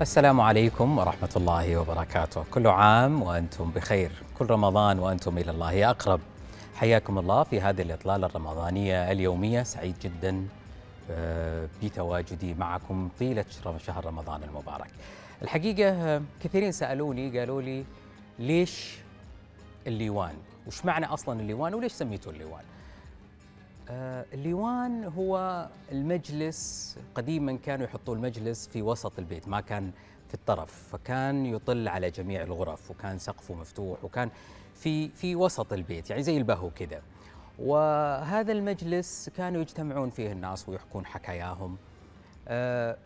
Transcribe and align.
السلام 0.00 0.40
عليكم 0.40 0.98
ورحمة 0.98 1.28
الله 1.36 1.76
وبركاته. 1.76 2.44
كل 2.50 2.66
عام 2.66 3.22
وأنتم 3.22 3.70
بخير. 3.70 4.12
كل 4.38 4.46
رمضان 4.50 4.98
وأنتم 4.98 5.38
إلى 5.38 5.50
الله 5.50 5.90
أقرب. 5.90 6.20
حياكم 6.74 7.18
الله 7.18 7.42
في 7.42 7.60
هذه 7.60 7.82
الإطلالة 7.82 8.26
الرمضانية 8.26 9.12
اليومية. 9.12 9.62
سعيد 9.62 9.98
جدا 10.02 10.46
آه، 11.10 11.68
بتواجدي 11.82 12.54
معكم 12.54 13.08
طيلة 13.18 13.44
شهر 13.78 14.06
رمضان 14.06 14.42
المبارك. 14.42 14.90
الحقيقة 15.42 15.88
آه، 15.90 16.22
كثيرين 16.44 16.72
سألوني 16.72 17.38
قالوا 17.38 17.62
لي 17.62 17.84
ليش 18.38 18.98
الليوان؟ 19.86 20.34
وش 20.66 20.84
معنى 20.84 21.06
أصلا 21.06 21.40
الليوان؟ 21.40 21.74
وليش 21.74 21.92
سميته 21.92 22.30
الليوان؟ 22.30 22.62
الليوان 23.90 25.04
هو 25.04 25.66
المجلس 25.92 26.96
قديما 27.14 27.56
كانوا 27.56 27.84
يحطوا 27.86 28.14
المجلس 28.14 28.68
في 28.68 28.82
وسط 28.82 29.18
البيت 29.18 29.48
ما 29.48 29.60
كان 29.60 29.90
في 30.28 30.34
الطرف 30.34 30.88
فكان 30.92 31.46
يطل 31.46 31.88
على 31.88 32.10
جميع 32.10 32.42
الغرف 32.42 32.90
وكان 32.90 33.18
سقفه 33.18 33.54
مفتوح 33.54 34.04
وكان 34.04 34.30
في 34.74 35.08
في 35.08 35.36
وسط 35.36 35.72
البيت 35.72 36.10
يعني 36.10 36.22
زي 36.22 36.36
البهو 36.36 36.70
كذا 36.70 37.02
وهذا 37.58 38.52
المجلس 38.52 39.30
كانوا 39.36 39.60
يجتمعون 39.60 40.10
فيه 40.10 40.32
الناس 40.32 40.68
ويحكون 40.68 41.06
حكاياهم. 41.06 41.76
آه، 42.48 42.96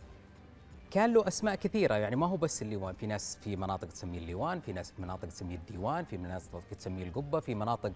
كان 0.91 1.13
له 1.13 1.27
أسماء 1.27 1.55
كثيرة. 1.55 1.95
يعني 1.95 2.15
ما 2.15 2.27
هو 2.27 2.37
بس 2.37 2.61
الليوان. 2.61 2.95
في 2.95 3.07
ناس 3.07 3.37
في 3.41 3.55
مناطق 3.55 3.87
تسميه 3.87 4.19
الليوان 4.19 4.59
في 4.59 4.73
ناس 4.73 4.91
في 4.91 5.01
مناطق 5.01 5.27
تسميه 5.27 5.55
الديوان 5.55 6.05
في 6.05 6.17
مناطق 6.17 6.63
تسميه 6.79 7.03
القبة 7.03 7.39
في 7.39 7.55
مناطق 7.55 7.91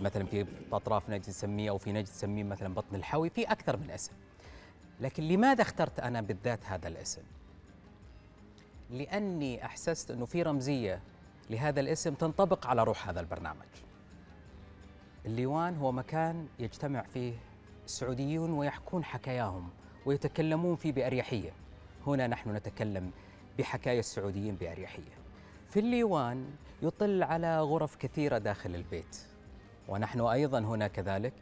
مثلا 0.00 0.26
في 0.26 0.46
أطراف 0.72 1.10
نجد 1.10 1.22
تسميه 1.22 1.70
أو 1.70 1.78
في 1.78 1.92
نجد 1.92 2.04
تسميه 2.04 2.44
مثلا 2.44 2.74
بطن 2.74 2.96
الحوي 2.96 3.30
في 3.30 3.44
أكثر 3.44 3.76
من 3.76 3.90
اسم. 3.90 4.12
لكن 5.00 5.22
لماذا 5.22 5.62
اخترت 5.62 6.00
أنا 6.00 6.20
بالذات 6.20 6.64
هذا 6.64 6.88
الاسم؟ 6.88 7.22
لأني 8.90 9.64
أحسست 9.64 10.10
أنه 10.10 10.24
في 10.24 10.42
رمزية 10.42 11.00
لهذا 11.50 11.80
الاسم 11.80 12.14
تنطبق 12.14 12.66
على 12.66 12.84
روح 12.84 13.08
هذا 13.08 13.20
البرنامج. 13.20 13.66
الليوان 15.26 15.76
هو 15.76 15.92
مكان 15.92 16.48
يجتمع 16.58 17.02
فيه 17.02 17.34
السعوديون 17.84 18.50
ويحكون 18.50 19.04
حكاياهم 19.04 19.70
ويتكلمون 20.06 20.76
فيه 20.76 20.92
بأريحية. 20.92 21.52
هنا 22.06 22.26
نحن 22.26 22.56
نتكلم 22.56 23.10
بحكايا 23.58 24.00
السعوديين 24.00 24.54
بأريحية. 24.54 25.16
في 25.68 25.80
الليوان 25.80 26.50
يطل 26.82 27.22
على 27.22 27.60
غرف 27.60 27.96
كثيرة 27.96 28.38
داخل 28.38 28.74
البيت 28.74 29.16
ونحن 29.88 30.20
أيضا 30.20 30.58
هنا 30.58 30.88
كذلك. 30.88 31.32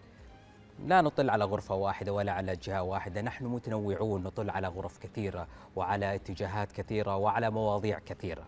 لا 0.86 1.00
نطل 1.00 1.30
على 1.30 1.44
غرفة 1.44 1.74
واحدة 1.74 2.12
ولا 2.12 2.32
على 2.32 2.56
جهة 2.56 2.82
واحدة 2.82 3.22
نحن 3.22 3.44
متنوعون 3.44 4.22
نطل 4.22 4.50
على 4.50 4.68
غرف 4.68 4.98
كثيرة 4.98 5.46
وعلى 5.76 6.14
اتجاهات 6.14 6.72
كثيرة 6.72 7.16
وعلى 7.16 7.50
مواضيع 7.50 7.98
كثيرة. 7.98 8.46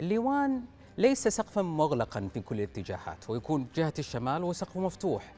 الليوان 0.00 0.62
ليس 0.98 1.28
سقفا 1.28 1.62
مغلقا 1.62 2.28
في 2.34 2.40
كل 2.40 2.56
الاتجاهات 2.56 3.30
ويكون 3.30 3.66
جهة 3.74 3.94
الشمال 3.98 4.44
وسقفه 4.44 4.80
مفتوح. 4.80 5.32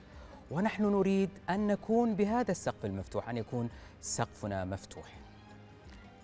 ونحن 0.51 0.85
نريد 0.85 1.31
أن 1.51 1.67
نكون 1.67 2.15
بهذا 2.15 2.51
السقف 2.51 2.85
المفتوح 2.85 3.29
أن 3.29 3.37
يكون 3.37 3.69
سقفنا 4.01 4.65
مفتوح. 4.65 5.26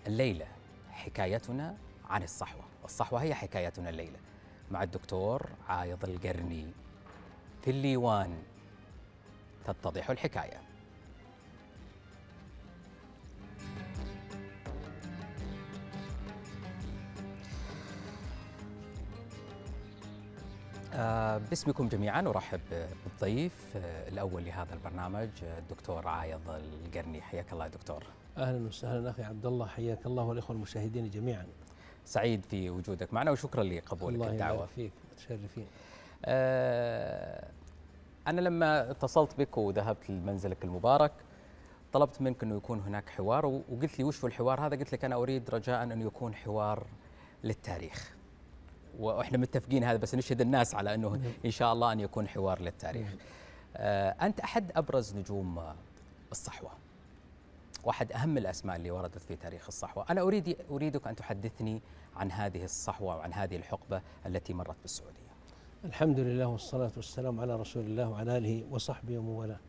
الليلة 0.07 0.45
حكايتنا 0.91 1.77
عن 2.09 2.23
الصحوة. 2.23 2.63
والصحوة 2.83 3.21
هي 3.21 3.35
حكايتنا 3.35 3.89
الليلة. 3.89 4.19
مع 4.71 4.83
الدكتور 4.83 5.49
عايض 5.67 6.05
القرني 6.05 6.67
في 7.61 7.71
الليوان 7.71 8.43
تتضح 9.65 10.09
الحكاية. 10.09 10.61
آه، 20.93 21.37
باسمكم 21.37 21.87
جميعا 21.87 22.21
أرحب 22.21 22.61
بالضيف 23.05 23.77
آه، 23.77 24.09
الأول 24.09 24.45
لهذا 24.45 24.73
البرنامج 24.73 25.29
آه، 25.43 25.59
الدكتور 25.59 26.07
عايض 26.07 26.49
القرني. 26.49 27.21
حياك 27.21 27.53
الله 27.53 27.67
دكتور. 27.67 28.03
أهلا 28.37 28.67
وسهلا 28.67 29.09
أخي 29.09 29.23
عبد 29.23 29.45
الله 29.45 29.67
حياك 29.67 30.05
الله 30.05 30.23
والإخوة 30.23 30.55
المشاهدين 30.55 31.09
جميعا. 31.09 31.45
سعيد 32.05 32.45
في 32.45 32.69
وجودك 32.69 33.13
معنا 33.13 33.31
وشكرا 33.31 33.63
لقبولك 33.63 34.15
الله 34.15 34.29
الدعوة. 34.29 34.53
يبارك 34.53 34.69
فيك 34.69 34.91
متشرفين. 35.11 35.65
آه 36.25 37.47
أنا 38.27 38.41
لما 38.41 38.91
اتصلت 38.91 39.37
بك 39.37 39.57
وذهبت 39.57 40.09
لمنزلك 40.09 40.63
المبارك 40.63 41.11
طلبت 41.93 42.21
منك 42.21 42.43
إنه 42.43 42.57
يكون 42.57 42.79
هناك 42.79 43.09
حوار 43.09 43.45
وقلت 43.45 43.99
لي 43.99 44.05
وش 44.05 44.21
هو 44.21 44.27
الحوار 44.27 44.61
هذا؟ 44.61 44.75
قلت 44.75 44.93
لك 44.93 45.05
أنا 45.05 45.15
أريد 45.15 45.49
رجاء 45.49 45.83
انه 45.83 46.05
يكون 46.05 46.35
حوار 46.35 46.87
للتاريخ. 47.43 48.13
وإحنا 48.99 49.37
متفقين 49.37 49.83
هذا 49.83 49.97
بس 49.97 50.15
نشهد 50.15 50.41
الناس 50.41 50.75
على 50.75 50.95
إنه 50.95 51.33
إن 51.45 51.51
شاء 51.51 51.73
الله 51.73 51.91
أن 51.91 51.99
يكون 51.99 52.27
حوار 52.27 52.61
للتاريخ. 52.61 53.07
آه 53.75 54.09
أنت 54.09 54.39
أحد 54.39 54.71
أبرز 54.75 55.15
نجوم 55.15 55.73
الصحوة. 56.31 56.71
واحد 57.83 58.11
أهم 58.11 58.37
الأسماء 58.37 58.75
اللي 58.75 58.91
وردت 58.91 59.17
في 59.17 59.35
تاريخ 59.35 59.65
الصحوة، 59.67 60.05
أنا 60.09 60.21
اريد 60.21 60.57
أريدك 60.71 61.07
أن 61.07 61.15
تحدثني 61.15 61.81
عن 62.15 62.31
هذه 62.31 62.63
الصحوة 62.63 63.15
وعن 63.15 63.33
هذه 63.33 63.55
الحقبة 63.55 64.01
التي 64.25 64.53
مرت 64.53 64.75
بالسعودية. 64.81 65.33
الحمد 65.85 66.19
لله 66.19 66.47
والصلاة 66.47 66.91
والسلام 66.95 67.39
على 67.39 67.55
رسول 67.55 67.83
الله 67.85 68.09
وعلى 68.09 68.37
آله 68.37 68.63
وصحبه 68.71 69.17
ومن 69.17 69.29
والاه. 69.29 69.59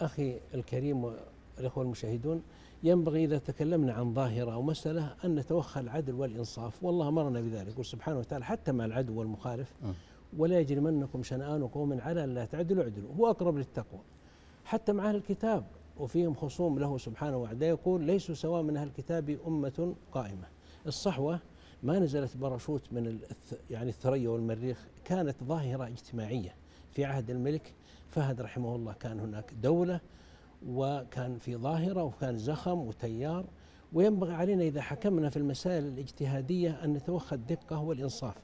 أخي 0.00 0.40
الكريم 0.54 1.04
والإخوة 1.04 1.84
المشاهدون 1.84 2.42
ينبغي 2.82 3.24
إذا 3.24 3.38
تكلمنا 3.38 3.92
عن 3.92 4.14
ظاهرة 4.14 4.52
أو 4.52 4.62
مسألة 4.62 5.16
أن 5.24 5.34
نتوخى 5.34 5.80
العدل 5.80 6.14
والإنصاف، 6.14 6.84
والله 6.84 7.08
أمرنا 7.08 7.40
بذلك 7.40 7.68
يقول 7.68 7.84
سبحانه 7.84 8.18
وتعالى 8.18 8.44
حتى 8.44 8.72
مع 8.72 8.84
العدو 8.84 9.18
والمخالف 9.18 9.72
ولا 10.36 10.60
يجرمنكم 10.60 11.22
شنآن 11.22 11.66
قوم 11.66 12.00
على 12.00 12.24
أن 12.24 12.34
لا 12.34 12.44
تعدلوا 12.44 12.82
اعدلوا، 12.82 13.14
هو 13.14 13.30
أقرب 13.30 13.56
للتقوى. 13.56 14.00
حتى 14.64 14.92
مع 14.92 15.08
أهل 15.08 15.16
الكتاب 15.16 15.64
وفيهم 15.98 16.34
خصوم 16.34 16.78
له 16.78 16.98
سبحانه 16.98 17.36
وعده 17.36 17.66
يقول 17.66 18.02
ليسوا 18.02 18.34
سواء 18.34 18.62
من 18.62 18.76
أهل 18.76 18.86
الكتاب 18.86 19.38
أمة 19.46 19.94
قائمة. 20.12 20.46
الصحوة 20.86 21.38
ما 21.82 21.98
نزلت 21.98 22.36
برشوت 22.36 22.82
من 22.92 23.18
يعني 23.70 23.88
الثريا 23.88 24.28
والمريخ 24.28 24.86
كانت 25.04 25.44
ظاهرة 25.44 25.86
اجتماعية 25.86 26.54
في 26.92 27.04
عهد 27.04 27.30
الملك 27.30 27.74
فهد 28.10 28.40
رحمه 28.40 28.76
الله. 28.76 28.92
كان 28.92 29.20
هناك 29.20 29.54
دولة 29.62 30.00
وكان 30.66 31.38
في 31.38 31.56
ظاهرة 31.56 32.02
وكان 32.02 32.38
زخم 32.38 32.78
وتيار. 32.78 33.44
وينبغي 33.92 34.34
علينا 34.34 34.62
إذا 34.62 34.80
حكمنا 34.80 35.30
في 35.30 35.36
المسائل 35.36 35.86
الاجتهادية 35.86 36.84
أن 36.84 36.92
نتوخى 36.92 37.36
الدقة 37.36 37.80
والإنصاف. 37.80 38.34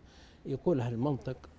يقول 0.47 0.81
أهل 0.81 0.93
المنطق 0.93 1.50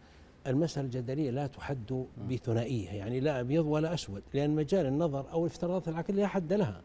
المسألة 0.47 0.85
الجدلية 0.85 1.31
لا 1.31 1.47
تحد 1.47 2.05
بثنائية 2.29 2.89
يعني 2.89 3.19
لا 3.19 3.39
أبيض 3.39 3.65
ولا 3.65 3.93
أسود 3.93 4.23
لأن 4.33 4.49
مجال 4.55 4.85
النظر 4.85 5.31
أو 5.31 5.45
الافتراضات 5.45 5.87
العقلية 5.87 6.21
لا 6.21 6.27
حد 6.27 6.53
لها. 6.53 6.81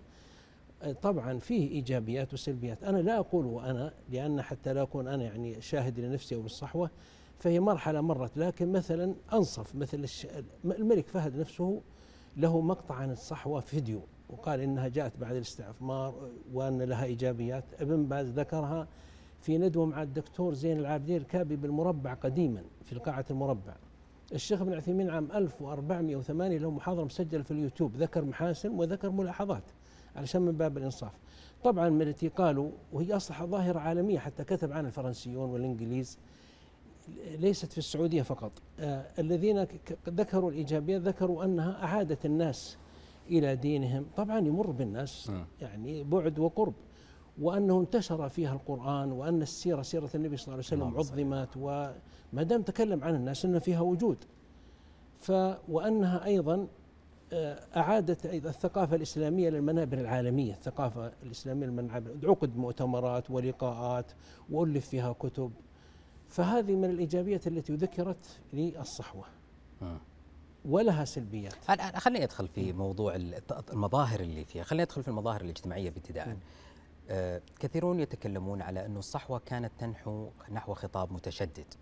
طبعا 1.02 1.38
فيه 1.38 1.70
إيجابيات 1.70 2.32
وسلبيات. 2.34 2.84
أنا 2.84 2.98
لا 2.98 3.18
أقول 3.18 3.46
وأنا 3.46 3.92
لأن 4.10 4.42
حتى 4.42 4.72
لا 4.72 4.82
أكون 4.82 5.08
أنا 5.08 5.24
يعني 5.24 5.60
شاهد 5.60 6.00
لنفسي 6.00 6.34
أو 6.34 6.42
بالصحوة 6.42 6.90
فهي 7.38 7.60
مرحلة 7.60 8.00
مرت. 8.00 8.38
لكن 8.38 8.72
مثلا 8.72 9.14
أنصف 9.32 9.74
مثل 9.74 10.06
الملك 10.64 11.08
فهد 11.08 11.36
نفسه 11.36 11.80
له 12.36 12.60
مقطع 12.60 12.94
عن 12.94 13.10
الصحوة 13.10 13.60
فيديو 13.60 14.00
وقال 14.28 14.60
إنها 14.60 14.88
جاءت 14.88 15.12
بعد 15.16 15.34
الاستعمار 15.34 16.30
وأن 16.52 16.82
لها 16.82 17.04
إيجابيات. 17.04 17.64
ابن 17.80 18.06
باز 18.06 18.30
ذكرها 18.30 18.88
في 19.40 19.58
ندوة 19.58 19.86
مع 19.86 20.02
الدكتور 20.02 20.54
زين 20.54 20.78
العابدين 20.78 21.16
الكابي 21.16 21.56
بالمربع 21.56 22.14
قديما 22.14 22.62
في 22.84 22.94
قاعة 22.96 23.24
المربع. 23.30 23.74
الشيخ 24.32 24.60
ابن 24.60 24.72
عثيمين 24.72 25.10
عام 25.10 25.32
1408 25.32 26.58
له 26.58 26.70
محاضرة 26.70 27.04
مسجلة 27.04 27.42
في 27.42 27.50
اليوتيوب 27.50 27.96
ذكر 27.96 28.24
محاسن 28.24 28.70
وذكر 28.70 29.10
ملاحظات 29.10 29.62
علشان 30.16 30.42
من 30.42 30.52
باب 30.52 30.78
الإنصاف. 30.78 31.12
طبعا 31.64 31.88
من 31.88 32.02
التي 32.02 32.28
قالوا 32.28 32.70
وهي 32.92 33.16
أصبح 33.16 33.44
ظاهرة 33.44 33.78
عالمية 33.78 34.18
حتى 34.18 34.44
كتب 34.44 34.72
عنها 34.72 34.88
الفرنسيون 34.88 35.50
والإنجليز 35.50 36.18
ليست 37.38 37.72
في 37.72 37.78
السعودية 37.78 38.22
فقط. 38.22 38.52
آه 38.80 39.06
الذين 39.18 39.66
ذكروا 40.08 40.50
الإيجابيات 40.50 41.00
ذكروا 41.02 41.44
أنها 41.44 41.84
أعادت 41.84 42.26
الناس 42.26 42.76
إلى 43.30 43.56
دينهم. 43.56 44.06
طبعا 44.16 44.38
يمر 44.38 44.70
بالناس 44.70 45.32
يعني 45.60 46.04
بعد 46.04 46.38
وقرب. 46.38 46.74
وأنه 47.40 47.80
انتشر 47.80 48.28
فيها 48.28 48.52
القرآن 48.52 49.12
وأن 49.12 49.42
السيرة 49.42 49.82
سيرة 49.82 50.10
النبي 50.14 50.36
صلى 50.36 50.54
الله 50.54 50.64
عليه 50.72 50.84
وسلم 50.84 50.98
عظمت 50.98 51.56
وما 51.56 52.42
دام 52.42 52.62
تكلم 52.62 53.04
عن 53.04 53.14
الناس 53.14 53.44
أن 53.44 53.58
فيها 53.58 53.80
وجود. 53.80 54.24
ف 55.18 55.32
وأنها 55.68 56.24
أيضا 56.24 56.68
أعادت 57.76 58.26
الثقافة 58.26 58.96
الإسلامية 58.96 59.50
للمنابر 59.50 59.98
العالمية 59.98 60.52
الثقافة 60.52 61.12
الإسلامية 61.22 61.66
للمنابر. 61.66 62.10
عقد 62.24 62.56
مؤتمرات 62.56 63.30
ولقاءات 63.30 64.12
وألف 64.50 64.88
فيها 64.88 65.12
كتب. 65.12 65.52
فهذه 66.28 66.74
من 66.74 66.90
الإيجابيات 66.90 67.46
التي 67.46 67.74
ذكرت 67.74 68.40
للصحوة. 68.52 69.24
ولها 70.64 71.04
سلبيات. 71.04 71.54
خليني 71.96 72.24
أدخل 72.24 72.48
في 72.48 72.72
موضوع 72.72 73.16
المظاهر 73.72 74.20
اللي 74.20 74.44
فيها. 74.44 74.64
خليني 74.64 74.82
أدخل 74.82 75.02
في 75.02 75.08
المظاهر 75.08 75.40
الاجتماعية 75.40 75.88
ابتداء 75.88 76.28
آه، 76.28 76.36
كثيرون 77.60 78.00
يتكلمون 78.00 78.62
على 78.62 78.86
أن 78.86 78.96
الصحوة 78.96 79.38
كانت 79.46 79.72
تنحو 79.78 80.30
نحو 80.52 80.74
خطاب 80.74 81.12
متشدد 81.12 81.74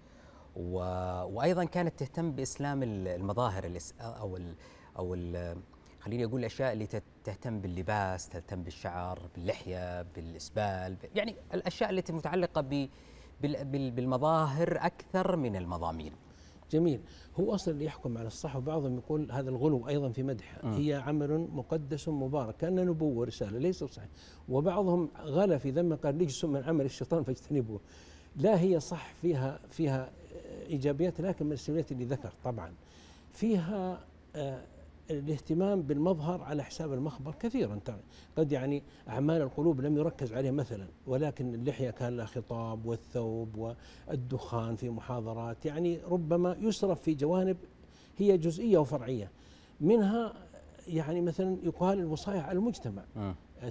و... 0.57 0.79
وأيضا 1.25 1.65
كانت 1.65 1.99
تهتم 1.99 2.33
بإسلام 2.33 2.83
المظاهر 2.83 3.65
الاس... 3.65 3.95
أو 4.01 4.37
ال... 4.37 4.55
أو 4.99 5.15
ال... 5.15 5.57
خليني 6.01 6.25
أقول 6.25 6.41
الأشياء 6.41 6.73
اللي 6.73 6.89
تهتم 7.25 7.61
باللباس 7.61 8.29
تهتم 8.29 8.63
بالشعر 8.63 9.19
باللحية 9.35 10.03
بالإسبال 10.03 10.97
يعني 11.15 11.37
الأشياء 11.55 11.91
التي 11.91 12.13
متعلقة 12.13 12.61
ب... 12.61 12.89
بال... 13.41 13.91
بالمظاهر 13.91 14.79
أكثر 14.81 15.37
من 15.37 15.57
المضامين. 15.57 16.13
جميل. 16.71 17.01
هو 17.41 17.55
أصلا 17.55 17.75
اللي 17.75 17.85
يحكم 17.85 18.19
على 18.19 18.27
الصح 18.27 18.57
وبعضهم 18.57 18.97
يقول 18.97 19.33
هذا 19.33 19.51
الغلو 19.51 19.89
أيضا 19.89 20.09
في 20.09 20.23
مدح. 20.23 20.59
هي 20.65 20.95
عمل 20.95 21.49
مقدس 21.53 22.09
مبارك 22.09 22.57
كان 22.57 22.75
نبوة 22.75 23.19
ورسالة 23.19 23.59
ليس 23.59 23.85
صحيح. 23.85 24.09
وبعضهم 24.49 25.09
غلا 25.25 25.59
في 25.59 25.71
ذم 25.71 25.95
قال 25.95 26.21
رجس 26.21 26.45
من 26.45 26.65
عمل 26.65 26.85
الشيطان 26.85 27.23
فاجتنبوه. 27.23 27.81
لا 28.37 28.61
هي 28.61 28.81
صح 28.81 29.15
فيها 29.15 29.61
فيها 29.71 30.11
إيجابيات 30.69 31.21
لكن 31.21 31.47
من 31.47 31.53
السلبيات 31.53 31.93
اللي 31.93 32.05
ذكر 32.05 32.33
طبعا. 32.45 32.73
فيها 33.33 34.01
آه 34.37 34.65
الاهتمام 35.11 35.83
بالمظهر 35.83 36.43
على 36.43 36.63
حساب 36.65 36.93
المخبر 36.93 37.35
كثيرا. 37.41 37.81
قد 38.37 38.53
يعني 38.53 38.83
أعمال 39.09 39.43
القلوب 39.43 39.81
لم 39.81 39.97
يركز 39.97 40.33
عليه 40.33 40.51
مثلا 40.51 40.87
ولكن 41.07 41.55
اللحية 41.55 41.91
كان 41.91 42.17
لها 42.17 42.27
خطاب 42.27 42.87
والثوب 42.87 43.75
والدخان 44.09 44.77
في 44.77 44.91
محاضرات. 44.91 45.67
يعني 45.67 45.99
ربما 46.11 46.57
يسرف 46.61 47.01
في 47.01 47.15
جوانب 47.15 47.57
هي 48.17 48.39
جزئية 48.39 48.79
وفرعية. 48.79 49.31
منها 49.81 50.33
يعني 50.89 51.21
مثلا 51.21 51.57
يقال 51.63 51.99
الوصايا 51.99 52.41
على 52.41 52.59
المجتمع. 52.59 53.05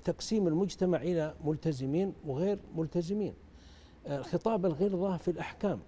تقسيم 0.03 0.47
المجتمع 0.47 1.01
إلى 1.01 1.33
ملتزمين 1.45 2.13
وغير 2.25 2.59
ملتزمين. 2.75 3.33
خطاب 4.21 4.65
الغلظة 4.65 5.17
في 5.17 5.31
الأحكام. 5.31 5.79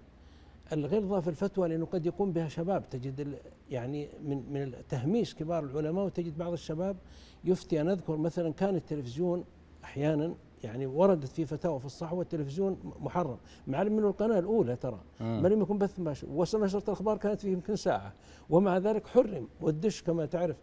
الغلظة 0.74 1.20
في 1.20 1.28
الفتوى 1.28 1.68
لأنه 1.70 1.86
قد 1.86 2.06
يقوم 2.06 2.32
بها 2.32 2.48
شباب. 2.48 2.90
تجد 2.90 3.38
يعني 3.70 4.10
من 4.24 4.54
من 4.54 4.74
تهميش 4.90 5.36
كبار 5.36 5.64
العلماء 5.64 6.06
وتجد 6.06 6.38
بعض 6.38 6.54
الشباب 6.54 6.98
يفتي. 7.44 7.82
أنا 7.82 7.94
أذكر 7.94 8.18
مثلا 8.18 8.54
كان 8.54 8.76
التلفزيون 8.76 9.46
أحيانا 9.84 10.36
يعني 10.64 10.86
وردت 10.86 11.28
في 11.28 11.46
فتاوى 11.46 11.80
في 11.80 11.86
الصحوة 11.86 12.22
التلفزيون 12.22 12.80
محرم 13.00 13.38
مع 13.68 13.84
من 13.84 14.00
القناة 14.00 14.40
الأولى 14.40 14.76
ترى. 14.76 15.02
ما 15.20 15.48
لم 15.48 15.62
يكن 15.62 15.78
بث 15.78 16.00
مباشر 16.00 16.28
ونشرة 16.30 16.84
الأخبار 16.88 17.18
كانت 17.18 17.42
فيه 17.42 17.52
يمكن 17.52 17.76
ساعة. 17.76 18.14
ومع 18.50 18.78
ذلك 18.78 19.08
حرم. 19.08 19.48
والدش 19.62 20.02
كما 20.02 20.26
تعرف 20.26 20.58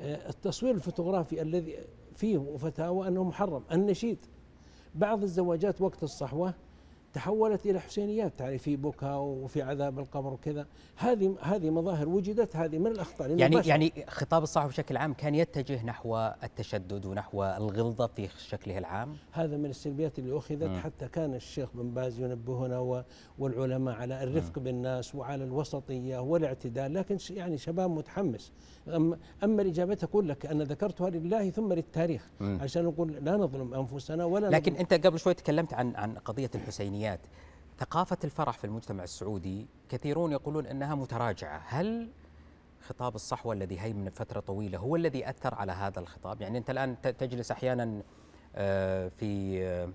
آه، 0.00 0.28
التصوير 0.28 0.74
الفوتوغرافي 0.74 1.42
الذي 1.42 1.76
فيه 2.14 2.56
فتاوى 2.56 3.08
أنه 3.08 3.24
محرم 3.24 3.62
النشيد. 3.72 4.18
بعض 4.94 5.22
الزواجات 5.22 5.80
وقت 5.80 6.02
الصحوة 6.02 6.54
تحولت 7.14 7.66
إلى 7.66 7.80
حسينيات 7.80 8.40
يعني 8.40 8.58
في 8.58 8.76
بكاء 8.76 9.18
وفي 9.18 9.62
عذاب 9.62 9.98
القبر 9.98 10.32
وكذا 10.32 10.66
هذه 10.96 11.36
هذه 11.40 11.70
مظاهر 11.70 12.08
وجدت 12.08 12.56
هذه 12.56 12.78
من 12.78 12.86
الأخطاء 12.86 13.38
يعني 13.38 13.56
يعني 13.64 13.92
خطاب 14.08 14.42
الصحف 14.42 14.68
بشكل 14.68 14.96
عام 14.96 15.12
كان 15.12 15.34
يتجه 15.34 15.84
نحو 15.84 16.16
التشدد 16.16 17.06
ونحو 17.06 17.44
الغلظة 17.44 18.06
في 18.06 18.28
شكله 18.38 18.78
العام 18.78 19.16
هذا 19.32 19.56
من 19.56 19.70
السلبيات 19.70 20.18
اللي 20.18 20.38
أخذت 20.38 20.62
م. 20.62 20.76
حتى 20.76 21.08
كان 21.08 21.34
الشيخ 21.34 21.68
بن 21.74 21.90
باز 21.90 22.20
ينبهنا 22.20 23.04
والعلماء 23.38 23.94
على 23.94 24.22
الرفق 24.22 24.58
م. 24.58 24.62
بالناس 24.62 25.14
وعلى 25.14 25.44
الوسطية 25.44 26.18
والاعتدال 26.18 26.94
لكن 26.94 27.18
يعني 27.30 27.58
شباب 27.58 27.90
متحمس 27.90 28.52
أما 29.44 29.62
الإجابة 29.62 29.94
تقول 29.94 30.28
لك 30.28 30.46
أنا 30.46 30.64
ذكرتها 30.64 31.10
لله 31.10 31.50
ثم 31.50 31.72
للتاريخ 31.72 32.30
م. 32.40 32.58
عشان 32.60 32.84
نقول 32.84 33.12
لا 33.12 33.36
نظلم 33.36 33.74
أنفسنا 33.74 34.24
ولا 34.24 34.46
لكن 34.46 34.72
نظلم 34.72 34.86
أنت 34.92 35.06
قبل 35.06 35.18
شوي 35.18 35.34
تكلمت 35.34 35.74
عن 35.74 35.96
عن 35.96 36.14
قضية 36.14 36.50
الحسينيه 36.54 37.03
الفنيات 37.04 37.20
ثقافة 37.78 38.16
الفرح 38.24 38.58
في 38.58 38.64
المجتمع 38.64 39.04
السعودي 39.04 39.66
كثيرون 39.88 40.32
يقولون 40.32 40.66
أنها 40.66 40.94
متراجعة. 40.94 41.62
هل 41.66 42.08
خطاب 42.80 43.14
الصحوة 43.14 43.54
الذي 43.54 43.80
هيمن 43.80 44.10
فترة 44.10 44.40
طويلة 44.40 44.78
هو 44.78 44.96
الذي 44.96 45.30
أثر 45.30 45.54
على 45.54 45.72
هذا 45.72 46.00
الخطاب؟ 46.00 46.42
يعني 46.42 46.58
أنت 46.58 46.70
الآن 46.70 47.00
تجلس 47.02 47.50
أحيانا 47.50 48.02
آه، 48.56 49.08
في 49.08 49.62
آه، 49.64 49.88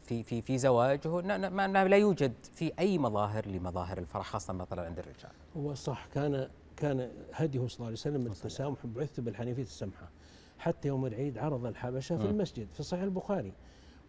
في 0.00 0.22
في 0.22 0.42
في 0.42 0.58
زواج 0.58 1.06
لا 1.06 1.96
يوجد 1.96 2.32
في 2.54 2.72
أي 2.78 2.98
مظاهر 2.98 3.46
لمظاهر 3.46 3.98
الفرح 3.98 4.26
خاصة 4.26 4.52
مثلا 4.52 4.86
عند 4.86 4.98
الرجال. 4.98 5.30
هو 5.56 5.74
صح 5.74 6.06
كان 6.06 6.48
كان 6.76 7.10
هديه 7.32 7.66
صلى 7.66 7.76
الله 7.76 7.86
عليه 7.86 7.92
وسلم 7.92 8.26
التسامح 8.26 8.86
بعثت 8.86 9.20
بالحنيفية 9.20 9.62
السمحة. 9.62 10.10
حتى 10.58 10.88
يوم 10.88 11.06
العيد 11.06 11.38
عرض 11.38 11.66
الحبشة 11.66 12.18
في 12.18 12.24
المسجد 12.24 12.68
في 12.72 12.82
صحيح 12.82 13.02
البخاري. 13.02 13.52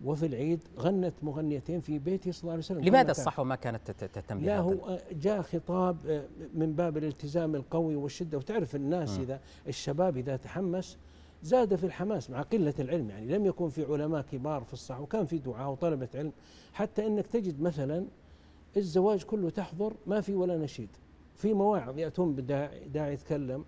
وفي 0.06 0.26
العيد 0.26 0.60
غنت 0.80 1.14
مغنيتين 1.22 1.80
في 1.80 2.00
بيته 2.00 2.32
صلى 2.32 2.42
الله 2.42 2.52
عليه 2.52 2.64
وسلم. 2.64 2.84
لماذا 2.84 3.12
الصحوة 3.12 3.46
ما 3.46 3.56
كانت 3.56 3.92
تهتم 3.92 4.40
لا 4.40 4.60
هو 4.60 5.00
جاء 5.12 5.42
خطاب 5.42 5.98
آه، 6.08 6.26
من 6.54 6.74
باب 6.74 6.98
الالتزام 6.98 7.56
القوي 7.56 7.96
والشدة. 7.96 8.38
وتعرف 8.38 8.76
الناس 8.76 9.18
م. 9.18 9.22
إذا 9.22 9.40
الشباب 9.68 10.18
إذا 10.18 10.36
تحمس 10.36 10.98
زاد 11.44 11.76
في 11.76 11.86
الحماس 11.86 12.30
مع 12.30 12.42
قلة 12.42 12.74
العلم. 12.80 13.10
يعني 13.10 13.26
لم 13.26 13.46
يكن 13.46 13.70
في 13.70 13.86
علماء 13.86 14.22
كبار 14.22 14.64
في 14.64 14.74
الصحوة 14.74 15.02
وكان 15.02 15.26
في 15.26 15.38
دعاء 15.38 15.72
وطلبة 15.72 16.10
علم. 16.16 16.32
حتى 16.74 17.08
أنك 17.08 17.28
تجد 17.28 17.62
مثلا 17.62 18.06
الزواج 18.78 19.24
كله 19.24 19.50
تحضر 19.50 19.94
ما 20.08 20.22
في 20.22 20.36
ولا 20.36 20.58
نشيد. 20.58 20.90
في 21.36 21.54
مواعظ 21.54 21.98
يأتون 21.98 22.36
بداعي 22.36 22.88
داعي 22.88 23.14
يتكلم. 23.14 23.66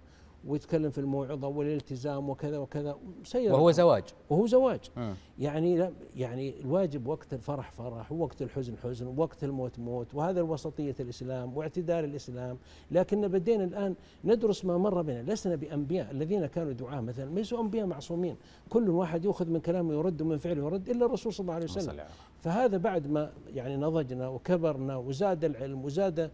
ويتكلم 0.48 0.90
في 0.92 0.98
الموعظة 0.98 1.48
والالتزام 1.48 2.30
وكذا 2.30 2.58
وكذا. 2.58 2.98
سيارة. 3.24 3.54
وهو 3.54 3.72
زواج. 3.72 4.04
وهو 4.30 4.46
زواج. 4.48 4.80
م. 4.98 5.14
يعني 5.40 5.78
لا 5.78 5.92
يعني 6.16 6.62
الواجب 6.62 7.08
وقت 7.08 7.34
الفرح 7.34 7.72
فرح 7.72 8.12
ووقت 8.12 8.42
الحزن 8.42 8.78
حزن 8.78 9.08
ووقت 9.08 9.44
الموت 9.44 9.80
موت 9.80 10.16
وهذا 10.16 10.42
وسطيه 10.42 10.96
الإسلام 11.00 11.58
واعتدال 11.58 12.06
الإسلام. 12.06 12.58
لكن 12.92 13.28
بدينا 13.28 13.64
الآن 13.64 13.96
ندرس 14.26 14.66
ما 14.66 14.78
مر 14.78 15.02
بنا. 15.02 15.22
لسنا 15.22 15.56
بأنبياء 15.56 16.12
الذين 16.12 16.46
كانوا 16.46 16.74
دعاة 16.74 17.02
مثلا. 17.02 17.36
ليسوا 17.36 17.62
أنبياء 17.62 17.86
معصومين. 17.86 18.36
كل 18.70 18.90
واحد 18.90 19.26
يأخذ 19.26 19.50
من 19.50 19.60
كلامه 19.60 19.94
يرد 19.94 20.22
ومن 20.22 20.38
فعله 20.38 20.66
يرد 20.66 20.90
إلا 20.90 21.06
الرسول 21.06 21.34
صلى 21.34 21.44
الله 21.44 21.54
عليه 21.54 21.66
وسلم. 21.66 22.04
فهذا 22.40 22.78
بعد 22.78 23.08
ما 23.08 23.32
يعني 23.54 23.76
نضجنا 23.78 24.28
وكبرنا 24.28 24.98
وزاد 24.98 25.44
العلم 25.44 25.86
وزاد 25.86 26.20
آه، 26.20 26.30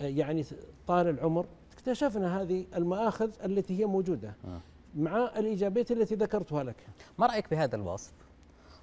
يعني 0.00 0.44
طال 0.86 1.08
العمر. 1.08 1.46
اكتشفنا 1.86 2.40
هذه 2.40 2.66
المآخذ 2.76 3.30
التي 3.44 3.80
هي 3.80 3.86
موجودة 3.86 4.34
آه. 4.44 4.60
مع 4.94 5.30
الإيجابيات 5.36 5.90
التي 5.92 6.14
ذكرتها 6.14 6.62
لك. 6.62 6.86
ما 7.18 7.26
رأيك 7.26 7.50
بهذا 7.50 7.76
الوصف؟ 7.76 8.12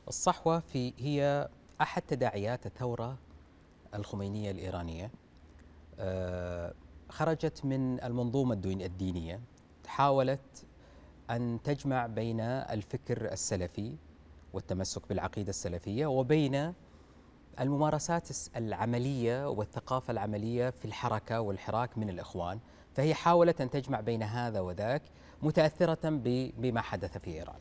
الصحوة 0.08 0.60
في 0.60 0.94
هي 0.98 1.50
أحد 1.82 2.02
تداعيات 2.02 2.66
الثورة 2.66 3.18
الخمينية 3.96 4.52
الإيرانية. 4.52 5.12
آه 6.00 6.74
خرجت 7.10 7.66
من 7.66 8.04
المنظومة 8.04 8.54
الدينية. 8.66 9.40
حاولت 9.88 10.66
أن 11.30 11.60
تجمع 11.64 12.08
بين 12.08 12.40
الفكر 12.40 13.32
السلفي 13.32 13.96
والتمسك 14.54 15.08
بالعقيدة 15.10 15.50
السلفية 15.50 16.06
وبين 16.06 16.74
الممارسات 17.60 18.30
العملية 18.56 19.50
والثقافة 19.50 20.12
العملية 20.12 20.70
في 20.70 20.86
الحركة 20.86 21.42
والحراك 21.42 21.98
من 21.98 22.10
الإخوان. 22.10 22.60
فهي 22.94 23.14
حاولت 23.14 23.62
أن 23.62 23.70
تجمع 23.70 24.00
بين 24.00 24.24
هذا 24.24 24.60
وذاك 24.60 25.02
متأثرة 25.42 26.10
بما 26.58 26.82
حدث 26.82 27.18
في 27.18 27.32
إيران. 27.32 27.56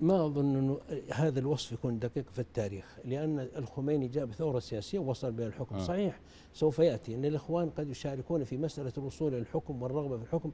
ما 0.00 0.26
أظن 0.26 0.56
أنه 0.56 0.80
هذا 1.12 1.40
الوصف 1.40 1.72
يكون 1.72 1.98
دقيق 1.98 2.30
في 2.32 2.38
التاريخ 2.38 2.96
لأن 3.04 3.38
الخميني 3.56 4.08
جاء 4.08 4.24
بثورة 4.24 4.58
سياسية 4.58 4.98
ووصل 4.98 5.32
بها 5.32 5.46
الحكم 5.46 5.76
م. 5.76 5.80
صحيح 5.80 6.20
سوف 6.54 6.78
يأتي 6.78 7.14
أن 7.14 7.24
الإخوان 7.24 7.70
قد 7.70 7.90
يشاركون 7.90 8.44
في 8.44 8.56
مسألة 8.56 8.92
الوصول 8.98 9.32
إلى 9.34 9.38
الحكم 9.42 9.82
والرغبة 9.82 10.16
في 10.16 10.22
الحكم 10.22 10.50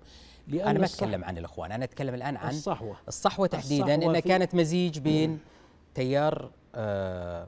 لأن 0.48 0.68
أنا 0.68 0.78
ما 0.78 0.84
أتكلم 0.84 1.24
عن 1.24 1.38
الإخوان 1.38 1.72
أنا 1.72 1.84
أتكلم 1.84 2.14
الآن 2.14 2.36
عن 2.36 2.50
الصحوة. 2.50 2.96
الصحوة 3.08 3.46
تحديدا 3.46 3.94
أنها 3.94 4.20
كانت 4.20 4.54
مزيج 4.54 4.98
بين 4.98 5.38
تيار 5.94 6.50
آه 6.74 7.46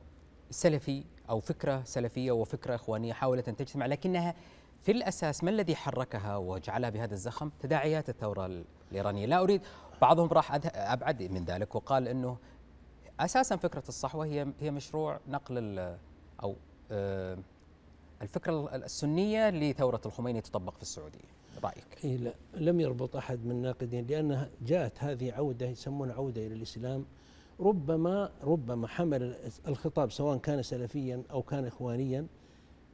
سلفي 0.50 1.04
أو 1.30 1.40
فكرة 1.40 1.82
سلفية 1.84 2.32
وفكرة 2.32 2.74
إخوانية 2.74 3.12
حاولت 3.12 3.48
أن 3.48 3.56
تجتمع 3.56 3.86
لكنها 3.86 4.34
في 4.82 4.92
الأساس 4.92 5.44
ما 5.44 5.50
الذي 5.50 5.76
حركها 5.76 6.36
وجعلها 6.36 6.90
بهذا 6.90 7.14
الزخم؟ 7.14 7.50
تداعيات 7.60 8.08
الثورة 8.08 8.64
الإيرانية. 8.90 9.26
لا 9.26 9.42
أريد 9.42 9.62
بعضهم 10.00 10.28
راح 10.28 10.60
أبعد 10.74 11.22
من 11.22 11.44
ذلك 11.44 11.74
وقال 11.74 12.08
أنه 12.08 12.36
أساسا 13.20 13.56
فكرة 13.56 13.82
الصحوة 13.88 14.24
هي 14.24 14.46
هي 14.60 14.70
مشروع 14.70 15.20
نقل 15.28 15.96
أو 16.42 16.56
آه، 16.90 17.38
الفكرة 18.22 18.74
السنية 18.76 19.50
لثورة 19.50 20.00
الخميني 20.06 20.40
تطبق 20.40 20.76
في 20.76 20.82
السعودية. 20.82 21.32
رأيك؟ 21.64 22.04
إيه 22.04 22.16
لا 22.16 22.34
لم 22.54 22.80
يربط 22.80 23.16
أحد 23.16 23.44
من 23.44 23.50
الناقدين 23.50 24.06
لأنها 24.06 24.50
جاءت 24.66 25.04
هذه 25.04 25.32
عودة 25.32 25.66
يسمونها 25.66 26.14
عودة 26.14 26.46
إلى 26.46 26.54
الإسلام. 26.54 27.04
ربما 27.60 28.30
ربما 28.44 28.86
حمل 28.86 29.36
الخطاب 29.68 30.10
سواء 30.10 30.38
كان 30.38 30.62
سلفيا 30.62 31.22
أو 31.30 31.42
كان 31.42 31.66
إخوانيا 31.66 32.26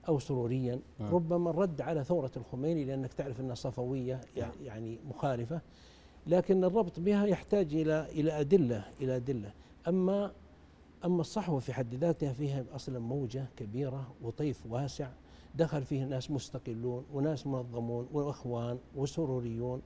أو 0.09 0.19
سروريا 0.19 0.81
آه. 1.01 1.11
ربما 1.11 1.51
الرد 1.51 1.81
على 1.81 2.05
ثورة 2.05 2.31
الخميني 2.37 2.85
لأنك 2.85 3.13
تعرف 3.13 3.41
أنها 3.41 3.55
صفوية 3.55 4.21
نعم. 4.37 4.51
يعني 4.65 4.99
مخالفة 5.09 5.61
لكن 6.27 6.65
الربط 6.65 7.01
بها 7.01 7.27
يحتاج 7.27 7.75
إلى 7.75 8.07
إلى 8.11 8.41
أدلة 8.41 8.85
إلى 9.01 9.17
أدلة 9.17 9.53
أما 9.89 10.33
أما 11.05 11.21
الصحوة 11.21 11.59
في 11.61 11.73
حد 11.73 11.95
ذاتها 11.95 12.33
فيها 12.33 12.65
أصلا 12.75 12.99
موجة 12.99 13.47
كبيرة 13.57 14.13
وطيف 14.23 14.67
واسع 14.71 15.09
دخل 15.55 15.85
فيه 15.85 16.05
ناس 16.05 16.31
مستقلون 16.31 17.05
وناس 17.13 17.47
منظمون 17.47 18.09
وإخوان 18.13 18.79
وسروريون 18.97 19.83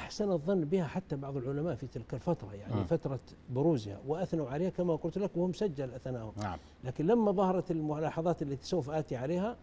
وأحسن 0.00 0.32
الظن 0.32 0.60
بها 0.64 0.86
حتى 0.86 1.16
بعض 1.16 1.36
العلماء 1.36 1.74
في 1.74 1.86
تلك 1.86 2.14
الفترة 2.14 2.54
يعني 2.54 2.74
م. 2.74 2.84
فترة 2.84 3.20
بروزها 3.50 4.00
وأثنوا 4.06 4.48
عليها 4.50 4.70
كما 4.70 4.96
قلت 4.96 5.18
لك 5.18 5.30
وهم 5.36 5.52
سجل 5.52 5.94
أثناءهم 5.94 6.32
نعم. 6.36 6.58
لكن 6.84 7.06
لما 7.06 7.32
ظهرت 7.32 7.70
الملاحظات 7.70 8.42
التي 8.42 8.66
سوف 8.66 8.90
آتي 8.90 9.16
عليها 9.16 9.56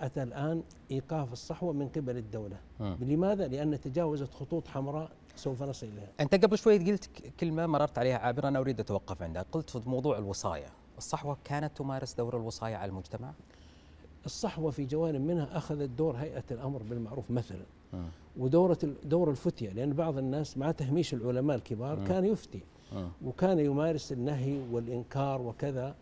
أتى 0.00 0.22
الآن 0.22 0.62
إيقاف 0.90 1.32
الصحوة 1.32 1.72
من 1.72 1.88
قبل 1.88 2.16
الدولة 2.16 2.56
م. 2.80 2.96
لماذا؟ 3.00 3.48
لأن 3.48 3.80
تجاوزت 3.80 4.34
خطوط 4.34 4.68
حمراء 4.68 5.10
سوف 5.36 5.62
نصل 5.62 5.86
إليها 5.86 6.08
أنت 6.20 6.44
قبل 6.44 6.58
شوي 6.58 6.78
قلت 6.78 7.10
كلمة 7.40 7.66
مررت 7.66 7.98
عليها 7.98 8.18
عابر 8.18 8.48
أنا 8.48 8.58
أريد 8.58 8.80
أتوقف 8.80 9.22
عندها 9.22 9.44
قلت 9.52 9.70
في 9.70 9.88
موضوع 9.88 10.18
الوصاية 10.18 10.66
الصحوة 10.98 11.36
كانت 11.44 11.76
تمارس 11.76 12.14
دور 12.14 12.36
الوصاية 12.36 12.76
على 12.76 12.88
المجتمع؟ 12.88 13.32
الصحوة 14.26 14.70
في 14.70 14.84
جوانب 14.84 15.20
منها 15.20 15.56
أخذت 15.56 15.90
دور 15.90 16.16
هيئة 16.16 16.44
الأمر 16.50 16.82
بالمعروف 16.82 17.30
مثلا 17.30 17.64
م. 17.92 17.96
ودورة 18.38 18.78
دور 19.04 19.30
الفتية 19.30 19.70
لأن 19.70 19.92
بعض 19.92 20.18
الناس 20.18 20.58
مع 20.58 20.70
تهميش 20.70 21.14
العلماء 21.14 21.56
الكبار 21.56 22.00
م. 22.00 22.04
كان 22.04 22.24
يفتي 22.24 22.60
م. 22.92 23.06
وكان 23.24 23.58
يمارس 23.58 24.12
النهي 24.12 24.58
والإنكار 24.70 25.42
وكذا 25.42 25.94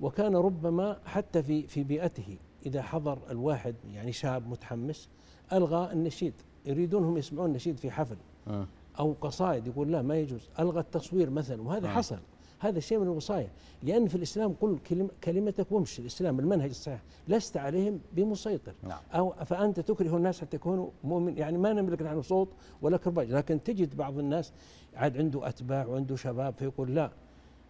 وكان 0.00 0.36
ربما 0.36 0.98
حتى 1.06 1.42
في 1.42 1.62
في 1.62 1.84
بيئته 1.84 2.36
إذا 2.66 2.82
حضر 2.82 3.18
الواحد 3.30 3.74
يعني 3.92 4.12
شاب 4.12 4.48
متحمس 4.48 5.08
ألغى 5.52 5.92
النشيد 5.92 6.34
يريدونهم 6.66 7.16
يسمعون 7.16 7.52
نشيد 7.52 7.76
في 7.76 7.90
حفل 7.90 8.16
آه. 8.48 8.66
أو 8.98 9.14
قصائد 9.20 9.66
يقول 9.66 9.92
لا 9.92 10.02
ما 10.02 10.16
يجوز 10.16 10.48
ألغى 10.58 10.80
التصوير 10.80 11.30
مثلا 11.30 11.62
وهذا 11.62 11.88
آه. 11.88 11.90
حصل 11.90 12.18
هذا 12.58 12.80
شيء 12.80 12.98
من 12.98 13.06
الوصايا. 13.06 13.50
لأن 13.82 14.08
في 14.08 14.14
الإسلام 14.14 14.52
قل 14.60 14.78
كلمتك 15.24 15.72
وامشي. 15.72 16.02
الإسلام 16.02 16.40
المنهج 16.40 16.68
الصحيح. 16.68 17.02
لست 17.28 17.56
عليهم 17.56 18.00
بمسيطر. 18.12 18.74
نعم. 18.82 18.98
أو 19.14 19.30
فأنت 19.30 19.80
تكره 19.80 20.16
الناس 20.16 20.40
حتى 20.40 20.56
يكونوا 20.56 20.88
مؤمن. 21.04 21.38
يعني 21.38 21.58
ما 21.58 21.72
نملك 21.72 22.02
نحن 22.02 22.22
صوت 22.22 22.48
ولا 22.82 22.96
كرباج. 22.96 23.30
لكن 23.30 23.62
تجد 23.62 23.96
بعض 23.96 24.18
الناس 24.18 24.52
عاد 24.94 25.18
عنده 25.18 25.48
أتباع 25.48 25.86
وعنده 25.86 26.16
شباب 26.16 26.54
فيقول 26.54 26.94
لا 26.94 27.10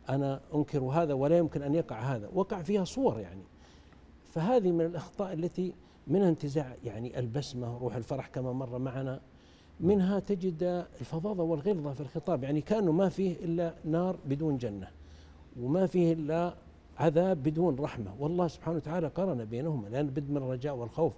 أنا 0.08 0.40
أنكر 0.54 0.78
هذا 0.78 1.14
ولا 1.14 1.38
يمكن 1.38 1.62
أن 1.62 1.74
يقع 1.74 2.00
هذا. 2.00 2.28
وقع 2.34 2.62
فيها 2.62 2.84
صور 2.84 3.20
يعني. 3.20 3.42
فهذه 4.30 4.72
من 4.72 4.84
الأخطاء 4.84 5.32
التي 5.32 5.74
منها 6.06 6.28
انتزاع 6.28 6.76
يعني 6.84 7.18
البسمة 7.18 7.78
روح 7.78 7.96
الفرح 7.96 8.26
كما 8.26 8.52
مر 8.52 8.78
معنا. 8.78 9.20
منها 9.80 10.18
تجد 10.18 10.86
الفظاظة 11.00 11.42
والغلظة 11.42 11.92
في 11.92 12.00
الخطاب 12.00 12.44
يعني 12.44 12.60
كأنه 12.60 12.92
ما 12.92 13.08
فيه 13.08 13.32
إلا 13.44 13.74
نار 13.84 14.16
بدون 14.26 14.56
جنة 14.56 14.88
وما 15.60 15.86
فيه 15.86 16.12
إلا 16.12 16.54
عذاب 16.98 17.42
بدون 17.42 17.76
رحمة. 17.76 18.14
والله 18.18 18.48
سبحانه 18.48 18.76
وتعالى 18.76 19.08
قرن 19.08 19.44
بينهما 19.44 19.88
لأن 19.88 20.06
بد 20.06 20.30
من 20.30 20.36
الرجاء 20.36 20.74
والخوف 20.74 21.12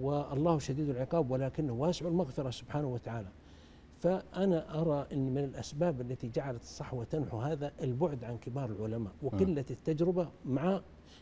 والله 0.00 0.58
شديد 0.58 0.88
العقاب 0.88 1.30
ولكنه 1.30 1.72
واسع 1.72 2.06
المغفرة 2.06 2.50
سبحانه 2.50 2.88
وتعالى. 2.88 3.28
فأنا 3.98 4.80
أرى 4.80 5.06
أن 5.12 5.34
من 5.34 5.44
الأسباب 5.44 6.00
التي 6.00 6.28
جعلت 6.28 6.62
الصحوة 6.62 7.04
تنحو 7.04 7.38
هذا 7.38 7.72
البعد 7.82 8.24
عن 8.24 8.38
كبار 8.38 8.70
العلماء 8.70 9.12
وقلة 9.22 9.64
التجربة 9.70 10.28
مع 10.44 10.80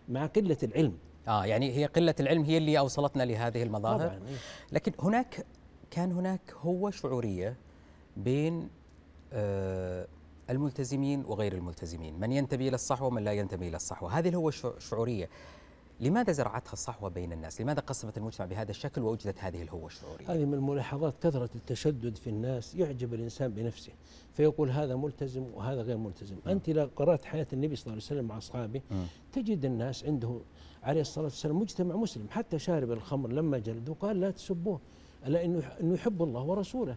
مع 0.09 0.27
قلة 0.27 0.57
العلم. 0.63 0.93
آه 1.29 1.47
يعني 1.47 1.77
هي 1.77 1.87
قلة 1.87 2.15
العلم 2.21 2.43
هي 2.43 2.59
اللي 2.59 2.79
أوصلتنا 2.79 3.23
لهذه 3.23 3.63
المظاهر. 3.63 4.09
طبعا 4.09 4.29
إيه. 4.29 4.37
لكن 4.73 4.93
هناك 5.01 5.47
كان 5.91 6.13
هناك 6.13 6.41
هو 6.61 6.91
شعورية 6.91 7.57
بين 8.17 8.69
آه 9.33 10.07
الملتزمين 10.51 11.25
وغير 11.25 11.53
الملتزمين 11.53 12.21
من 12.21 12.33
ينتمي 12.33 12.69
إلى 12.69 12.75
الصحوة 12.75 13.09
ومن 13.09 13.25
لا 13.25 13.33
ينتمي 13.33 13.69
إلى 13.69 13.77
الصحوة 13.77 14.19
هذه 14.19 14.29
الهوة 14.29 14.53
الشعوريه 14.77 15.29
لماذا 16.01 16.33
زرعتها 16.33 16.73
الصحوة 16.73 17.09
بين 17.09 17.33
الناس؟ 17.33 17.61
لماذا 17.61 17.81
قسمت 17.81 18.19
المجتمع 18.19 18.47
بهذا 18.47 18.71
الشكل 18.71 19.03
ووجدت 19.03 19.39
هذه 19.39 19.63
الهوة 19.63 19.87
الشعورية؟ 19.87 20.35
هذه 20.35 20.45
من 20.45 20.61
ملاحظات 20.61 21.15
كثرة 21.23 21.51
التشدد 21.55 22.17
في 22.17 22.31
الناس 22.31 22.75
يعجب 22.75 23.15
الإنسان 23.15 23.51
بنفسه 23.53 23.93
فيقول 24.35 24.71
هذا 24.71 24.97
ملتزم 24.97 25.45
وهذا 25.55 25.83
غير 25.83 25.97
ملتزم 25.97 26.37
م. 26.47 26.49
أنت 26.49 26.71
لو 26.71 26.91
قرأت 26.97 27.25
حياة 27.25 27.47
النبي 27.53 27.77
صلى 27.77 27.83
الله 27.83 27.93
عليه 27.95 28.05
وسلم 28.05 28.25
مع 28.25 28.39
أصحابه 28.39 28.81
م. 28.91 28.95
تجد 29.33 29.65
الناس 29.65 30.05
عنده 30.05 30.41
عليه 30.83 31.01
الصلاة 31.01 31.25
والسلام 31.25 31.59
مجتمع 31.59 31.97
مسلم 31.97 32.27
حتى 32.31 32.59
شارب 32.59 32.93
الخمر 32.93 33.33
لما 33.33 33.59
جلدوا 33.59 33.95
قال 34.01 34.21
لا 34.21 34.31
تسبوه 34.31 34.81
ألا 35.27 35.45
إنه 35.45 35.63
إنه 35.81 35.95
يحب 35.95 36.23
الله 36.23 36.43
ورسوله. 36.43 36.97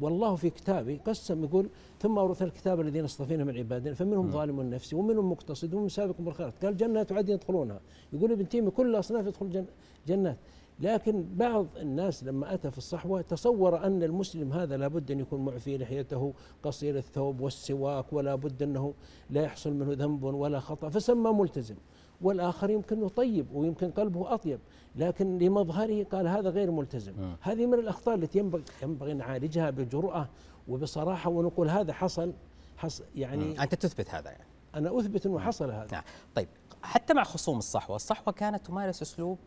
والله 0.00 0.34
في 0.34 0.50
كتابه 0.50 1.00
قسم 1.06 1.44
يقول 1.44 1.68
ثم 2.00 2.18
أورثنا 2.18 2.48
الكتاب 2.48 2.80
الذين 2.80 3.04
اصطفينا 3.04 3.44
من 3.44 3.56
عبادنا 3.56 3.94
فمنهم 3.94 4.30
ظالم 4.30 4.60
النفس 4.60 4.94
ومنهم 4.94 5.30
مقتصد 5.30 5.74
ومن 5.74 5.88
سابق 5.88 6.20
بالخيرات. 6.20 6.64
قال 6.64 6.76
جنات 6.76 7.12
عدن 7.12 7.32
يدخلونها. 7.32 7.80
يقول 8.12 8.32
ابن 8.32 8.48
تيمية 8.48 8.70
كل 8.70 8.90
الأصناف 8.90 9.26
يدخل 9.26 9.66
جنات. 10.06 10.38
لكن 10.80 11.24
بعض 11.34 11.66
الناس 11.80 12.24
لما 12.24 12.54
أتى 12.54 12.70
في 12.70 12.78
الصحوة 12.78 13.20
تصور 13.20 13.86
أن 13.86 14.02
المسلم 14.02 14.52
هذا 14.52 14.76
لابد 14.76 15.10
أن 15.10 15.20
يكون 15.20 15.44
معفي 15.44 15.78
لحيته 15.78 16.34
قصير 16.62 16.96
الثوب 16.96 17.40
والسواك 17.40 18.12
ولا 18.12 18.34
بد 18.34 18.62
أنه 18.62 18.94
لا 19.30 19.42
يحصل 19.42 19.72
منه 19.72 19.92
ذنب 19.92 20.22
ولا 20.22 20.60
خطأ 20.60 20.88
فسمى 20.88 21.32
ملتزم. 21.32 21.76
والآخر 22.22 22.70
يمكن 22.70 23.08
طيب 23.08 23.46
ويمكن 23.54 23.90
قلبه 23.90 24.34
أطيب 24.34 24.60
لكن 24.96 25.38
لمظهره 25.38 26.04
قال 26.04 26.28
هذا 26.28 26.50
غير 26.50 26.70
ملتزم 26.70 27.12
م. 27.12 27.36
هذه 27.40 27.66
من 27.66 27.74
الأخطاء 27.74 28.14
التي 28.14 28.38
ينبغي, 28.38 28.64
ينبغي 28.82 29.14
نعالجها 29.14 29.70
بجرأة 29.70 30.28
وبصراحة 30.68 31.30
ونقول 31.30 31.70
هذا 31.70 31.92
حصل 31.92 32.32
حصل 32.76 33.04
يعني 33.14 33.44
م. 33.44 33.60
أنت 33.60 33.74
تثبت 33.74 34.10
هذا 34.10 34.30
يعني 34.30 34.44
أنا 34.74 34.98
أثبت 34.98 35.26
أنه 35.26 35.38
حصل 35.38 35.70
هذا 35.70 35.88
نعم 35.92 36.02
طيب 36.34 36.48
حتى 36.82 37.14
مع 37.14 37.24
خصوم 37.24 37.58
الصحوة 37.58 37.96
الصحوة 37.96 38.32
كانت 38.32 38.66
تمارس 38.66 39.02
أسلوب 39.02 39.38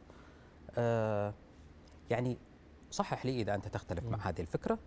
آه 0.77 1.33
يعني 2.09 2.37
صحح 2.91 3.25
لي 3.25 3.41
إذا 3.41 3.55
أنت 3.55 3.67
تختلف 3.67 4.05
م. 4.05 4.09
مع 4.09 4.17
هذه 4.17 4.41
الفكرة 4.41 4.79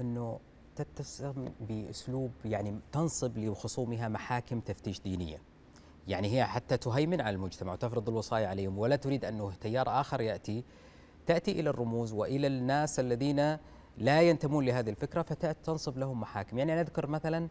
أنه 0.00 0.40
تتسم 0.76 1.48
بأسلوب 1.60 2.30
يعني 2.44 2.80
تنصب 2.92 3.38
لخصومها 3.38 4.08
محاكم 4.08 4.60
تفتيش 4.60 5.00
دينية 5.00 5.51
يعني 6.08 6.36
هي 6.36 6.44
حتى 6.44 6.76
تهيمن 6.76 7.20
على 7.20 7.36
المجتمع 7.36 7.72
وتفرض 7.72 8.08
الوصاية 8.08 8.46
عليهم 8.46 8.78
ولا 8.78 8.96
تريد 8.96 9.24
أنه 9.24 9.52
تيار 9.60 10.00
آخر 10.00 10.20
يأتي 10.20 10.64
تأتي 11.26 11.60
إلى 11.60 11.70
الرموز 11.70 12.12
وإلى 12.12 12.46
الناس 12.46 13.00
الذين 13.00 13.56
لا 13.98 14.22
ينتمون 14.22 14.64
لهذه 14.64 14.90
الفكرة 14.90 15.22
فتنصب 15.22 15.98
لهم 15.98 16.20
محاكم. 16.20 16.58
يعني 16.58 16.74
نذكر 16.74 17.06
مثلا 17.06 17.48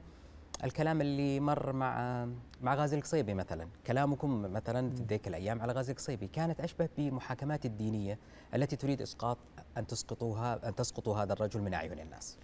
الكلام 0.64 1.02
اللي 1.02 1.40
مر 1.40 1.74
مع 1.74 2.26
مع 2.62 2.76
غازي 2.76 2.98
القصيبي 2.98 3.34
مثلا. 3.34 3.68
كلامكم 3.88 4.42
مثلا 4.42 4.90
في 4.96 5.04
ذيك 5.04 5.28
الأيام 5.28 5.62
على 5.62 5.74
غازي 5.74 5.92
القصيبي 5.92 6.28
كانت 6.28 6.62
أشبه 6.62 6.90
بمحاكمات 6.98 7.66
الدينية 7.66 8.20
التي 8.56 8.76
تريد 8.76 9.02
إسقاط 9.02 9.38
أن 9.78 9.88
تسقطوها 9.88 10.70
أن 10.70 10.76
تسقطوا 10.76 11.18
هذا 11.18 11.34
الرجل 11.34 11.62
من 11.62 11.74
أعين 11.74 12.00
الناس. 12.00 12.38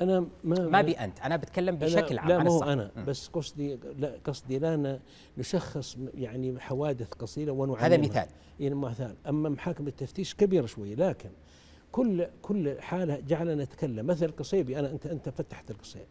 أنا 0.00 0.26
ما 0.44 0.68
ما 0.68 0.82
بي 0.82 0.92
أنت 0.92 1.20
أنا 1.20 1.36
بتكلم 1.36 1.76
بشكل 1.76 2.18
عام 2.18 2.28
لا 2.28 2.38
ما 2.38 2.50
هو 2.50 2.62
أنا 2.62 2.90
بس 3.06 3.28
قصدي 3.28 3.78
لا 3.98 4.18
قصدي 4.24 4.58
لا 4.58 5.00
نشخص 5.38 5.96
يعني 6.14 6.60
حوادث 6.60 7.12
قصيرة 7.12 7.52
ونعلمها. 7.52 7.86
هذا 7.86 7.96
مثال. 7.96 8.26
يعني 8.60 8.74
مثال. 8.74 9.14
أما 9.28 9.48
محاكم 9.48 9.86
التفتيش 9.86 10.34
كبيرة 10.34 10.66
شوي 10.66 10.94
لكن 10.94 11.30
كل 11.92 12.26
كل 12.42 12.80
حالة 12.80 13.20
جعلنا 13.20 13.54
نتكلم. 13.64 14.06
مثل 14.06 14.30
قصيبي 14.30 14.78
أنا 14.78 14.90
أنت 14.90 15.06
أنت 15.06 15.28
فتحت 15.28 15.70
القصيب 15.70 16.06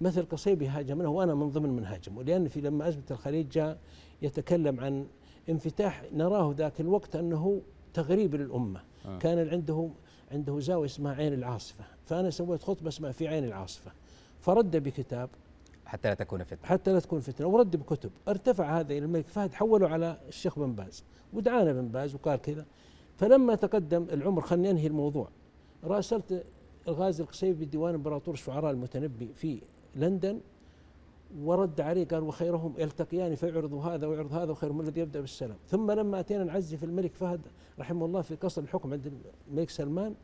مثل 0.00 0.26
قصيبي 0.28 0.68
هاجمنا 0.68 1.08
وأنا 1.08 1.34
من 1.34 1.50
ضمن 1.50 1.70
من 1.70 1.84
هاجمه 1.84 2.22
لأن 2.22 2.48
في 2.48 2.60
لما 2.60 2.88
ازمه 2.88 3.02
الخليج 3.10 3.48
جاء 3.48 3.78
يتكلم 4.22 4.80
عن 4.80 5.06
انفتاح 5.48 6.04
نراه 6.12 6.54
ذاك 6.56 6.80
الوقت 6.80 7.16
أنه 7.16 7.62
تغريب 7.94 8.34
للأمة. 8.34 8.80
آه. 9.06 9.18
كان 9.18 9.48
عنده 9.48 9.90
عنده 10.32 10.60
زاوية 10.60 10.86
اسمها 10.86 11.14
عين 11.14 11.32
العاصفة. 11.32 11.84
فأنا 12.08 12.30
سويت 12.30 12.62
خطبة 12.62 12.88
اسمها 12.88 13.12
في 13.12 13.28
عين 13.28 13.44
العاصفة 13.44 13.90
فرد 14.40 14.76
بكتاب 14.76 15.30
حتى 15.86 16.08
لا 16.08 16.14
تكون 16.14 16.42
فتنة. 16.44 16.66
حتى 16.68 16.92
لا 16.92 17.00
تكون 17.00 17.20
فتنة 17.20 17.46
ورد 17.46 17.76
بكتب. 17.76 18.10
ارتفع 18.28 18.78
هذا 18.80 18.92
إلى 18.92 19.04
الملك 19.04 19.28
فهد 19.28 19.52
حولوا 19.52 19.88
على 19.88 20.18
الشيخ 20.28 20.58
بن 20.58 20.72
باز 20.72 21.04
ودعانا 21.32 21.72
بن 21.72 21.88
باز 21.88 22.14
وقال 22.14 22.40
كذا. 22.40 22.66
فلما 23.16 23.54
تقدم 23.54 24.06
العمر 24.12 24.42
خلني 24.42 24.70
أنهي 24.70 24.86
الموضوع 24.86 25.28
راسلت 25.84 26.44
الغازي 26.88 27.22
القصيبي 27.22 27.64
بديوان 27.64 27.94
إمبراطور 27.94 28.34
الشعراء 28.34 28.70
المتنبي 28.70 29.28
في 29.34 29.60
لندن 29.96 30.40
ورد 31.42 31.80
عليه 31.80 32.06
قال 32.06 32.22
وخيرهم 32.22 32.74
يلتقيان 32.78 33.34
فيعرض 33.34 33.74
هذا 33.74 34.06
ويعرض 34.06 34.32
هذا 34.32 34.50
وخيرهم 34.50 34.80
الذي 34.80 35.00
يبدأ 35.00 35.20
بالسلام 35.20 35.56
ثم 35.68 35.90
لما 35.90 36.20
أتينا 36.20 36.44
نعزي 36.44 36.76
في 36.76 36.86
الملك 36.86 37.14
فهد 37.14 37.40
رحمه 37.78 38.06
الله 38.06 38.22
في 38.22 38.34
قصر 38.34 38.62
الحكم 38.62 38.92
عند 38.92 39.12
الملك 39.50 39.70
سلمان 39.70 40.14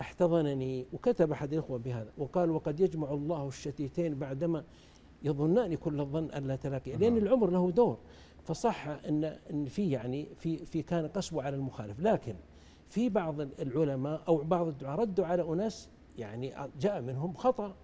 احتضنني 0.00 0.86
وكتب 0.92 1.32
أحد 1.32 1.52
الإخوة 1.52 1.78
بهذا 1.78 2.12
وقال 2.18 2.50
وقد 2.50 2.80
يجمع 2.80 3.10
الله 3.10 3.48
الشتيتين 3.48 4.18
بعدما 4.18 4.64
يظنان 5.22 5.74
كل 5.74 6.00
الظن 6.00 6.24
ألا 6.24 6.56
تلاقي 6.56 6.92
لأن 6.96 7.16
العمر 7.16 7.50
له 7.50 7.70
دور. 7.70 7.98
فصح 8.44 8.86
أن 8.88 9.24
أن 9.50 9.64
في 9.66 9.90
يعني 9.90 10.28
في 10.36 10.66
في 10.66 10.82
كان 10.82 11.08
قسوة 11.08 11.42
على 11.44 11.56
المخالف 11.56 12.00
لكن 12.00 12.34
في 12.88 13.08
بعض 13.08 13.40
العلماء 13.40 14.22
أو 14.28 14.36
بعض 14.36 14.66
الدعاء 14.66 15.00
ردوا 15.00 15.26
على 15.26 15.42
أناس 15.42 15.88
يعني 16.18 16.54
جاء 16.80 17.00
منهم 17.00 17.34
خطأ. 17.34 17.74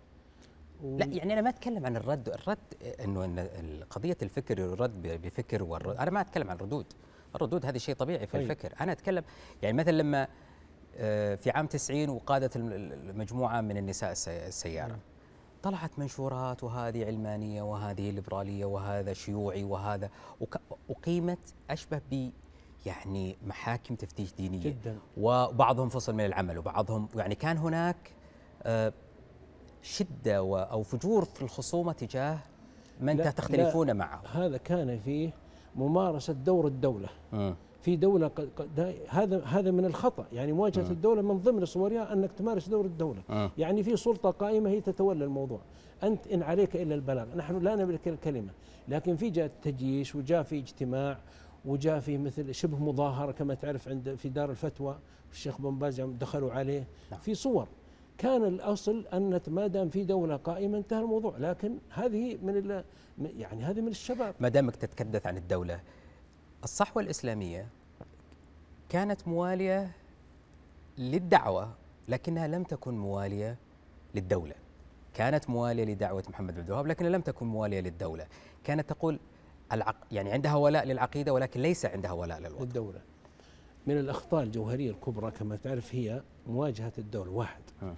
لا 0.85 1.04
يعني 1.07 1.33
أنا 1.33 1.40
ما 1.40 1.49
أتكلم 1.49 1.87
عن 1.87 1.97
الرد 1.97 2.28
الرد 2.28 2.59
إنه 3.04 3.25
إن 3.25 3.49
قضية 3.90 4.16
الفكر 4.23 4.59
يرد 4.59 5.02
ب- 5.02 5.23
بفكر 5.23 5.62
والرد 5.62 5.97
أنا 5.97 6.11
ما 6.11 6.21
أتكلم 6.21 6.50
عن 6.50 6.57
الردود 6.57 6.87
الردود 7.35 7.66
هذا 7.66 7.78
شيء 7.78 7.95
طبيعي 7.95 8.26
في 8.26 8.33
طيب. 8.33 8.42
الفكر. 8.50 8.73
أنا 8.81 8.92
أتكلم 8.92 9.25
يعني 9.62 9.76
مثلا 9.76 9.92
لما 9.92 10.28
في 11.37 11.51
عام 11.55 11.67
90 11.67 12.09
وقادت 12.09 12.57
الم- 12.57 12.73
المجموعة 13.11 13.61
من 13.61 13.77
النساء 13.77 14.13
الس- 14.13 14.29
السيارة. 14.29 14.89
نعم. 14.89 14.99
طلعت 15.63 15.99
منشورات 15.99 16.65
وهذه 16.65 17.05
علمانية 17.07 17.63
وهذه 17.63 18.11
ليبرالية 18.11 18.65
وهذا 18.65 19.13
شيوعي 19.13 19.65
وهذا 19.65 20.11
اقيمت 20.91 21.39
أشبه 21.71 22.01
ب 22.11 22.31
يعني 22.87 23.37
محاكم 23.47 23.95
تفتيش 23.95 24.33
دينية. 24.35 24.63
جدا. 24.65 24.99
وبعضهم 25.17 25.89
فصل 25.89 26.15
من 26.15 26.25
العمل 26.25 26.59
وبعضهم 26.59 27.09
يعني 27.17 27.35
كان 27.35 27.57
هناك 27.59 27.97
آه، 28.63 28.93
شدة 29.83 30.37
أو 30.71 30.83
فجور 30.83 31.25
في 31.25 31.43
الخصومة 31.43 31.93
تجاه 31.93 32.39
من 33.01 33.17
لا- 33.17 33.31
تختلفون 33.31 33.97
معه 33.97 34.23
هذا 34.33 34.57
كان 34.57 34.99
فيه 35.01 35.31
ممارسة 35.77 36.33
دور 36.33 36.67
الدولة. 36.67 37.09
مم. 37.33 37.55
في 37.83 37.97
دولة 37.97 38.27
قد 38.29 38.49
قد 38.57 38.75
دا- 38.75 38.95
هذا 39.09 39.45
هذا 39.45 39.71
من 39.71 39.85
الخطأ. 39.85 40.27
يعني 40.33 40.53
مواجهة 40.53 40.91
الدولة 40.91 41.23
من 41.23 41.39
ضمن 41.39 41.65
صورها 41.65 42.12
أنك 42.12 42.33
تمارس 42.33 42.69
دور 42.69 42.85
الدولة. 42.85 43.23
مم. 43.29 43.51
يعني 43.59 43.83
في 43.83 43.97
سلطة 43.97 44.31
قائمة 44.31 44.71
هي 44.71 44.81
تتولى 44.81 45.25
الموضوع. 45.25 45.61
أنت 46.03 46.27
إن 46.27 46.43
عليك 46.43 46.77
إلا 46.77 46.95
البلاغ. 46.95 47.37
نحن 47.37 47.59
لا 47.59 47.75
نملك 47.77 48.09
الكلمة. 48.09 48.51
لكن 48.89 49.17
في 49.17 49.31
جاء 49.31 49.51
تجيش 49.62 50.15
وجاء 50.15 50.43
في 50.43 50.59
اجتماع 50.59 51.19
وجاء 51.65 52.01
في 52.01 52.19
مثل 52.19 52.55
شبه 52.55 52.79
مظاهرة 52.79 53.33
كما 53.33 53.55
تعرف 53.55 53.89
عند 53.89 54.15
في 54.15 54.29
دار 54.29 54.51
الفتوى. 54.51 54.99
الشيخ 55.33 55.61
بن 55.61 55.79
باز 55.79 56.01
دخلوا 56.01 56.53
عليه. 56.53 56.87
نعم. 57.11 57.21
في 57.21 57.35
صور. 57.35 57.69
كان 58.19 58.45
الأصل 58.45 59.05
ان 59.12 59.41
ما 59.49 59.67
دام 59.67 59.89
في 59.89 60.05
دولة 60.05 60.37
قائمة 60.37 60.79
انتهى 60.79 61.01
الموضوع. 61.01 61.39
لكن 61.39 61.75
هذه 61.91 62.39
من 62.43 62.83
يعني 63.39 63.62
هذه 63.62 63.81
من 63.81 63.89
الشباب. 63.89 64.35
ما 64.41 64.49
دامك 64.49 64.77
تتحدث 64.77 65.27
عن 65.27 65.37
الدولة 65.37 65.81
الصحوة 66.64 67.02
الإسلامية 67.02 67.69
كانت 68.88 69.28
موالية 69.28 69.90
للدعوة 70.99 71.75
لكنها 72.09 72.47
لم 72.49 72.62
تكن 72.64 72.95
موالية 72.99 73.57
للدولة. 74.14 74.54
كانت 75.14 75.50
موالية 75.50 75.85
لدعوة 75.85 76.25
محمد 76.28 76.54
بن 76.54 76.61
عبد 76.61 76.69
الوهاب 76.69 76.87
لكنها 76.87 77.11
لم 77.11 77.21
تكن 77.21 77.47
موالية 77.47 77.81
للدولة. 77.81 78.26
كانت 78.64 78.88
تقول 78.88 79.19
العق... 79.73 79.97
يعني 80.12 80.33
عندها 80.33 80.54
ولاء 80.54 80.85
للعقيدة 80.87 81.33
ولكن 81.33 81.61
ليس 81.61 81.87
عندها 81.87 82.12
ولاء 82.12 82.40
للوطن. 82.40 82.64
للدولة. 82.64 83.00
من 83.87 83.99
الأخطاء 83.99 84.42
الجوهرية 84.42 84.90
الكبرى 84.90 85.31
كما 85.31 85.57
تعرف 85.57 85.95
هي 85.95 86.23
مواجهة 86.47 86.92
الدولة 86.99 87.31
واحد. 87.31 87.62
مم. 87.83 87.95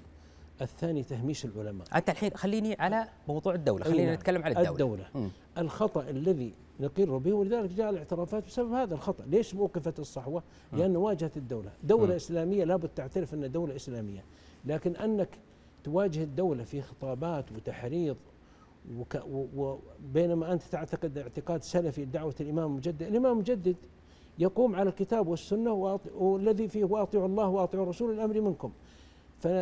الثاني 0.62 1.02
تهميش 1.02 1.44
العلماء. 1.44 1.87
أنت 1.97 2.11
الحين 2.11 2.30
خليني 2.37 2.76
على 2.78 3.09
موضوع 3.28 3.54
الدولة 3.54 3.87
أي 3.87 3.90
خلينا 3.90 4.04
نعم. 4.06 4.14
نتكلم 4.14 4.42
عن 4.42 4.50
الدولة. 4.50 4.71
الدولة. 4.71 5.06
مم. 5.14 5.30
الخطأ 5.59 6.11
الذي 6.11 6.54
نقر 6.81 7.19
به 7.19 7.33
ولذلك 7.33 7.71
جاء 7.71 7.90
الاعترافات 7.90 8.47
بسبب 8.47 8.73
هذا 8.73 8.95
الخطأ. 8.95 9.25
ليش 9.26 9.54
وقفت 9.54 9.99
الصحوة؟ 10.00 10.43
لأن 10.73 10.97
واجهت 10.97 11.37
الدولة. 11.37 11.71
دولة 11.85 12.07
مم. 12.07 12.12
إسلامية 12.12 12.64
لابد 12.64 12.88
تعترف 12.88 13.35
أن 13.35 13.52
دولة 13.52 13.76
إسلامية. 13.76 14.25
لكن 14.64 14.97
أنك 14.97 15.28
تواجه 15.85 16.23
الدولة 16.23 16.64
في 16.64 16.83
خطابات 16.83 17.52
وتحريض 17.52 18.16
وك 18.99 19.23
وبينما 19.57 20.52
أنت 20.52 20.62
تعتقد 20.62 21.19
اعتقاد 21.19 21.62
سلفي 21.62 22.04
دعوة 22.04 22.35
الإمام 22.40 22.71
المجدد 22.71 23.02
الإمام 23.02 23.33
المجدد 23.33 23.76
يقوم 24.38 24.76
على 24.76 24.88
الكتاب 24.88 25.28
والسنة 25.28 25.71
وأط- 25.71 26.12
والذي 26.23 26.69
فيه 26.69 26.85
وأطيعوا 26.85 27.26
الله 27.26 27.49
وأطيعوا 27.49 27.84
الرسول 27.84 28.10
الأمر 28.15 28.41
منكم. 28.41 28.73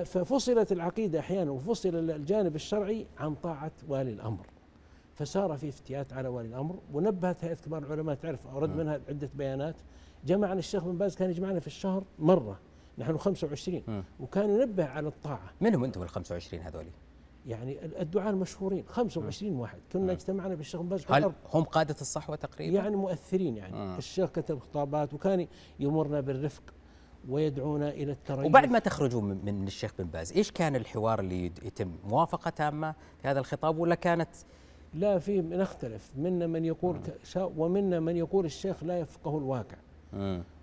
ففصلت 0.04 0.72
العقيدة 0.72 1.18
أحيانا 1.18 1.50
وفصل 1.50 2.10
الجانب 2.10 2.54
الشرعي 2.54 3.06
عن 3.18 3.34
طاعة 3.34 3.72
والي 3.88 4.10
الأمر. 4.10 4.46
فصار 5.22 5.56
في 5.56 5.68
افتيات 5.68 6.12
على 6.12 6.28
والي 6.28 6.48
الأمر 6.48 6.78
ونبهت 6.92 7.44
هيئه 7.44 7.54
كبار 7.54 7.82
العلماء 7.82 8.14
تعرف 8.14 8.46
أورد 8.46 8.70
مم. 8.70 8.76
منها 8.76 9.00
عدة 9.08 9.30
بيانات 9.34 9.76
جمعنا 10.26 10.58
الشيخ 10.58 10.84
بن 10.84 10.98
باز 10.98 11.16
كان 11.16 11.30
يجمعنا 11.30 11.60
في 11.60 11.66
الشهر 11.66 12.04
مرة 12.18 12.58
نحن 12.98 13.18
25 13.18 13.82
مم. 13.88 14.04
وكان 14.20 14.50
ينبه 14.50 14.84
على 14.84 15.08
الطاعة 15.08 15.50
منهم 15.60 15.84
أنتم 15.84 16.02
ال 16.02 16.08
25 16.08 16.62
هذول 16.62 16.86
يعني 17.46 17.84
الدعاء 17.84 18.30
المشهورين 18.30 18.84
25 18.88 19.56
واحد 19.56 19.78
كنا 19.92 20.02
مم. 20.02 20.10
اجتمعنا 20.10 20.54
بالشيخ 20.54 20.80
بن 20.80 20.88
باز 20.88 21.04
هل. 21.10 21.32
هم 21.54 21.62
قادة 21.62 21.96
الصحوة 22.00 22.36
تقريبا 22.36 22.76
يعني 22.76 22.96
مؤثرين 22.96 23.56
يعني. 23.56 23.98
الشيخ 23.98 24.30
كتب 24.30 24.58
خطابات 24.58 25.14
وكان 25.14 25.46
يمرنا 25.80 26.20
بالرفق 26.20 26.62
ويدعونا 27.28 27.88
إلى 27.88 28.12
التريث 28.12 28.46
وبعد 28.46 28.70
ما 28.70 28.78
تخرجوا 28.78 29.20
من, 29.20 29.44
من 29.44 29.66
الشيخ 29.66 29.92
بن 29.98 30.04
باز 30.04 30.32
إيش 30.32 30.50
كان 30.50 30.76
الحوار 30.76 31.20
اللي 31.20 31.46
يتم 31.46 31.92
موافقة 32.04 32.50
تامة 32.50 32.94
في 33.22 33.28
هذا 33.28 33.40
الخطاب 33.40 33.78
ولا 33.78 33.94
كانت 33.94 34.28
لا 34.94 35.18
في 35.18 35.40
نختلف 35.40 36.10
منا 36.16 36.46
من 36.46 36.64
يقول 36.64 36.98
ومنا 37.36 38.00
من 38.00 38.16
يقول 38.16 38.44
الشيخ 38.44 38.84
لا 38.84 38.98
يفقه 38.98 39.38
الواقع. 39.38 39.76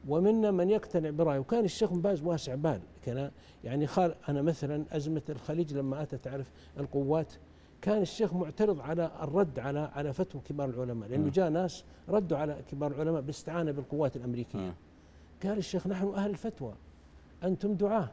ومنا 0.08 0.52
من 0.52 0.70
يقتنع 0.70 1.10
برأيه. 1.10 1.40
وكان 1.40 1.66
الشيخ 1.66 1.94
بن 1.94 2.02
باز 2.02 2.24
واسع 2.24 2.56
بال. 2.56 2.80
كان 3.06 3.32
يعني 3.64 3.88
خال 3.88 4.16
أنا 4.30 4.42
مثلا 4.42 4.86
أزمة 4.92 5.22
الخليج 5.30 5.74
لما 5.74 6.02
أتت 6.02 6.24
تعرف 6.24 6.52
القوات 6.80 7.34
كان 7.82 8.02
الشيخ 8.02 8.34
معترض 8.34 8.82
على 8.82 9.12
الرد 9.22 9.60
على 9.60 9.80
على 9.96 10.14
فتوى 10.14 10.42
كبار 10.42 10.70
العلماء. 10.70 11.10
لأنه. 11.10 11.30
جاء 11.30 11.50
ناس 11.50 11.84
ردوا 12.10 12.38
على 12.38 12.58
كبار 12.72 12.92
العلماء 12.92 13.22
باستعانة 13.22 13.72
بالقوات 13.72 14.16
الأمريكية. 14.16 14.74
قال 15.44 15.58
الشيخ 15.58 15.88
نحن 15.88 16.08
أهل 16.08 16.30
الفتوى. 16.30 16.74
أنتم 17.44 17.74
دعاة. 17.74 18.10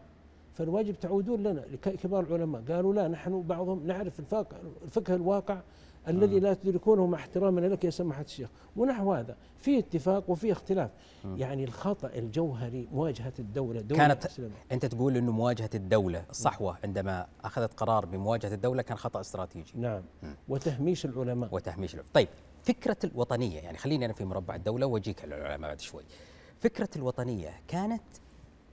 فالواجب 0.54 1.00
تعودون 1.00 1.40
لنا 1.42 1.60
لك- 1.72 1.96
كبار 1.96 2.24
العلماء. 2.24 2.62
قالوا 2.68 2.94
لا 2.94 3.08
نحن 3.08 3.42
بعضهم 3.42 3.86
نعرف 3.86 4.20
الفقه 4.84 5.14
الواقع 5.14 5.60
الذي 6.08 6.34
مم. 6.36 6.42
لا 6.42 6.54
تدركونه 6.54 7.06
مع 7.06 7.18
احترامنا 7.18 7.66
لك 7.66 7.84
يا 7.84 7.90
سماحة 7.90 8.22
الشيخ 8.22 8.48
ونحو 8.76 9.12
هذا 9.12 9.36
في 9.58 9.78
اتفاق 9.78 10.30
وفي 10.30 10.52
اختلاف 10.52 10.90
مم. 11.24 11.36
يعني 11.36 11.64
الخطأ 11.64 12.08
الجوهري 12.08 12.88
مواجهة 12.92 13.32
الدولة 13.38 13.80
دولة 13.80 14.06
كانت-. 14.14 14.40
أنت 14.72 14.86
تقول 14.86 15.16
إنه 15.16 15.32
مواجهة 15.32 15.70
الدولة 15.74 16.24
الصحوه 16.30 16.78
عندما 16.84 17.26
أخذت 17.44 17.74
قرار 17.74 18.06
بمواجهة 18.06 18.54
الدولة 18.54 18.82
كان 18.82 18.96
خطأ 18.96 19.20
استراتيجي 19.20 19.72
نعم 19.74 20.02
مم. 20.22 20.36
وتهميش 20.48 21.04
العلماء 21.04 21.48
وتهميش 21.54 21.94
العلماء. 21.94 22.12
طيب 22.14 22.28
فكرة 22.62 22.96
الوطنية 23.04 23.60
يعني 23.60 23.78
خليني 23.78 24.04
أنا 24.04 24.12
في 24.12 24.24
مربع 24.24 24.54
الدولة 24.54 24.86
وأجيك 24.86 25.22
على 25.22 25.36
العلماء 25.36 25.70
بعد 25.70 25.80
شوي 25.80 26.02
فكرة 26.60 26.88
الوطنية 26.96 27.50
كانت 27.68 28.02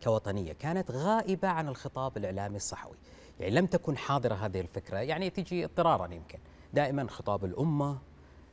كوطنية 0.04 0.54
كانت 0.54 0.92
غائبة 0.92 1.48
عن 1.48 1.68
الخطاب 1.68 2.18
الإعلامي 2.18 2.56
الصحوي 2.56 2.98
يعني 3.40 3.56
لم 3.56 3.66
تكن 3.66 3.98
حاضرة 3.98 4.36
هذه 4.36 4.62
الفكرة 4.62 4.98
يعني 4.98 5.30
تجي 5.30 5.66
اضطرارا 5.66 6.14
يمكن 6.14 6.40
دائما 6.74 7.08
خطاب 7.08 7.46
الأمة 7.46 7.98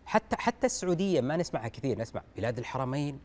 حتى 0.06 0.36
حتى 0.36 0.66
السعودية 0.66 1.20
ما 1.20 1.36
نسمعها 1.36 1.68
كثير 1.68 1.98
نسمع 1.98 2.22
بلاد 2.36 2.58
الحرمين 2.58 3.18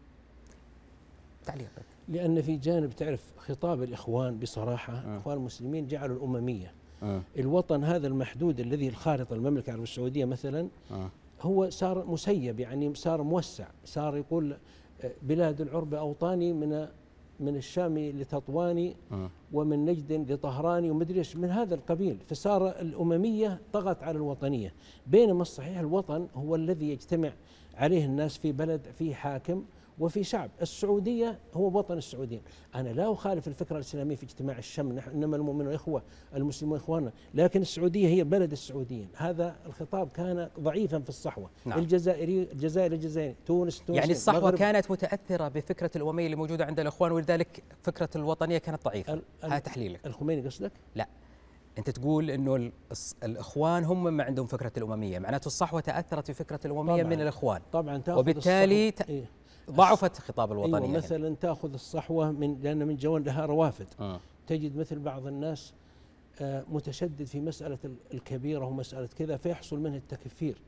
تعليقك 1.46 1.86
لأن 2.10 2.42
في 2.42 2.56
جانب 2.58 2.92
تعرف 2.92 3.22
خطاب 3.38 3.84
الإخوان 3.84 4.40
بصراحة 4.40 4.94
مم. 5.06 5.16
إخوان 5.18 5.38
المسلمين 5.38 5.88
جعلوا 5.88 6.18
الأممية 6.18 6.74
مم. 7.02 7.22
الوطن 7.38 7.84
هذا 7.84 8.08
المحدود 8.08 8.60
الذي 8.60 8.88
الخارطة 8.88 9.34
المملكة 9.34 9.66
العربية 9.66 9.84
السعودية 9.84 10.26
مثلا 10.26 10.68
مم. 10.92 11.10
هو 11.42 11.70
صار 11.70 12.06
مسيب 12.06 12.60
يعني 12.60 12.96
صار 12.96 13.24
موسع 13.24 13.68
صار 13.86 14.18
يقول 14.18 14.58
آه، 15.04 15.12
بلاد 15.22 15.62
العرب 15.62 15.94
أوطاني 15.94 16.54
من 16.54 16.88
من 17.40 17.56
الشام 17.56 17.98
لتطواني 17.98 18.96
مم. 19.12 19.30
ومن 19.54 19.86
نجد 19.86 20.32
لطهراني 20.32 20.92
ومدري 20.92 21.20
إيش 21.20 21.36
من 21.36 21.50
هذا 21.50 21.76
القبيل 21.76 22.18
فصار 22.28 22.70
الأممية 22.70 23.60
طغت 23.74 24.04
على 24.04 24.18
الوطنية 24.18 24.74
بينما 25.08 25.42
الصحيح 25.42 25.80
الوطن 25.80 26.28
هو 26.36 26.56
الذي 26.56 26.90
يجتمع 26.90 27.34
عليه 27.76 28.06
الناس 28.06 28.38
في 28.38 28.52
بلد 28.52 28.82
فيه 29.00 29.14
حاكم 29.14 29.64
وفي 30.00 30.24
شعب. 30.24 30.50
السعودية 30.62 31.40
هو 31.54 31.78
وطن 31.78 31.98
السعوديين 31.98 32.42
أنا 32.76 32.90
لا 32.90 33.14
أخالف 33.14 33.48
الفكرة 33.48 33.76
الإسلامية 33.76 34.16
في 34.16 34.24
اجتماع 34.24 34.58
الشم. 34.58 34.94
نحن 34.94 35.10
إنما 35.12 35.36
المؤمنون 35.36 35.74
إخوة 35.74 36.04
المسلمون 36.36 36.78
إخواننا. 36.78 37.12
لكن 37.34 37.62
السعودية 37.62 38.08
هي 38.08 38.24
بلد 38.24 38.52
السعوديين. 38.52 39.08
هذا 39.18 39.56
الخطاب 39.66 40.10
كان 40.10 40.50
ضعيفا 40.60 41.00
في 41.00 41.10
الصحوة. 41.10 41.50
نعم. 41.66 41.80
الجزائري 41.80 42.42
الجزائر 42.44 42.92
الجزائري 42.92 43.36
تونس 43.46 43.82
تونس 43.88 43.98
يعني 44.00 44.16
المغرب. 44.38 44.58
كانت 44.58 44.92
متأثرة 44.92 45.48
بفكرة 45.48 45.92
الامميه 45.96 46.26
اللي 46.26 46.36
موجودة 46.36 46.66
عند 46.66 46.80
الإخوان 46.80 47.12
ولذلك 47.12 47.64
فكرة 47.84 48.10
الوطنية 48.16 48.58
كانت 48.58 48.88
ال- 48.88 49.22
هذا 49.44 49.60
تحليلك. 49.60 50.06
الخميني 50.06 50.42
قصدك؟ 50.48 50.72
أنت 51.78 51.90
تقول 51.90 52.30
إنه 52.32 52.72
الإخوان 53.24 53.84
هم 53.84 54.04
ما 54.14 54.24
عندهم 54.24 54.46
فكرة 54.46 54.72
الامميه 54.78 55.20
معناته 55.20 55.48
الصحوة 55.48 55.80
تأثرت 55.82 56.32
بفكره 56.32 56.60
الامميه 56.66 57.04
طبعاً. 57.04 57.16
من 57.16 57.22
الإخوان. 57.22 57.62
طبعا 57.74 58.02
وبالتالي 58.10 58.92
الصحوة- 58.92 58.96
ت- 58.96 59.10
إيه. 59.10 59.26
ضعفت 59.72 60.18
خطاب 60.18 60.52
أيوة 60.52 60.66
الوطنيه 60.66 60.88
هنا. 60.90 60.98
مثلا 60.98 61.36
تأخذ 61.36 61.74
الصحوة 61.74 62.32
من 62.32 62.60
لأن 62.64 62.88
من 62.88 62.96
جوان 62.98 63.24
لها 63.24 63.46
روافد. 63.46 63.88
مم. 64.00 64.18
تجد 64.48 64.78
مثل 64.78 65.00
بعض 65.00 65.28
الناس 65.28 65.74
آه، 66.42 66.64
متشدد 66.72 67.24
في 67.24 67.40
مسألة 67.40 67.78
ال- 67.86 67.96
الكبيرة 68.14 68.66
ومسألة 68.66 69.10
كذا 69.18 69.38
فيحصل 69.38 69.80
منه 69.80 69.96
التكفير. 69.96 70.62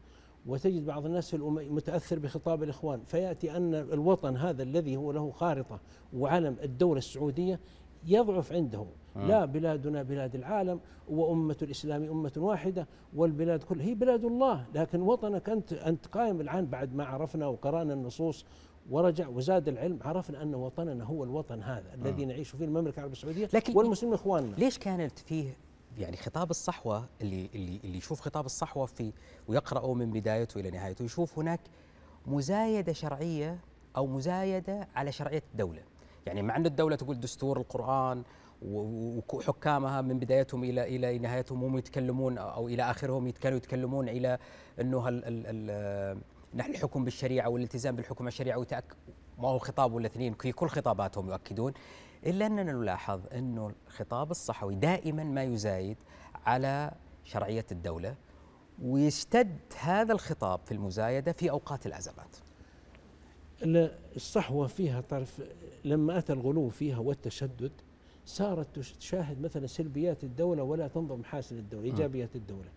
وتجد 0.45 0.85
بعض 0.85 1.05
الناس 1.05 1.29
في 1.31 1.37
متأثر 1.69 2.19
بخطاب 2.19 2.63
الإخوان. 2.63 3.01
فيأتي 3.05 3.57
أن 3.57 3.73
الوطن 3.75 4.37
هذا 4.37 4.63
الذي 4.63 4.95
هو 4.97 5.11
له 5.11 5.31
خارطة 5.31 5.79
وعلم 6.13 6.55
الدولة 6.63 6.97
السعودية 6.97 7.59
يضعف 8.05 8.53
عنده. 8.53 8.85
لا 9.15 9.45
بلادنا 9.45 10.03
بلاد 10.03 10.35
العالم 10.35 10.79
وأمة 11.09 11.57
الإسلام 11.61 12.03
أمة 12.03 12.31
واحدة 12.37 12.87
والبلاد 13.15 13.63
كلها. 13.63 13.85
هي 13.85 13.95
بلاد 13.95 14.25
الله 14.25 14.65
لكن 14.75 15.01
وطنك 15.01 15.49
أنت 15.49 15.73
أنت 15.73 16.05
قائم 16.07 16.41
الآن 16.41 16.65
بعد 16.65 16.95
ما 16.95 17.05
عرفنا 17.05 17.47
وقرأنا 17.47 17.93
النصوص 17.93 18.45
ورجع 18.89 19.27
وزاد 19.27 19.67
العلم 19.67 19.99
عرفنا 20.01 20.41
أن 20.43 20.55
وطننا 20.55 21.03
هو 21.03 21.23
الوطن 21.23 21.63
هذا 21.63 21.93
الذي 21.93 22.25
نعيش 22.25 22.49
فيه 22.49 22.65
المملكة 22.65 22.95
العربية 22.95 23.13
السعودية 23.13 23.49
لكن 23.53 23.77
والمسلمين 23.77 24.13
إخواننا. 24.15 24.55
ليش 24.55 24.77
كانت 24.77 25.19
فيه 25.19 25.57
يعني 25.97 26.17
خطاب 26.17 26.49
الصحوة 26.49 27.05
اللي 27.21 27.49
اللي 27.55 27.79
اللي 27.83 27.97
يشوف 27.97 28.21
خطاب 28.21 28.45
الصحوة 28.45 28.85
في 28.85 29.11
ويقرأه 29.47 29.93
من 29.93 30.11
بدايته 30.11 30.59
إلى 30.59 30.71
نهايته 30.71 31.03
يشوف 31.03 31.39
هناك 31.39 31.59
مزايدة 32.27 32.93
شرعية 32.93 33.59
أو 33.97 34.07
مزايدة 34.07 34.87
على 34.95 35.11
شرعية 35.11 35.43
الدولة. 35.53 35.81
يعني 36.25 36.41
مع 36.41 36.55
أن 36.55 36.65
الدولة 36.65 36.95
تقول 36.95 37.19
دستور 37.19 37.57
القرآن 37.57 38.23
وحكامها 38.61 40.01
من 40.01 40.19
بدايتهم 40.19 40.63
إلى 40.63 40.95
إلى 40.95 41.17
نهايتهم 41.17 41.63
هم 41.63 41.77
يتكلمون 41.77 42.37
أو 42.37 42.67
إلى 42.67 42.83
آخرهم 42.83 43.29
كانوا 43.29 43.57
يتكلمون 43.57 44.09
إلى 44.09 44.37
إنه 44.81 45.07
نحن 46.53 46.71
الحكم 46.71 47.03
بالشريعة 47.05 47.49
والالتزام 47.49 47.95
بالحكم 47.95 48.27
الشريعة 48.27 48.57
وتأك 48.57 48.83
ما 49.37 49.47
هو 49.47 49.59
خطاب 49.59 49.93
ولا 49.93 50.05
اثنين 50.07 50.33
في 50.33 50.51
كل 50.51 50.67
خطاباتهم 50.67 51.29
يؤكدون 51.29 51.73
إلا 52.25 52.45
أننا 52.45 52.63
نلاحظ 52.63 53.21
إنه 53.33 53.71
الخطاب 53.87 54.31
الصحوي 54.31 54.75
دائما 54.75 55.23
ما 55.23 55.43
يزايد 55.43 55.97
على 56.45 56.91
شرعية 57.23 57.65
الدولة 57.71 58.15
ويشتد 58.81 59.57
هذا 59.79 60.13
الخطاب 60.13 60.59
في 60.65 60.71
المزايدة 60.71 61.31
في 61.31 61.49
أوقات 61.49 61.85
الأزمات. 61.85 62.35
ال- 63.63 63.97
الصحوة 64.15 64.67
فيها 64.67 65.01
طرف 65.01 65.41
لما 65.85 66.17
أتى 66.17 66.33
الغلو 66.33 66.69
فيها 66.69 66.97
والتشدد 66.99 67.71
صارت 68.25 68.75
تش- 68.75 68.91
تشاهد 68.93 69.41
مثلا 69.41 69.67
سلبيات 69.67 70.23
الدولة 70.23 70.63
ولا 70.63 70.87
تنظر 70.87 71.15
محاسن 71.15 71.57
الدولة 71.57 71.83
إيجابيات 71.85 72.35
الدولة 72.35 72.69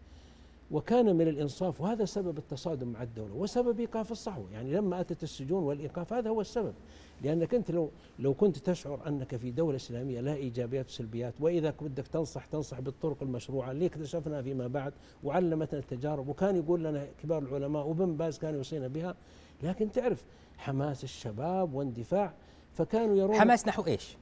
وكان 0.70 1.16
من 1.16 1.28
الإنصاف 1.28 1.80
وهذا 1.80 2.04
سبب 2.04 2.38
التصادم 2.38 2.88
مع 2.88 3.02
الدولة 3.02 3.34
وسبب 3.34 3.80
إيقاف 3.80 4.12
الصحوة 4.12 4.50
يعني 4.52 4.72
لما 4.72 5.00
أتت 5.00 5.22
السجون 5.22 5.62
والإيقاف 5.62 6.12
هذا 6.12 6.30
هو 6.30 6.40
السبب 6.40 6.74
لأنك 7.22 7.54
أنت 7.54 7.70
لو 7.70 7.90
لو 8.18 8.34
كنت 8.34 8.58
تشعر 8.58 9.08
أنك 9.08 9.36
في 9.36 9.50
دولة 9.50 9.76
إسلامية 9.76 10.20
لها 10.20 10.34
إيجابيات 10.34 10.88
وسلبيات 10.88 11.34
وإذا 11.40 11.74
بدك 11.80 12.06
تنصح 12.06 12.46
تنصح 12.46 12.80
بالطرق 12.80 13.22
المشروعة 13.22 13.70
اللي 13.70 13.86
اكتشفنا 13.86 14.42
فيما 14.42 14.66
بعد 14.66 14.92
وعلمتنا 15.24 15.80
التجارب 15.80 16.28
وكان 16.28 16.56
يقول 16.56 16.84
لنا 16.84 17.06
كبار 17.22 17.42
العلماء 17.42 17.86
وابن 17.86 18.16
باز 18.16 18.38
كان 18.38 18.54
يوصينا 18.54 18.88
بها 18.88 19.14
لكن 19.62 19.92
تعرف 19.92 20.24
حماس 20.58 21.04
الشباب 21.04 21.74
واندفاع 21.74 22.34
فكانوا 22.74 23.16
يرون 23.16 23.40
حماس 23.40 23.68
نحو 23.68 23.86
إيش؟ 23.86 24.16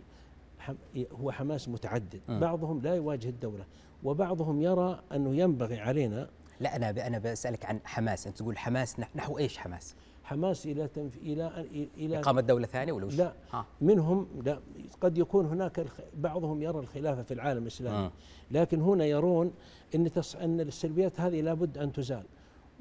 حم 0.59 0.75
هو 1.13 1.31
حماس 1.31 1.69
متعدد 1.69 2.21
م. 2.29 2.41
بعضهم 2.41 2.81
لا 2.81 2.95
يواجه 2.95 3.29
الدولة 3.29 3.65
وبعضهم 4.05 4.61
يرى 4.61 5.01
أنه 5.13 5.35
ينبغي 5.35 5.81
علينا 5.81 6.31
لا 6.61 6.77
أنا 6.77 7.07
أنا 7.07 7.19
بسألك 7.19 7.65
عن 7.65 7.81
حماس 7.85 8.27
أنت 8.27 8.39
تقول 8.39 8.59
حماس 8.59 9.01
نح- 9.01 9.17
نحو 9.17 9.39
إيش 9.39 9.59
حماس؟ 9.59 9.95
حماس 10.25 10.67
إلى 10.67 10.89
تنف... 10.89 11.17
إلى 11.17 11.67
إلى 11.97 12.19
إقامة 12.19 12.41
دولة 12.41 12.67
ثانية 12.67 12.93
ولا 12.93 13.07
وش؟ 13.07 13.15
لا 13.17 13.33
ها. 13.53 13.67
منهم 13.81 14.27
لا 14.45 14.61
قد 15.01 15.19
يكون 15.19 15.47
هناك 15.47 15.79
الخ... 15.79 16.01
بعضهم 16.17 16.63
يرى 16.63 16.79
الخلافة 16.79 17.23
في 17.23 17.35
العالم 17.35 17.63
الإسلامي 17.63 17.99
مم. 17.99 18.11
لكن 18.51 18.81
هنا 18.81 19.05
يرون 19.05 19.53
أن 19.95 20.13
تص... 20.13 20.37
أن 20.37 20.61
السلبيات 20.61 21.21
هذه 21.21 21.41
لابد 21.41 21.79
أن 21.79 21.93
تزال 21.93 22.25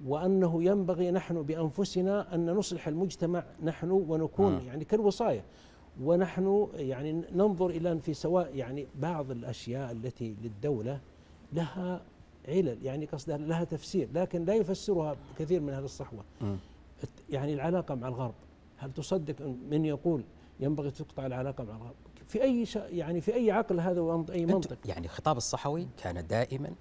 وأنه 0.05 0.63
ينبغي 0.63 1.11
نحن 1.11 1.41
بأنفسنا 1.41 2.35
أن 2.35 2.45
نصلح 2.49 2.87
المجتمع 2.87 3.43
نحن 3.63 3.91
ونكون 3.91 4.51
مم. 4.53 4.59
يعني 4.67 4.85
كالوصاية 4.85 5.43
ونحن 6.01 6.67
يعني 6.75 7.11
ننظر 7.35 7.69
أن 7.77 7.99
في 7.99 8.13
سواء 8.13 8.55
يعني 8.55 8.87
بعض 8.95 9.31
الأشياء 9.31 9.91
التي 9.91 10.35
للدولة 10.43 10.99
لها 11.53 12.01
علل 12.47 12.85
يعني 12.85 13.05
قصدها 13.05 13.37
لها 13.37 13.63
تفسير 13.63 14.09
لكن 14.13 14.45
لا 14.45 14.55
يفسرها 14.55 15.15
كثير 15.39 15.61
من 15.61 15.73
أهل 15.73 15.83
الصحوة. 15.83 16.23
يعني 17.29 17.53
العلاقة 17.53 17.95
مع 17.95 18.07
الغرب 18.07 18.33
هل 18.77 18.93
تصدق 18.93 19.35
من 19.69 19.85
يقول 19.85 20.23
ينبغي 20.59 20.91
تقطع 20.91 21.25
العلاقة 21.25 21.63
مع 21.63 21.75
الغرب؟ 21.75 21.95
في 22.27 22.43
أي 22.43 22.67
يعني 22.75 23.21
في 23.21 23.33
أي 23.33 23.51
عقل 23.51 23.79
هذا 23.79 24.01
وأي 24.01 24.43
أنت 24.43 24.51
منطق؟ 24.51 24.77
يعني 24.85 25.05
الخطاب 25.05 25.37
الصحوي 25.37 25.87
كان 25.97 26.27
دائما 26.27 26.71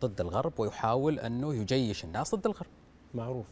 ضد 0.00 0.20
الغرب 0.20 0.52
ويحاول 0.58 1.18
أنه 1.18 1.54
يجيش 1.54 2.04
الناس 2.04 2.34
ضد 2.34 2.46
الغرب. 2.46 2.70
معروف. 3.14 3.46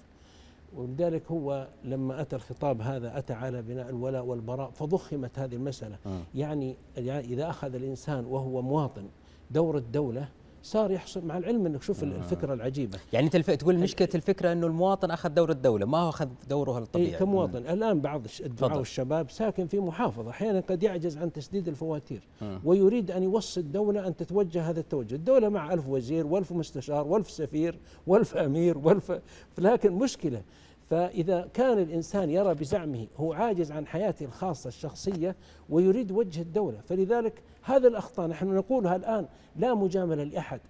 ولذلك 0.76 1.30
هو 1.30 1.68
لما 1.84 2.20
أتى 2.20 2.36
الخطاب 2.36 2.80
هذا 2.80 3.18
أتى 3.18 3.32
على 3.32 3.62
بناء 3.62 3.88
الولاء 3.88 4.24
والبراء 4.24 4.70
فضخمت 4.70 5.38
هذه 5.38 5.54
المسألة. 5.54 5.98
مم. 6.06 6.20
يعني 6.34 6.76
يعني 6.96 7.24
إذا 7.24 7.50
أخذ 7.50 7.74
الإنسان 7.74 8.24
وهو 8.24 8.62
مواطن 8.62 9.08
دور 9.50 9.76
الدولة 9.76 10.28
صار 10.64 10.90
يحصل 10.90 11.24
مع 11.26 11.38
العلم 11.38 11.66
أنك 11.66 11.82
شوف 11.82 12.02
الفكرة 12.02 12.54
العجيبة 12.54 12.98
يعني 13.12 13.26
أنت. 13.26 13.36
تقول 13.50 13.78
مشكلة 13.78 14.08
الفكرة 14.14 14.52
إنه 14.52 14.66
المواطن 14.66 15.10
أخذ 15.10 15.28
دور 15.28 15.50
الدولة 15.50 15.86
ما 15.86 15.98
هو 15.98 16.08
أخذ 16.08 16.28
دوره 16.50 16.78
الطبيعي. 16.78 17.10
إيه 17.10 17.16
كمواطن 17.16 17.56
الآن 17.58 18.00
بعض 18.00 18.24
الش- 18.24 18.40
الدعاة 18.40 18.68
تفضل. 18.68 18.78
والشباب 18.78 19.30
ساكن 19.30 19.66
في 19.66 19.80
محافظة 19.80 20.30
أحيانا 20.30 20.60
قد 20.60 20.82
يعجز 20.82 21.16
عن 21.16 21.32
تسديد 21.32 21.68
الفواتير 21.68 22.20
مم. 22.42 22.60
ويريد 22.64 23.10
أن 23.10 23.22
يوصي 23.22 23.60
الدولة 23.60 24.06
أن 24.06 24.16
تتوجه 24.16 24.70
هذا 24.70 24.80
التوجه 24.80 25.14
الدولة 25.14 25.48
مع 25.48 25.72
ألف 25.72 25.88
وزير 25.88 26.26
وألف 26.26 26.52
مستشار 26.52 27.06
وألف 27.06 27.30
سفير 27.30 27.78
وألف 28.06 28.36
أمير 28.36 28.78
وألف 28.78 29.12
لكن 29.58 29.92
مشكلة 29.92 30.42
فإذا 30.90 31.48
كان 31.54 31.78
الإنسان 31.78 32.30
يرى 32.30 32.54
بزعمه 32.54 33.06
هو 33.16 33.32
عاجز 33.32 33.72
عن 33.72 33.86
حياته 33.86 34.24
الخاصة 34.24 34.68
الشخصية 34.68 35.36
ويريد 35.68 36.12
وجه 36.12 36.40
الدولة 36.40 36.80
فلذلك 36.80 37.42
هذا 37.62 37.88
الأخطاء 37.88 38.26
نحن 38.26 38.54
نقولها 38.54 38.96
الآن 38.96 39.26
لا 39.56 39.74
مجاملة 39.74 40.24
لأحد 40.24 40.60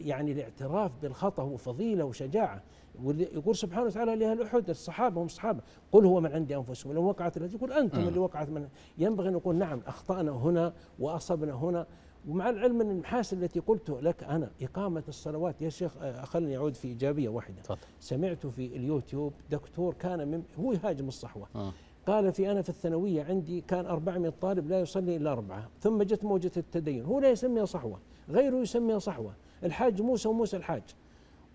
يعني 0.00 0.32
الاعتراف 0.32 0.90
بالخطأ 1.02 1.42
هو 1.42 1.56
فضيلة 1.56 2.04
وشجاعة 2.04 2.62
يقول 3.04 3.56
سبحانه 3.56 3.86
وتعالى 3.86 4.16
لأهل 4.16 4.42
أحد 4.42 4.70
الصحابة 4.70 5.20
هم 5.20 5.26
الصحابة 5.26 5.60
قل 5.92 6.04
هو 6.04 6.20
من 6.20 6.32
عند 6.32 6.52
أنفسهم 6.52 6.92
لو 6.92 7.04
وقعت 7.04 7.36
التي 7.36 7.56
يقول 7.56 7.72
أنتم. 7.72 8.08
اللي 8.08 8.18
وقعت 8.18 8.48
من 8.48 8.68
ينبغي 8.98 9.28
أن 9.28 9.32
نقول 9.32 9.56
نعم 9.56 9.80
أخطأنا 9.86 10.30
هنا 10.30 10.72
وأصبنا 10.98 11.52
هنا 11.52 11.86
ومع 12.28 12.50
العلم 12.50 12.80
أن 12.80 12.90
المحاسن 12.90 13.42
التي 13.42 13.60
قلت 13.60 13.90
لك 13.90 14.24
أنا 14.24 14.50
إقامة 14.62 15.02
الصلوات 15.08 15.62
يا 15.62 15.68
شيخ 15.68 15.96
آه، 16.00 16.24
خلني 16.24 16.56
أعود 16.56 16.74
في 16.74 16.88
إيجابية 16.88 17.28
واحدة 17.28 17.62
تفضل. 17.62 17.78
سمعت 18.00 18.46
في 18.46 18.66
اليوتيوب 18.66 19.32
دكتور 19.50 19.94
كان 19.94 20.28
من 20.28 20.42
هو 20.60 20.72
يهاجم 20.72 21.08
الصحوة 21.08 21.46
مم. 21.54 21.72
قال 22.06 22.32
في 22.32 22.50
أنا 22.50 22.62
في 22.62 22.68
الثانوية 22.68 23.24
عندي 23.24 23.60
كان 23.60 23.86
400 23.86 24.32
طالب 24.40 24.68
لا 24.68 24.80
يصلي 24.80 25.16
إلا 25.16 25.32
أربعة 25.32 25.68
ثم 25.80 26.02
جت 26.02 26.24
موجة 26.24 26.50
التدين 26.56 27.04
هو 27.04 27.18
لا 27.20 27.30
يسميها 27.30 27.64
صحوة 27.64 27.98
غيره 28.30 28.56
يسميها 28.56 28.98
صحوة 28.98 29.32
الحاج 29.64 30.02
موسى 30.02 30.28
وموسى 30.28 30.56
الحاج 30.56 30.82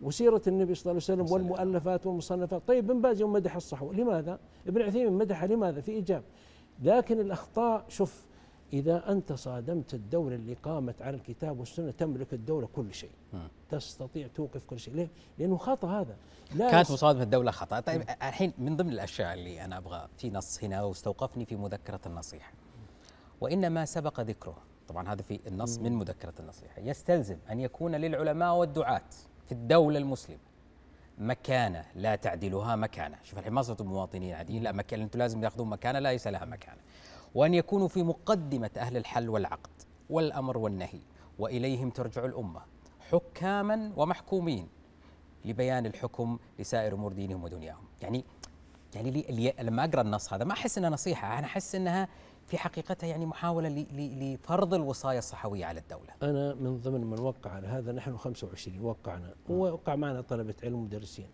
وسيرة 0.03 0.41
النبي 0.47 0.75
صلى 0.75 0.91
الله 0.91 1.03
عليه 1.09 1.23
وسلم. 1.23 1.31
والمؤلفات 1.33 2.05
والمصنفات 2.07 2.61
طيب 2.67 2.91
ابن 2.91 3.01
باز 3.01 3.21
يوم 3.21 3.33
مدح 3.33 3.55
الصحوة 3.55 3.93
لماذا؟ 3.93 4.39
ابن 4.67 4.81
عثيمين 4.81 5.13
مدحها 5.13 5.47
لماذا؟ 5.47 5.81
في 5.81 5.91
إيجاب 5.91 6.23
لكن 6.83 7.19
الأخطاء 7.19 7.85
شوف 7.89 8.25
إذا 8.75 9.11
أنت 9.11 9.33
صادمت 9.33 9.93
الدولة 9.93 10.35
اللي 10.35 10.53
قامت 10.53 11.01
على 11.01 11.15
الكتاب 11.15 11.59
والسنة 11.59 11.91
تملك 11.91 12.33
الدولة 12.33 12.67
كل 12.75 12.93
شيء. 12.93 13.11
مم. 13.33 13.47
تستطيع 13.69 14.27
توقف 14.27 14.63
كل 14.63 14.79
شيء. 14.79 14.93
ليه؟ 14.93 15.07
لأنه 15.37 15.57
خطأ 15.57 16.01
هذا. 16.01 16.15
لا 16.55 16.71
كانت 16.71 16.91
مصادمة 16.91 17.23
الدولة 17.23 17.51
خطا، 17.51 17.79
طيب 17.79 18.01
الحين 18.01 18.53
من 18.57 18.75
ضمن 18.75 18.89
الأشياء 18.89 19.33
اللي 19.33 19.65
أنا 19.65 19.77
أبغى 19.77 20.07
في 20.17 20.29
نص 20.29 20.63
هنا 20.63 20.83
واستوقفني 20.83 21.45
في 21.45 21.55
مذكرة 21.55 21.99
النصيحة. 22.05 22.51
وإنما 23.41 23.85
سبق 23.85 24.21
ذكره، 24.21 24.57
طبعا 24.87 25.13
هذا 25.13 25.21
في 25.21 25.39
النص 25.47 25.79
من 25.79 25.91
مذكرة 25.91 26.33
النصيحة، 26.39 26.81
يستلزم 26.81 27.37
أن 27.51 27.59
يكون 27.59 27.95
للعلماء 27.95 28.55
والدعاة 28.55 29.09
في 29.45 29.51
الدولة 29.51 29.97
المسلمة 29.97 30.39
مكانة 31.17 31.85
لا 31.95 32.15
تعدلها 32.15 32.75
مكانة، 32.75 33.17
شوف 33.23 33.39
الحين 33.39 33.53
ما 33.53 33.61
صرتوا 33.61 33.85
مواطنين 33.85 34.35
عاديين. 34.35 34.63
لا 34.63 34.71
مكان 34.71 35.01
أنتم 35.01 35.19
لازم 35.19 35.41
تاخذون 35.41 35.69
مكانة 35.69 35.99
ليس 35.99 36.27
لها 36.27 36.45
مكانة. 36.45 36.81
وأن 37.35 37.53
يكونوا 37.53 37.87
في 37.87 38.03
مقدمة 38.03 38.69
أهل 38.77 38.97
الحل 38.97 39.29
والعقد 39.29 39.69
والأمر 40.09 40.57
والنهي 40.57 40.99
وإليهم 41.39 41.89
ترجع 41.89 42.25
الأمة 42.25 42.61
حكاما 43.11 43.91
ومحكومين 43.97 44.67
لبيان 45.45 45.85
الحكم 45.85 46.37
لسائر 46.59 46.93
أمور 46.93 47.13
دينهم 47.13 47.43
ودنياهم. 47.43 47.83
يعني 48.01 48.23
يعني 48.95 49.11
لي 49.11 49.25
لي 49.29 49.53
لما 49.61 49.83
أقرأ 49.85 50.01
النص 50.01 50.33
هذا 50.33 50.43
ما 50.43 50.53
أحس 50.53 50.77
إنها 50.77 50.89
نصيحة 50.89 51.39
أنا 51.39 51.45
أحس 51.47 51.75
إنها 51.75 52.07
في 52.47 52.57
حقيقتها 52.57 53.07
يعني 53.07 53.25
ل- 53.69 54.33
لفرض 54.33 54.73
الوصايه 54.73 55.17
الصحوية 55.17 55.65
على 55.65 55.79
الدولة. 55.79 56.13
أنا 56.23 56.53
من 56.53 56.77
ضمن 56.77 57.01
من 57.03 57.19
وقع 57.19 57.51
على 57.51 57.67
هذا 57.67 57.91
نحن 57.91 58.17
25 58.17 58.79
وقعنا 58.81 59.33
ووقع 59.49 59.95
معنا 59.95 60.21
طلبة 60.21 60.53
علم 60.63 60.83
مدرسين 60.83 61.27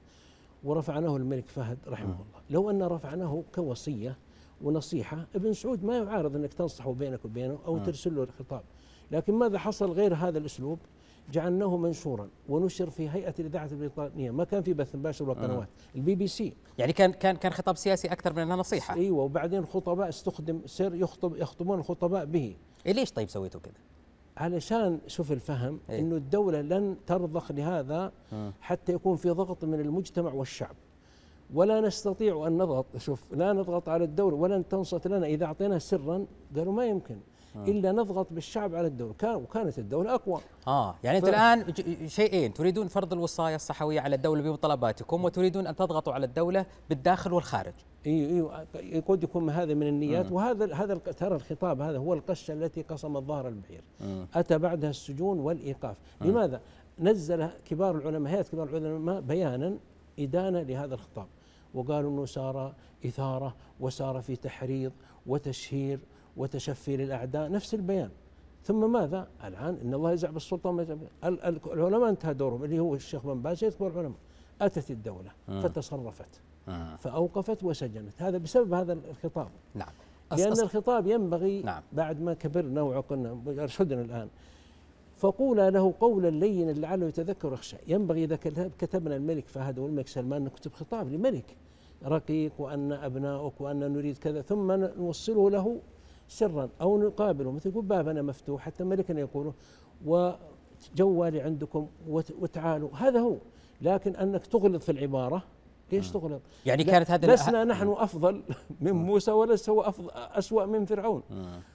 ورفعناه 0.63 1.17
الملك 1.17 1.49
فهد 1.49 1.77
رحمه. 1.87 2.13
الله. 2.13 2.41
لو 2.49 2.69
أن 2.69 2.83
رفعناه 2.83 3.43
كوصية 3.55 4.17
ونصيحة. 4.63 5.27
ابن 5.35 5.53
سعود 5.53 5.83
ما 5.83 5.97
يعارض 5.97 6.35
أنك 6.35 6.53
تنصحه 6.53 6.93
بينك 6.93 7.25
وبينه 7.25 7.59
أو 7.65 7.75
مم. 7.75 7.83
ترسل 7.83 8.15
له 8.15 8.23
الخطاب. 8.23 8.63
لكن 9.11 9.33
ماذا 9.33 9.57
حصل 9.57 9.91
غير 9.91 10.13
هذا 10.13 10.37
الأسلوب؟ 10.37 10.79
جعلناه 11.31 11.77
منشورا 11.77 12.29
ونشر 12.49 12.89
في 12.89 13.09
هيئة 13.09 13.33
الإذاعة 13.39 13.69
البريطانية. 13.71 14.31
ما 14.31 14.43
كان 14.43 14.61
في 14.61 14.73
بث 14.73 14.95
مباشر 14.95 15.29
ولا 15.29 15.41
قنوات. 15.41 15.67
البي 15.95 16.15
بي 16.15 16.27
سي. 16.27 16.53
يعني 16.77 16.93
كان 16.93 17.11
كان 17.11 17.35
كان 17.35 17.51
خطاب 17.51 17.77
سياسي 17.77 18.07
أكثر 18.07 18.33
من 18.33 18.39
إنها 18.39 18.55
نصيحة. 18.55 18.95
إيوه 18.95 19.23
وبعدين 19.23 19.59
الخطباء 19.59 20.09
استخدم 20.09 20.61
سر 20.65 20.95
يخطب 20.95 21.35
يخطبون 21.35 21.79
الخطباء 21.79 22.25
به. 22.25 22.55
إيه 22.85 22.93
ليش 22.93 23.11
طيب 23.11 23.29
سويتوا 23.29 23.61
كذا؟ 23.61 23.73
علشان 24.37 24.99
شوف 25.07 25.31
الفهم 25.31 25.79
إيه؟ 25.89 25.99
إنه 25.99 26.15
الدولة 26.15 26.61
لن 26.61 26.95
ترضخ 27.07 27.51
لهذا 27.51 28.11
مم. 28.31 28.51
حتى 28.61 28.93
يكون 28.93 29.15
في 29.15 29.29
ضغط 29.29 29.65
من 29.65 29.79
المجتمع 29.79 30.33
والشعب. 30.33 30.75
ولا 31.53 31.81
نستطيع 31.81 32.47
أن 32.47 32.57
نضغط. 32.57 32.85
شوف 32.97 33.33
لا 33.33 33.53
نضغط 33.53 33.89
على 33.89 34.03
الدولة 34.03 34.35
ولن 34.35 34.67
تنصت 34.67 35.07
لنا. 35.07 35.25
إذا 35.25 35.45
أعطيناه 35.45 35.77
سرا 35.77 36.25
قالوا 36.55 36.73
ما 36.73 36.85
يمكن. 36.85 37.17
إلا 37.55 37.91
نضغط 37.91 38.27
بالشعب 38.31 38.75
على 38.75 38.87
الدولة 38.87 39.13
كان 39.13 39.35
وكانت 39.35 39.79
الدولة 39.79 40.15
أقوى. 40.15 40.41
آه 40.67 40.95
يعني 41.03 41.21
ف- 41.21 41.25
الآن 41.25 41.63
ج- 41.63 42.07
شيئين. 42.07 42.53
تريدون 42.53 42.87
فرض 42.87 43.13
الوصايه 43.13 43.55
الصحوية 43.55 44.01
على 44.01 44.15
الدولة 44.15 44.41
بمطالباتكم 44.41 45.23
وتريدون 45.25 45.67
أن 45.67 45.75
تضغطوا 45.75 46.13
على 46.13 46.25
الدولة 46.25 46.65
بالداخل 46.89 47.33
والخارج. 47.33 47.73
إيوه 48.07 48.65
إيوه. 48.75 49.03
قد 49.07 49.23
يكون 49.23 49.49
هذا 49.49 49.73
من 49.73 49.87
النيات. 49.87 50.31
وهذا 50.31 50.73
هذا 50.75 50.95
ترى 50.95 51.35
الخطاب 51.35 51.81
هذا 51.81 51.97
هو 51.97 52.13
القشه 52.13 52.53
التي 52.53 52.81
قصمت 52.81 53.23
ظهر 53.23 53.47
البعير 53.47 53.81
مم. 54.01 54.27
أتى 54.35 54.57
بعدها 54.57 54.89
السجون 54.89 55.39
والإيقاف. 55.39 55.95
لماذا؟ 56.21 56.61
نزل 56.99 57.47
كبار 57.65 57.97
العلماء 57.97 58.33
هيئة 58.33 58.41
كبار 58.41 58.67
العلماء 58.77 59.21
بيانا 59.21 59.77
إدانة 60.19 60.61
لهذا 60.61 60.93
الخطاب. 60.93 61.25
وقالوا 61.73 62.11
إنه 62.11 62.25
صار 62.25 62.73
إثارة 63.05 63.55
وصار 63.79 64.21
في 64.21 64.35
تحريض 64.35 64.91
وتشهير 65.27 65.99
وتشفي 66.37 66.97
للأعداء 66.97 67.51
نفس 67.51 67.73
البيان 67.73 68.09
ثم 68.63 68.91
ماذا؟ 68.91 69.27
الآن 69.43 69.77
إن 69.83 69.93
الله 69.93 70.11
يزع 70.11 70.29
بالسلطان 70.29 70.73
ما 70.73 70.81
يزع 70.83 70.93
بال- 70.93 71.07
ال- 71.23 71.41
ال- 71.43 71.73
العلماء 71.73 72.09
انتهى 72.09 72.33
دورهم 72.33 72.63
اللي 72.63 72.79
هو 72.79 72.95
الشيخ 72.95 73.25
بن 73.25 73.41
باز 73.41 73.65
كبار 73.65 73.91
العلماء 73.91 74.17
أتت 74.61 74.91
الدولة 74.91 75.31
مم. 75.47 75.61
فتصرفت 75.61 76.41
مم. 76.67 76.97
فأوقفت 76.99 77.63
وسجنت 77.63 78.21
هذا 78.21 78.37
بسبب 78.37 78.73
هذا 78.73 78.93
الخطاب 78.93 79.47
نعم 79.75 79.89
أص- 80.33 80.61
الخطاب 80.63 81.07
ينبغي 81.07 81.61
نعم. 81.61 81.83
بعد 81.93 82.21
ما 82.21 82.33
كبرنا 82.33 82.81
وعقلنا 82.81 83.41
أرشدنا 83.47 84.01
الآن 84.01 84.29
فقولا 85.21 85.69
له 85.69 85.93
قولا 85.99 86.29
لينا 86.29 86.71
لعله 86.71 87.05
يتذكر 87.07 87.53
يخشى 87.53 87.77
ينبغي 87.87 88.23
إذا 88.23 88.35
كتب- 88.35 88.71
كتبنا 88.79 89.15
الملك 89.15 89.47
فهد 89.47 89.79
والملك 89.79 90.07
سلمان 90.07 90.43
نكتب 90.43 90.71
خطاب 90.73 91.09
لملك 91.13 91.49
رقيق 92.05 92.51
وأن 92.59 92.91
أبناؤك 92.91 93.61
وأن 93.61 93.79
نريد 93.93 94.17
كذا 94.17 94.41
ثم 94.41 94.71
نوصله 94.71 95.49
له 95.49 95.79
سرا 96.27 96.69
أو 96.81 96.97
نقابله. 96.97 97.51
مثل 97.51 97.69
يقول 97.69 97.85
بابنا 97.85 98.21
مفتوح 98.21 98.61
حتى 98.61 98.83
ملكنا 98.83 99.19
يقوله 99.19 99.53
وجوالي 100.05 101.41
عندكم 101.41 101.87
وت- 102.09 102.33
وتعالوا. 102.41 102.89
هذا 102.95 103.19
هو. 103.19 103.35
لكن 103.81 104.15
أنك 104.15 104.45
تغلط 104.47 104.83
في 104.83 104.91
العبارة 104.91 105.43
ليش 105.91 106.11
تغلط؟ 106.11 106.41
يعني 106.65 106.83
لا- 106.83 106.91
كانت 106.91 107.11
هذه 107.11 107.25
لسنا 107.25 107.63
نحن 107.63 107.87
أفضل 107.97 108.43
من 108.81 108.91
موسى 108.91 109.31
وليس 109.31 109.69
هو 109.69 109.81
افضل 109.81 110.09
أسوأ 110.13 110.65
من 110.65 110.85
فرعون. 110.85 111.23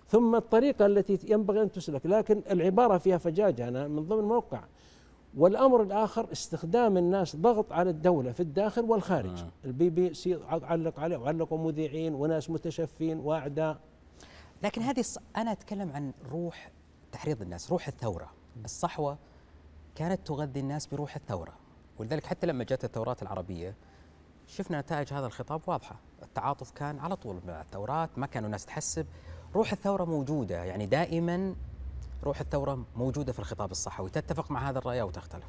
ثم 0.09 0.35
الطريقة 0.35 0.87
التي 0.87 1.19
ينبغي 1.29 1.63
أن 1.63 1.71
تسلك 1.73 2.07
لكن 2.07 2.43
العبارة 2.51 2.99
فيها 2.99 3.19
فجاجة 3.19 3.69
أنا 3.69 3.89
من 3.89 4.09
ضمن 4.09 4.19
الموقع 4.21 4.65
والأمر 5.37 5.83
الآخر 5.83 6.33
استخدام 6.33 6.97
الناس 6.97 7.37
ضغط 7.37 7.73
على 7.73 7.91
الدولة 7.91 8.33
في 8.33 8.41
الداخل 8.41 8.83
والخارج. 8.83 9.43
مم. 9.43 9.51
البي 9.65 9.91
بي 9.91 10.15
سي 10.15 10.39
علق 10.51 11.01
عليه 11.01 11.17
وعلقوا 11.17 11.59
مذيعين 11.59 12.15
وناس 12.15 12.51
متشفين 12.51 13.19
واعداء. 13.19 13.79
لكن 14.63 14.83
هذه 14.83 15.01
الص... 15.01 15.19
أنا 15.37 15.53
أتكلم 15.53 15.93
عن 15.93 16.13
روح 16.33 16.71
تحريض 17.13 17.43
الناس 17.43 17.73
روح 17.73 17.89
الثورة. 17.89 18.29
الصحوة 18.65 19.19
كانت 19.95 20.27
تغذي 20.27 20.61
الناس 20.61 20.87
بروح 20.87 21.17
الثورة. 21.17 21.53
ولذلك 21.99 22.27
حتى 22.27 22.47
لما 22.47 22.65
جت 22.65 22.85
الثورات 22.85 23.23
العربية 23.23 23.75
شفنا 24.49 24.81
نتائج 24.81 25.13
هذا 25.13 25.27
الخطاب 25.27 25.61
واضحة. 25.67 25.97
التعاطف 26.23 26.71
كان 26.71 26.99
على 26.99 27.17
طول 27.17 27.41
مع 27.47 27.61
الثورات 27.61 28.11
ما 28.17 28.27
كانوا 28.27 28.47
الناس 28.47 28.67
تحسب. 28.67 29.07
روح 29.55 29.73
الثورة 29.73 30.05
موجودة 30.05 30.65
يعني 30.65 30.87
دائما 30.87 31.55
روح 32.25 32.41
الثورة 32.41 32.85
موجودة 32.97 33.33
في 33.33 33.39
الخطاب 33.39 33.71
الصحوي. 33.71 34.11
تتفق 34.11 34.51
مع 34.51 34.71
هذا 34.71 34.79
الرأي 34.79 35.01
أو 35.01 35.11
تختلف؟ 35.11 35.45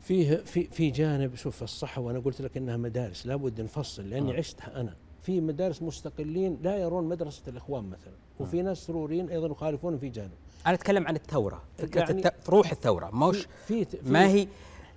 فيه 0.00 0.36
في 0.36 0.64
في 0.64 0.90
جانب 0.90 1.34
شوف 1.34 1.62
الصحة 1.62 2.00
وأنا 2.00 2.18
قلت 2.18 2.40
لك 2.42 2.56
إنها 2.56 2.76
مدارس 2.76 3.26
لابد 3.26 3.60
نفصل 3.60 4.10
لأني 4.10 4.34
آه. 4.34 4.38
عشتها 4.38 4.80
أنا. 4.80 4.94
في 5.22 5.40
مدارس 5.40 5.82
مستقلين 5.82 6.58
لا 6.62 6.76
يرون 6.76 7.08
مدرسة 7.08 7.42
الإخوان 7.48 7.84
مثلا 7.84 8.12
وفي 8.40 8.62
ناس 8.62 8.78
سروريين 8.78 9.28
أيضا 9.28 9.46
يخالفون 9.46 9.98
في 9.98 10.08
جانب. 10.08 10.30
أنا 10.66 10.74
أتكلم 10.74 11.06
عن 11.06 11.16
الثورة 11.16 11.62
فكرة 11.78 12.00
يعني 12.00 12.12
الت... 12.12 12.48
روح 12.48 12.70
الثورة. 12.70 13.10
مش 13.10 13.46
في 13.66 13.84
في 13.84 13.98
ما 14.04 14.26
هي؟ 14.26 14.48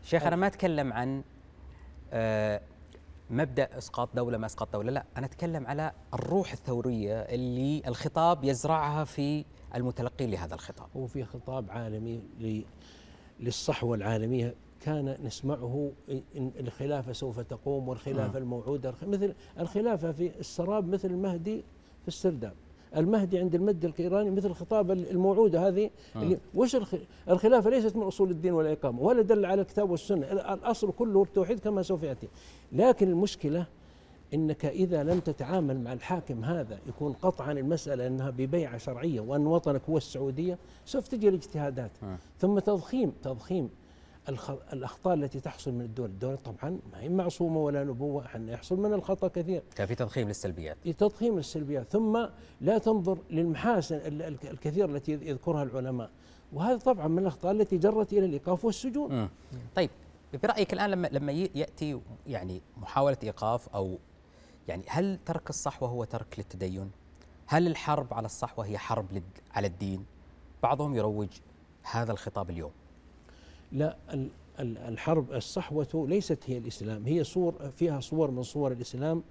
شيخ 0.06 0.24
أنا 0.24 0.36
ما 0.36 0.48
أتكلم 0.48 0.94
عن 0.94 1.24
آه، 2.14 2.62
مبدأ 3.30 3.78
إسقاط 3.78 4.10
دولة 4.16 4.38
ما 4.38 4.46
إسقاط 4.46 4.74
دولة 4.74 4.92
لا 4.92 5.06
أنا 5.18 5.26
أتكلم 5.26 5.68
على 5.68 5.92
الروح 6.14 6.52
الثورية 6.52 7.14
اللي 7.22 7.82
الخطاب 7.88 8.44
يزرعها 8.44 9.04
في 9.04 9.46
المتلقين 9.76 10.32
لهذا 10.32 10.54
الخطاب 10.56 10.88
هو 10.98 11.08
في 11.08 11.24
خطاب 11.24 11.72
عالمي 11.72 12.18
ل- 12.40 12.62
للصحوة 13.40 13.96
العالمية 13.96 14.56
كان 14.82 15.18
نسمعه 15.24 15.92
إن 16.38 16.52
الخلافة 16.60 17.14
سوف 17.14 17.40
تقوم 17.40 17.88
والخلافة 17.90 18.36
آه. 18.36 18.38
الموعودة 18.42 18.90
الخ- 18.90 19.04
مثل 19.04 19.36
الخلافة 19.60 20.12
في 20.12 20.40
السراب 20.40 20.88
مثل 20.88 21.08
المهدي 21.08 21.64
في 22.02 22.08
السرداب 22.08 22.54
المهدي 22.98 23.38
عند 23.40 23.56
المد 23.56 23.86
الإيراني 23.86 24.32
مثل 24.32 24.48
الخطاب 24.50 24.92
الموعودة 24.92 25.68
هذه 25.68 25.90
اللي 26.24 26.38
وش 26.56 26.76
الخ- 26.76 26.96
الخلافة 27.30 27.70
ليست 27.70 27.96
من 27.96 28.04
أصول 28.04 28.32
الدين 28.32 28.54
والإقامة 28.54 29.02
ولا 29.02 29.22
دل 29.22 29.46
على 29.46 29.62
الكتاب 29.62 29.90
والسنة 29.90 30.32
ال- 30.32 30.40
الأصل 30.40 30.92
كله 30.92 31.24
التوحيد 31.24 31.60
كما 31.60 31.82
سوف 31.82 32.04
يأتي 32.04 32.28
لكن 32.72 33.08
المشكلة 33.08 33.66
إنك 34.34 34.66
إذا 34.66 35.04
لم 35.04 35.20
تتعامل 35.20 35.80
مع 35.82 35.94
الحاكم 35.94 36.44
هذا 36.44 36.80
يكون 36.88 37.14
قطعا 37.14 37.52
المسألة 37.52 38.08
إنها 38.08 38.30
ببيعة 38.30 38.78
شرعية 38.78 39.20
وأن 39.20 39.48
وطنك 39.48 39.82
هو 39.90 39.98
السعودية 39.98 40.58
سوف 40.86 41.08
تجي 41.08 41.30
الاجتهادات 41.30 41.92
مم. 42.04 42.18
ثم 42.40 42.60
تضخيم 42.60 43.14
تضخيم. 43.24 43.70
الأخطاء 44.74 45.14
التي 45.14 45.40
تحصل 45.40 45.72
من 45.72 45.82
الدول، 45.82 46.10
الدولة 46.10 46.36
طبعا 46.36 46.80
ما 46.92 47.00
هي 47.00 47.10
معصومة 47.10 47.60
ولا 47.60 47.84
نبوة 47.84 48.28
حن 48.28 48.50
يحصل 48.50 48.80
من 48.80 48.94
الخطأ 48.94 49.28
كثير، 49.28 49.64
كان 49.76 49.88
في 49.88 49.96
تضخيم 49.96 50.28
للسلبيات 50.28 50.78
تضخيم 50.98 51.38
السلبيات، 51.38 51.92
ثم 51.92 52.26
لا 52.62 52.78
تنظر 52.78 53.18
للمحاسن 53.30 53.96
ال- 53.96 54.22
ال- 54.22 54.50
الكثير 54.50 54.96
التي 54.96 55.12
يذكرها 55.12 55.64
العلماء، 55.64 56.10
وهذا 56.54 56.78
طبعا 56.78 57.08
من 57.08 57.20
الأخطاء 57.20 57.52
التي 57.52 57.78
جرت 57.78 58.14
إلى 58.14 58.26
الإيقاف 58.26 58.66
والسجون. 58.66 59.12
مم. 59.12 59.30
طيب 59.76 59.90
برأيك 60.44 60.74
الآن 60.74 60.90
لما 60.90 61.08
لما 61.12 61.32
يأتي 61.32 62.00
يعني 62.28 62.62
محاولة 62.78 63.18
إيقاف 63.24 63.70
أو 63.70 63.98
يعني 64.68 64.84
هل 64.88 65.20
ترك 65.26 65.50
الصحوة 65.50 65.90
هو 65.90 66.04
ترك 66.04 66.36
للتدين؟ 66.38 66.92
هل 67.48 67.68
الحرب 67.68 68.14
على 68.14 68.26
الصحوة 68.26 68.66
هي 68.66 68.78
حرب 68.78 69.24
على 69.52 69.68
الدين؟ 69.68 70.06
بعضهم 70.64 70.96
يروج 70.96 71.28
هذا 71.84 72.12
الخطاب 72.12 72.50
اليوم 72.50 72.72
لا 73.76 73.98
ال- 74.14 74.30
ال- 74.60 74.78
الحرب 74.78 75.32
الصحوة 75.34 76.06
ليست 76.10 76.40
هي 76.48 76.58
الإسلام 76.58 77.06
هي 77.06 77.24
صور 77.24 77.72
فيها 77.78 78.00
صور 78.00 78.32
من 78.32 78.44
صور 78.44 78.72
الإسلام 78.72 79.24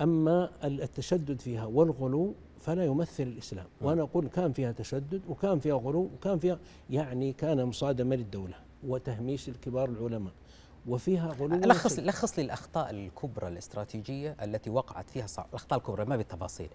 أما 0.00 0.50
ال- 0.64 0.82
التشدد 0.82 1.40
فيها 1.40 1.64
والغلو 1.64 2.34
فلا 2.60 2.84
يمثل 2.84 3.22
الإسلام. 3.22 3.66
وأنا 3.80 4.02
أقول 4.02 4.28
كان 4.28 4.52
فيها 4.52 4.72
تشدد 4.72 5.22
وكان 5.28 5.58
فيها 5.58 5.74
غلو 5.74 6.10
وكان 6.14 6.38
فيها 6.38 6.58
يعني 6.90 7.32
كان 7.32 7.64
مصادمة 7.64 8.16
للدولة 8.16 8.54
وتهميش 8.86 9.48
الكبار 9.48 9.88
العلماء 9.88 10.32
وفيها 10.88 11.32
غلو 11.32 11.56
لخص 11.56 11.98
لخص 11.98 12.38
لي 12.38 12.44
الأخطاء 12.44 12.90
الكبرى 12.90 13.48
الاستراتيجية 13.48 14.36
التي 14.42 14.70
وقعت 14.70 15.10
فيها 15.10 15.24
الصحوة 15.24 15.48
الأخطاء 15.50 15.78
الكبرى 15.78 16.04
ما 16.04 16.16
بالتفاصيل. 16.16 16.68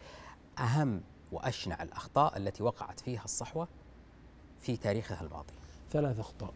أهم 0.60 1.02
وأشنع 1.32 1.84
الأخطاء 1.84 2.38
التي 2.38 2.64
وقعت 2.64 3.00
فيها 3.00 3.24
الصحوة 3.26 3.68
في 4.60 4.78
تاريخها 4.78 5.22
الماضي. 5.22 5.54
ثلاث 5.92 6.20
أخطاء. 6.20 6.54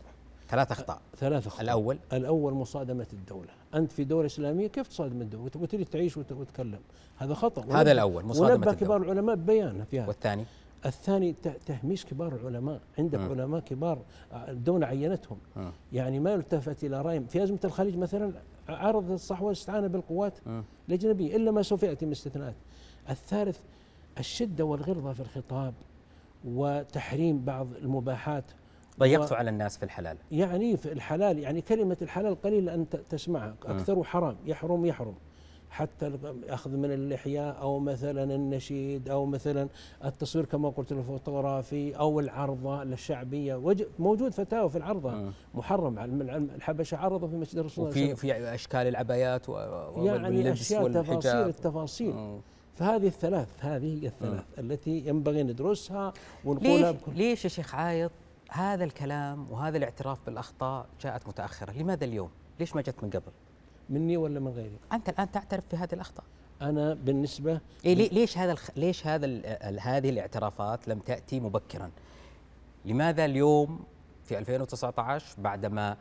ثلاث 0.49 0.71
أخطاء. 0.71 1.01
ثلاث 1.17 1.47
أخطاء. 1.47 1.61
الأول؟ 1.61 1.97
الأول 2.13 2.53
مصادمة 2.53 3.07
الدولة. 3.13 3.49
أنت 3.75 3.91
في 3.91 4.03
دولة 4.03 4.25
إسلامية 4.25 4.67
كيف 4.67 4.87
تصادم 4.87 5.21
الدولة؟ 5.21 5.45
وت- 5.45 5.55
وتريد 5.55 5.85
تعيش 5.87 6.17
وت- 6.17 6.31
وتتكلم 6.31 6.79
هذا 7.17 7.33
خطأ. 7.33 7.65
هذا 7.81 7.91
الأول 7.91 8.25
مصادمة 8.25 8.53
ونبه 8.53 8.73
كبار 8.73 9.01
العلماء 9.01 9.35
ببيان 9.35 9.83
في 9.83 9.99
هذا. 9.99 10.07
والثاني؟ 10.07 10.45
الثاني 10.85 11.35
تهميش 11.65 12.05
كبار 12.05 12.35
العلماء. 12.35 12.79
عندك 12.99 13.19
مم. 13.19 13.29
علماء 13.29 13.59
كبار 13.61 13.99
الدولة 14.33 14.87
عينتهم. 14.87 15.37
مم. 15.55 15.71
يعني 15.93 16.19
ما 16.19 16.31
يلتفت 16.33 16.83
إلى 16.83 17.01
رأيهم 17.01 17.25
في 17.25 17.43
أزمة 17.43 17.59
الخليج 17.65 17.97
مثلا 17.97 18.31
عرض 18.69 19.11
الصحوة 19.11 19.47
الاستعانة 19.47 19.87
بالقوات. 19.87 20.33
الأجنبية 20.89 21.35
إلا 21.35 21.51
ما 21.51 21.61
سوف 21.61 21.83
يأتي 21.83 22.05
من 22.05 22.11
استثناءات. 22.11 22.55
الثالث 23.09 23.59
الشدة 24.19 24.65
والغلظة 24.65 25.13
في 25.13 25.19
الخطاب 25.19 25.73
وتحريم 26.45 27.45
بعض 27.45 27.67
المباحات 27.81 28.43
ضيقتوا 28.99 29.37
على 29.37 29.49
الناس 29.49 29.77
في 29.77 29.83
الحلال. 29.83 30.17
يعني 30.31 30.77
في 30.77 30.91
الحلال 30.91 31.39
يعني 31.39 31.61
كلمة 31.61 31.97
الحلال 32.01 32.41
قليل 32.41 32.69
أن 32.69 32.85
تسمعها. 33.09 33.55
أكثر 33.65 34.03
حرام 34.03 34.35
يحرم 34.45 34.85
يحرم. 34.85 35.15
حتى 35.71 36.11
أخذ 36.49 36.71
من 36.71 36.91
اللحية 36.91 37.49
أو 37.49 37.79
مثلا 37.79 38.35
النشيد 38.35 39.09
أو 39.09 39.25
مثلا 39.25 39.69
التصوير 40.05 40.45
كما 40.45 40.69
قلت 40.69 40.91
الفوتوغرافي 40.91 41.97
أو 41.97 42.19
العرضة 42.19 42.83
الشعبية. 42.83 43.75
موجود 43.99 44.33
فتاوى 44.33 44.69
في 44.69 44.77
العرضة. 44.77 45.31
محرم. 45.53 45.99
الحبشة 46.55 46.97
عرضوا 46.97 47.27
في 47.27 47.35
مسجد 47.35 47.57
الرسول 47.57 47.87
وفي 47.87 48.15
في 48.15 48.53
أشكال 48.53 48.87
العبايات 48.87 49.49
يعني 49.97 50.51
أشياء 50.51 50.91
تفاصيل 50.91 51.47
التفاصيل. 51.47 52.39
فهذه 52.75 53.07
الثلاث 53.07 53.47
هذه 53.59 54.03
هي 54.03 54.07
الثلاث. 54.07 54.43
التي 54.59 55.07
ينبغي 55.07 55.43
ندرسها 55.43 56.13
ونقولها 56.45 56.91
ليش, 56.91 57.01
ليش 57.15 57.43
يا 57.43 57.49
شيخ 57.49 57.75
عايض 57.75 58.11
هذا 58.49 58.83
الكلام 58.83 59.51
وهذا 59.51 59.77
الاعتراف 59.77 60.17
بالأخطاء 60.25 60.85
جاءت 61.01 61.27
متأخرة. 61.27 61.71
لماذا 61.71 62.05
اليوم؟ 62.05 62.29
ليش 62.59 62.75
ما 62.75 62.81
جت 62.81 63.03
من 63.03 63.09
قبل؟ 63.09 63.31
مني 63.89 64.17
ولا 64.17 64.39
من 64.39 64.47
غيري؟ 64.47 64.77
أنت 64.93 65.09
الآن 65.09 65.31
تعترف 65.31 65.67
في 65.67 65.75
هذه 65.75 65.93
الأخطاء. 65.93 66.25
أنا 66.61 66.93
بالنسبة 66.93 67.61
إيه 67.85 68.09
ليش 68.09 68.37
هذا 68.37 68.51
الخ... 68.51 68.69
ليش 68.75 69.07
هذا 69.07 69.25
ال... 69.25 69.79
هذه 69.79 70.09
الاعترافات 70.09 70.87
لم 70.87 70.99
تأتي 70.99 71.39
مبكرا؟ 71.39 71.91
لماذا 72.85 73.25
اليوم 73.25 73.83
في 74.23 74.37
2019 74.37 75.41
بعدما 75.41 75.97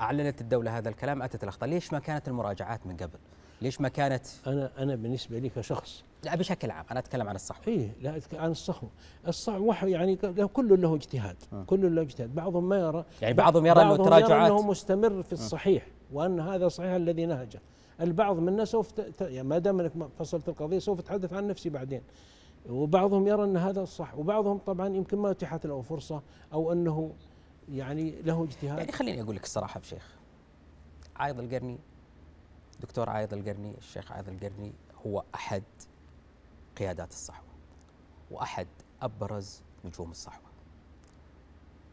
أعلنت 0.00 0.40
الدولة 0.40 0.78
هذا 0.78 0.88
الكلام 0.88 1.22
أتت 1.22 1.42
الأخطاء؟ 1.42 1.68
ليش 1.68 1.92
ما 1.92 1.98
كانت 1.98 2.28
المراجعات 2.28 2.86
من 2.86 2.96
قبل؟ 2.96 3.18
ليش 3.62 3.80
ما 3.80 3.88
كانت؟ 3.88 4.26
أنا 4.46 4.70
أنا 4.78 4.94
بالنسبة 4.94 5.38
لي 5.38 5.48
كشخص. 5.48 6.04
لا 6.24 6.36
بشكل 6.36 6.70
عام 6.70 6.84
أنا 6.90 7.00
أتكلم 7.00 7.28
عن 7.28 7.34
الصحوة. 7.34 7.68
اي 7.68 7.90
لا 8.00 8.20
عن 8.32 8.50
الصحوة. 8.50 8.90
الصحوة 9.28 9.84
يعني 9.84 10.16
كل 10.52 10.80
له 10.82 10.94
اجتهاد. 10.94 11.36
كل 11.66 11.94
له 11.94 12.02
اجتهاد. 12.02 12.34
بعضهم 12.34 12.68
ما 12.68 12.78
يرى 12.78 13.04
يعني 13.22 13.34
بعضهم 13.34 13.66
يرى 13.66 13.82
إنه 13.82 13.94
التراجعات 13.94 14.50
إنه 14.50 14.62
مستمر 14.62 15.22
في 15.22 15.32
الصحيح 15.32 15.86
وأن 16.12 16.40
هذا 16.40 16.68
صحيح 16.68 16.90
الذي 16.90 17.26
نهجه. 17.26 17.60
البعض 18.00 18.38
منا 18.38 18.64
سوف 18.64 18.90
ت... 18.92 19.20
يعني 19.20 19.48
ما 19.48 19.58
دام 19.58 19.80
إنك 19.80 19.92
فصلت 20.18 20.48
القضية 20.48 20.78
سوف 20.78 20.98
اتحدث 20.98 21.32
عن 21.32 21.46
نفسي 21.46 21.70
بعدين. 21.70 22.02
وبعضهم 22.68 23.26
يرى 23.26 23.44
إن 23.44 23.56
هذا 23.56 23.80
الصح 23.80 24.18
وبعضهم 24.18 24.58
طبعا 24.58 24.88
يمكن 24.88 25.18
ما 25.18 25.30
اتيحت 25.30 25.66
له 25.66 25.82
فرصة 25.82 26.22
أو 26.52 26.72
إنه 26.72 27.12
يعني 27.72 28.14
له 28.22 28.44
اجتهاد. 28.44 28.78
يعني 28.78 28.92
خليني 28.92 29.22
أقول 29.22 29.36
لك 29.36 29.44
الصراحة 29.44 29.80
بشيخ 29.80 30.16
عايض 31.16 31.40
القرني 31.40 31.78
دكتور 32.80 33.10
عايض 33.10 33.34
القرني 33.34 33.74
الشيخ 33.78 34.12
عايض 34.12 34.28
القرني 34.28 34.72
هو 35.06 35.24
أحد 35.34 35.62
قيادات 36.76 37.10
الصحوة 37.10 37.48
وأحد 38.30 38.66
أبرز 39.02 39.62
نجوم 39.84 40.10
الصحوة. 40.10 40.50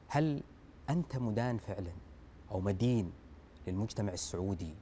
هل 0.07 0.43
أنت 0.89 1.17
مدان 1.17 1.57
فعلا 1.57 1.91
أو 2.51 2.59
مدين 2.59 3.11
للمجتمع 3.67 4.13
السعودي 4.13 4.75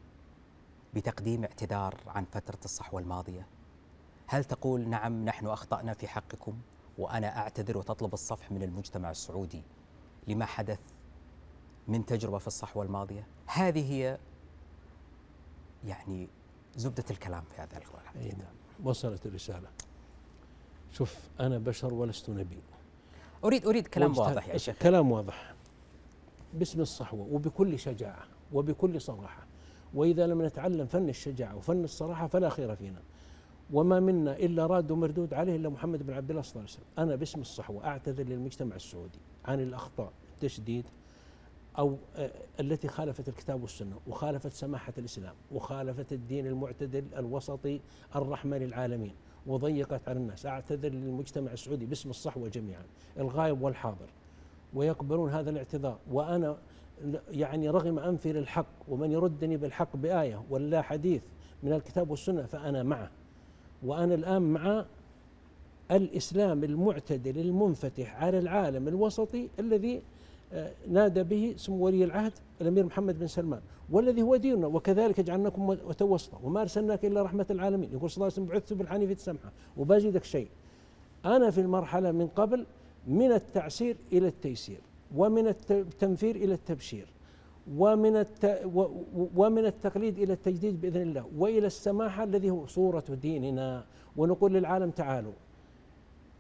بتقديم 0.94 1.44
اعتذار 1.44 1.96
عن 2.08 2.26
فترة 2.26 2.60
الصحوة 2.66 3.02
الماضية؟ 3.02 3.48
هل 4.28 4.44
تقول 4.44 4.90
نعم 4.90 5.26
نحن 5.26 5.48
أخطأنا 5.48 5.94
في 5.94 6.08
حقكم 6.08 6.58
وأنا 6.98 7.38
أعتذر 7.38 7.78
وتطلب 7.78 8.14
الصفح 8.14 8.52
من 8.52 8.64
المجتمع 8.64 9.12
السعودي 9.12 9.64
لما 10.28 10.46
حدث 10.46 10.80
من 11.88 12.06
تجربة 12.06 12.38
في 12.38 12.48
الصحوة 12.48 12.84
الماضية؟ 12.86 13.28
هذه 13.46 13.92
هي 13.92 14.18
يعني 15.86 16.28
زبدة 16.76 17.04
الكلام 17.12 17.44
في 17.44 17.62
هذا 17.62 17.78
الحديث 17.78 18.34
نعم. 18.34 18.54
وصلت 18.84 19.26
الرسالة. 19.26 19.68
شوف 20.92 21.18
أنا 21.40 21.58
بشر 21.58 21.94
ولست 21.94 22.30
نبي. 22.30 22.60
أريد 23.44 23.68
أريد 23.68 23.88
كلام 23.88 24.18
واضح 24.18 24.48
يا 24.48 24.58
شيخ. 24.58 24.78
كلام 24.82 25.12
واضح. 25.12 25.54
باسم 26.54 26.82
الصحوة 26.82 27.28
وبكل 27.32 27.80
شجاعة 27.80 28.24
وبكل 28.54 29.02
صراحة. 29.02 29.46
وإذا 29.94 30.28
لم 30.28 30.42
نتعلم 30.42 30.86
فن 30.86 31.10
الشجاعة 31.10 31.56
وفن 31.56 31.84
الصراحة 31.84 32.28
فلا 32.28 32.50
خير 32.50 32.76
فينا. 32.76 33.02
وما 33.74 34.00
منا 34.00 34.38
إلا 34.38 34.66
راد 34.66 34.92
ومردود 34.92 35.34
عليه 35.34 35.56
إلا 35.56 35.70
محمد 35.70 36.04
بن 36.04 36.14
عبد 36.14 36.30
الله 36.30 36.42
صلى 36.42 36.52
الله 36.52 36.62
عليه 36.62 36.72
وسلم. 36.72 36.86
أنا 36.98 37.16
باسم 37.16 37.42
الصحوة 37.42 37.86
أعتذر 37.86 38.24
للمجتمع 38.24 38.76
السعودي 38.76 39.20
عن 39.46 39.60
الأخطاء 39.60 40.12
التشديد 40.34 40.86
أو 41.80 41.98
آه، 42.16 42.32
التي 42.60 42.88
خالفت 42.88 43.30
الكتاب 43.30 43.62
والسنة 43.62 43.96
وخالفت 44.08 44.54
سماحة 44.54 44.94
الإسلام 44.98 45.34
وخالفت 45.52 46.14
الدين 46.14 46.48
المعتدل 46.48 47.06
الوسطي 47.18 47.82
الرحمة 48.16 48.58
للعالمين 48.58 49.14
وضيقت 49.48 50.10
على 50.10 50.18
الناس. 50.18 50.46
أعتذر 50.46 50.90
للمجتمع 50.90 51.52
السعودي 51.52 51.86
باسم 51.86 52.10
الصحوة 52.10 52.50
جميعا 52.50 52.84
الغائب 53.20 53.62
والحاضر 53.62 54.10
ويقبلون 54.74 55.30
هذا 55.30 55.50
الاعتذار. 55.50 55.98
وأنا 56.12 56.58
يعني 57.32 57.70
رغم 57.70 58.00
أنفي 58.00 58.34
للحق 58.34 58.66
ومن 58.88 59.12
يردني 59.12 59.58
بالحق 59.58 59.96
بآية 59.96 60.44
ولا 60.50 60.82
حديث 60.82 61.22
من 61.64 61.74
الكتاب 61.74 62.10
والسنة 62.10 62.46
فأنا 62.46 62.84
معه. 62.84 63.12
وأنا 63.84 64.16
الآن 64.16 64.42
مع 64.42 64.86
الإسلام 65.92 66.64
المعتدل 66.64 67.40
المنفتح 67.40 68.24
على 68.24 68.40
العالم 68.40 68.88
الوسطي 68.88 69.50
الذي 69.60 70.02
نادى 70.88 71.24
به 71.24 71.54
سمو 71.58 71.86
ولي 71.86 72.04
العهد 72.04 72.34
الأمير 72.62 72.86
محمد 72.86 73.20
بن 73.20 73.28
سلمان 73.28 73.62
والذي 73.90 74.22
هو 74.22 74.36
ديننا 74.36 74.68
وكذلك 74.68 75.20
جعلناكم 75.20 75.70
وتوسطا 75.70 76.40
وما 76.44 76.62
أرسلناك 76.62 77.06
إلا 77.06 77.22
رحمة 77.22 77.46
العالمين. 77.50 77.90
يقول 77.94 78.10
صلى 78.10 78.16
الله 78.16 78.26
عليه 78.26 78.34
وسلم 78.34 78.46
بعثت 78.46 78.74
بالحنيفة 78.74 79.12
السمحة 79.12 79.52
وبزيدك 79.78 80.24
شيء. 80.24 80.48
أنا 81.26 81.52
في 81.52 81.62
المرحلة 81.62 82.12
من 82.12 82.28
قبل 82.28 82.66
من 83.08 83.32
التعسير 83.32 83.98
إلى 84.14 84.28
التيسير 84.28 84.80
ومن 85.16 85.48
التنفير 85.48 86.36
إلى 86.36 86.54
التبشير 86.54 87.08
ومن 87.78 88.16
الت... 88.16 88.62
ومن 89.36 89.66
التقليد 89.66 90.20
إلى 90.20 90.34
التجديد 90.34 90.82
بإذن 90.82 91.02
الله 91.02 91.26
وإلى 91.38 91.68
السماحة 91.68 92.24
الذي 92.24 92.50
هو 92.50 92.68
صورة 92.68 93.04
ديننا. 93.22 93.86
ونقول 94.18 94.54
للعالم 94.54 94.90
تعالوا 94.90 95.34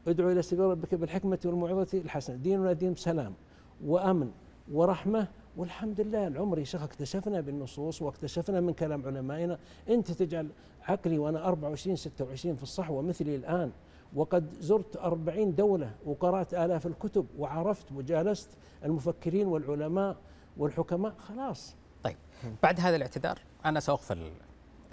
ادعوا 0.07 0.31
إلى 0.31 0.41
سبيل 0.41 0.65
ربك 0.65 0.95
بالحكمة 0.95 1.39
والموعظة 1.45 1.87
الحسنة. 1.93 2.35
ديننا 2.35 2.73
دين 2.73 2.95
سلام. 2.95 3.33
وأمن 3.83 4.31
ورحمة 4.71 5.27
والحمد 5.57 6.01
لله 6.01 6.27
العمر 6.27 6.59
يا 6.59 6.63
شيخ 6.63 6.83
اكتشفنا 6.83 7.41
بالنصوص 7.41 8.01
واكتشفنا 8.01 8.61
من 8.61 8.73
كلام 8.73 9.05
علمائنا. 9.05 9.59
أنت 9.89 10.11
تجعل 10.11 10.49
عقلي 10.81 11.17
وأنا 11.17 11.47
24 11.47 11.95
26 11.95 12.55
في 12.55 12.63
الصحوه 12.63 13.01
مثلي 13.01 13.35
الآن 13.35 13.71
وقد 14.15 14.53
زرت 14.59 14.97
أربعين 14.97 15.55
دولة 15.55 15.91
وقرأت 16.05 16.53
آلاف 16.53 16.87
الكتب 16.87 17.25
وعرفت 17.37 17.91
وجالست 17.91 18.49
المفكرين 18.83 19.47
والعلماء 19.47 20.17
والحكماء. 20.57 21.13
خلاص. 21.17 21.75
طيب 22.03 22.17
بعد 22.63 22.79
هذا 22.79 22.95
الاعتذار 22.95 23.39
أنا 23.65 23.79
سأغفل 23.79 24.31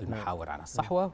المحاور 0.00 0.48
عن 0.48 0.60
الصحوة. 0.60 1.12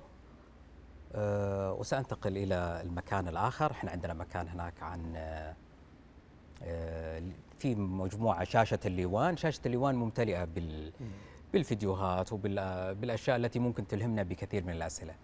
أه 1.14 1.72
وسأنتقل 1.72 2.36
إلى 2.36 2.80
المكان 2.84 3.28
الآخر. 3.28 3.70
إحنا 3.70 3.90
عندنا 3.90 4.14
مكان 4.14 4.48
هناك 4.48 4.82
عن 4.82 5.16
أه 5.16 5.56
في 7.58 7.74
مجموعة 7.74 8.44
شاشة 8.44 8.78
الليوان. 8.86 9.36
شاشة 9.36 9.60
الليوان 9.66 9.94
ممتلئة 9.94 10.44
بال 10.44 10.92
بالفيديوهات 11.52 12.32
وبالأشياء 12.32 13.36
التي 13.36 13.58
ممكن 13.58 13.86
تلهمنا 13.86 14.22
بكثير 14.22 14.64
من 14.64 14.72
الأسئلة. 14.72 15.14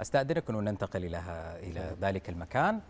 أستأذنك 0.00 0.50
انه 0.50 0.60
ننتقل 0.60 1.04
إلى 1.04 1.22
إلى 1.62 1.96
ذلك 2.00 2.28
المكان. 2.28 2.80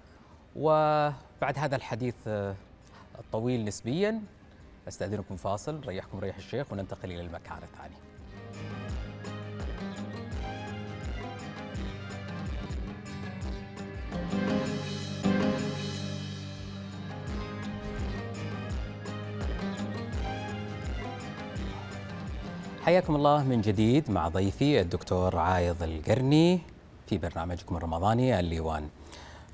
وبعد 0.57 1.59
هذا 1.59 1.77
الحديث 1.77 2.15
آه، 2.27 2.55
الطويل 3.19 3.65
نسبيا 3.65 4.23
أستأذنكم 4.89 5.37
فاصل 5.37 5.81
ريحكم 5.87 6.19
ريح 6.19 6.37
الشيخ 6.37 6.73
وننتقل 6.73 7.13
إلى 7.13 7.21
المكان 7.21 7.59
الثاني. 7.63 8.12
حياكم 22.93 23.17
الله 23.17 23.45
من 23.45 23.61
جديد 23.61 24.11
مع 24.11 24.29
ضيفي 24.29 24.81
الدكتور 24.81 25.39
عايض 25.39 25.83
القرني 25.83 26.61
في 27.07 27.19
برنامجكم 27.19 27.77
الرمضاني 27.77 28.41
الليوان. 28.41 28.89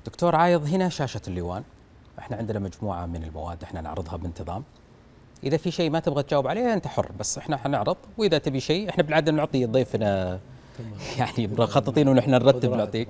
دكتور 0.05 0.35
عايض 0.35 0.65
هنا 0.65 0.89
شاشة 0.89 1.21
الليوان. 1.27 1.63
إحنا 2.19 2.37
عندنا 2.37 2.59
مجموعة 2.59 3.05
من 3.05 3.23
المواد 3.23 3.63
إحنا 3.63 3.81
نعرضها 3.81 4.17
بانتظام. 4.17 4.63
إذا 5.43 5.57
في 5.57 5.71
شيء 5.71 5.89
ما 5.89 5.99
تبغى 5.99 6.23
تجاوب 6.23 6.47
عليه 6.47 6.73
أنت 6.73 6.87
حر 6.87 7.11
بس 7.19 7.37
إحنا 7.37 7.57
حنعرض. 7.57 7.97
وإذا 8.17 8.37
تبي 8.37 8.59
شيء 8.59 8.89
إحنا 8.89 9.03
بالعادة 9.03 9.31
نعطي 9.31 9.65
ضيفنا 9.65 10.39
يعني 11.17 11.47
مخططين 11.47 12.17
إحنا 12.17 12.37
نرتب 12.37 12.73
نعطيك 12.73 13.07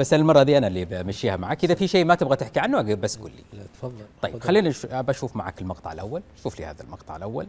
بس 0.00 0.14
المرة 0.14 0.42
دي 0.42 0.58
أنا 0.58 0.66
اللي 0.66 0.84
بمشيها 0.84 1.36
معك. 1.36 1.64
إذا 1.64 1.74
في 1.74 1.88
شيء 1.88 2.04
ما 2.04 2.14
تبغى 2.14 2.36
تحكي 2.36 2.60
عنه 2.60 2.94
بس 2.94 3.16
قول 3.16 3.30
لي. 3.30 3.58
لا 3.58 3.64
تفضل. 3.74 4.04
طيب 4.22 4.42
خلينا 4.42 4.72
بشوف 4.92 5.36
معك 5.36 5.62
المقطع 5.62 5.92
الأول. 5.92 6.22
شوف 6.42 6.60
لي 6.60 6.66
هذا 6.66 6.82
المقطع 6.82 7.16
الأول. 7.16 7.46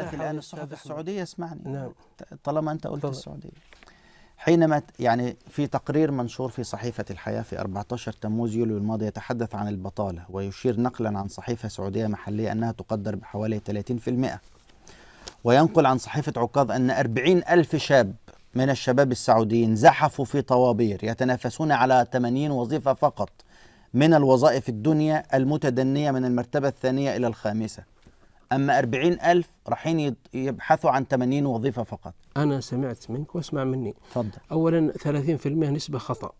الآن 0.00 0.38
الصحف 0.38 0.72
السعودية 0.72 1.22
اسمعني. 1.22 1.60
نعم. 1.64 1.92
طالما 2.44 2.72
أنت 2.72 2.86
قلت 2.86 3.04
السعودية. 3.04 3.50
حينما 4.36 4.82
يعني 4.98 5.36
في 5.48 5.66
تقرير 5.66 6.10
منشور 6.10 6.48
في 6.48 6.64
صحيفة 6.64 7.04
الحياة 7.10 7.42
في 7.42 7.60
14 7.60 8.12
تموز 8.12 8.54
يوليو 8.56 8.76
الماضي 8.76 9.06
يتحدث 9.06 9.54
عن 9.54 9.68
البطالة 9.68 10.24
ويشير 10.30 10.80
نقلا 10.80 11.18
عن 11.18 11.28
صحيفة 11.28 11.68
سعودية 11.68 12.06
محلية 12.06 12.52
أنها 12.52 12.72
تقدر 12.72 13.16
بحوالي 13.16 13.60
30% 13.60 14.38
وينقل 15.44 15.86
عن 15.86 15.98
صحيفة 15.98 16.32
عكاظ 16.36 16.70
أن 16.70 16.90
40 16.90 17.42
ألف 17.50 17.76
شاب 17.76 18.14
من 18.54 18.70
الشباب 18.70 19.12
السعوديين 19.12 19.76
زحفوا 19.76 20.24
في 20.24 20.42
طوابير 20.42 21.04
يتنافسون 21.04 21.72
على 21.72 22.06
80 22.12 22.50
وظيفة 22.50 22.94
فقط 22.94 23.30
من 23.94 24.14
الوظائف 24.14 24.68
الدنيا 24.68 25.22
المتدنية 25.34 26.10
من 26.10 26.24
المرتبة 26.24 26.68
الثانية 26.68 27.16
إلى 27.16 27.26
الخامسة. 27.26 27.82
أما 28.52 28.78
40 28.78 29.12
ألف 29.12 29.48
رايحين 29.68 30.16
يبحثوا 30.34 30.90
عن 30.90 31.04
80 31.04 31.46
وظيفة 31.46 31.82
فقط. 31.82 32.14
أنا 32.36 32.60
سمعت 32.60 33.10
منك 33.10 33.34
واسمع 33.34 33.64
مني. 33.64 33.94
تفضل. 34.10 34.38
أولا 34.52 34.92
30% 34.92 35.46
نسبة 35.46 35.98
خطأ. 35.98 36.32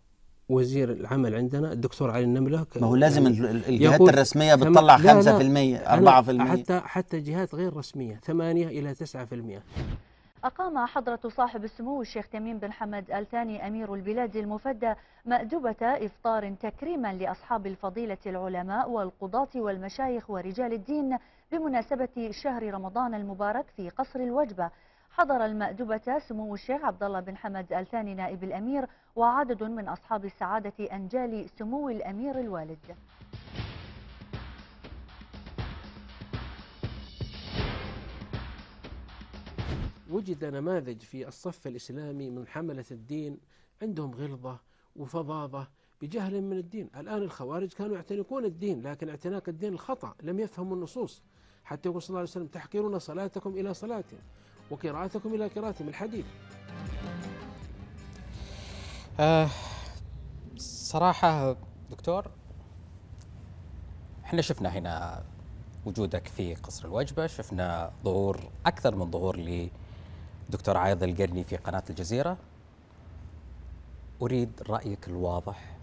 وزير 0.49 0.91
العمل 0.91 1.35
عندنا 1.35 1.71
الدكتور 1.71 2.11
علي 2.11 2.23
النملة 2.23 2.65
ما 2.75 2.87
هو 2.87 2.95
لازم 2.95 3.27
يعني 3.27 3.51
الجهات 3.51 4.01
الرسمية 4.01 4.55
بتطلع 4.55 4.97
5% 4.97 5.01
4% 5.77 6.41
حتى 6.41 6.79
حتى 6.79 7.19
جهات 7.19 7.55
غير 7.55 7.77
رسمية 7.77 8.15
8 8.15 8.67
إلى 8.67 8.95
9% 8.95 9.61
أقام 10.43 10.85
حضرة 10.85 11.19
صاحب 11.37 11.63
السمو 11.63 12.01
الشيخ 12.01 12.27
تميم 12.27 12.57
بن 12.57 12.71
حمد 12.71 13.11
آل 13.11 13.27
ثاني 13.31 13.67
أمير 13.67 13.93
البلاد 13.93 14.35
المفدى 14.35 14.93
مأدبة 15.25 15.75
إفطار 15.81 16.53
تكريما 16.61 17.13
لأصحاب 17.13 17.67
الفضيلة 17.67 18.17
العلماء 18.25 18.89
والقضاة 18.89 19.49
والمشايخ 19.55 20.29
ورجال 20.29 20.73
الدين 20.73 21.17
بمناسبة 21.51 22.31
شهر 22.31 22.73
رمضان 22.73 23.13
المبارك 23.13 23.69
في 23.69 23.89
قصر 23.89 24.19
الوجبة 24.19 24.71
حضر 25.11 25.45
المأدبة 25.45 26.19
سمو 26.19 26.53
الشيخ 26.53 26.83
عبد 26.83 27.03
الله 27.03 27.19
بن 27.19 27.37
حمد 27.37 27.73
آل 27.73 27.85
ثاني 27.87 28.13
نائب 28.13 28.43
الأمير 28.43 28.87
وعدد 29.15 29.63
من 29.63 29.87
أصحاب 29.87 30.25
السعادة 30.25 30.73
أنجال 30.91 31.49
سمو 31.49 31.89
الأمير 31.89 32.39
الوالد. 32.39 32.95
وجد 40.09 40.45
نماذج 40.45 41.01
في 41.01 41.27
الصف 41.27 41.67
الإسلامي 41.67 42.29
من 42.29 42.47
حملة 42.47 42.85
الدين 42.91 43.39
عندهم 43.81 44.11
غلظة 44.11 44.59
وفظاظة 44.95 45.67
بجهل 46.01 46.41
من 46.41 46.57
الدين. 46.57 46.89
الآن 46.97 47.21
الخوارج 47.21 47.73
كانوا 47.73 47.95
يعتنقون 47.95 48.45
الدين 48.45 48.81
لكن 48.81 49.09
اعتناق 49.09 49.49
الدين 49.49 49.73
الخطأ 49.73 50.15
لم 50.23 50.39
يفهموا 50.39 50.75
النصوص. 50.75 51.23
حتى 51.65 51.89
يقول 51.89 52.01
صلى 52.01 52.09
الله 52.09 52.19
عليه 52.19 52.29
وسلم 52.29 52.47
تحقرون 52.47 52.99
صلاتكم 52.99 53.49
إلى 53.49 53.73
صلاتهم 53.73 54.19
وقراءتكم 54.71 55.33
إلى 55.33 55.47
قراءتهم 55.47 55.87
الحديث. 55.87 56.25
آه 59.19 59.49
صراحة 60.57 61.55
دكتور 61.91 62.25
إحنا 64.25 64.41
شفنا 64.41 64.69
هنا 64.69 65.23
وجودك 65.85 66.27
في 66.27 66.55
قصر 66.55 66.85
الوجبة 66.85 67.27
شفنا 67.27 67.91
ظهور 68.03 68.39
أكثر 68.65 68.95
من 68.95 69.11
ظهور 69.11 69.69
دكتور 70.49 70.77
عايض 70.77 71.03
القرني 71.03 71.43
في 71.43 71.55
قناة 71.55 71.83
الجزيرة. 71.89 72.37
أريد 74.21 74.49
رأيك 74.69 75.07
الواضح 75.07 75.77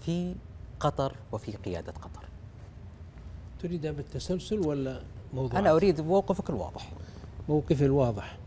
في 0.00 0.34
قطر 0.80 1.16
وفي 1.32 1.52
قيادة 1.52 1.92
قطر. 1.92 2.21
تريدها 3.62 3.92
بالتسلسل 3.92 4.58
ولا 4.58 5.00
موضوع؟ 5.34 5.58
أنا 5.58 5.70
أريد 5.70 6.00
موقفك 6.00 6.50
الواضح. 6.50 6.92
موقفي 7.48 7.84
الواضح. 7.84 8.38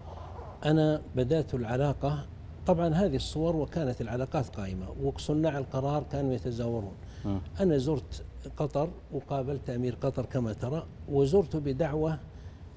أنا 0.66 1.02
بدأت 1.16 1.54
العلاقة 1.54 2.26
طبعا 2.68 2.88
هذه 2.94 3.16
الصور 3.16 3.56
وكانت 3.56 4.02
العلاقات 4.02 4.56
قائمة 4.56 4.88
وصناع 5.04 5.58
القرار 5.58 6.04
كانوا 6.12 6.34
يتزاورون. 6.34 6.94
م. 7.26 7.38
أنا 7.60 7.78
زرت 7.78 8.24
قطر 8.58 8.90
وقابلت 9.12 9.70
أمير 9.70 9.96
قطر 10.02 10.26
كما 10.26 10.54
ترى 10.54 10.86
وزرت 11.10 11.56
بدعوة 11.56 12.20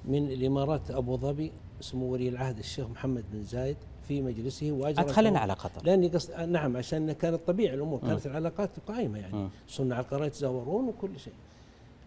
من 0.04 0.30
الإمارات 0.30 0.90
أبو 0.90 1.16
ظبي 1.16 1.52
سمو 1.80 2.12
ولي 2.12 2.28
العهد 2.28 2.58
الشيخ 2.58 2.88
محمد 2.88 3.24
بن 3.32 3.42
زايد 3.42 3.76
في 4.08 4.22
مجلسه 4.22 4.72
واجرى 4.72 5.04
ادخلنا 5.04 5.38
على 5.38 5.52
قطر. 5.52 5.84
لأني 5.84 6.08
قصد 6.08 6.40
نعم 6.40 6.76
عشان 6.76 7.12
كانت 7.12 7.40
طبيعي 7.46 7.74
الأمور 7.74 8.00
كانت 8.00 8.26
العلاقات 8.26 8.70
قائمة 8.86 9.18
يعني. 9.18 9.48
صنع 9.68 10.00
القرار 10.00 10.24
يتزاورون 10.24 10.88
وكل 10.88 11.18
شيء. 11.18 11.32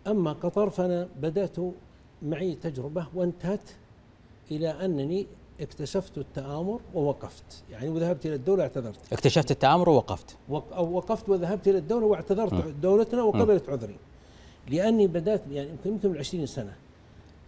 أما 0.08 0.34
قطر 0.34 0.70
فأنا 0.70 1.10
بدأت 1.22 1.56
معي 2.22 2.56
تجربة 2.56 3.08
وانتهت 3.16 3.70
إلى 4.52 4.86
أنني 4.86 5.28
اكتشفت 5.62 6.18
التآمر 6.18 6.80
ووقفت. 6.94 7.64
يعني 7.72 7.90
وذهبت 7.90 8.26
إلى 8.26 8.36
الدولة 8.36 8.64
اعتذرت 8.64 9.14
اكتشفت 9.14 9.52
التآمر 9.52 9.90
ووقفت. 9.90 10.38
وقفت 10.78 11.30
وذهبت 11.30 11.68
إلى 11.68 11.78
الدولة 11.78 12.06
واعتذرت 12.06 12.54
م. 12.54 12.74
دولتنا 12.82 13.24
وقبلت 13.24 13.70
عذري. 13.70 13.96
لأني 14.70 15.08
بدأت 15.08 15.42
يعني 15.52 15.70
يمكن 15.86 16.10
من 16.10 16.18
20 16.18 16.46
سنة. 16.46 16.76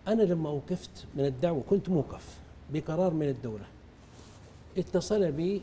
أنا 0.07 0.23
لما 0.23 0.49
وقفت 0.49 1.05
من 1.15 1.25
الدعوة 1.25 1.63
كنت 1.69 1.89
موقف 1.89 2.37
بقرار 2.73 3.13
من 3.13 3.29
الدولة. 3.29 3.65
اتصل 4.77 5.31
بي 5.31 5.61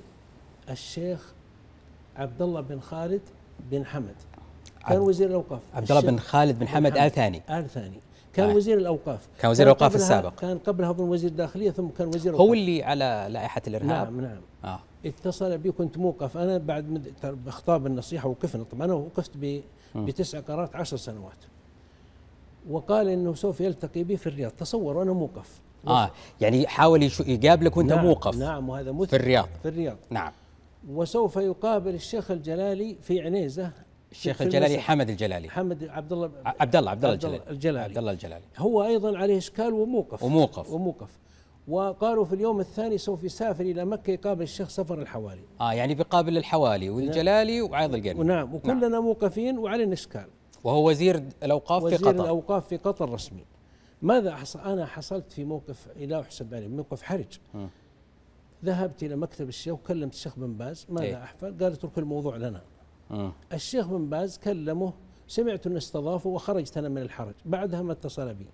الشيخ 0.71 1.33
عبد 2.17 2.43
الله 2.43 2.61
بن 2.61 2.81
خالد 2.81 3.23
بن 3.71 3.87
حمد. 3.87 4.15
كان 4.89 4.99
وزير 4.99 5.29
الأوقاف. 5.29 5.61
عبد 5.75 5.91
الله 5.91 6.03
بن 6.03 6.19
خالد 6.19 6.59
بن 6.59 6.69
حمد 6.69 6.97
آل 6.97 7.11
ثاني. 7.11 7.43
آل 7.51 7.69
ثاني. 7.69 8.01
كان 8.33 8.51
آه. 8.51 8.55
وزير 8.55 8.79
الأوقاف. 8.79 9.29
كان 9.41 9.51
وزير 9.51 9.67
الأوقاف 9.67 9.95
السابق. 9.95 10.35
كان 10.35 10.59
قبلها 10.59 10.91
أظن 10.91 11.09
وزير 11.09 11.31
الداخلية 11.31 11.71
ثم 11.71 11.89
كان 11.89 12.09
وزير 12.09 12.37
هو 12.37 12.53
اللي 12.53 12.83
على 12.83 13.27
لائحة 13.31 13.63
الإرهاب. 13.67 13.89
نعم 13.89 14.21
نعم. 14.21 14.41
آه. 14.65 14.81
اتصل 15.07 15.59
بي 15.59 15.73
كنت 15.73 15.99
موقف. 15.99 16.37
أنا 16.37 16.59
بعد 16.59 17.13
بخطاب 17.25 17.87
النصيحة 17.87 18.29
وقفنا. 18.29 18.65
طبعا 18.65 18.85
أنا 18.85 18.95
وقفت 18.95 19.31
بتسع 19.95 20.41
قرارات 20.41 20.77
عشر 20.77 20.97
سنوات. 20.97 21.39
وقال 22.71 23.09
إنه 23.09 23.35
سوف 23.35 23.61
يلتقي 23.61 24.05
بي 24.05 24.17
في 24.17 24.27
الرياض. 24.27 24.51
تصور 24.51 25.03
أنا 25.03 25.13
موقف. 25.13 25.61
آه. 25.87 26.11
يعني 26.41 26.67
حاول 26.67 27.03
يقابلك 27.27 27.77
وأنت 27.77 27.93
نعم 27.93 28.05
موقف. 28.05 28.37
نعم 28.37 28.69
وهذا 28.69 28.93
مثل. 28.93 29.09
في 29.09 29.17
الرياض. 29.17 29.49
في 29.63 29.69
الرياض. 29.69 29.97
نعم. 30.11 30.33
وسوف 30.91 31.37
يقابل 31.37 31.95
الشيخ 31.95 32.31
الجلالي 32.31 32.97
في 33.03 33.21
عنيزة 33.21 33.71
الشيخ 34.13 34.43
الجلالي 34.43 34.79
حمد 34.79 35.11
الجلالي. 35.11 35.49
حمد 35.49 35.85
عبد 35.85 36.13
الله 36.13 36.31
عبد 36.45 36.77
الله 36.77 36.91
عبد 36.91 37.05
الله 37.05 37.15
الجلالي. 37.15 37.51
الجلالي. 37.51 37.85
عبد 37.85 37.99
الله 37.99 38.13
الجلالي. 38.13 38.45
هو 38.59 38.85
أيضا 38.85 39.19
عليه 39.19 39.39
إشكال 39.39 39.73
وموقف. 39.73 40.23
وموقف. 40.23 40.73
وموقف. 40.73 41.19
وقالوا 41.69 42.25
في 42.25 42.35
اليوم 42.35 42.61
الثاني 42.61 42.99
سوف 42.99 43.25
يسافر 43.25 43.65
إلى 43.65 43.85
مكة 43.85 44.11
يقابل 44.11 44.43
الشيخ 44.43 44.69
سفر 44.69 45.03
الحوالي. 45.03 45.43
آه 45.61 45.73
يعني 45.73 45.95
بيقابل 45.95 46.37
الحوالي 46.37 46.91
والجلالي 46.91 47.63
وعايض 47.63 47.95
القرني 47.95 48.21
ونعم 48.21 48.55
وكلنا 48.55 48.89
نعم. 48.89 49.05
موقفين 49.05 49.59
وعلينا 49.59 49.93
اشكال 49.93 50.27
وهو 50.65 50.89
وزير 50.89 51.23
الأوقاف 51.43 51.83
وزير 51.83 51.99
في 51.99 52.05
قطر. 52.05 52.15
وزير 52.15 52.25
الأوقاف 52.25 52.69
في 52.69 52.77
قطر 52.77 53.11
رسمي 53.11 53.45
ماذا 54.03 54.37
حصل 54.37 54.61
أنا 54.61 54.87
حصلت 54.87 55.33
في 55.33 55.45
موقف 55.45 55.89
لا 55.97 56.21
أحسب 56.21 56.55
عليه 56.55 56.69
موقف 56.69 57.03
حرج. 57.03 57.39
م. 57.55 57.67
ذهبت 58.65 59.03
إلى 59.03 59.17
مكتب 59.17 59.49
الشيخ 59.49 59.75
وكلمت 59.75 60.13
الشيخ 60.15 60.39
بن 60.39 60.53
باز 60.53 60.87
ماذا 60.89 61.07
إيه؟ 61.07 61.23
أحفل؟ 61.23 61.47
قال 61.47 61.73
اترك 61.73 61.99
الموضوع 61.99 62.37
لنا. 62.37 62.63
م. 63.11 63.31
الشيخ 63.53 63.87
بن 63.87 64.09
باز 64.09 64.39
كلمه 64.39 64.93
سمعت 65.29 65.67
أنه 65.67 65.77
استضافه 65.77 66.31
وخرجت 66.31 66.79
أنا 66.79 66.89
من 66.89 67.03
الحرج. 67.03 67.35
بعدها 67.45 67.83
ما 67.83 67.93
اتصل 67.93 68.35
بي. 68.35 68.47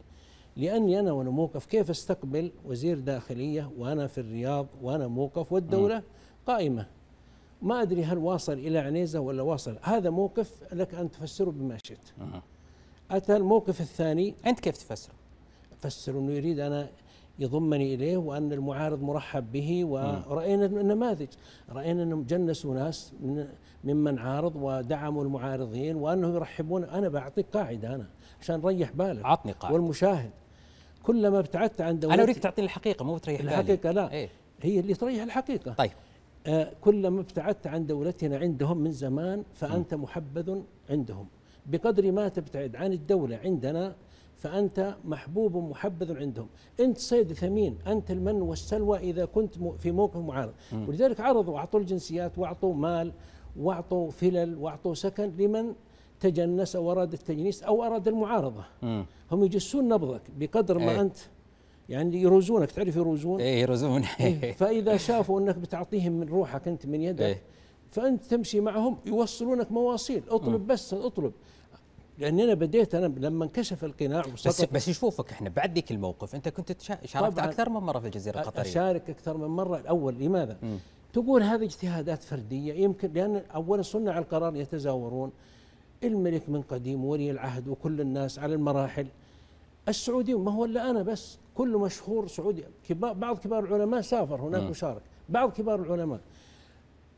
لأني 0.57 1.00
أنا 1.00 1.12
وأنا 1.12 1.30
موقف 1.30 1.66
كيف 1.66 1.90
أستقبل 1.90 2.52
وزير 2.64 2.98
داخلية 2.98 3.70
وأنا 3.78 4.07
في 4.07 4.18
الرياض 4.18 4.66
وأنا 4.82 5.07
موقف 5.07 5.52
والدولة؟ 5.52 5.98
م. 5.98 6.02
قائمة. 6.46 6.86
ما 7.62 7.82
أدري 7.82 8.04
هل 8.04 8.18
واصل 8.18 8.52
إلى 8.52 8.78
عنيزة 8.78 9.20
ولا 9.20 9.42
واصل. 9.42 9.78
هذا 9.82 10.11
موقف 10.11 10.62
لك 10.72 10.94
أن 10.94 11.11
تفسره 11.11 11.50
بما 11.50 11.78
شئت. 11.84 12.12
أتى 13.11 13.36
الموقف 13.36 13.80
الثاني. 13.80 14.34
أنت 14.46 14.61
كيف 14.61 14.76
تفسره؟ 14.76 15.14
فسر 15.80 16.18
إنه 16.18 16.32
يريد 16.32 16.61
أنا 16.61 16.88
يضمني 17.39 17.95
إليه 17.95 18.16
وأن 18.16 18.53
المعارض 18.53 19.03
مرحب 19.03 19.53
به 19.53 19.84
ورأينا 19.84 20.66
النماذج. 20.66 21.28
رأينا 21.72 22.03
أنهم 22.03 22.22
جنسوا 22.22 22.74
ناس 22.74 23.12
من 23.20 23.49
ممن 23.84 24.18
عارض 24.18 24.57
ودعموا 24.57 25.24
المعارضين 25.24 25.97
وانه 25.97 26.34
يرحبون. 26.34 26.84
أنا 26.84 27.09
بعطيك 27.09 27.47
قاعدة 27.53 27.95
أنا 27.95 28.07
عشان 28.41 28.61
نريح 28.61 28.93
بالك. 28.93 29.24
عطني 29.24 29.53
قاعدة. 29.53 29.74
والمشاهد. 29.74 30.30
كلما 31.03 31.39
ابتعدت 31.39 31.80
عن 31.80 31.99
دولتي 31.99 32.14
أنا 32.14 32.22
أريد 32.22 32.37
تعطيني 32.37 32.66
الحقيقة 32.66 33.05
مو 33.05 33.18
تريح 33.18 33.41
بالي. 33.41 33.51
الحقيقة 33.51 33.91
لا. 33.91 34.12
إيه؟ 34.12 34.28
هي 34.62 34.80
اللي 34.80 34.95
تريح 34.95 35.22
الحقيقة. 35.22 35.72
طيب. 35.72 35.91
آه 36.47 36.72
كلما 36.80 37.20
ابتعدت 37.20 37.66
عن 37.66 37.87
دولتنا 37.87 38.37
عندهم 38.39 38.78
من 38.78 38.93
زمان 38.93 39.45
فأنت 39.55 39.95
م. 39.95 40.03
محبذ 40.03 40.61
عندهم. 40.91 41.26
بقدر 41.66 42.12
ما 42.12 42.28
تبتعد 42.28 42.76
عن 42.76 42.93
الدولة 42.93 43.37
عندنا 43.45 43.95
فأنت 44.37 44.95
محبوب 45.05 45.57
محبذ 45.57 46.16
عندهم. 46.16 46.49
أنت 46.80 46.99
صيد 46.99 47.32
ثمين 47.32 47.78
أنت 47.87 48.11
المن 48.11 48.43
والسلوى 48.43 48.99
إذا 48.99 49.24
كنت 49.24 49.55
في 49.78 49.91
موقف 49.93 50.16
معارض. 50.16 50.53
ولذلك 50.72 51.20
عرضوا 51.20 51.59
أعطوا 51.59 51.80
الجنسيات 51.80 52.39
وأعطوا 52.39 52.74
مال 52.74 53.12
وأعطوا 53.57 54.11
فلل 54.11 54.57
وأعطوا 54.57 54.95
سكن 54.95 55.32
لمن 55.39 55.72
تجنس 56.20 56.76
أو 56.76 56.93
أراد 56.93 57.12
التجنيس 57.12 57.62
أو 57.62 57.84
أراد 57.84 58.09
المعارضة. 58.09 58.64
هم 59.32 59.45
يجسون 59.45 59.89
نبضك 59.89 60.22
بقدر 60.39 60.78
ما 60.78 60.91
أي. 60.91 61.01
أنت 61.01 61.16
يعني 61.89 62.22
يروزونك. 62.22 62.70
تعرف 62.70 62.97
يروزون؟ 62.97 63.41
إيه 63.41 63.61
يروزون. 63.62 64.03
إيه. 64.20 64.53
فإذا 64.53 64.97
شافوا 64.97 65.41
أنك 65.41 65.57
بتعطيهم 65.57 66.12
من 66.12 66.28
روحك 66.28 66.68
أنت 66.68 66.87
من 66.87 67.03
يدك 67.03 67.22
إيه. 67.22 67.43
فأنت 67.91 68.24
تمشي 68.24 68.61
معهم 68.61 68.97
يوصلونك 69.07 69.72
مواصيل. 69.72 70.22
اطلب 70.28 70.62
م. 70.62 70.66
بس 70.66 70.95
اطلب. 70.95 71.32
لأني 72.19 72.45
أنا 72.45 72.55
بديت 72.55 72.95
أنا 72.95 73.07
لما 73.07 73.45
انكشف 73.45 73.85
القناع 73.85 74.23
بس 74.47 74.64
بس 74.64 74.89
يشوفك 74.89 75.31
إحنا 75.31 75.49
بعد 75.49 75.75
ذيك 75.75 75.91
الموقف 75.91 76.35
أنت 76.35 76.49
كنت 76.49 76.83
شاركت 77.05 77.39
أكثر 77.39 77.69
من 77.69 77.81
مرة 77.81 77.99
في 77.99 78.07
الجزيرة 78.07 78.41
القطرية. 78.41 78.71
أشارك 78.71 79.11
أكثر 79.11 79.37
من 79.37 79.47
مرة. 79.47 79.77
الأول 79.79 80.14
لماذا؟ 80.14 80.57
م. 80.62 80.77
تقول 81.12 81.43
هذه 81.43 81.64
اجتهادات 81.64 82.23
فردية 82.23 82.75
يمكن 82.75 83.12
لأن 83.12 83.43
اولا 83.55 83.83
صنع 83.83 84.19
القرار 84.19 84.57
يتزاورون. 84.57 85.33
الملك 86.05 86.49
من 86.49 86.62
قديم 86.62 87.05
ولي 87.05 87.31
العهد 87.31 87.69
وكل 87.69 88.01
الناس 88.01 88.39
على 88.39 88.55
المراحل. 88.55 89.07
السعودي 89.89 90.35
ما 90.35 90.53
هو 90.53 90.64
إلا 90.64 90.91
أنا 90.91 91.03
بس 91.03 91.39
كل 91.55 91.77
مشهور 91.77 92.29
سعودي. 92.29 92.64
كبار 92.89 93.12
بعض 93.12 93.39
كبار 93.39 93.64
العلماء 93.64 94.01
سافر 94.01 94.41
هناك. 94.41 94.71
وشارك 94.71 95.03
بعض 95.29 95.51
كبار 95.51 95.83
العلماء. 95.83 96.21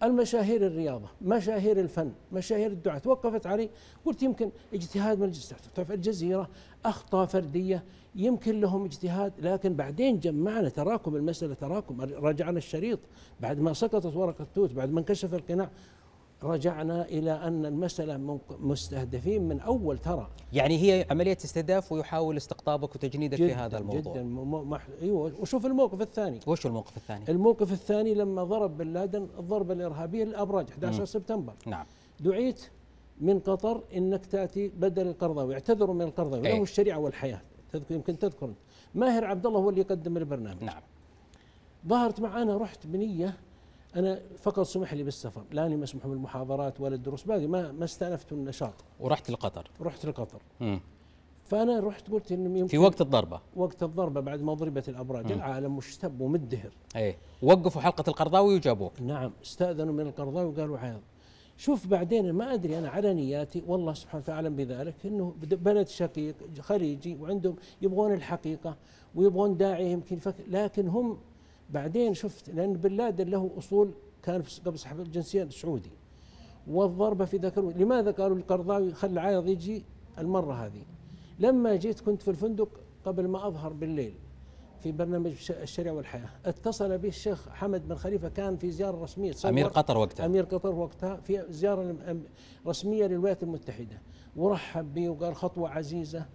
المشاهير 0.03 0.67
الرياضة 0.67 1.09
مشاهير 1.23 1.81
الفن 1.81 2.13
مشاهير 2.33 2.71
الدعاة. 2.71 2.99
توقفت 2.99 3.47
علي 3.47 3.71
قلت 4.05 4.23
يمكن 4.23 4.51
اجتهاد 4.75 5.19
من 5.19 5.25
الجزيرة 5.25 5.59
الجزيرة 5.91 6.49
أخطاء 6.85 7.27
فردية 7.27 7.85
يمكن 8.15 8.61
لهم 8.61 8.85
اجتهاد 8.85 9.33
لكن 9.39 9.75
بعدين 9.75 10.21
جمعنا 10.21 10.69
تراكم 10.69 11.17
المسألة 11.17 11.55
تراكم 11.55 12.01
رجعنا 12.01 12.59
الشريط. 12.59 12.99
بعد 13.41 13.59
ما 13.61 13.73
سقطت 13.73 14.17
ورقة 14.17 14.47
توت 14.55 14.73
بعد 14.73 14.91
ما 14.93 15.01
انكشف 15.01 15.35
القناع 15.35 15.71
رجعنا 16.43 17.05
إلى 17.05 17.33
أن 17.33 17.67
المسألة 17.67 18.41
مستهدفين 18.61 19.49
من 19.49 19.61
أول 19.61 19.99
ترى 19.99 20.29
يعني 20.53 20.79
هي 20.79 21.07
عملية 21.11 21.37
استهداف 21.45 21.93
ويحاول 21.93 22.37
استقطابك 22.37 22.95
وتجنيدك 22.95 23.37
في 23.37 23.55
هذا 23.55 23.79
الموضوع. 23.79 24.13
جدا. 24.13 24.23
مح... 24.23 24.87
أيوة. 25.03 25.33
وشوف 25.41 25.67
الموقف 25.67 26.01
الثاني. 26.01 26.41
وش 26.47 26.67
الموقف 26.67 26.97
الثاني؟ 26.97 27.25
الموقف 27.29 27.73
الثاني 27.73 28.15
لما 28.15 28.45
ضرب 28.45 28.77
بن 28.77 28.93
لادن 28.93 29.29
الضربة 29.39 29.75
الإرهابية 29.75 30.25
للأبراج 30.25 30.71
11 30.71 31.03
م. 31.03 31.05
سبتمبر. 31.05 31.55
نعم. 31.67 31.87
دعيت 32.21 32.69
من 33.21 33.39
قطر 33.39 33.83
إنك 33.97 34.27
تأتي 34.27 34.69
بدل 34.69 35.07
القرضاوي. 35.09 35.55
اعتذروا 35.55 35.95
من 35.95 36.03
القرضاوي 36.03 36.43
له 36.43 36.63
الشريعة 36.63 36.99
والحياة. 36.99 37.41
تذكر 37.73 37.95
يمكن 37.95 38.19
تذكر 38.19 38.51
ماهر 38.95 39.25
عبد 39.25 39.47
الله 39.47 39.59
هو 39.61 39.71
اللي 39.71 39.81
يقدم 39.81 40.17
البرنامج. 40.17 40.65
نعم. 40.65 40.83
ظهرت 41.89 42.21
معنا 42.21 42.57
رحت 42.57 42.87
بنية 42.87 43.37
أنا 43.97 44.21
فقط 44.39 44.63
سمح 44.63 44.95
لي 44.95 45.03
بالسفر 45.03 45.45
لاني 45.53 45.77
مسموح 45.77 46.07
بالمحاضرات 46.07 46.81
ولا 46.81 46.95
الدروس 46.95 47.23
باقي 47.23 47.47
ما 47.47 47.73
ما 47.73 47.85
استأنفت 47.85 48.33
النشاط. 48.33 48.75
ورحت 49.01 49.31
لقطر 49.31 49.71
رحت 49.81 50.07
لقطر 50.07 50.43
مم. 50.61 50.81
فأنا 51.45 51.81
رحت 51.81 52.11
قلت 52.11 52.33
إنه 52.33 52.67
في 52.67 52.79
وقت 52.79 53.01
الضربة. 53.01 53.41
وقت 53.57 53.83
الضربة 53.83 54.21
بعد 54.21 54.43
ما 54.43 54.55
ضربت 54.55 54.89
الابراج. 54.89 55.33
العالم 55.33 55.77
مشتب 55.77 56.21
ومدهر. 56.21 56.71
إيه. 56.97 57.17
وقفوا 57.43 57.83
حلقة 57.83 58.05
القرضاوي 58.09 58.55
وجابوك 58.55 59.01
نعم 59.01 59.33
استأذنوا 59.43 59.95
من 59.95 60.07
القرضاوي 60.07 60.49
وقالوا 60.49 60.79
عياض 60.79 61.01
شوف 61.57 61.87
بعدين 61.87 62.33
ما 62.33 62.55
أدري 62.55 62.79
أنا 62.79 62.89
على 62.89 63.15
نياتي 63.15 63.63
والله 63.67 63.95
سبحانه 63.95 64.23
وتعالى 64.25 64.51
بذلك 64.51 64.95
إنه 65.05 65.35
بلد 65.41 65.89
شقيق 65.89 66.35
خليجي 66.61 67.17
وعندهم 67.17 67.57
يبغون 67.83 68.13
الحقيقة 68.15 68.77
ويبغون 69.15 69.57
داعي 69.57 69.93
يمكن 69.93 70.19
فك 70.19 70.35
لكن 70.49 70.89
هم 70.89 71.19
بعدين 71.71 72.15
شفت 72.15 72.51
لأن 72.51 72.73
بن 72.73 72.93
لادن 72.93 73.29
له 73.29 73.51
أصول 73.59 73.95
كان 74.23 74.43
قبل 74.67 74.79
سحب 74.79 75.01
الجنسية 75.01 75.43
السعودي 75.43 75.91
والضربة 76.67 77.25
في 77.25 77.37
ذاك 77.37 77.59
لماذا 77.59 78.11
قالوا 78.11 78.37
القرضاوي 78.37 78.95
خلى 78.95 79.21
عايض 79.21 79.49
يجي 79.49 79.85
المرة 80.19 80.67
هذه؟ 80.67 80.83
لما 81.39 81.77
جيت 81.77 82.01
كنت 82.01 82.23
في 82.23 82.31
الفندق 82.31 82.81
قبل 83.05 83.29
ما 83.29 83.47
أظهر 83.47 83.73
بالليل 83.73 84.15
في 84.81 84.93
برنامج 84.93 85.33
الشريعة 85.51 85.95
والحياة 85.95 86.29
اتصل 86.45 86.99
به 86.99 87.09
الشيخ 87.09 87.49
حمد 87.49 87.89
بن 87.89 87.95
خليفة 87.95 88.29
كان 88.29 88.57
في 88.57 88.71
زيارة 88.71 89.03
رسمية. 89.03 89.33
أمير 89.45 89.67
قطر 89.67 89.99
وقتها. 89.99 90.27
أمير 90.27 90.45
قطر 90.45 90.75
وقتها 90.75 91.17
في 91.17 91.45
زيارة 91.51 91.97
رسمية 92.67 93.07
للولايات 93.07 93.43
المتحدة. 93.43 94.03
ورحب 94.37 94.95
بي 94.95 95.09
وقال 95.09 95.37
خطوة 95.37 95.71
عزيزة. 95.71 96.27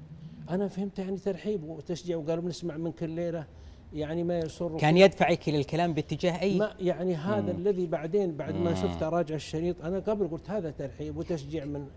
أنا 0.50 0.68
فهمت 0.68 1.00
يعني 1.00 1.18
ترحيب 1.18 1.64
وتشجيع 1.64 2.18
وقالوا 2.18 2.44
بنسمع 2.44 2.78
منك 2.78 3.04
الليلة. 3.04 3.48
يعني 3.94 4.24
ما 4.24 4.40
يسر 4.40 4.78
كان 4.78 4.98
يدفعك 4.98 5.50
للكلام 5.50 5.94
باتجاه 5.94 6.42
أي 6.42 6.58
ما 6.58 6.74
يعني 6.80 7.16
هذا 7.16 7.54
مم. 7.54 7.60
الذي 7.60 7.86
بعدين 7.86 8.38
بعد 8.38 8.56
ما 8.56 8.76
شفت 8.76 9.04
راجع 9.04 9.36
الشريط 9.36 9.86
أنا 9.86 10.00
قبل 10.00 10.28
قلت 10.28 10.50
هذا 10.50 10.72
ترحيب 10.72 11.18
وتشجيع 11.18 11.66
من 11.66 11.88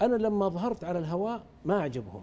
أنا 0.00 0.16
لما 0.16 0.48
ظهرت 0.48 0.84
على 0.84 0.98
الهواء 0.98 1.42
ما 1.64 1.82
عجبهم 1.82 2.22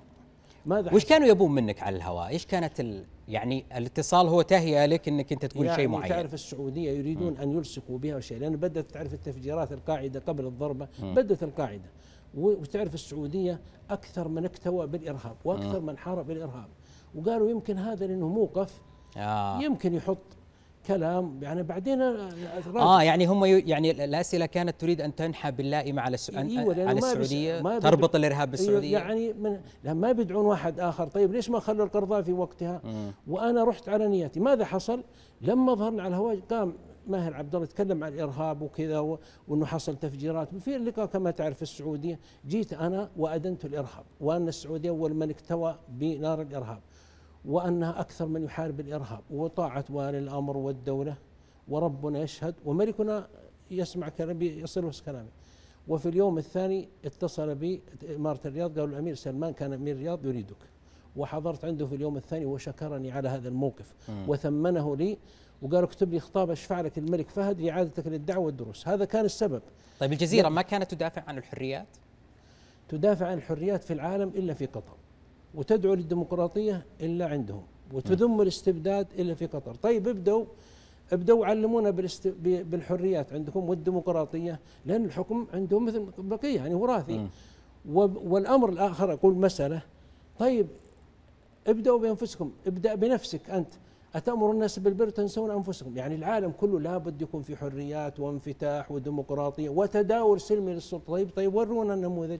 ماذا 0.65 0.93
وش 0.93 1.05
كانوا 1.05 1.27
يبون 1.27 1.51
منك 1.51 1.83
على 1.83 1.95
الهواء؟ 1.95 2.27
إيش 2.27 2.45
كانت 2.45 2.79
ال 2.79 3.05
يعني 3.27 3.65
الاتصال 3.75 4.27
هو 4.27 4.41
تهيئة 4.41 4.85
لك 4.85 5.07
إنك 5.07 5.31
أنت 5.31 5.45
تقول 5.45 5.65
يعني 5.65 5.77
شيء 5.77 5.87
معين 5.87 6.09
تعرف 6.09 6.33
السعودية 6.33 6.91
يريدون 6.91 7.33
م. 7.33 7.37
أن 7.37 7.51
يلصقوا 7.51 7.97
بها 7.97 8.19
شيء 8.19 8.39
لأن 8.39 8.55
بدأت 8.55 8.91
تعرف 8.91 9.13
التفجيرات 9.13 9.71
القاعدة 9.71 10.19
قبل 10.19 10.45
الضربة 10.45 10.87
م. 10.99 11.13
بدأت 11.13 11.43
القاعدة 11.43 11.89
وتعرف 12.33 12.93
السعودية 12.93 13.59
أكثر 13.89 14.27
من 14.27 14.45
اكتوى 14.45 14.87
بالإرهاب 14.87 15.35
وأكثر 15.45 15.79
م. 15.79 15.85
من 15.85 15.97
حارب 15.97 16.27
بالإرهاب 16.27 16.67
وقالوا 17.15 17.49
يمكن 17.49 17.77
هذا 17.77 18.07
لأنه 18.07 18.27
موقف 18.27 18.81
آه. 19.17 19.61
يمكن 19.61 19.93
يحط 19.93 20.17
كلام 20.87 21.39
يعني 21.41 21.63
بعدين 21.63 22.01
آه 22.77 23.03
يعني 23.03 23.25
هم 23.25 23.45
يعني 23.45 23.91
الأسئلة 23.91 24.45
كانت 24.45 24.81
تريد 24.81 25.01
أن 25.01 25.15
تنحى 25.15 25.51
باللائمه 25.51 26.01
على 26.01 26.13
السو... 26.13 26.37
أيوة 26.37 26.87
على 26.87 26.99
السعودية 26.99 27.61
ما 27.61 27.79
تربط 27.79 28.15
الإرهاب 28.15 28.51
بالسعودية. 28.51 28.97
يعني 28.97 29.33
من 29.33 29.59
ما 29.85 30.11
بيدعون 30.11 30.45
واحد 30.45 30.79
آخر 30.79 31.07
طيب 31.07 31.33
ليش 31.33 31.49
ما 31.49 31.59
خلوا 31.59 31.85
القرضاء 31.85 32.21
في 32.21 32.33
وقتها؟ 32.33 32.81
مم. 32.83 33.11
وأنا 33.27 33.63
رحت 33.63 33.89
على 33.89 34.07
نيتي. 34.07 34.39
ماذا 34.39 34.65
حصل؟ 34.65 35.03
لما 35.41 35.73
ظهرنا 35.73 36.03
على 36.03 36.09
الهواء 36.09 36.39
قام 36.49 36.73
ماهر 37.07 37.33
عبد 37.33 37.55
الله 37.55 37.65
يتكلم 37.65 38.03
عن 38.03 38.13
الإرهاب 38.13 38.61
وكذا 38.61 39.17
وإنه 39.47 39.65
حصل 39.65 39.95
تفجيرات. 39.95 40.55
في 40.55 40.75
اللقاء 40.75 41.05
كما 41.05 41.31
تعرف 41.31 41.61
السعودية 41.61 42.19
جيت 42.47 42.73
أنا 42.73 43.09
وادنت 43.17 43.65
الإرهاب 43.65 44.05
وأن 44.21 44.47
السعودية 44.47 44.89
اول 44.89 45.13
من 45.13 45.29
اكتوى 45.29 45.75
بنار 45.89 46.41
الإرهاب. 46.41 46.79
وأنها 47.45 47.99
أكثر 47.99 48.25
من 48.25 48.43
يحارب 48.43 48.79
الإرهاب 48.79 49.21
وطاعة 49.29 49.85
والي 49.89 50.17
الأمر 50.17 50.57
والدولة 50.57 51.15
وربنا 51.67 52.19
يشهد 52.19 52.55
وملكنا 52.65 53.27
يسمع 53.71 54.09
كلامي 54.09 54.45
يصل 54.45 54.91
كلامي. 55.05 55.29
وفي 55.87 56.09
اليوم 56.09 56.37
الثاني 56.37 56.89
اتصل 57.05 57.55
بي 57.55 57.81
إمارة 58.15 58.39
الرياض 58.45 58.79
قالوا 58.79 58.93
الأمير 58.93 59.15
سلمان 59.15 59.53
كان 59.53 59.73
أمير 59.73 59.95
الرياض 59.95 60.25
يريدك. 60.25 60.57
وحضرت 61.15 61.65
عنده 61.65 61.85
في 61.85 61.95
اليوم 61.95 62.17
الثاني 62.17 62.45
وشكرني 62.45 63.11
على 63.11 63.29
هذا 63.29 63.49
الموقف. 63.49 63.93
م. 64.09 64.29
وثمنه 64.29 64.95
لي 64.95 65.17
وقال 65.61 65.83
اكتب 65.83 66.13
لي 66.13 66.19
خطاب 66.19 66.49
أشفع 66.49 66.81
لك 66.81 66.97
الملك 66.97 67.29
فهد 67.29 67.61
لإعادتك 67.61 68.07
للدعوة 68.07 68.45
والدروس. 68.45 68.87
هذا 68.87 69.05
كان 69.05 69.25
السبب. 69.25 69.61
طيب 69.99 70.13
الجزيرة 70.13 70.49
ما 70.49 70.61
كانت 70.61 70.91
تدافع 70.91 71.23
عن 71.27 71.37
الحريات؟ 71.37 71.87
تدافع 72.89 73.27
عن 73.27 73.37
الحريات 73.37 73.83
في 73.83 73.93
العالم 73.93 74.29
إلا 74.29 74.53
في 74.53 74.65
قطر. 74.65 74.95
وتدعو 75.55 75.93
للديمقراطية 75.93 76.85
إلا 77.01 77.25
عندهم 77.25 77.63
وتذم 77.93 78.41
الاستبداد 78.41 79.07
إلا 79.19 79.33
في 79.33 79.45
قطر. 79.45 79.75
طيب 79.75 80.07
ابدوا 80.07 80.45
ابدوا 81.13 81.45
علمونا 81.45 81.89
بالحريات 82.43 83.33
عندكم 83.33 83.69
والديمقراطية 83.69 84.59
لأن 84.85 85.05
الحكم 85.05 85.47
عندهم 85.53 85.85
مثل 85.85 86.05
بقية 86.17 86.55
يعني 86.55 86.75
وراثي 86.75 87.27
والأمر 87.85 88.69
الآخر 88.69 89.13
أقول 89.13 89.33
مسألة. 89.35 89.81
طيب 90.39 90.67
ابدأوا 91.67 91.99
بأنفسكم 91.99 92.51
ابدأ 92.67 92.95
بنفسك 92.95 93.49
أنت. 93.49 93.73
أتأمر 94.15 94.51
الناس 94.51 94.79
بالبر 94.79 95.09
تنسون 95.09 95.51
أنفسكم؟ 95.51 95.97
يعني 95.97 96.15
العالم 96.15 96.51
كله 96.51 96.79
لابد 96.79 97.21
يكون 97.21 97.41
في 97.41 97.55
حريات 97.55 98.19
وانفتاح 98.19 98.91
وديمقراطية 98.91 99.69
وتداول 99.69 100.41
سلمي 100.41 100.73
للسلطة. 100.73 101.13
طيب 101.13 101.29
طيب 101.35 101.55
ورونا 101.55 101.93
النموذج. 101.93 102.39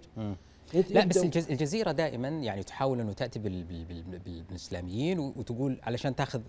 لا 0.74 1.05
بس 1.05 1.18
الجزيرة 1.18 1.91
دائما 1.91 2.28
يعني 2.28 2.63
تحاول 2.63 2.99
أنه 2.99 3.13
تأتي 3.13 3.39
بالإسلاميين 3.39 5.20
وتقول 5.20 5.80
علشان 5.84 6.15
تأخذ 6.15 6.41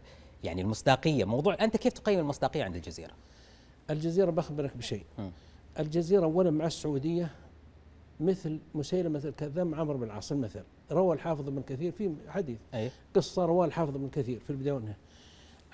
يعني 0.45 0.63
المصداقية. 0.63 1.25
موضوع 1.25 1.57
أنت 1.61 1.77
كيف 1.77 1.93
تقيم 1.93 2.19
المصداقية 2.19 2.65
عند 2.65 2.77
الجزيرة؟ 2.77 3.13
الجزيرة 3.91 4.31
بخبرك 4.31 4.77
بشيء. 4.77 5.05
م. 5.19 5.29
الجزيرة 5.79 6.25
اولا 6.25 6.51
مع 6.51 6.67
السعودية 6.67 7.31
مثل 8.21 8.59
مسيلمة 8.75 9.23
الكذاب 9.25 9.67
مع 9.67 9.79
عمرو 9.81 9.99
بن 9.99 10.05
العاص 10.05 10.33
المثل. 10.33 10.63
روى 10.93 11.15
الحافظ 11.15 11.49
ابن 11.49 11.63
كثير 11.63 11.93
في 11.93 12.15
حديث. 12.29 12.59
أي. 12.75 12.91
قصة 13.15 13.45
روى 13.45 13.67
الحافظ 13.67 13.95
ابن 13.95 14.09
كثير 14.09 14.41
في 14.41 14.51
البداية 14.51 14.73
والنهاية 14.73 14.99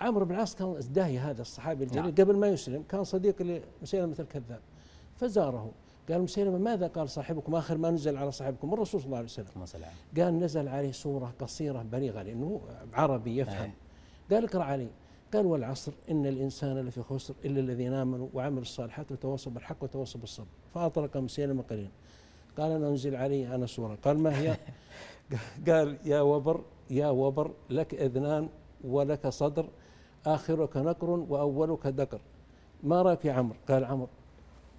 عمرو 0.01 0.24
بن 0.24 0.34
العاص 0.34 0.55
كان 0.55 0.78
داهية 0.92 1.30
هذا 1.30 1.42
الصحابي 1.42 1.84
الجليل. 1.84 2.03
نعم. 2.03 2.14
قبل 2.14 2.36
ما 2.36 2.49
يسلم 2.49 2.84
كان 2.88 3.05
صديق 3.05 3.42
لمسيلمة 3.42 4.16
الكذاب 4.18 4.61
فزاره. 5.16 5.70
قال 6.09 6.22
مسيلمة 6.22 6.59
ماذا 6.59 6.86
قال 6.86 7.11
صاحبكم؟ 7.11 7.55
آخر 7.55 7.78
ما 7.78 7.90
نزل 7.90 8.16
على 8.16 8.32
صاحبكم 8.32 8.74
الرسول 8.74 9.00
صلى 9.00 9.07
الله 9.07 9.16
عليه 9.16 9.26
وسلم. 9.28 9.46
قال 10.16 10.38
نزل 10.38 10.68
عليه 10.68 10.92
سورة 10.92 11.34
قصيرة 11.40 11.82
بليغة 11.82 12.22
لأنه 12.22 12.61
عربي 12.94 13.36
يفهم. 13.38 13.72
قال 14.30 14.44
اقرأ 14.44 14.64
علي. 14.64 14.88
قال 15.34 15.46
والعصر 15.46 15.92
إن 16.11 16.26
الإنسان 16.26 16.78
لفي 16.78 17.02
خسر 17.02 17.34
إلا 17.44 17.61
الذين 17.61 17.92
آمنوا 17.92 18.28
وعملوا 18.34 18.62
الصالحات 18.62 19.12
وتواصوا 19.12 19.52
بالحق 19.52 19.76
وتواصوا 19.80 20.20
بالصبر. 20.20 20.46
فأطلق 20.74 21.16
مسيلمة 21.16 21.62
قليلا. 21.62 21.90
قال 22.59 22.70
أنا 22.72 22.88
أنزل 22.88 23.16
علي 23.16 23.55
أنا 23.55 23.66
سورة. 23.66 23.98
قال 24.05 24.18
ما 24.18 24.38
هي؟ 24.38 24.57
قال 25.68 25.98
يا 26.05 26.20
وبر 26.20 26.61
يا 26.90 27.09
وبر 27.09 27.50
لك 27.70 27.94
إذنان 27.94 28.48
ولك 28.84 29.28
صدر 29.28 29.66
آخرك 30.26 30.76
نقر 30.76 31.11
وأولك 31.11 31.86
دقر. 31.86 32.20
ما 32.82 33.02
رأيك 33.02 33.24
يا 33.24 33.32
عمرو؟ 33.32 33.57
قال 33.68 33.84
عمرو 33.84 34.09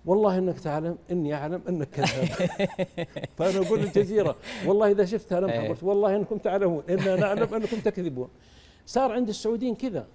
والله 0.05 0.37
إنك 0.37 0.59
تعلم 0.59 0.97
إني 1.11 1.33
أعلم 1.33 1.61
إنك 1.69 1.89
كذاب. 1.89 2.49
فأنا 3.37 3.67
أقول 3.67 3.79
الجزيرة 3.79 4.35
والله 4.65 4.91
إذا 4.91 5.05
شفتها 5.05 5.39
لم. 5.39 5.49
حضرت 5.49 5.83
والله 5.83 6.15
إنكم 6.15 6.37
تعلمون 6.37 6.83
إنا 6.89 7.15
نعلم 7.15 7.53
إنكم 7.53 7.79
تكذبون. 7.79 8.29
صار 8.85 9.11
عند 9.11 9.29
السعوديين 9.29 9.75
كذا. 9.75 10.07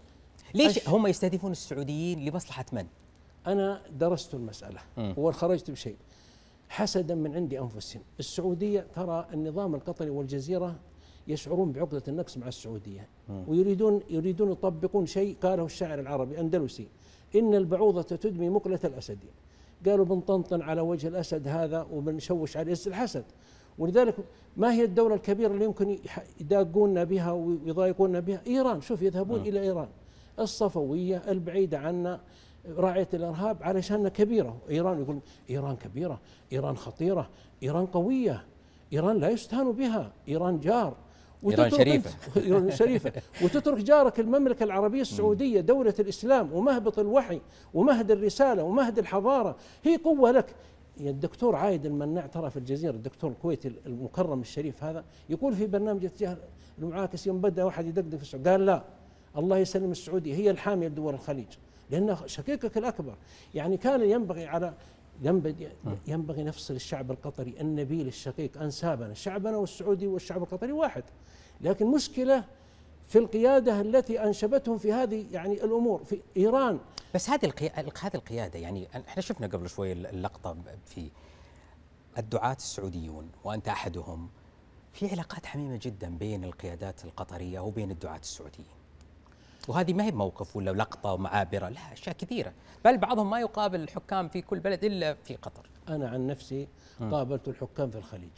ليش 0.55 0.89
هم 0.89 1.07
يستهدفون 1.07 1.53
السعوديين 1.53 2.25
لمصلحة 2.25 2.65
من؟ 2.73 2.87
أنا 3.47 3.83
درست 3.99 4.35
المسألة 4.35 4.81
وخرجت 5.17 5.71
بشيء. 5.71 5.97
حسدا 6.69 7.15
من 7.15 7.35
عند 7.35 7.55
انفسهم 7.55 8.03
السعودية 8.21 8.87
ترى 8.95 9.27
النظام 9.33 9.75
القطري 9.75 10.11
والجزيرة 10.11 10.75
يشعرون 11.29 11.73
بعقدة 11.73 12.03
النقص 12.09 12.37
مع 12.37 12.49
السعودية. 12.49 13.09
ويريدون 13.49 14.01
يريدون 14.11 14.53
يطبقون 14.53 15.07
شيء 15.07 15.37
قاله 15.43 15.65
الشاعر 15.65 16.01
العربي 16.01 16.41
أندلسي. 16.41 16.89
إن 17.35 17.55
البعوضة 17.55 18.03
تدمي 18.03 18.49
مقلة 18.49 18.81
الاسد 18.85 19.19
قالوا 19.87 20.05
بنطنطن 20.05 20.63
على 20.63 20.81
وجه 20.81 21.09
الأسد 21.09 21.49
هذا 21.49 21.87
وبنشوش 21.93 22.57
عليه 22.57 22.77
الحسد. 22.87 23.25
ولذلك 23.79 24.15
ما 24.57 24.73
هي 24.73 24.85
الدولة 24.85 25.15
الكبيرة 25.15 25.53
اللي 25.53 25.65
يمكن 25.65 25.99
يداقوننا 26.41 27.05
بها 27.05 27.33
ويضايقوننا 27.33 28.21
بها؟ 28.21 28.41
إيران. 28.47 28.81
شوف 28.81 29.03
يذهبون 29.03 29.41
إلى 29.41 29.63
إيران. 29.63 29.89
الصفوية 30.39 31.23
البعيدة 31.29 31.79
عنا 31.79 32.21
راعية 32.77 33.09
الإرهاب 33.15 33.63
علشان 33.63 34.09
كبيرة. 34.09 34.57
إيران 34.71 35.01
يقول 35.03 35.19
إيران 35.51 35.77
كبيرة 35.77 36.21
إيران 36.53 36.77
خطيرة 36.77 37.31
إيران 37.63 37.87
قوية 37.87 38.45
إيران 38.93 39.19
لا 39.19 39.29
يستهان 39.31 39.73
بها 39.73 40.13
إيران 40.29 40.61
جار. 40.61 40.97
إيران 41.49 41.71
شريفة. 41.71 42.11
إيران 42.47 42.71
شريفة. 42.71 43.13
وتترك 43.43 43.79
جارك 43.79 44.21
المملكة 44.21 44.65
العربية 44.65 45.01
السعودية 45.01 45.61
دولة 45.61 45.95
الإسلام 45.99 46.53
ومهبط 46.53 46.99
الوحي 46.99 47.41
ومهد 47.75 48.11
الرسالة 48.11 48.63
ومهد 48.63 48.99
الحضارة. 48.99 49.57
هي 49.85 49.97
قوة 49.97 50.31
لك. 50.31 50.55
يا 51.01 51.11
الدكتور 51.11 51.57
عايد 51.57 51.87
المناع 51.87 52.27
ترى 52.27 52.51
في 52.51 52.57
الجزيرة 52.57 52.91
الدكتور 52.91 53.31
الكويتي 53.31 53.73
المكرم 53.87 54.41
الشريف 54.41 54.85
هذا 54.85 55.05
يقول 55.29 55.55
في 55.55 55.67
برنامج 55.67 56.05
اتجاه 56.05 56.37
المعاكس 56.79 57.27
يوم 57.27 57.41
بدأ 57.41 57.65
واحد 57.65 57.87
يدقدق 57.87 58.17
في 58.17 58.23
السعودية 58.23 58.51
قال 58.51 58.67
لا 58.67 58.85
الله 59.37 59.59
يسلم 59.59 59.91
السعودية 59.91 60.35
هي 60.35 60.51
الحامية 60.51 60.89
لدول 60.89 61.15
الخليج. 61.15 61.47
لأنه 61.91 62.27
شقيقك 62.27 62.79
الأكبر 62.79 63.15
يعني 63.55 63.77
كان 63.77 64.03
ينبغي 64.03 64.47
على 64.47 64.75
ينبغي 66.07 66.43
نفصل 66.43 66.75
الشعب 66.75 67.11
القطري 67.11 67.55
النبيل 67.61 68.07
الشقيق 68.07 68.63
أنسابنا 68.63 69.15
شعبنا 69.15 69.57
والسعودي 69.57 70.07
والشعب 70.07 70.43
القطري 70.43 70.73
واحد. 70.73 71.05
لكن 71.61 71.87
مشكلة 71.87 72.45
في 73.09 73.19
القيادة 73.19 73.81
التي 73.81 74.25
أنشبتهم 74.25 74.79
في 74.79 74.93
هذه 74.93 75.27
يعني 75.33 75.65
الأمور 75.65 76.05
في 76.05 76.21
إيران. 76.37 76.79
بس 77.15 77.31
هذه 77.31 77.53
هذه 77.75 78.15
القيادة 78.15 78.59
يعني 78.59 78.89
إحنا 79.09 79.23
شفنا 79.23 79.47
قبل 79.47 79.69
شوي 79.69 79.93
اللقطة 79.93 80.57
في 80.87 81.11
الدعاة 82.19 82.55
السعوديون 82.57 83.31
وأنت 83.45 83.69
أحدهم 83.69 84.29
في 84.93 85.11
علاقات 85.11 85.47
حميمة 85.47 85.79
جدا 85.83 86.09
بين 86.19 86.45
القيادات 86.45 87.05
القطرية 87.05 87.61
وبين 87.61 87.91
الدعاة 87.91 88.19
السعوديين. 88.19 88.80
وهذه 89.71 89.93
ما 89.93 90.05
هي 90.05 90.11
موقف 90.11 90.57
ولا 90.57 90.71
لقطة 90.71 91.17
معابرة 91.17 91.69
لا 91.69 91.93
أشياء 91.93 92.17
كثيرة. 92.17 92.53
بل 92.85 92.99
بعضهم 92.99 93.31
ما 93.31 93.41
يقابل 93.41 93.81
الحكام 93.81 94.29
في 94.29 94.43
كل 94.43 94.61
بلد 94.61 94.85
إلا 94.85 95.15
في 95.15 95.37
قطر. 95.37 95.71
أنا 95.89 96.09
عن 96.09 96.27
نفسي 96.27 96.69
قابلت 97.11 97.49
الحكام 97.49 97.91
في 97.91 97.99
الخليج. 97.99 98.31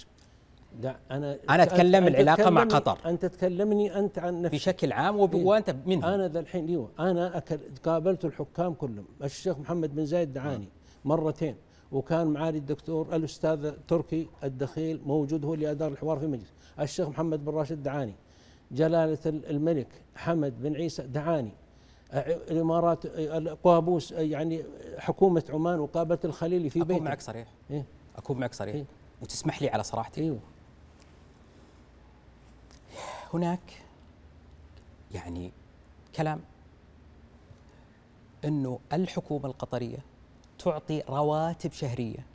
ده 0.80 0.96
أنا 1.10 1.38
أنا 1.50 1.62
أتكلم 1.62 2.06
العلاقة 2.06 2.50
مع 2.50 2.62
قطر. 2.64 2.98
أنت 3.06 3.26
تكلمني 3.26 3.98
أنت 3.98 4.18
عن 4.18 4.42
نفسك. 4.42 4.54
بشكل 4.54 4.92
عام 4.92 5.20
وب... 5.20 5.34
إيه؟ 5.34 5.44
وأنت 5.44 5.76
منهم. 5.86 6.04
أنا 6.04 6.28
ذا 6.28 6.40
الحين 6.40 6.68
إيوه 6.68 6.90
أنا 6.98 7.36
أكل 7.36 7.58
قابلت 7.84 8.24
الحكام 8.24 8.74
كلهم. 8.74 9.06
الشيخ 9.22 9.58
محمد 9.58 9.94
بن 9.94 10.06
زايد 10.06 10.32
دعاني 10.32 10.68
مرتين 11.04 11.56
وكان 11.92 12.26
معالي 12.26 12.58
الدكتور 12.58 13.16
الأستاذ 13.16 13.72
تركي 13.88 14.28
الدخيل 14.44 15.00
موجود 15.06 15.44
هو 15.44 15.54
اللي 15.54 15.70
أدار 15.70 15.92
الحوار 15.92 16.18
في 16.18 16.24
المجلس. 16.24 16.52
الشيخ 16.80 17.08
محمد 17.08 17.44
بن 17.44 17.52
راشد 17.52 17.82
دعاني. 17.82 18.14
جلالة 18.72 19.18
الملك 19.26 19.88
حمد 20.16 20.62
بن 20.62 20.76
عيسى 20.76 21.02
دعاني. 21.02 21.52
الإمارات 22.12 23.06
قابوس 23.64 24.12
يعني 24.12 24.64
حكومة 24.98 25.44
عمان 25.50 25.80
وقابلت 25.80 26.24
الخليلي 26.24 26.70
في 26.70 26.80
بيته. 26.80 26.94
اكون 26.94 27.04
معك 27.04 27.20
صريح. 27.20 27.48
إيه؟ 27.70 27.84
اكون 28.16 28.40
معك 28.40 28.54
صريح. 28.54 28.74
إيه؟ 28.74 28.84
وتسمح 29.22 29.62
لي 29.62 29.68
على 29.68 29.82
صراحتي؟ 29.82 30.20
إيوه. 30.20 30.38
هناك 33.34 33.82
يعني 35.14 35.52
كلام 36.16 36.40
إنه 38.44 38.78
الحكومة 38.92 39.46
القطرية 39.46 39.98
تعطي 40.58 41.02
رواتب 41.08 41.72
شهرية 41.72 42.26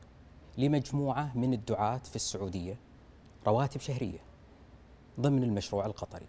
لمجموعة 0.57 1.37
من 1.37 1.53
الدعاة 1.53 1.97
في 1.97 2.15
السعودية. 2.15 2.77
رواتب 3.47 3.79
شهرية. 3.79 4.26
ضمن 5.19 5.43
المشروع 5.43 5.85
القطري 5.85 6.27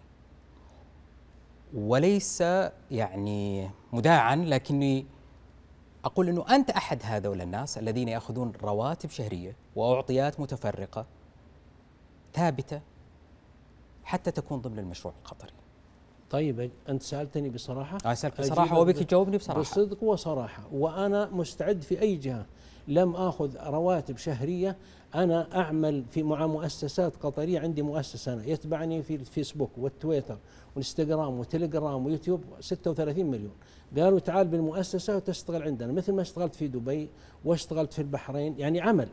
وليس 1.73 2.41
يعني 2.91 3.69
مداعا 3.93 4.35
لكني 4.35 5.05
أقول 6.05 6.29
إنه 6.29 6.45
أنت 6.55 6.69
أحد 6.69 6.99
هذول 7.03 7.41
الناس 7.41 7.77
الذين 7.77 8.07
يأخذون 8.07 8.51
رواتب 8.63 9.09
شهرية 9.09 9.55
وأعطيات 9.75 10.39
متفرقة 10.39 11.05
ثابتة 12.33 12.81
حتى 14.03 14.31
تكون 14.31 14.61
ضمن 14.61 14.79
المشروع 14.79 15.13
القطري. 15.23 15.51
طيب 16.29 16.71
أنت 16.89 17.03
سألتني 17.03 17.49
بصراحة؟ 17.49 17.97
أنا 18.05 18.15
سالتك 18.15 18.41
بصراحة 18.41 18.79
وبك 18.79 18.95
تجاوبني 18.95 19.37
بصراحة. 19.37 19.59
بصدق 19.59 20.03
وصراحة 20.03 20.63
وأنا 20.71 21.25
مستعد 21.25 21.81
في 21.81 22.01
أي 22.01 22.15
جهة 22.15 22.45
لم 22.87 23.15
آخذ 23.15 23.57
رواتب 23.57 24.17
شهرية 24.17 24.77
أنا 25.15 25.47
أعمل 25.55 26.03
في 26.09 26.23
مع 26.23 26.47
مؤسسات 26.47 27.13
قطرية 27.23 27.59
عندي 27.59 27.81
مؤسسة 27.81 28.33
أنا. 28.33 28.45
يتبعني 28.45 29.03
في 29.03 29.15
الفيسبوك 29.15 29.69
والتويتر 29.77 30.37
والإنستغرام 30.75 31.39
وتليجرام 31.39 32.05
ويوتيوب 32.05 32.43
36 32.59 33.25
مليون. 33.25 33.51
قالوا 33.97 34.19
تعال 34.19 34.47
بالمؤسسة 34.47 35.15
وتشتغل 35.15 35.63
عندنا. 35.63 35.93
مثل 35.93 36.13
ما 36.13 36.21
اشتغلت 36.21 36.55
في 36.55 36.67
دبي 36.67 37.09
واشتغلت 37.45 37.93
في 37.93 37.99
البحرين 37.99 38.55
يعني 38.57 38.81
عمل. 38.81 39.07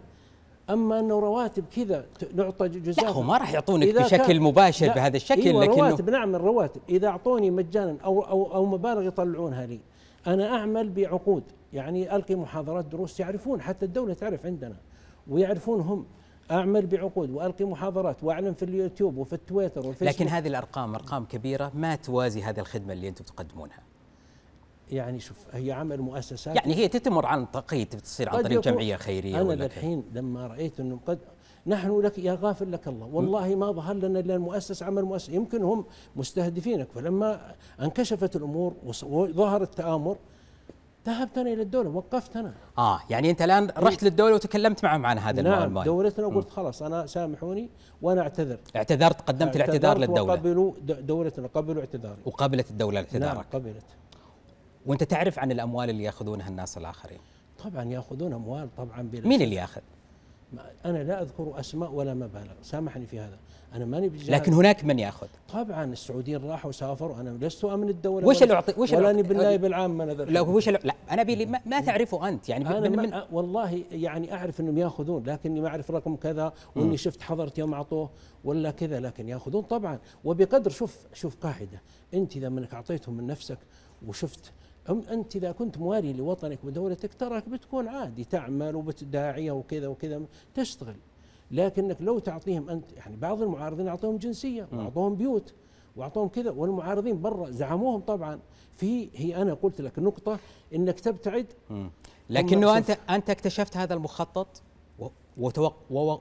أما 0.70 1.00
أنه 1.00 1.18
رواتب 1.20 1.64
كذا 1.76 2.06
نعطى 2.34 2.68
جزء 2.68 3.02
لا 3.02 3.08
هو 3.08 3.22
ما 3.22 3.38
راح 3.38 3.54
يعطونك 3.54 3.94
بشكل 3.94 4.40
مباشر 4.40 4.88
بهذا 4.88 5.16
الشكل 5.16 5.40
إيوه 5.40 5.64
لكنه 5.64 5.76
رواتب. 5.76 6.10
نعمل 6.10 6.40
رواتب 6.40 6.80
إذا 6.88 7.08
أعطوني 7.08 7.50
مجانا 7.50 7.96
أو 8.04 8.22
أو 8.22 8.54
أو 8.54 8.66
مبالغ 8.66 9.02
يطلعونها 9.02 9.66
لي 9.66 9.80
أنا 10.26 10.48
أعمل 10.56 10.88
بعقود. 10.90 11.42
يعني 11.72 12.16
ألقي 12.16 12.34
محاضرات 12.34 12.84
دروس 12.84 13.20
يعرفون 13.20 13.60
حتى 13.60 13.86
الدولة 13.86 14.14
تعرف 14.14 14.46
عندنا. 14.46 14.76
ويعرفون 15.28 15.80
هم 15.80 16.06
أعمل 16.50 16.86
بعقود 16.86 17.30
وألقي 17.30 17.64
محاضرات 17.64 18.24
وأعلن 18.24 18.54
في 18.54 18.64
اليوتيوب 18.64 19.16
وفي 19.16 19.32
التويتر 19.32 19.86
والفيسبوك 19.86 20.14
لكن 20.14 20.28
هذه 20.28 20.48
الأرقام 20.48 20.94
أرقام 20.94 21.24
كبيرة 21.24 21.72
ما 21.74 21.96
توازي 21.96 22.42
هذه 22.42 22.60
الخدمة 22.60 22.92
اللي 22.92 23.08
أنتم 23.08 23.24
تقدمونها؟ 23.24 23.82
يعني 24.90 25.20
شوف 25.20 25.36
هي 25.52 25.72
عمل 25.72 26.00
مؤسسات. 26.00 26.56
يعني 26.56 26.74
هي 26.74 26.88
تتمر 26.88 27.26
عن 27.26 27.50
تقييد 27.50 27.88
تصير 27.88 28.28
عن 28.28 28.42
طريق 28.42 28.60
جمعية 28.60 28.96
خيرية 28.96 29.40
أنا 29.40 29.66
الحين 29.66 30.04
لما 30.12 30.46
رأيت 30.46 30.80
إنه 30.80 30.98
قد 31.06 31.18
نحن 31.66 32.00
لك 32.00 32.18
يا 32.18 32.38
غافل 32.40 32.72
لك 32.72 32.88
الله 32.88 33.06
والله 33.06 33.54
ما 33.54 33.72
ظهر 33.72 33.94
لنا 33.94 34.20
إلا 34.20 34.34
المؤسس 34.34 34.82
عمل 34.82 35.04
مؤسس. 35.04 35.28
يمكن 35.28 35.62
هم 35.62 35.84
مستهدفينك 36.16 36.92
فلما 36.92 37.54
انكشفت 37.82 38.36
الأمور 38.36 38.74
وظهر 39.02 39.62
التآمر 39.62 40.16
ذهبت 41.06 41.38
أنا 41.38 41.52
إلى 41.52 41.62
الدولة 41.62 41.90
وقفت 41.90 42.36
أنا. 42.36 42.54
آه 42.78 43.00
يعني 43.10 43.30
أنت 43.30 43.42
الآن 43.42 43.70
رحت 43.76 44.02
للدولة 44.02 44.34
وتكلمت 44.34 44.84
معهم 44.84 45.06
عن 45.06 45.18
هذا 45.18 45.42
نعم 45.42 45.62
المال 45.62 45.84
دولتنا 45.84 46.26
وقلت 46.26 46.50
خلاص 46.50 46.82
أنا 46.82 47.06
سامحوني 47.06 47.68
وأنا 48.02 48.20
أعتذر. 48.20 48.58
اعتذرت 48.76 49.20
قدمت 49.20 49.56
الاعتذار 49.56 49.98
للدولة. 49.98 50.22
وقبلوا 50.22 50.72
دولتنا 50.82 51.48
قبلوا 51.54 51.80
اعتذاري. 51.80 52.20
وقبلت 52.24 52.70
الدولة 52.70 52.98
اعتذارك 52.98 53.34
نعم 53.34 53.44
قبلت. 53.52 53.84
وأنت 54.86 55.04
تعرف 55.04 55.38
عن 55.38 55.52
الأموال 55.52 55.90
اللي 55.90 56.04
يأخذونها 56.04 56.48
الناس 56.48 56.78
الآخرين؟ 56.78 57.18
طبعا 57.64 57.84
يأخذون 57.84 58.32
أموال 58.32 58.68
طبعا 58.76 59.02
بلا 59.02 59.28
مين 59.28 59.42
اللي 59.42 59.56
يأخذ؟ 59.56 59.80
أنا 60.84 60.98
لا 60.98 61.22
أذكر 61.22 61.60
أسماء 61.60 61.92
ولا 61.92 62.14
مبالغ. 62.14 62.52
سامحني 62.62 63.06
في 63.06 63.20
هذا. 63.20 63.38
أنا 63.74 63.84
ماني 63.84 64.08
لكن 64.28 64.52
هناك 64.52 64.84
من 64.84 64.98
يأخذ. 64.98 65.26
طبعا 65.52 65.84
السعوديين 65.84 66.44
راحوا 66.44 66.72
سافروا 66.72 67.20
أنا 67.20 67.30
لست 67.30 67.64
أمن 67.64 67.88
الدولة 67.88 68.26
وش 68.26 68.42
اللي 68.42 68.54
اعطي 68.54 68.74
وش 68.80 68.92
ولا 68.92 69.10
أني 69.10 69.22
بالنائب 69.22 69.64
العام 69.64 70.00
أنا 70.00 70.12
لا 70.12 70.40
وش 70.40 70.68
لا 70.68 70.94
أنا 71.10 71.22
ابي 71.22 71.46
ما, 71.46 71.60
ما 71.66 71.80
تعرفه 71.80 72.28
أنت. 72.28 72.48
يعني 72.48 72.68
أنا 72.68 72.88
من, 72.88 72.96
من 72.96 73.22
والله 73.32 73.82
يعني 73.90 74.34
أعرف 74.34 74.60
إنهم 74.60 74.78
يأخذون 74.78 75.22
لكني 75.26 75.60
ما 75.60 75.68
أعرف 75.68 75.90
رقم 75.90 76.16
كذا 76.16 76.52
وإني 76.76 76.96
شفت 76.96 77.22
حضرت 77.22 77.58
يوم 77.58 77.74
اعطوه 77.74 78.10
ولا 78.44 78.70
كذا 78.70 79.00
لكن 79.00 79.28
يأخذون 79.28 79.62
طبعا. 79.62 79.98
وبقدر 80.24 80.70
شوف 80.70 80.96
شوف 81.12 81.36
قاعدة. 81.36 81.82
أنت 82.14 82.36
إذا 82.36 82.48
منك 82.48 82.74
أعطيتهم 82.74 83.16
من 83.16 83.26
نفسك 83.26 83.58
وشفت 84.06 84.52
أم 84.90 85.02
أنت 85.10 85.36
إذا 85.36 85.52
كنت 85.52 85.78
موالي 85.78 86.12
لوطنك 86.12 86.58
ودولتك 86.64 87.14
تراك 87.14 87.48
بتكون 87.48 87.88
عادي 87.88 88.24
تعمل 88.24 88.76
وبتداعية 88.76 89.52
وكذا 89.52 89.86
وكذا 89.86 90.22
تشتغل. 90.54 90.96
لكنك 91.50 92.02
لو 92.02 92.18
تعطيهم 92.18 92.68
أنت 92.68 92.92
يعني 92.92 93.16
بعض 93.16 93.42
المعارضين 93.42 93.88
أعطوهم 93.88 94.16
جنسية 94.16 94.68
واعطوهم 94.72 95.14
بيوت 95.14 95.54
وأعطوهم 95.96 96.28
كذا 96.28 96.50
والمعارضين 96.50 97.22
برا 97.22 97.50
زعموهم 97.50 98.00
طبعا. 98.00 98.38
في 98.76 99.08
هي 99.14 99.42
أنا 99.42 99.54
قلت 99.54 99.80
لك 99.80 99.98
نقطة 99.98 100.38
إنك 100.74 101.00
تبتعد. 101.00 101.46
لكنه 102.30 102.76
أنت 102.76 102.98
أنت 103.10 103.30
اكتشفت 103.30 103.76
هذا 103.76 103.94
المخطط 103.94 104.62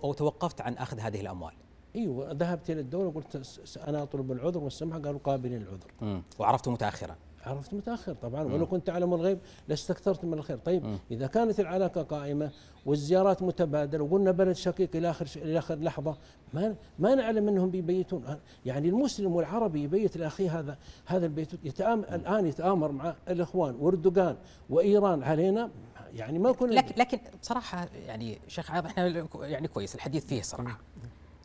وتوقفت 0.03 0.61
عن 0.61 0.74
أخذ 0.74 0.99
هذه 0.99 1.22
الأموال. 1.22 1.53
أيوه 1.95 2.32
ذهبت 2.32 2.70
إلى 2.70 2.80
الدولة 2.80 3.07
وقلت 3.07 3.59
أنا 3.88 4.03
أطلب 4.03 4.32
العذر 4.32 4.63
والسمح 4.63 4.95
قالوا 4.95 5.20
قابلين 5.24 5.61
العذر. 5.61 6.22
وعرفت 6.39 6.70
متاخرا. 6.70 7.16
عرفت 7.46 7.74
متأخر 7.74 8.14
طبعا 8.14 8.43
ولو 8.43 8.66
كنت 8.66 8.89
اعلم 8.89 9.14
الغيب 9.14 9.39
لاستكثرت 9.68 10.26
من 10.26 10.34
الخير. 10.34 10.58
طيب 10.58 10.86
م. 10.86 10.98
إذا 11.12 11.28
كانت 11.28 11.60
العلاقة 11.60 12.04
قائمة 12.04 12.52
والزيارات 12.86 13.43
متبادلة 13.43 14.04
وقلنا 14.04 14.32
بلد 14.32 14.56
شقيق 14.56 14.89
إلى 14.96 15.10
آخر 15.10 15.28
إلى 15.36 15.58
آخر 15.58 15.76
لحظة 15.76 16.18
ما 16.54 16.76
ما 17.00 17.16
نعلم 17.16 17.48
انهم 17.48 17.70
بيبيتون. 17.70 18.39
يعني 18.66 18.89
المسلم 18.89 19.36
والعربي 19.36 19.84
يبيت 19.84 20.18
لأخيه 20.18 20.60
هذا 20.60 20.78
هذا 21.06 21.26
البيت 21.26 21.54
يتآمر 21.64 22.16
الآن 22.16 22.46
يتآمر 22.48 22.91
مع 22.91 23.16
الإخوان 23.30 23.76
وأردوغان 23.80 24.38
وإيران 24.70 25.24
علينا. 25.24 25.70
يعني 26.14 26.39
ما 26.39 26.52
كنا 26.52 26.72
لكن 26.72 26.96
لكن 26.98 27.20
بصراحة 27.41 27.88
يعني 28.08 28.39
شيخ 28.48 28.72
عايض 28.72 28.86
إحنا 28.86 29.28
يعني 29.41 29.68
كويس 29.68 29.96
الحديث 29.96 30.26
فيه 30.26 30.41
صراحة. 30.41 30.80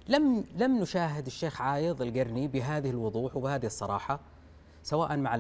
لم 0.09 0.45
لم 0.59 0.79
نشاهد 0.79 1.27
الشيخ 1.27 1.61
عايض 1.61 2.03
القرني 2.03 2.49
بهذه 2.49 2.91
الوضوح 2.91 3.37
وبهذه 3.37 3.67
الصراحة. 3.67 4.21
سواء 4.83 5.17
مع 5.17 5.37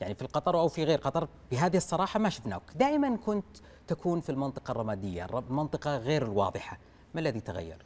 يعني 0.00 0.14
في 0.14 0.22
القطر 0.22 0.58
أو 0.60 0.68
في 0.68 0.84
غير 0.84 0.98
قطر 0.98 1.28
بهذه 1.50 1.76
الصراحة 1.76 2.20
ما 2.20 2.28
شفناك. 2.28 2.62
دائما 2.76 3.16
كنت 3.16 3.44
تكون 3.86 4.20
في 4.20 4.30
المنطقة 4.30 4.72
الرمادية 4.72 5.26
المنطقة 5.50 5.96
غير 5.96 6.22
الواضحة. 6.22 6.78
ما 7.14 7.20
الذي 7.20 7.40
تغير؟ 7.40 7.76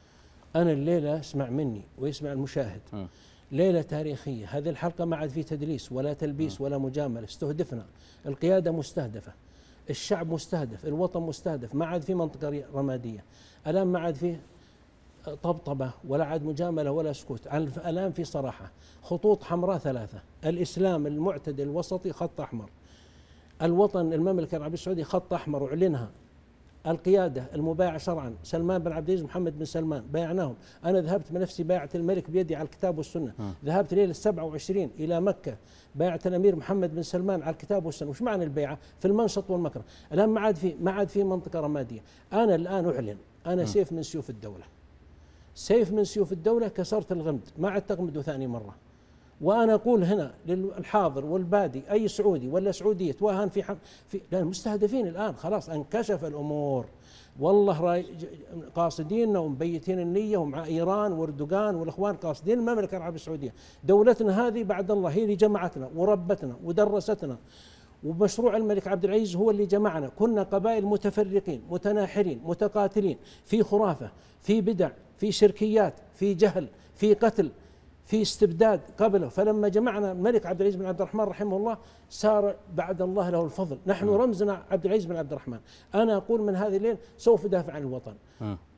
أنا 0.56 0.72
الليلة 0.72 1.20
أسمع 1.20 1.50
مني 1.50 1.82
ويسمع 1.98 2.32
المشاهد. 2.32 2.80
م. 2.92 3.06
ليلة 3.52 3.82
تاريخية 3.82 4.46
هذه 4.46 4.68
الحلقة 4.68 5.04
ما 5.04 5.16
عاد 5.16 5.30
في 5.30 5.42
تدليس 5.42 5.92
ولا 5.92 6.12
تلبيس 6.12 6.60
م. 6.60 6.64
ولا 6.64 6.78
مجاملة 6.78 7.24
استهدفنا. 7.24 7.86
القيادة 8.26 8.70
مستهدفة 8.70 9.32
الشعب 9.90 10.32
مستهدف 10.32 10.86
الوطن 10.86 11.22
مستهدف 11.22 11.74
ما 11.74 11.86
عاد 11.86 12.02
في 12.02 12.14
منطقة 12.14 12.64
رمادية. 12.74 13.24
الآن 13.66 13.86
ما 13.86 13.98
عاد 14.00 14.14
في 14.14 14.36
طبطبة 15.42 15.90
ولا 16.08 16.24
عاد 16.24 16.44
مجاملة 16.44 16.90
ولا 16.90 17.12
سكوت. 17.12 17.46
الآن 17.86 18.12
في 18.12 18.24
صراحة. 18.24 18.70
خطوط 19.02 19.42
حمراء 19.42 19.78
ثلاثة. 19.78 20.18
الإسلام 20.44 21.06
المعتدل 21.06 21.62
الوسطي 21.64 22.12
خط 22.12 22.40
أحمر. 22.40 22.70
الوطن 23.62 24.12
المملكة 24.12 24.56
العربية 24.56 24.74
السعودية 24.74 25.02
خط 25.04 25.32
أحمر 25.34 25.68
أعلنها. 25.68 26.10
القيادة 26.86 27.44
المبايع 27.54 27.96
شرعا. 27.96 28.34
سلمان 28.42 28.82
بن 28.82 28.92
عبد 28.92 29.08
العزيز 29.10 29.24
محمد 29.24 29.58
بن 29.58 29.64
سلمان 29.64 30.04
بايعناهم. 30.12 30.54
أنا 30.84 31.00
ذهبت 31.00 31.32
بنفسي 31.32 31.62
بايعة 31.62 31.88
الملك 31.94 32.30
بيدي 32.30 32.56
على 32.56 32.64
الكتاب 32.64 32.98
والسنة. 32.98 33.32
م. 33.38 33.50
ذهبت 33.64 33.94
ليلة 33.94 34.12
27 34.12 34.90
إلى 34.98 35.20
مكة. 35.20 35.56
بايعة 35.94 36.20
الأمير 36.26 36.56
محمد 36.56 36.94
بن 36.94 37.02
سلمان 37.02 37.42
على 37.42 37.52
الكتاب 37.52 37.86
والسنة. 37.86 38.10
وش 38.10 38.22
معنى 38.22 38.44
البيعة؟ 38.44 38.78
في 39.00 39.08
المنشط 39.08 39.50
والمكره 39.50 39.82
الآن 40.12 40.28
ما 40.28 40.40
عاد 40.40 40.56
في 40.56 40.74
ما 40.80 40.90
عاد 40.90 41.08
في 41.08 41.24
منطقة 41.24 41.60
رمادية. 41.60 42.00
أنا 42.32 42.54
الآن 42.54 42.86
أعلن. 42.88 43.16
أنا 43.46 43.62
م. 43.62 43.66
سيف 43.66 43.92
من 43.92 44.02
سيوف 44.02 44.30
الدولة. 44.30 44.64
سيف 45.58 45.92
من 45.92 46.04
سيوف 46.04 46.32
الدولة 46.32 46.68
كسرت 46.68 47.12
الغمد 47.12 47.48
ما 47.58 47.70
عاد 47.70 47.82
تغمد 47.82 48.20
ثاني 48.20 48.46
مرة. 48.46 48.74
وأنا 49.40 49.74
أقول 49.74 50.04
هنا 50.04 50.34
للحاضر 50.46 51.26
والبادي 51.26 51.82
أي 51.92 52.08
سعودي 52.08 52.48
ولا 52.48 52.72
سعودية 52.72 53.12
توهن 53.12 53.48
في, 53.48 53.76
في 54.08 54.20
لأن 54.32 54.44
مستهدفين 54.44 55.06
الآن 55.06 55.36
خلاص 55.36 55.68
انكشف 55.68 56.24
الأمور. 56.24 56.86
والله 57.40 58.04
قاصديننا 58.74 59.38
ومبيتين 59.38 60.00
النية 60.00 60.36
ومع 60.36 60.64
إيران 60.64 61.12
وأردوغان 61.12 61.74
والإخوان 61.74 62.16
قاصدين 62.16 62.58
المملكة 62.58 62.96
العربية 62.96 63.16
السعودية. 63.16 63.54
دولتنا 63.84 64.46
هذه 64.46 64.64
بعد 64.64 64.90
الله 64.90 65.10
هي 65.10 65.22
اللي 65.22 65.36
جمعتنا 65.36 65.90
وربتنا 65.96 66.56
ودرستنا. 66.64 67.36
ومشروع 68.04 68.56
الملك 68.56 68.88
عبد 68.88 69.04
العزيز 69.04 69.36
هو 69.36 69.50
اللي 69.50 69.66
جمعنا. 69.66 70.08
كنا 70.08 70.42
قبائل 70.42 70.86
متفرقين 70.86 71.62
متناحرين 71.70 72.40
متقاتلين 72.44 73.18
في 73.44 73.62
خرافة 73.62 74.10
في 74.40 74.60
بدع 74.60 74.90
في 75.16 75.32
شركيات 75.32 75.94
في 76.14 76.34
جهل 76.34 76.68
في 76.94 77.14
قتل 77.14 77.50
في 78.04 78.22
استبداد 78.22 78.80
قبله. 78.98 79.28
فلما 79.28 79.68
جمعنا 79.68 80.12
الملك 80.12 80.46
عبد 80.46 80.60
العزيز 80.60 80.80
بن 80.80 80.86
عبد 80.86 81.00
الرحمن 81.00 81.24
رحمه 81.24 81.56
الله 81.56 81.78
صار 82.10 82.56
بعد 82.74 83.02
الله 83.02 83.30
له 83.30 83.44
الفضل. 83.44 83.78
نحن 83.86 84.08
رمزنا 84.08 84.62
عبد 84.70 84.86
العزيز 84.86 85.04
بن 85.04 85.16
عبد 85.16 85.32
الرحمن. 85.32 85.58
أنا 85.94 86.16
أقول 86.16 86.40
من 86.40 86.56
هذه 86.56 86.76
الليل 86.76 86.96
سوف 87.16 87.44
أدافع 87.44 87.72
عن 87.72 87.82
الوطن. 87.82 88.14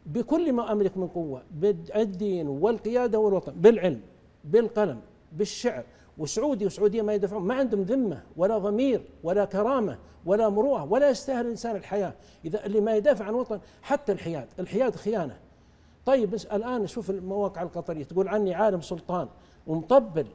بكل 0.07 0.53
ما 0.53 0.73
أملك 0.73 0.99
من 0.99 1.07
قوة 1.07 1.43
بالدين 1.51 2.49
والقيادة 2.49 3.19
والوطن 3.19 3.53
بالعلم 3.53 4.01
بالقلم 4.45 5.01
بالشعر 5.33 5.85
وسعودي 6.21 6.67
وسعودية 6.67 7.03
ما 7.03 7.15
يدافعون 7.15 7.43
ما 7.43 7.55
عندهم 7.55 7.83
ذمة 7.83 8.23
ولا 8.37 8.59
ضمير 8.59 9.03
ولا 9.23 9.45
كرامة 9.45 9.99
ولا 10.27 10.49
مروءة 10.49 10.85
ولا 10.85 11.11
يستاهل 11.11 11.45
الإنسان 11.45 11.77
الحياة. 11.77 12.15
إذا 12.45 12.67
اللي 12.67 12.81
ما 12.81 12.97
يدافع 12.97 13.25
عن 13.25 13.35
وطن 13.35 13.61
حتى 13.83 14.13
الحياد 14.13 14.49
الحياد 14.59 14.97
خيانة. 14.97 15.37
طيب 16.07 16.35
الآن 16.35 16.87
شوف 16.87 17.11
المواقع 17.11 17.63
القطرية 17.63 18.05
تقول 18.05 18.29
عني 18.29 18.55
عالم 18.55 18.81
سلطان 18.81 19.29
ومطبل. 19.67 20.27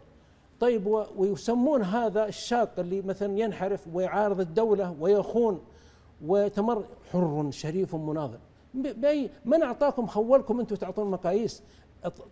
طيب 0.59 1.05
ويسمون 1.17 1.81
هذا 1.81 2.25
الشاق 2.27 2.79
اللي 2.79 3.01
مثلا 3.01 3.39
ينحرف 3.39 3.87
ويعارض 3.93 4.39
الدولة 4.39 4.95
ويخون 4.99 5.61
ويتمر 6.25 6.83
حر 7.11 7.47
شريف 7.51 7.95
مناظر 7.95 8.39
بأي 8.73 9.29
من 9.45 9.63
أعطاكم 9.63 10.07
خولكم 10.07 10.59
أنتم 10.59 10.75
تعطون 10.75 11.11
مقاييس؟ 11.11 11.63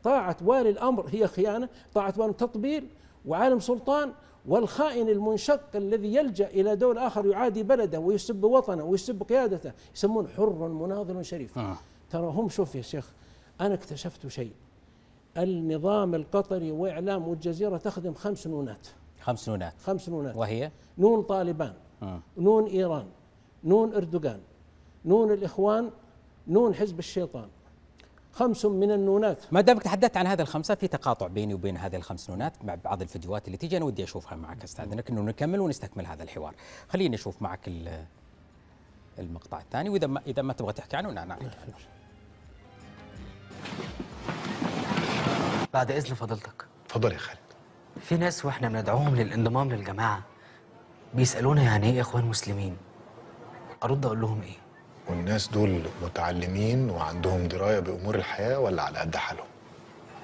طاعة 0.04 0.38
والي 0.46 0.70
الأمر 0.70 1.08
هي 1.10 1.28
خيانة 1.28 1.70
طاعة 1.94 2.14
والي 2.18 2.34
تطبيل 2.34 2.88
وعالم 3.26 3.60
سلطان 3.60 4.14
والخائن 4.46 5.10
المنشق 5.10 5.76
الذي 5.76 6.16
يلجأ 6.16 6.48
إلى 6.48 6.76
دول 6.76 6.98
آخر 6.98 7.26
يعادي 7.26 7.64
بلده 7.64 8.00
ويسب 8.00 8.44
وطنه 8.44 8.84
ويسب 8.84 9.24
قيادته 9.24 9.72
يسمون 9.96 10.28
حر 10.28 10.68
مناضل 10.68 11.24
شريف. 11.24 11.58
آه. 11.60 11.78
ترى 12.10 12.26
هم 12.26 12.50
شوف 12.50 12.76
يا 12.76 12.82
شيخ 12.82 13.12
أنا 13.62 13.74
اكتشفت 13.74 14.28
شيء. 14.28 14.52
النظام 15.38 16.16
القطري 16.16 16.72
وإعلام 16.72 17.28
والجزيره 17.28 17.78
تخدم 17.78 18.14
خمس 18.14 18.48
نونات. 18.48 18.88
خمس 19.22 19.50
نونات. 19.50 19.74
خمس 19.80 20.10
نونات. 20.10 20.36
وهي؟ 20.36 20.72
نون 20.98 21.22
طالبان 21.22 21.74
آه. 22.04 22.20
نون 22.38 22.66
إيران 22.66 23.06
نون 23.64 23.94
أردوغان 23.94 24.40
نون 25.06 25.32
الإخوان 25.32 25.90
نون 26.48 26.76
حزب 26.76 27.00
الشيطان. 27.00 27.48
خمس 28.34 28.66
من 28.66 28.92
النونات. 28.92 29.38
ما 29.52 29.62
دامك 29.62 29.84
تحدثت 29.84 30.18
عن 30.18 30.28
هذه 30.28 30.42
الخمسة 30.42 30.76
في 30.76 30.88
تقاطع 30.88 31.28
بيني 31.28 31.54
وبين 31.54 31.78
هذه 31.78 31.96
الخمس 31.96 32.30
نونات 32.30 32.54
مع 32.66 32.76
بعض 32.76 33.02
الفيديوهات 33.02 33.48
اللي 33.48 33.58
تيجي 33.58 33.78
أنا 33.78 33.86
ودي 33.86 34.04
أشوفها 34.04 34.36
معك 34.36 34.64
استاذنك 34.64 35.10
إنه 35.10 35.22
نكمل 35.22 35.60
ونستكمل 35.60 36.06
هذا 36.06 36.24
الحوار. 36.24 36.56
خليني 36.90 37.16
أشوف 37.16 37.42
معك 37.42 37.70
المقطع 39.20 39.60
الثاني 39.60 39.90
وإذا 39.90 40.08
ما 40.08 40.22
إذا 40.28 40.42
ما 40.42 40.54
تبغى 40.54 40.74
تحكي 40.74 40.98
عنه 40.98 41.12
نعم 41.12 41.40
بعد 45.74 45.92
إذن 45.92 46.16
فضيلتك 46.16 46.66
تفضل 46.90 47.12
يا 47.12 47.18
خالد. 47.18 47.40
في 48.02 48.18
ناس 48.18 48.46
وإحنا 48.46 48.70
بندعوهم 48.70 49.16
للانضمام 49.16 49.72
للجماعة 49.72 50.24
بيسألونا 51.14 51.64
يعني 51.64 51.90
إيه 51.90 52.02
إخوان 52.02 52.26
مسلمين؟ 52.26 52.78
أرد 53.84 54.06
أقول 54.06 54.22
لهم 54.22 54.42
إيه؟ 54.42 54.63
والناس 55.08 55.48
دول 55.48 55.82
متعلمين 56.02 56.90
وعندهم 56.90 57.48
دراية 57.48 57.80
بأمور 57.80 58.16
الحياة 58.16 58.60
ولا 58.60 58.84
على 58.84 59.00
قد 59.00 59.16
حالهم؟ 59.16 59.48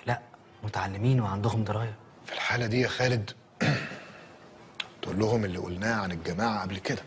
لا 0.05 0.19
متعلمين 0.63 1.21
وعندهم 1.21 1.63
دراية. 1.63 1.93
في 2.25 2.33
الحالة 2.33 2.65
دي 2.65 2.81
يا 2.81 2.87
خالد 2.87 3.31
تقول 5.01 5.19
لهم 5.19 5.45
اللي 5.45 5.57
قلناه 5.57 5.95
عن 6.01 6.11
الجماعة 6.11 6.61
قبل 6.61 6.77
كده. 6.77 7.01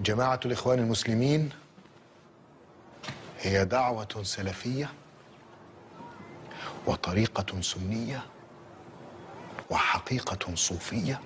جماعة 0.00 0.40
الإخوان 0.44 0.78
المسلمين 0.78 1.50
هي 3.40 3.64
دعوة 3.64 4.08
سلفية 4.22 4.90
وطريقة 6.86 7.60
سنية 7.60 8.22
وحقيقة 9.70 10.54
صوفية 10.54 11.20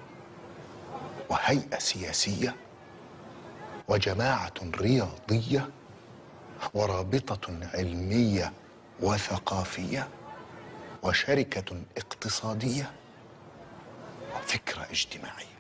وهيئة 1.31 1.79
سياسية 1.79 2.57
وجماعة 3.89 4.53
رياضية 4.81 5.69
ورابطة 6.75 7.59
علمية 7.75 8.53
وثقافية 9.01 10.09
وشركة 11.03 11.77
اقتصادية 11.97 12.91
وفكرة 14.37 14.83
اجتماعية. 14.91 15.53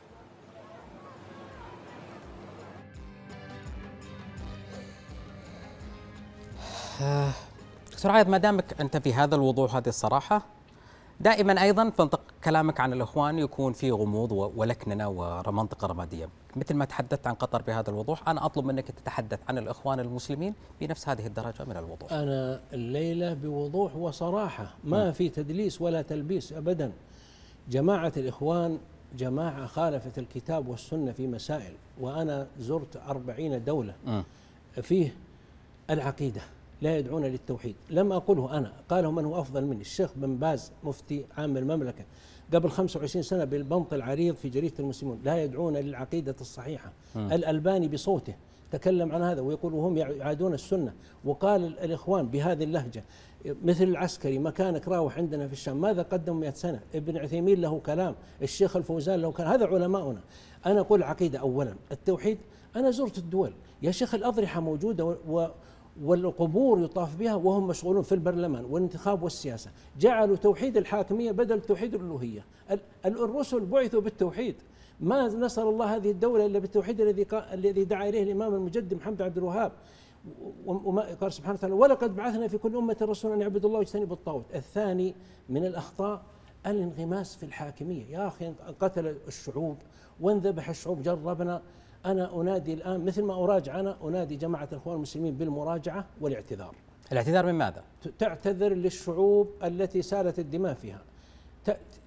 دكتور 7.93 8.13
عايض 8.13 8.29
ما 8.29 8.39
دامك 8.39 8.81
أنت 8.81 8.97
في 8.97 9.15
هذا 9.15 9.35
الوضوح 9.35 9.75
هذه 9.77 9.89
الصراحة 9.89 10.43
دائما 11.21 11.63
أيضا 11.63 11.91
في 11.91 12.09
كلامك 12.45 12.81
عن 12.81 12.93
الإخوان 12.93 13.39
يكون 13.39 13.73
في 13.73 13.91
غموض 13.91 14.33
ولكننه 14.33 15.09
ومنطقه 15.09 15.87
رمادية. 15.87 16.29
مثل 16.57 16.75
ما 16.75 16.85
تحدثت 16.85 17.27
عن 17.27 17.35
قطر 17.35 17.63
بهذا 17.63 17.91
الوضوح 17.91 18.29
أنا 18.29 18.47
أطلب 18.47 18.65
منك 18.65 18.91
تتحدث 18.91 19.39
عن 19.49 19.59
الإخوان 19.59 20.01
المسلمين 20.01 20.55
بنفس 20.81 21.09
هذه 21.09 21.27
الدرجة 21.27 21.65
من 21.65 21.77
الوضوح 21.77 22.13
أنا 22.13 22.61
الليلة 22.73 23.35
بوضوح 23.35 23.97
وصراحة 23.97 24.75
ما 24.85 25.09
م. 25.11 25.13
في 25.13 25.29
تدليس 25.29 25.81
ولا 25.83 26.03
تلبيس 26.03 26.53
ابدا 26.53 26.93
جماعة 27.71 28.13
الإخوان 28.17 28.79
جماعة 29.19 29.67
خالفت 29.67 30.19
الكتاب 30.19 30.69
والسنة 30.69 31.13
في 31.13 31.27
مسائل 31.27 31.73
وأنا 32.01 32.47
زرت 32.59 32.97
أربعين 32.97 33.65
دولة 33.65 33.95
م. 34.07 34.23
فيه 34.83 35.15
العقيدة 35.91 36.41
لا 36.83 36.99
يدعون 36.99 37.25
للتوحيد 37.25 37.75
لم 37.91 38.13
أقوله 38.13 38.59
أنا 38.59 38.73
قاله 38.89 39.11
من 39.11 39.25
هو 39.25 39.41
أفضل 39.41 39.65
مني 39.65 39.81
الشيخ 39.81 40.11
بن 40.17 40.37
باز 40.37 40.73
مفتي 40.85 41.25
عام 41.39 41.57
المملكة 41.57 42.05
قبل 42.53 42.71
25 42.71 43.23
سنة 43.23 43.45
بالبنط 43.45 43.93
العريض 43.93 44.35
في 44.35 44.49
جريدة 44.49 44.75
المسلمون 44.79 45.21
لا 45.25 45.43
يدعون 45.43 45.77
للعقيدة 45.77 46.37
الصحيحة. 46.41 46.93
م. 47.17 47.19
الألباني 47.19 47.89
بصوته 47.89 48.35
تكلم 48.71 49.13
عن 49.13 49.23
هذا 49.23 49.41
ويقول 49.41 49.75
وهم 49.75 49.97
يعادون 49.97 50.55
السنة. 50.55 50.93
وقال 51.25 51.79
الإخوان 51.79 52.29
بهذه 52.29 52.65
اللهجة 52.65 53.05
مثل 53.65 53.85
العسكري 53.85 54.39
مكانك 54.39 54.89
راوح 54.89 55.19
عندنا 55.19 55.47
في 55.47 55.53
الشام 55.53 55.81
ماذا 55.81 56.03
قدم 56.03 56.37
100 56.41 56.51
سنة؟ 56.51 56.81
ابن 56.95 57.17
عثيمين 57.17 57.61
له 57.61 57.81
كلام 57.87 58.15
الشيخ 58.43 58.77
الفوزان 58.77 59.21
له 59.21 59.33
كلام. 59.33 59.53
هذا 59.53 59.67
علماؤنا. 59.67 60.21
أنا 60.67 60.81
أقول 60.81 61.03
عقيدة 61.03 61.39
أولا. 61.39 61.75
التوحيد 61.93 62.39
أنا 62.77 62.91
زرت 62.91 63.19
الدول. 63.19 63.53
يا 63.83 63.91
شيخ 63.91 64.15
الأضرحة 64.15 64.61
موجودة 64.61 65.05
و 65.05 65.49
والقبور 66.03 66.81
يطاف 66.81 67.17
بها 67.17 67.35
وهم 67.35 67.67
مشغولون 67.67 68.03
في 68.03 68.13
البرلمان 68.13 68.65
والانتخاب 68.65 69.23
والسياسة. 69.23 69.71
جعلوا 69.99 70.37
توحيد 70.37 70.77
الحاكمية 70.77 71.33
بدل 71.33 71.61
توحيد 71.61 71.95
الألوهية. 71.95 72.45
الرسل 73.07 73.61
بعثوا 73.61 74.01
بالتوحيد. 74.01 74.55
ما 75.01 75.27
نصر 75.29 75.69
الله 75.69 75.97
هذه 75.97 76.11
الدولة 76.11 76.47
إلا 76.47 76.59
بالتوحيد 76.59 77.01
الذي 77.01 77.27
الذي 77.53 77.85
دعا 77.85 78.09
إليه 78.09 78.23
الإمام 78.23 78.55
المجد 78.55 78.95
محمد 78.95 79.23
عبد 79.23 79.39
الوهاب. 79.39 79.73
وما 80.67 81.15
قال 81.21 81.33
سبحانه 81.33 81.55
وتعالى 81.55 81.75
ولقد 81.75 82.17
بعثنا 82.17 82.49
في 82.49 82.59
كل 82.59 82.77
أمة 82.77 82.97
رسولا 83.03 83.35
أن 83.35 83.41
يعبدوا 83.41 83.69
الله 83.69 83.79
واجتنبوا 83.79 84.17
الطاغوت. 84.17 84.45
الثاني 84.55 85.15
من 85.49 85.65
الأخطاء 85.65 86.23
الانغماس 86.67 87.37
في 87.37 87.43
الحاكمية. 87.43 88.05
يا 88.11 88.27
أخي 88.27 88.53
قتل 88.81 89.07
الشعوب 89.29 89.77
وانذبح 90.21 90.69
الشعوب 90.69 91.03
جربنا 91.03 91.63
أنا 92.07 92.41
أنادي 92.41 92.75
الآن 92.75 93.05
مثل 93.05 93.23
ما 93.23 93.35
أراجع 93.35 93.81
أنا 93.81 93.97
أنادي 94.05 94.37
جماعة 94.37 94.69
الإخوان 94.73 94.97
المسلمين 94.97 95.35
بالمراجعة 95.35 96.05
والاعتذار. 96.21 96.75
الاعتذار 97.13 97.47
من 97.47 97.55
ماذا؟ 97.55 97.83
تعتذر 98.19 98.75
للشعوب 98.75 99.51
التي 99.65 100.03
سالت 100.03 100.39
الدماء 100.39 100.75
فيها. 100.75 101.03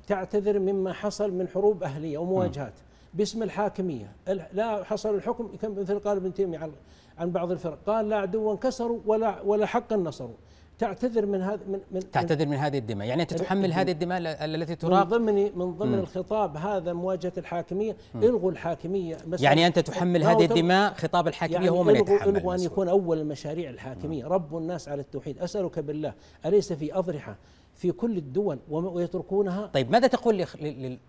تعتذر 0.08 0.60
مما 0.60 0.93
حصل 0.93 1.32
من 1.32 1.48
حروب 1.48 1.84
أهلية 1.84 2.18
ومواجهات 2.18 2.74
باسم 3.14 3.43
الحاكمية. 3.43 4.12
لا 4.54 4.84
حصل 4.84 5.16
الحكم 5.16 5.50
مثل 5.64 6.00
قال 6.00 6.18
ابن 6.18 6.34
تيمية 6.34 6.70
عن 7.18 7.32
بعض 7.32 7.52
الفرق. 7.52 7.78
قال 7.88 8.10
لا 8.10 8.16
عدوا 8.16 8.52
انكسروا 8.52 9.00
ولا 9.06 9.41
ولا 9.41 9.66
حقا 9.66 9.96
نصروا. 9.96 10.36
تعتذر 10.78 11.26
من 11.26 11.41
هذا 11.41 11.59
من, 11.67 11.80
من 11.91 12.11
تعتذر 12.11 12.45
من 12.45 12.57
هذه 12.57 12.78
الدماء. 12.78 13.07
يعني 13.07 13.21
أنت 13.21 13.34
تحمل 13.34 13.73
هذه 13.73 13.91
الدماء 13.91 14.19
التي 14.45 14.76
تراق؟ 14.76 15.03
من 15.03 15.09
ضمن 15.09 15.57
من 15.57 15.73
ضمن. 15.73 15.99
الخطاب 15.99 16.57
هذا 16.57 16.93
مواجهة 16.93 17.34
الحاكمية. 17.38 17.95
إلغوا 18.15 18.51
الحاكمية 18.51 19.17
يعني 19.39 19.67
أنت 19.67 19.80
تحمل 19.80 20.23
هذه 20.23 20.45
الدماء 20.45 20.93
خطاب 20.93 21.28
الحاكمية 21.28 21.55
يعني 21.57 21.69
هو 21.69 21.84
من 21.84 21.95
يتحمل 21.95 22.38
إلغوا 22.38 22.55
أن 22.55 22.59
يكون 22.59 22.88
أول 22.89 23.19
المشاريع 23.19 23.69
الحاكمية. 23.69 24.26
رب 24.26 24.57
الناس 24.57 24.89
على 24.89 25.01
التوحيد. 25.01 25.39
أسألك 25.39 25.80
بالله 25.80 26.13
أليس 26.45 26.73
في 26.73 26.93
أضرحة 26.93 27.38
في 27.73 27.91
كل 27.91 28.17
الدول 28.17 28.59
ويتركونها؟ 28.69 29.65
طيب 29.65 29.91
ماذا 29.91 30.07
تقول 30.07 30.45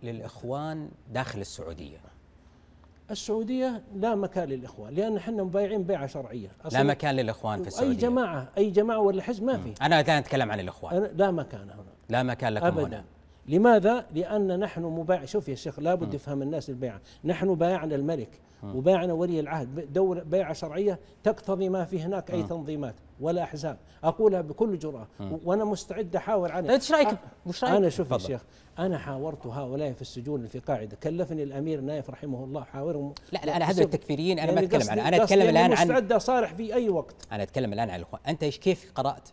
للإخوان 0.03 0.89
داخل 1.13 1.41
السعودية؟ 1.41 1.99
السعودية 3.11 3.83
لا 3.97 4.15
مكان 4.15 4.49
للإخوان 4.49 4.95
لأن 4.95 5.17
إحنا 5.17 5.43
مبايعين 5.45 5.83
بيعة 5.83 6.07
شرعية. 6.07 6.49
لا 6.73 6.83
مكان 6.83 7.15
للإخوان 7.15 7.63
في 7.63 7.69
السعودية. 7.69 7.91
أي 7.91 7.97
جماعة 7.97 8.49
أي 8.59 8.71
جماعة 8.71 8.99
ولا 8.99 9.23
حزب 9.23 9.45
ما 9.45 9.59
في. 9.59 9.75
أنا 9.83 10.01
الآن 10.01 10.17
أتكلم 10.17 10.53
عن 10.53 10.61
الإخوان. 10.61 11.11
لا 11.17 11.31
مكان 11.31 11.61
هنا. 11.61 11.93
لا 12.09 12.23
مكان 12.23 12.55
لكم 12.55 12.67
أبداً. 12.67 12.87
هنا 12.87 13.05
لماذا؟ 13.49 14.07
لأن 14.15 14.61
نحن 14.61 14.83
مبايع. 14.83 15.25
شوف 15.25 15.49
يا 15.49 15.55
شيخ 15.55 15.79
لابد 15.79 16.15
يفهم 16.15 16.43
الناس 16.43 16.71
البيعة 16.71 17.01
نحن 17.25 17.55
بايعنا 17.55 17.95
الملك 17.95 18.41
وبايعنا 18.63 19.13
ولي 19.13 19.41
العهد. 19.41 19.93
دولة 19.93 20.23
بيعة 20.23 20.53
شرعية 20.53 20.99
تقتضي 21.23 21.69
ما 21.69 21.85
في 21.85 22.03
هناك 22.03 22.31
أي 22.31 22.43
تنظيمات. 22.43 22.95
ولا 23.21 23.43
أحزاب 23.43 23.79
أقولها 24.05 24.41
بكل 24.41 24.79
جرأة. 24.79 25.09
وأنا 25.45 25.65
مستعد 25.65 26.17
أحاور 26.17 26.53
عنها 26.53 26.75
إيش 26.75 26.93
رأيك؟ 26.93 27.19
وش 27.47 27.65
رأيك؟ 27.65 27.77
أنا 27.77 27.89
شوف 27.89 28.11
يا 28.11 28.19
شيخ 28.19 28.45
أنا 28.79 28.99
حاورت 28.99 29.47
هؤلاء 29.47 29.93
في 29.93 30.03
السجون 30.03 30.47
في 30.47 30.59
قاعدة. 30.59 30.97
كلفني 30.97 31.43
الأمير 31.43 31.81
نايف 31.81 32.11
رحمه 32.11 32.45
الله 32.45 32.65
حاورهم. 32.65 33.15
لا 33.33 33.41
لا 33.45 33.57
أنا 33.57 33.65
هذول 33.65 33.85
التكفيريين 33.85 34.37
ما 34.37 34.43
يعني 34.43 34.61
أتكلم 34.65 34.91
عنه 34.91 35.09
أنا 35.09 35.23
أتكلم 35.23 35.49
الآن 35.49 35.73
عن 35.73 35.87
مستعد 35.87 36.13
أصارح 36.13 36.55
في 36.55 36.75
أي 36.75 36.89
وقت. 36.89 37.27
أنا 37.33 37.43
أتكلم 37.43 37.73
الآن 37.73 37.91
عن 37.91 37.97
الإخوان. 37.97 38.23
أنت 38.29 38.43
إيش 38.43 38.59
كيف 38.59 38.93
قرأت 38.95 39.29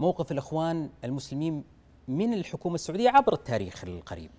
موقف 0.00 0.32
الإخوان 0.32 0.90
المسلمين 1.04 1.64
من 2.08 2.34
الحكومة 2.34 2.74
السعودية 2.74 3.10
عبر 3.10 3.32
التاريخ 3.32 3.84
القريب؟ 3.84 4.30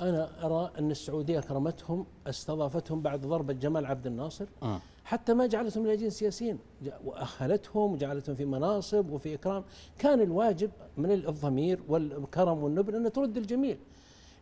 أنا 0.00 0.46
أرى 0.46 0.70
أن 0.78 0.90
السعودية 0.90 1.38
أكرمتهم 1.38 2.06
استضافتهم 2.26 3.02
بعد 3.02 3.20
ضربة 3.20 3.52
جمال 3.52 3.86
عبد 3.86 4.06
الناصر. 4.06 4.46
أه. 4.62 4.80
حتى 5.04 5.34
ما 5.34 5.46
جعلتهم 5.46 5.86
لاجئين 5.86 6.10
سياسيين 6.10 6.58
وأهلتهم 7.04 7.92
وجعلتهم 7.92 8.34
في 8.34 8.44
مناصب 8.44 9.10
وفي 9.10 9.34
إكرام. 9.34 9.64
كان 9.98 10.20
الواجب 10.20 10.70
من 10.96 11.12
الضمير 11.12 11.80
والكرم 11.88 12.62
والنبل 12.62 12.96
أن 12.96 13.12
ترد 13.12 13.36
الجميل 13.36 13.78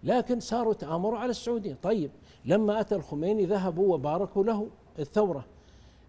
لكن 0.04 0.40
صاروا 0.40 0.74
تآمروا 0.74 1.18
على 1.18 1.30
السعودية. 1.30 1.76
طيب 1.82 2.10
لما 2.44 2.80
أتى 2.80 2.94
الخميني 2.94 3.46
ذهبوا 3.46 3.94
وباركوا 3.94 4.44
له 4.44 4.68
الثورة. 4.98 5.44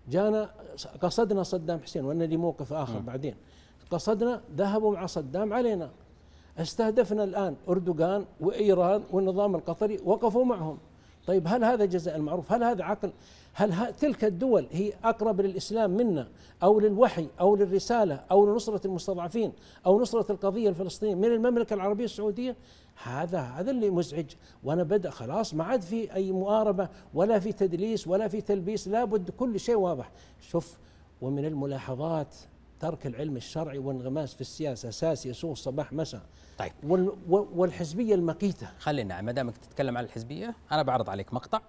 جانا 0.09 0.49
قصدنا 1.01 1.43
صدام 1.43 1.79
حسين 1.79 2.05
وأنا 2.05 2.23
لي 2.23 2.37
موقف 2.37 2.73
آخر 2.73 2.99
م. 2.99 3.05
بعدين. 3.05 3.35
قصدنا 3.91 4.41
ذهبوا 4.57 4.93
مع 4.93 5.05
صدام 5.05 5.53
علينا. 5.53 5.91
استهدفنا 6.57 7.23
الآن 7.23 7.55
أردوغان 7.69 8.25
وإيران 8.39 9.03
والنظام 9.11 9.55
القطري 9.55 9.99
وقفوا 10.05 10.45
معهم. 10.45 10.77
طيب 11.27 11.47
هل 11.47 11.63
هذا 11.63 11.85
جزاء 11.85 12.15
المعروف؟ 12.15 12.51
هل 12.51 12.63
هذا 12.63 12.83
عقل؟ 12.83 13.11
هل 13.55 13.93
تلك 13.93 14.23
الدول 14.23 14.67
هي 14.71 14.93
أقرب 15.03 15.41
للإسلام 15.41 15.91
منا 15.91 16.27
أو 16.63 16.79
للوحي 16.79 17.27
أو 17.39 17.55
للرسالة 17.55 18.15
أو 18.31 18.45
لنصرة 18.45 18.87
المستضعفين 18.87 19.53
أو 19.85 20.01
نصرة 20.01 20.31
القضية 20.31 20.69
الفلسطينية 20.69 21.15
من 21.15 21.25
المملكة 21.25 21.73
العربية 21.73 22.05
السعودية؟ 22.05 22.55
هذا 23.03 23.39
هذا 23.39 23.71
اللي 23.71 23.89
مزعج. 23.89 24.25
وأنا 24.63 24.83
بدأ 24.83 25.09
خلاص 25.09 25.53
ما 25.53 25.63
عاد 25.63 25.81
في 25.81 26.13
أي 26.13 26.31
مؤاربة 26.31 26.89
ولا 27.13 27.39
في 27.39 27.51
تدليس 27.51 28.07
ولا 28.07 28.27
في 28.27 28.41
تلبيس 28.41 28.87
لابد 28.87 29.29
كل 29.29 29.59
شيء 29.59 29.75
واضح. 29.75 30.11
شوف 30.41 30.77
ومن 31.21 31.45
الملاحظات 31.45 32.35
ترك 32.79 33.07
العلم 33.07 33.37
الشرعي 33.37 33.77
والانغماس 33.77 34.33
في 34.33 34.41
السياسة 34.41 34.89
أساس 34.89 35.25
يسوق 35.25 35.53
صباح 35.53 35.93
مساء. 35.93 36.21
طيب. 36.57 36.71
والحزبية 37.29 38.15
المقيتة. 38.15 38.67
خلينا 38.79 39.21
ما 39.21 39.31
دامك 39.31 39.57
تتكلم 39.57 39.97
عن 39.97 40.03
الحزبية 40.03 40.55
أنا 40.71 40.83
بعرض 40.83 41.09
عليك 41.09 41.33
مقطع. 41.33 41.61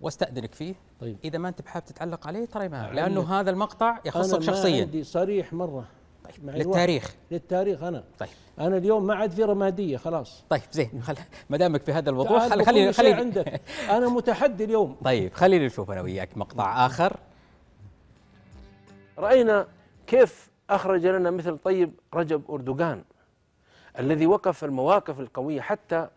واستأذنك 0.00 0.54
فيه. 0.54 0.74
طيب. 1.00 1.16
إذا 1.24 1.38
ما 1.38 1.48
أنت 1.48 1.62
بحاب 1.62 1.84
تتعلق 1.84 2.26
عليه 2.26 2.44
ترى 2.44 2.68
ما 2.68 2.90
لأنه 2.92 3.40
هذا 3.40 3.50
المقطع 3.50 3.98
يخصك 4.04 4.42
شخصيا. 4.42 4.74
أنا 4.74 4.80
عندي 4.80 5.04
صريح 5.04 5.52
مرة. 5.52 5.84
طيب 6.24 6.50
للتاريخ. 6.50 7.14
للتاريخ 7.30 7.82
أنا. 7.82 8.04
طيب. 8.18 8.28
أنا 8.58 8.76
اليوم 8.76 9.06
ما 9.06 9.14
عاد 9.14 9.30
في 9.30 9.44
رمادية 9.44 9.96
خلاص. 9.96 10.44
طيب 10.50 10.62
زين. 10.72 10.90
خل... 11.06 11.14
ما 11.50 11.56
دامك 11.56 11.82
في 11.82 11.92
هذا 11.92 12.10
الوضوح 12.10 12.48
خلي 12.48 12.64
خلي 12.64 12.92
خلي 12.92 13.12
عندك. 13.12 13.60
أنا 13.96 14.08
متحدي 14.08 14.64
اليوم. 14.64 14.96
طيب 15.04 15.34
خليني 15.34 15.66
نشوف 15.66 15.90
أنا 15.90 16.00
وياك 16.00 16.36
مقطع 16.36 16.86
آخر. 16.86 17.16
رأينا 19.18 19.66
كيف 20.06 20.50
أخرج 20.70 21.06
لنا 21.06 21.30
مثل 21.30 21.58
طيب 21.58 21.92
رجب 22.14 22.50
أردوغان 22.50 23.04
الذي 23.98 24.26
وقف 24.26 24.64
المواقف 24.64 25.20
القوية 25.20 25.60
حتى 25.60 26.08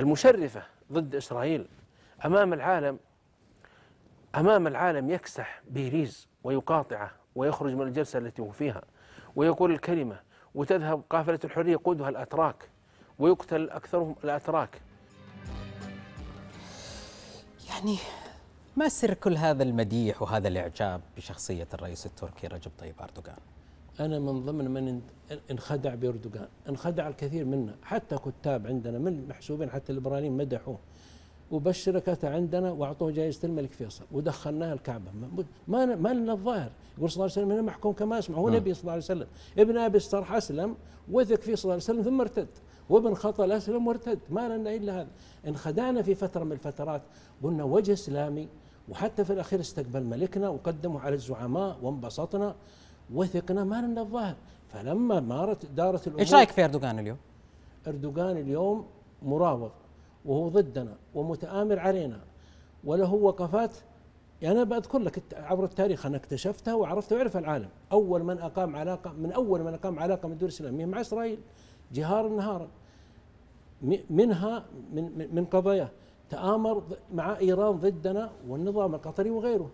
المشرفة 0.00 0.62
ضد 0.92 1.14
إسرائيل 1.14 1.66
أمام 2.24 2.52
العالم 2.52 2.98
أمام 4.34 4.66
العالم 4.66 5.10
يكسح 5.10 5.62
بيريز 5.70 6.28
ويقاطعه 6.44 7.10
ويخرج 7.34 7.74
من 7.74 7.82
الجلسة 7.82 8.18
التي 8.18 8.42
هو 8.42 8.50
فيها 8.50 8.82
ويقول 9.36 9.72
الكلمة 9.72 10.20
وتذهب 10.54 11.02
قافلة 11.10 11.38
الحرية 11.44 11.72
يقودها 11.72 12.08
الأتراك 12.08 12.68
ويقتل 13.18 13.70
أكثرهم 13.70 14.16
الأتراك. 14.24 14.80
يعني 17.68 17.96
ما 18.76 18.88
سر 18.88 19.14
كل 19.14 19.36
هذا 19.36 19.62
المديح 19.62 20.22
وهذا 20.22 20.48
الإعجاب 20.48 21.00
بشخصية 21.16 21.68
الرئيس 21.74 22.06
التركي 22.06 22.46
رجب 22.46 22.70
طيب 22.78 22.94
أردوغان؟ 23.00 23.38
أنا 24.00 24.18
من 24.18 24.44
ضمن 24.44 24.70
من 24.70 25.02
انخدع 25.50 25.94
بأردوغان 25.94 26.48
انخدع 26.68 27.08
الكثير 27.08 27.44
منا 27.44 27.74
حتى 27.82 28.16
كتاب 28.16 28.66
عندنا 28.66 28.98
من 28.98 29.28
محسوبين 29.28 29.70
حتى 29.70 29.90
الليبراليين 29.92 30.36
مدحوه. 30.36 30.78
وبشرك 31.52 32.24
عندنا 32.24 32.72
وأعطوه 32.72 33.10
جائزة 33.10 33.48
الملك 33.48 33.72
فيصل 33.72 34.04
ودخلناه 34.12 34.72
الكعبة. 34.72 35.10
ما 35.68 35.84
ما 35.86 36.08
لنا 36.08 36.32
الظاهر. 36.32 36.70
يقول 36.98 37.10
صلى 37.10 37.24
الله 37.24 37.36
عليه 37.36 37.46
وسلم 37.46 37.66
محكوم 37.66 37.92
كما 37.92 38.18
أسمع. 38.18 38.38
هو 38.38 38.50
نبي 38.50 38.74
صلى 38.74 38.80
الله 38.80 38.92
عليه 38.92 39.02
وسلم. 39.02 39.26
ابن 39.58 39.78
أبي 39.78 39.96
الصرح 39.96 40.32
أسلم 40.32 40.76
وثق 41.10 41.40
فيه 41.40 41.54
صلى 41.54 41.64
الله 41.64 41.72
عليه 41.72 41.84
وسلم 41.84 42.02
ثم 42.02 42.20
ارتد. 42.20 42.48
وابن 42.90 43.14
خطل 43.14 43.52
أسلم 43.52 43.86
وارتد. 43.86 44.18
ما 44.30 44.56
لنا 44.56 44.74
إلا 44.74 45.00
هذا. 45.00 45.08
انخدعنا 45.46 46.02
في 46.02 46.14
فترة 46.14 46.44
من 46.44 46.52
الفترات 46.52 47.02
قلنا 47.42 47.64
وجه 47.64 47.92
إسلامي 47.92 48.48
وحتى 48.88 49.24
في 49.24 49.32
الأخير 49.32 49.60
استقبل 49.60 50.02
ملكنا 50.02 50.48
وقدموا 50.48 51.00
على 51.00 51.14
الزعماء 51.14 51.78
وانبسطنا 51.82 52.54
وثقنا 53.14 53.64
ما 53.64 53.80
لنا 53.82 54.00
الظاهر. 54.00 54.36
فلما 54.68 55.20
مارت 55.20 55.66
دارت 55.66 56.06
الأمور 56.06 56.20
إيش 56.20 56.34
رأيك 56.34 56.50
في 56.50 56.64
إردوغان 56.64 56.98
اليوم؟ 56.98 57.16
إردوغان 57.86 58.36
اليوم 58.36 58.86
مراوغ. 59.22 59.70
وهو 60.24 60.48
ضدنا 60.48 60.96
ومتآمر 61.14 61.78
علينا. 61.78 62.20
وله 62.84 63.14
وقفات. 63.14 63.76
يعني 64.42 64.54
أنا 64.54 64.64
بذكر 64.64 64.98
لك 64.98 65.22
عبر 65.32 65.64
التاريخ 65.64 66.06
أنا 66.06 66.16
اكتشفتها 66.16 66.74
وعرفتها 66.74 67.16
ويعرف 67.16 67.36
العالم. 67.36 67.68
أول 67.92 68.22
من 68.22 68.38
أقام 68.38 68.76
علاقة 68.76 69.12
من 69.12 69.32
أول 69.32 69.62
من 69.62 69.74
أقام 69.74 69.98
علاقة 69.98 70.26
من 70.26 70.32
الدول 70.32 70.48
الإسلامية 70.48 70.86
مع 70.86 71.00
إسرائيل. 71.00 71.38
جهارا 71.92 72.28
نهارا. 72.28 72.68
منها 74.10 74.64
من 74.92 75.34
من 75.34 75.44
قضايا 75.44 75.88
تآمر 76.30 76.82
مع 77.14 77.38
إيران 77.38 77.76
ضدنا 77.76 78.30
والنظام 78.48 78.94
القطري 78.94 79.30
وغيره. 79.30 79.70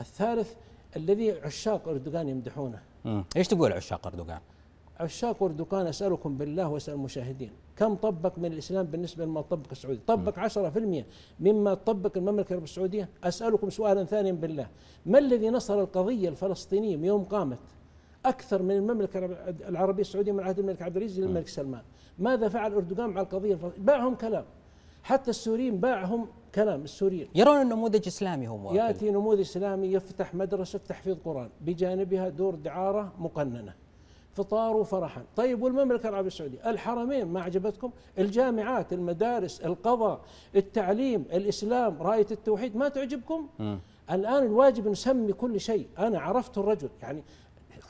الثالث 0.00 0.54
الذي 0.96 1.40
عشاق 1.40 1.88
أردوغان 1.88 2.28
يمدحونه. 2.28 2.82
إيش 3.36 3.48
تقول 3.48 3.72
عشاق 3.72 4.06
أردوغان؟ 4.06 4.40
عشاق 5.00 5.42
أردوغان 5.42 5.86
أسألكم 5.86 6.38
بالله 6.38 6.68
وأسأل 6.68 6.94
المشاهدين. 6.94 7.50
كم 7.76 7.94
طبق 7.94 8.38
من 8.38 8.52
الإسلام 8.52 8.86
بالنسبة 8.86 9.24
لما 9.24 9.40
طبق 9.40 9.66
السعودية 9.72 10.00
طبق 10.06 10.38
عشرة 10.38 10.70
في 10.70 10.78
المية. 10.78 11.06
مما 11.40 11.74
طبق 11.74 12.16
المملكة 12.16 12.48
العربية 12.48 12.64
السعودية؟ 12.64 13.08
أسألكم 13.24 13.70
سؤالا 13.70 14.04
ثانيا 14.04 14.32
بالله. 14.32 14.68
ما 15.06 15.18
الذي 15.18 15.50
نصر 15.50 15.80
القضية 15.80 16.28
الفلسطينية 16.28 16.96
من 16.96 17.04
يوم 17.04 17.24
قامت؟ 17.24 17.58
أكثر 18.26 18.62
من 18.62 18.70
المملكة 18.70 19.24
العربية 19.68 20.00
السعودية 20.00 20.32
من 20.32 20.40
عهد 20.40 20.58
الملك 20.58 20.82
عبد 20.82 20.96
العزيز 20.96 21.20
للملك 21.20 21.48
سلمان. 21.48 21.82
ماذا 22.18 22.48
فعل 22.48 22.72
أردوغان 22.74 23.10
مع 23.10 23.20
القضية 23.20 23.54
الفلسطينية؟ 23.54 23.86
باعهم 23.86 24.14
كلام. 24.14 24.44
حتى 25.02 25.30
السوريين 25.30 25.80
باعهم 25.80 26.26
كلام 26.54 26.82
السوريين. 26.82 27.28
يرون 27.34 27.62
النموذج 27.62 28.06
إسلامي 28.06 28.48
هو 28.48 28.74
يأتي 28.74 29.10
نموذج 29.10 29.40
إسلامي 29.40 29.92
يفتح 29.92 30.34
مدرسة 30.34 30.78
تحفيظ 30.88 31.16
قرآن. 31.24 31.50
بجانبها 31.60 32.28
دور 32.28 32.54
دعارة 32.54 33.12
مقننة. 33.18 33.74
فطار 34.38 34.76
وفرحا 34.76 35.24
طيب 35.36 35.62
والمملكة 35.62 36.08
العربية 36.08 36.28
السعودية 36.28 36.70
الحرمين 36.70 37.26
ما 37.26 37.40
عجبتكم؟ 37.42 37.90
الجامعات 38.18 38.92
المدارس 38.92 39.60
القضاء 39.60 40.20
التعليم 40.56 41.24
الإسلام 41.32 42.02
راية 42.02 42.26
التوحيد 42.30 42.76
ما 42.76 42.88
تعجبكم؟ 42.88 43.48
م. 43.58 43.76
الآن 44.10 44.42
الواجب 44.42 44.88
نسمي 44.88 45.32
كل 45.32 45.60
شيء. 45.60 45.86
أنا 45.98 46.20
عرفت 46.20 46.58
الرجل 46.58 46.88
يعني 47.02 47.22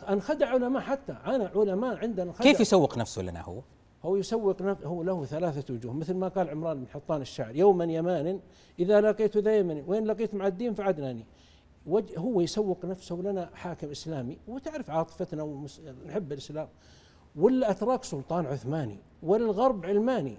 أنخدع 0.09 0.49
علماء 0.49 0.83
حتى. 0.83 1.17
أنا 1.27 1.51
علماء 1.55 1.97
عندنا 1.97 2.33
كيف 2.33 2.61
يسوق 2.61 2.99
نفسه 2.99 3.23
لنا 3.23 3.43
هو؟ 3.43 3.61
هو 4.05 4.17
يسوق 4.17 4.63
نفسه 4.63 4.87
هو 4.87 5.03
له 5.03 5.25
ثلاثة 5.25 5.75
وجوه 5.75 5.93
مثل 5.93 6.15
ما 6.15 6.29
قال 6.29 6.51
عمران 6.51 6.79
بن 6.79 6.89
حطان 6.89 7.21
الشاعر. 7.21 7.57
يوما 7.57 7.85
يمان 7.85 8.41
إذا 8.79 9.01
لقيت 9.01 9.37
ذا 9.37 9.57
يمن 9.57 9.85
وين 9.87 10.05
لقيت 10.05 10.35
معدين 10.35 10.75
فعدناني. 10.75 11.25
هو 12.19 12.41
يسوق 12.41 12.85
نفسه 12.85 13.17
لنا 13.17 13.51
حاكم 13.55 13.91
إسلامي. 13.91 14.39
وتعرف 14.49 14.91
عاطفتنا 14.91 15.43
ونحب 15.43 16.33
الإسلام. 16.33 16.69
والأتراك 17.37 18.05
سلطان 18.05 18.47
عثماني 18.47 18.99
وللغرب 19.23 19.87
علماني. 19.87 20.37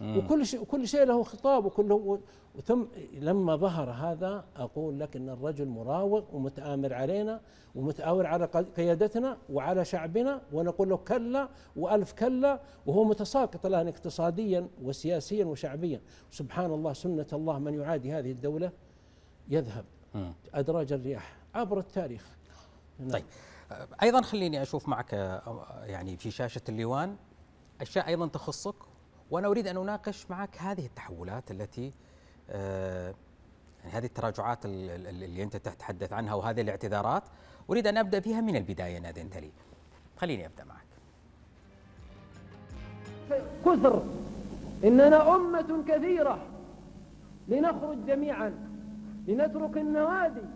وكل 0.00 0.46
شيء 0.46 0.60
وكل 0.60 0.88
شيء 0.88 1.04
له 1.04 1.22
خطاب 1.22 1.64
وكله 1.64 2.20
وثم 2.56 2.84
لما 3.12 3.56
ظهر 3.56 3.90
هذا 3.90 4.44
أقول 4.56 5.00
لك 5.00 5.16
إن 5.16 5.28
الرجل 5.28 5.68
مراوغ 5.68 6.24
ومتآمر 6.32 6.94
علينا 6.94 7.40
ومتآمر 7.74 8.26
على 8.26 8.44
قيادتنا 8.76 9.36
وعلى 9.50 9.84
شعبنا 9.84 10.42
ونقول 10.52 10.88
له 10.88 10.96
كلا 10.96 11.48
وألف 11.76 12.12
كلا 12.12 12.60
وهو 12.86 13.04
متساقط 13.04 13.66
الآن 13.66 13.88
اقتصاديا 13.88 14.68
وسياسيا 14.82 15.44
وشعبيا. 15.44 16.00
سبحان 16.30 16.72
الله 16.72 16.92
سنة 16.92 17.26
الله 17.32 17.58
من 17.58 17.74
يعادي 17.74 18.12
هذه 18.12 18.30
الدولة 18.30 18.70
يذهب. 19.48 19.84
أدراج 20.54 20.92
الرياح 20.92 21.36
عبر 21.54 21.78
التاريخ. 21.78 22.24
نعم. 22.98 23.10
طيب. 23.10 23.24
أيضا 24.02 24.22
خليني 24.22 24.62
أشوف 24.62 24.88
معك 24.88 25.12
يعني 25.82 26.16
في 26.16 26.30
شاشة 26.30 26.62
الليوان 26.68 27.16
أشياء 27.80 28.06
أيضا 28.08 28.26
تخصك 28.26 28.74
وأنا 29.30 29.48
أريد 29.48 29.66
أن 29.66 29.76
أناقش 29.76 30.30
معك 30.30 30.58
هذه 30.58 30.86
التحولات 30.86 31.50
التي 31.50 31.92
يعني 32.48 33.92
هذه 33.92 34.04
التراجعات 34.06 34.58
اللي 34.64 35.42
أنت 35.42 35.56
تتحدث 35.56 36.12
عنها 36.12 36.34
وهذه 36.34 36.60
الاعتذارات 36.60 37.22
أريد 37.70 37.86
أن 37.86 37.96
أبدأ 37.96 38.20
فيها 38.20 38.40
من 38.40 38.56
البداية 38.56 38.98
إن 38.98 39.06
أذنت 39.06 39.36
لي 39.36 39.50
خليني 40.16 40.46
أبدأ 40.46 40.64
معك. 40.64 40.86
كثر. 43.64 44.02
إننا 44.84 45.36
أمة 45.36 45.84
كثيرة. 45.88 46.46
لنخرج 47.48 48.06
جميعا. 48.06 48.65
لنترك 49.26 49.78
النوادي 49.78 50.46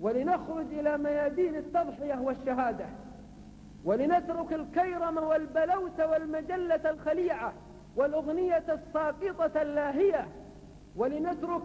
ولنخرج 0.00 0.66
إلى 0.72 0.98
ميادين 0.98 1.56
التضحية 1.56 2.20
والشهادة. 2.20 2.86
ولنترك 3.84 4.52
الكيرم 4.52 5.16
والبلوت 5.16 6.00
والمجلة 6.00 6.90
الخليعة 6.90 7.52
والأغنية 7.96 8.64
الساقطة 8.68 9.62
اللاهية. 9.62 10.28
ولنترك 10.96 11.62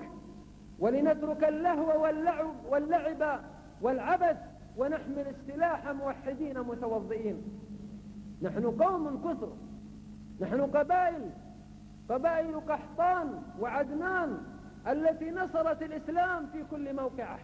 ولنترك 0.80 1.44
اللهو 1.44 2.04
واللعب 2.04 2.54
واللعب 2.70 3.40
والعبث 3.82 4.38
ونحمل 4.78 5.26
السلاح 5.28 5.88
موحدين 5.88 6.60
متوضئين. 6.60 7.42
نحن 8.42 8.66
قوم 8.66 9.22
كثر. 9.22 9.54
نحن 10.40 10.62
قبائل 10.62 11.30
قبائل 12.10 12.60
قحطان 12.60 13.42
وعدنان. 13.60 14.38
التي 14.88 15.32
نصرت 15.32 15.82
الإسلام 15.82 16.50
في 16.54 16.64
كل 16.72 16.96
موقعة. 16.96 17.40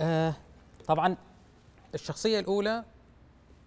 آه 0.00 0.34
طبعا 0.88 1.16
الشخصية 1.94 2.40
الأولى 2.40 2.84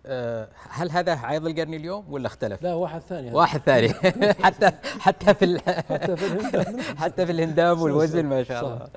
آه 0.05 0.49
هل 0.69 0.91
هذا 0.91 1.15
عايض 1.15 1.45
القرني 1.45 1.77
اليوم 1.77 2.13
ولا 2.13 2.27
اختلف؟ 2.27 2.63
لا 2.63 2.73
واحد 2.73 3.01
ثاني. 3.01 3.31
واحد 3.31 3.59
ثاني. 3.59 3.93
حتى 4.45 4.71
حتى 4.99 5.33
في 5.33 5.59
حتى 5.89 6.15
في 6.17 6.25
الهندام. 6.25 6.81
حتى 7.03 7.25
في 7.25 7.31
الهندام 7.31 7.81
والوزن 7.81 8.25
ما 8.25 8.43
شاء 8.43 8.65
الله. 8.65 8.87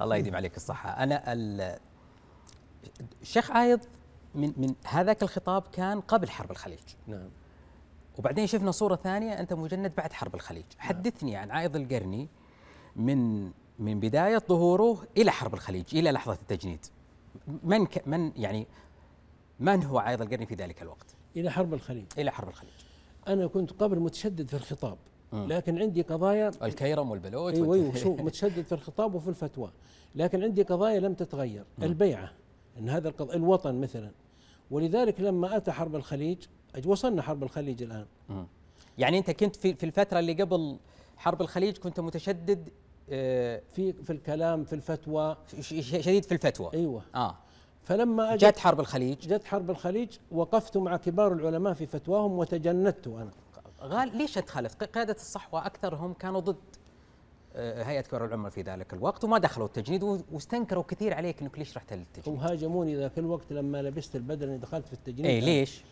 الله 0.00 0.16
يديم 0.16 0.36
عليك 0.36 0.56
الصحة. 0.56 1.02
أنا 1.02 1.22
الشيخ 3.22 3.50
عايض 3.50 3.80
من 4.34 4.52
من 4.56 4.74
هذاك 4.86 5.22
الخطاب 5.22 5.62
كان 5.72 6.00
قبل 6.00 6.30
حرب 6.30 6.50
الخليج. 6.50 6.78
نعم. 7.06 7.28
وبعدين 8.18 8.46
شفنا 8.46 8.70
صورة 8.70 8.96
ثانية 8.96 9.40
أنت 9.40 9.52
مجند 9.52 9.94
بعد 9.96 10.12
حرب 10.12 10.34
الخليج. 10.34 10.64
نعم. 10.78 10.88
حدثني 10.88 11.36
عن 11.36 11.50
عايض 11.50 11.76
القرني 11.76 12.28
من 12.96 13.50
من 13.78 14.00
بداية 14.00 14.42
ظهوره 14.48 15.06
إلى 15.16 15.30
حرب 15.30 15.54
الخليج 15.54 15.84
إلى 15.96 16.12
لحظة 16.12 16.32
التجنيد. 16.32 16.86
من 17.64 17.86
ك 17.86 18.08
من 18.08 18.32
يعني 18.36 18.66
من 19.60 19.84
هو 19.84 19.98
عايض 19.98 20.22
القرني 20.22 20.46
في 20.46 20.54
ذلك 20.54 20.82
الوقت؟ 20.82 21.06
إلى 21.36 21.50
حرب 21.50 21.74
الخليج. 21.74 22.04
إلى 22.18 22.30
حرب 22.30 22.48
الخليج. 22.48 22.72
أنا 23.28 23.46
كنت 23.46 23.72
قبل 23.72 24.00
متشدد 24.00 24.48
في 24.48 24.54
الخطاب 24.54 24.98
لكن 25.32 25.78
عندي 25.78 26.02
قضايا 26.02 26.50
الكيرم 26.62 27.10
والبلوت 27.10 27.54
إيوه 27.54 27.74
أيوه 27.74 27.94
شو 27.94 28.16
متشدد 28.26 28.62
في 28.62 28.72
الخطاب 28.72 29.14
وفي 29.14 29.28
الفتوى. 29.28 29.70
لكن 30.14 30.42
عندي 30.42 30.62
قضايا 30.62 31.00
لم 31.00 31.14
تتغير 31.14 31.64
البيعة. 31.82 32.32
إن 32.78 32.88
هذا 32.88 33.08
القض... 33.08 33.30
الوطن 33.30 33.80
مثلا. 33.80 34.10
ولذلك 34.70 35.20
لما 35.20 35.56
أتى 35.56 35.72
حرب 35.72 35.96
الخليج 35.96 36.38
وصلنا 36.86 37.22
حرب 37.22 37.42
الخليج 37.42 37.82
الآن. 37.82 38.06
يعني 38.98 39.18
أنت 39.18 39.30
كنت 39.30 39.56
في 39.56 39.74
في 39.74 39.86
الفترة 39.86 40.18
اللي 40.18 40.32
قبل 40.32 40.78
حرب 41.16 41.42
الخليج 41.42 41.76
كنت 41.78 42.00
متشدد 42.00 42.68
آه 43.10 43.62
في 43.72 43.92
في 43.92 44.12
الكلام 44.12 44.64
في 44.64 44.72
الفتوى. 44.72 45.36
شديد 45.60 46.24
في 46.24 46.32
الفتوى. 46.32 46.70
أيوه. 46.74 47.02
آه. 47.14 47.36
فلما 47.82 48.36
جت 48.36 48.58
حرب 48.58 48.80
الخليج. 48.80 49.18
جت 49.18 49.44
حرب 49.44 49.70
الخليج 49.70 50.16
وقفت 50.30 50.76
مع 50.76 50.96
كبار 50.96 51.32
العلماء 51.32 51.72
في 51.72 51.86
فتواهم 51.86 52.32
وتجندت 52.32 53.06
أنا. 53.06 53.30
غال 53.82 54.16
ليش 54.16 54.34
تخالف؟ 54.34 54.74
قياده 54.74 55.14
الصحوة 55.14 55.66
أكثرهم 55.66 56.12
كانوا 56.12 56.40
ضد. 56.40 56.56
هيئة 57.58 58.00
كبار 58.00 58.24
العلماء 58.24 58.50
في 58.50 58.62
ذلك 58.62 58.94
الوقت 58.94 59.24
وما 59.24 59.38
دخلوا 59.38 59.66
التجنيد 59.66 60.02
واستنكروا 60.32 60.82
كثير 60.88 61.14
عليك 61.14 61.42
إنك 61.42 61.58
ليش 61.58 61.76
رحت 61.76 61.92
للتجنيد 61.92 62.38
وهاجموني 62.38 62.96
ذاك 62.96 63.18
الوقت 63.18 63.52
لما 63.52 63.82
لبست 63.82 64.16
البدله 64.16 64.50
اني 64.50 64.58
دخلت 64.58 64.86
في 64.86 64.92
التجنيد 64.92 65.26
اي 65.26 65.40
ليش؟ 65.40 65.82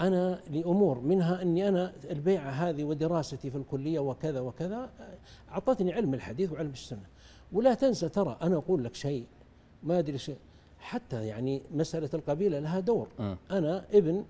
أنا 0.00 0.40
لأمور 0.50 0.98
منها 1.00 1.42
أني 1.42 1.68
أنا 1.68 1.92
البيعة 2.10 2.50
هذه 2.50 2.84
ودراستي 2.84 3.50
في 3.50 3.56
الكلية 3.56 3.98
وكذا 3.98 4.40
وكذا 4.40 4.90
أعطتني 5.50 5.92
علم 5.92 6.14
الحديث 6.14 6.52
وعلم 6.52 6.70
السنة 6.70 7.06
ولا 7.52 7.74
تنسى 7.74 8.08
ترى 8.08 8.36
أنا 8.42 8.56
أقول 8.56 8.84
لك 8.84 8.94
شيء 8.94 9.26
ما 9.82 9.98
أدري 9.98 10.18
شيء 10.18 10.36
حتى 10.80 11.26
يعني 11.26 11.62
مسألة 11.74 12.10
القبيلة 12.14 12.58
لها 12.58 12.80
دور 12.80 13.08
م. 13.18 13.34
أنا 13.50 13.84
ابن 13.92 14.24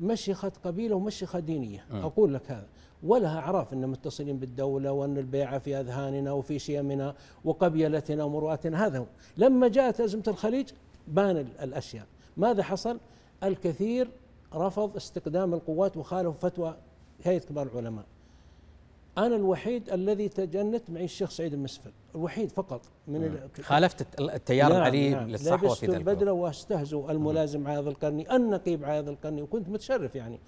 مشيخة 0.00 0.52
قبيلة 0.64 0.96
ومشيخة 0.96 1.38
دينية. 1.38 1.84
م. 1.90 1.96
أقول 1.96 2.34
لك 2.34 2.50
هذا. 2.50 2.66
ولها 3.02 3.38
أعراف 3.38 3.72
أن 3.72 3.88
متصلين 3.88 4.38
بالدولة 4.38 4.92
وأن 4.92 5.18
البيعة 5.18 5.58
في 5.58 5.80
أذهاننا 5.80 6.32
وفي 6.32 6.58
شيمنا 6.58 7.14
وقبيلتنا 7.44 8.24
ومروءتنا. 8.24 8.86
هذا 8.86 8.98
هو. 8.98 9.06
لما 9.36 9.68
جاءت 9.68 10.00
أزمة 10.00 10.22
الخليج 10.28 10.70
بان 11.08 11.36
الأشياء. 11.36 12.06
ماذا 12.36 12.62
حصل؟ 12.62 13.00
الكثير 13.44 14.10
رفض 14.54 14.96
استقدام 14.96 15.54
القوات 15.54 15.96
وخالف 15.96 16.36
فتوى 16.38 16.76
هيئة 17.24 17.38
كبار 17.38 17.66
العلماء. 17.66 18.04
أنا 19.18 19.36
الوحيد 19.36 19.90
الذي 19.90 20.28
تجنت 20.28 20.90
معي 20.90 21.04
الشيخ 21.04 21.30
سعيد 21.30 21.54
المسفل 21.54 21.90
الوحيد 22.14 22.50
فقط 22.50 22.82
من 23.08 23.48
خالفت 23.60 24.20
التيار 24.20 24.72
نعم 24.72 24.96
نعم. 24.96 25.28
للصحوة 25.28 25.74
في 25.74 25.86
ذلك. 25.86 25.96
البدلة 25.96 26.32
واستهزوا 26.32 27.10
الملازم 27.10 27.66
عايض 27.66 27.88
القرني 27.88 28.36
النقيب 28.36 28.84
عايض 28.84 29.08
القرني 29.08 29.42
وكنت 29.42 29.68
متشرف 29.68 30.14
يعني. 30.14 30.38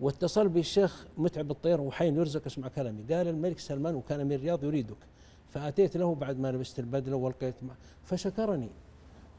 واتصل 0.00 0.48
بالشيخ 0.48 1.06
متعب 1.16 1.50
الطير 1.50 1.80
وحين 1.80 2.16
يرزق 2.16 2.46
اسمع 2.46 2.68
كلامي. 2.68 3.02
قال 3.02 3.28
الملك 3.28 3.58
سلمان 3.58 3.94
وكان 3.94 4.20
أمير 4.20 4.38
الرياض 4.38 4.64
يريدك. 4.64 4.96
فأتيت 5.48 5.96
له 5.96 6.14
بعد 6.14 6.38
ما 6.38 6.52
لبست 6.52 6.78
البدلة 6.78 7.16
وألقيت 7.16 7.54
فشكرني 8.04 8.70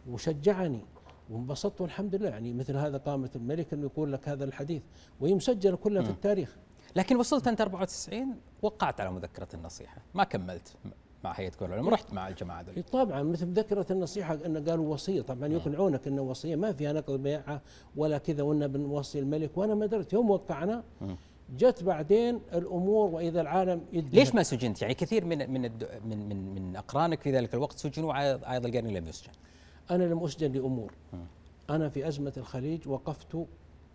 وشجعني 0.09 0.81
وانبسطت 1.29 1.81
والحمد 1.81 2.15
لله. 2.15 2.29
يعني 2.29 2.53
مثل 2.53 2.75
هذا 2.75 2.97
قامة 2.97 3.29
الملك 3.35 3.73
انه 3.73 3.83
يقول 3.83 4.13
لك 4.13 4.29
هذا 4.29 4.43
الحديث 4.43 4.81
وهي 5.21 5.33
مسجلة 5.33 5.75
كلها 5.75 6.03
في 6.03 6.09
التاريخ. 6.09 6.57
لكن 6.95 7.15
وصلت 7.15 7.47
أنت 7.47 7.61
94 7.61 8.35
وقعت 8.61 9.01
على 9.01 9.11
مذكرة 9.11 9.47
النصيحة. 9.53 9.97
ما 10.13 10.23
كملت 10.23 10.75
مع 11.23 11.31
هيئة 11.31 11.49
كبار 11.49 11.69
العلماء 11.69 11.93
رحت 11.93 12.13
مع 12.13 12.27
الجماعة 12.27 12.61
دول 12.61 12.83
طبعا 12.83 13.23
مثل 13.23 13.45
مذكرة 13.45 13.85
النصيحة 13.91 14.37
إنه 14.45 14.59
قالوا 14.59 14.93
وصية. 14.93 15.21
طبعا 15.21 15.47
يقنعونك 15.47 16.07
إنه 16.07 16.21
وصية 16.21 16.55
ما 16.55 16.71
فيها 16.71 16.93
نقض 16.93 17.19
بيعة 17.19 17.61
ولا 17.95 18.17
كذا 18.17 18.43
وإنه 18.43 18.67
بنوصي 18.67 19.19
الملك. 19.19 19.57
وأنا 19.57 19.75
ما 19.75 19.85
درت 19.85 20.13
يوم 20.13 20.29
وقعنا 20.29 20.83
جت 21.57 21.83
بعدين 21.83 22.41
الأمور 22.53 23.09
وإذا 23.09 23.41
العالم 23.41 23.81
يدهر 23.93 24.13
ليش 24.13 24.35
ما 24.35 24.43
سجنت؟ 24.43 24.81
يعني 24.81 24.93
كثير 24.93 25.25
من 25.25 25.51
من 25.51 25.61
من 26.05 26.29
من, 26.29 26.55
من 26.55 26.75
أقرانك 26.75 27.21
في 27.21 27.31
ذلك 27.31 27.53
الوقت 27.53 27.77
سجنوا 27.77 28.13
عايض 28.13 28.65
القرني 28.65 28.99
لم 28.99 29.07
يسجن. 29.07 29.31
أنا 29.91 30.03
لم 30.03 30.23
أسجن 30.23 30.51
لأمور. 30.51 30.93
أنا 31.69 31.89
في 31.89 32.07
أزمة 32.07 32.33
الخليج 32.37 32.87
وقفت 32.87 33.45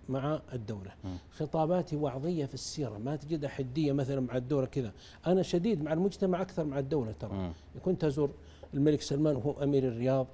مع 0.09 0.41
الدولة. 0.53 0.91
م. 1.05 1.09
خطاباتي 1.31 1.97
وعظية 1.97 2.47
في 2.47 2.55
السيرة 2.55 2.99
ما 2.99 3.17
تجدها 3.17 3.51
حدية 3.51 3.93
مثلا 3.93 4.21
مع 4.21 4.37
الدولة 4.37 4.67
كذا. 4.67 4.93
أنا 5.27 5.43
شديد 5.43 5.83
مع 5.83 5.93
المجتمع 5.93 6.43
أكثر 6.43 6.65
مع 6.65 6.79
الدولة 6.79 7.13
ترى. 7.21 7.53
كنت 7.85 8.05
أزور 8.05 8.31
الملك 8.75 9.01
سلمان 9.01 9.37
وهو 9.37 9.63
أمير 9.63 9.89
الرياض 9.89 10.27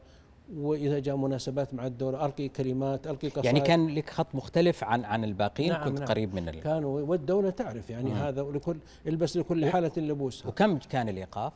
وإذا 0.56 0.98
جاء 0.98 1.16
مناسبات 1.16 1.74
مع 1.74 1.86
الدولة 1.86 2.26
ألقي 2.26 2.48
كلمات 2.48 3.06
ألقي 3.06 3.28
قصائد. 3.28 3.44
يعني 3.44 3.60
كان 3.60 3.88
لك 3.88 4.10
خط 4.10 4.34
مختلف 4.34 4.84
عن 4.84 5.04
عن 5.04 5.24
الباقين 5.24 5.68
نعم 5.68 5.84
كنت 5.84 5.98
نعم. 5.98 6.08
قريب 6.08 6.34
من 6.34 6.50
كان 6.50 6.84
والدولة 6.84 7.50
تعرف 7.50 7.90
يعني 7.90 8.10
مم. 8.10 8.16
هذا 8.16 8.42
ولكل 8.42 8.76
البس 9.06 9.36
لكل 9.36 9.66
حالة 9.66 9.92
لبوسها. 9.96 10.48
وكم 10.48 10.78
كان 10.78 11.08
الإيقاف؟ 11.08 11.52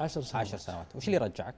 عشر 0.00 0.20
سنوات. 0.20 0.46
عشر 0.46 0.58
سنوات. 0.58 0.96
وش 0.96 1.06
اللي 1.06 1.18
رجعك؟ 1.18 1.54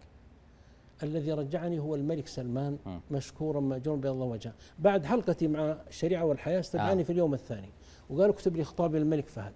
الذي 1.03 1.33
رجعني 1.33 1.79
هو 1.79 1.95
الملك 1.95 2.27
سلمان. 2.27 2.79
مشكورا 3.11 3.61
مأجورا 3.61 3.97
بيض 3.97 4.13
الله 4.13 4.27
وجهه. 4.27 4.53
بعد 4.79 5.05
حلقتي 5.05 5.49
مع 5.49 5.77
الشريعة 5.89 6.25
والحياة 6.25 6.61
استدعاني 6.61 7.03
آه. 7.03 7.05
في 7.05 7.13
اليوم 7.13 7.35
الثاني. 7.35 7.69
وقال 8.11 8.31
اكتب 8.31 8.57
لي 8.57 8.65
خطاب 8.65 8.97
للملك 8.97 9.29
فهد. 9.29 9.53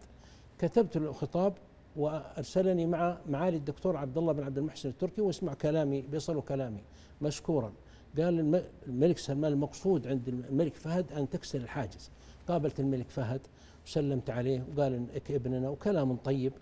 كتبت 0.59 0.97
له 0.97 1.13
خطاب 1.13 1.53
وأرسلني 1.97 2.87
مع 2.87 3.19
معالي 3.29 3.57
الدكتور 3.57 3.97
عبد 3.97 4.19
الله 4.19 4.33
بن 4.33 4.43
عبد 4.45 4.59
المحسن 4.59 4.89
التركي 4.89 5.21
واسمع 5.21 5.55
كلامي 5.55 6.03
بيصلوا 6.03 6.43
كلامي 6.43 6.83
مشكورا. 7.23 7.73
قال 8.19 8.63
الملك 8.87 9.19
سلمان 9.19 9.53
المقصود 9.53 10.07
عند 10.07 10.29
الملك 10.29 10.75
فهد 10.75 11.13
أن 11.13 11.31
تكسر 11.31 11.59
الحاجز. 11.59 12.11
قابلت 12.49 12.81
الملك 12.81 13.09
فهد 13.09 13.41
وسلمت 13.87 14.31
عليه 14.31 14.65
وقال 14.77 14.95
انك 14.95 15.31
ابننا 15.31 15.69
وكلام 15.69 16.17
طيب. 16.17 16.53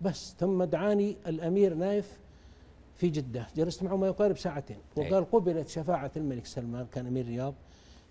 بس 0.00 0.34
ثم 0.38 0.64
دعاني 0.64 1.16
الأمير 1.26 1.74
نايف 1.74 2.18
في 2.96 3.08
جدة. 3.08 3.46
جلست 3.56 3.82
معه 3.82 3.96
ما 3.96 4.06
يقارب 4.06 4.38
ساعتين. 4.38 4.76
وقال 4.96 5.30
قبلت 5.30 5.68
شفاعة 5.68 6.10
الملك 6.16 6.46
سلمان 6.46 6.86
كان 6.92 7.06
أمير 7.06 7.24
الرياض 7.24 7.54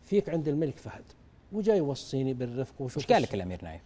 فيك 0.03 0.29
عند 0.29 0.47
الملك 0.47 0.77
فهد. 0.77 1.03
وجاي 1.51 1.77
يوصيني 1.77 2.33
بالرفق 2.33 2.81
وشوف 2.81 2.97
إيش 2.97 3.11
قال 3.11 3.21
لك 3.21 3.33
الأمير 3.33 3.59
نايف؟ 3.63 3.81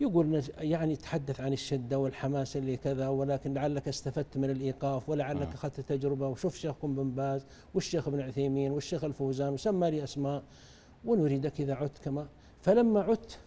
يقول 0.00 0.42
يعني 0.58 0.96
تحدث 0.96 1.40
عن 1.40 1.52
الشدة 1.52 1.98
والحماس 1.98 2.56
اللي 2.56 2.76
كذا 2.76 3.08
ولكن 3.08 3.54
لعلك 3.54 3.88
استفدت 3.88 4.36
من 4.36 4.50
الإيقاف 4.50 5.08
ولعلك 5.08 5.48
أخذت 5.54 5.80
تجربة 5.80 6.28
وشوف 6.28 6.56
شيخكم 6.56 6.94
بن 6.94 7.10
باز 7.10 7.46
والشيخ 7.74 8.08
ابن 8.08 8.20
عثيمين 8.20 8.72
والشيخ 8.72 9.04
الفوزان 9.04 9.52
وسمى 9.52 9.90
لي 9.90 10.04
أسماء 10.04 10.42
ونريدك 11.04 11.60
إذا 11.60 11.74
عدت 11.74 11.98
كما. 11.98 12.26
فلما 12.62 13.00
عدت 13.00 13.38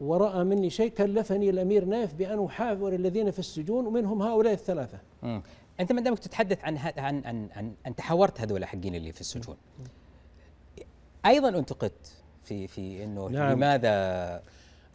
ورأى 0.00 0.44
مني 0.44 0.70
شيء 0.70 0.90
كلفني 0.90 1.50
الأمير 1.50 1.84
نايف 1.84 2.14
بأن 2.14 2.44
أحاور 2.44 2.94
الذين 2.94 3.30
في 3.30 3.38
السجون 3.38 3.86
ومنهم 3.86 4.22
هؤلاء 4.22 4.52
الثلاثة. 4.52 4.98
م. 5.22 5.40
أنت 5.80 5.92
ما 5.92 6.00
دامك 6.00 6.18
تتحدث 6.18 6.64
عن 6.64 6.76
عن 6.76 7.22
عن 7.24 7.48
عن 7.56 7.74
انت 7.86 8.00
حاورت 8.00 8.40
هذول 8.40 8.64
حقين 8.64 8.94
اللي 8.94 9.12
في 9.12 9.20
السجون. 9.20 9.56
أيضا 11.26 11.48
انتقدت 11.48 12.12
في 12.44 12.68
في 12.68 13.04
إنه 13.04 13.28
نعم. 13.28 13.52
لماذا؟ 13.52 14.42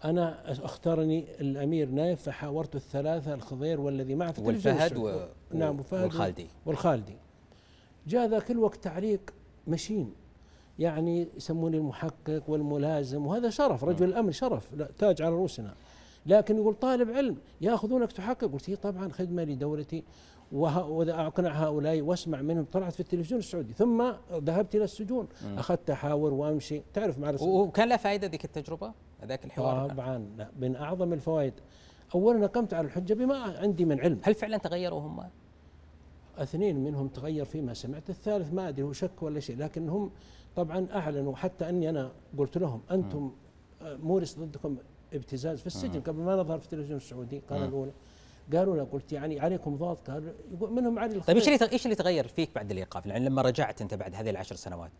أنا 0.04 0.52
أختارني 0.66 1.26
الأمير 1.40 1.90
نايف 1.90 2.22
فحاورت 2.22 2.76
الثلاثة 2.76 3.34
الخضير 3.34 3.82
والذي 3.82 4.16
معه 4.16 4.32
في 4.32 4.42
والفهد 4.42 4.98
و... 4.98 5.26
نعم 5.52 5.80
وفهد 5.80 6.04
والخالدي. 6.04 6.48
والخالدي. 6.66 7.16
جاء 8.08 8.28
ذاك 8.28 8.52
الوقت 8.52 8.84
تعليق 8.84 9.34
مشين. 9.68 10.14
يعني 10.80 11.28
يسموني 11.38 11.78
المحقق 11.78 12.44
والملازم 12.48 13.26
وهذا 13.26 13.50
شرف 13.50 13.84
رجل 13.84 14.10
الامن 14.10 14.32
شرف 14.32 14.74
لا 14.74 14.90
تاج 15.00 15.22
على 15.22 15.32
رؤوسنا. 15.32 15.74
لكن 16.26 16.58
يقول 16.58 16.74
طالب 16.74 17.10
علم 17.10 17.38
ياخذونك 17.62 18.12
تحقق. 18.12 18.52
قلت 18.52 18.72
طبعا 18.72 19.10
خدمة 19.12 19.44
لدولتي 19.44 20.04
وإذا 20.52 21.28
أقنع 21.28 21.52
هؤلاء 21.52 22.02
وأسمع 22.02 22.42
منهم 22.42 22.66
طلعت 22.72 22.94
في 22.94 23.00
التلفزيون 23.00 23.40
السعودي. 23.40 23.74
ثم 23.74 24.12
ذهبت 24.34 24.76
إلى 24.76 24.84
السجون. 24.84 25.28
أخذت 25.58 25.90
احاور 25.90 26.34
وأمشي. 26.34 26.82
تعرف 26.94 27.20
مع 27.20 27.34
وكان 27.42 27.90
له 27.90 27.98
فائدة 27.98 28.28
ذيك 28.28 28.46
التجربة؟ 28.46 28.94
ذاك 29.26 29.46
الحوار؟ 29.46 29.90
طبعا 29.90 30.28
لا. 30.38 30.50
من 30.60 30.76
أعظم 30.76 31.14
الفوائد. 31.14 31.54
اولا 32.16 32.48
قمت 32.48 32.74
على 32.74 32.88
الحجة 32.88 33.14
بما 33.14 33.36
عندي 33.36 33.86
من 33.86 34.00
علم. 34.00 34.20
هل 34.24 34.34
فعلا 34.36 34.58
تغيروا 34.58 35.00
هم؟ 35.00 35.24
اثنين 36.38 36.84
منهم 36.84 37.08
تغير 37.08 37.46
فيما 37.46 37.74
سمعت. 37.74 38.10
الثالث 38.10 38.54
ما 38.54 38.70
أدري 38.70 38.84
هو 38.84 38.94
شك 38.94 39.24
ولا 39.24 39.40
شيء 39.40 39.58
لكن 39.58 39.90
هم 39.90 40.12
طبعا 40.56 40.88
أعلنوا. 40.94 41.36
حتى 41.36 41.70
أني 41.70 41.90
أنا 41.90 42.12
قلت 42.38 42.58
لهم 42.58 42.82
أنتم 42.92 43.32
مورس 43.82 44.40
ضدكم. 44.40 44.78
ابتزاز 45.14 45.60
في 45.60 45.68
السجن 45.68 46.02
قبل 46.02 46.20
ما 46.20 46.36
نظهر 46.36 46.60
في 46.60 46.66
التلفزيون 46.66 46.98
السعودي 46.98 47.38
القناه 47.38 47.66
الأولى 47.66 47.92
قالوا 48.54 48.76
له 48.76 48.84
قلت 48.84 49.14
يعني 49.14 49.40
عليكم 49.40 49.76
ضغط 49.76 50.10
قال 50.10 50.34
يقول 50.54 50.74
منهم 50.74 51.00
علي 51.00 51.20
طيب 51.20 51.38
إيش 51.38 51.48
اللي 51.48 51.72
إيش 51.72 51.86
اللي 51.86 51.96
تغير 51.96 52.28
فيك 52.28 52.50
بعد 52.56 52.72
الإيقاف؟ 52.72 53.06
يعني 53.06 53.26
لما 53.26 53.42
رجعت 53.42 53.82
أنت 53.82 53.94
بعد 53.94 54.16
هذه 54.16 54.30
العشر 54.30 54.56
سنوات 54.56 54.92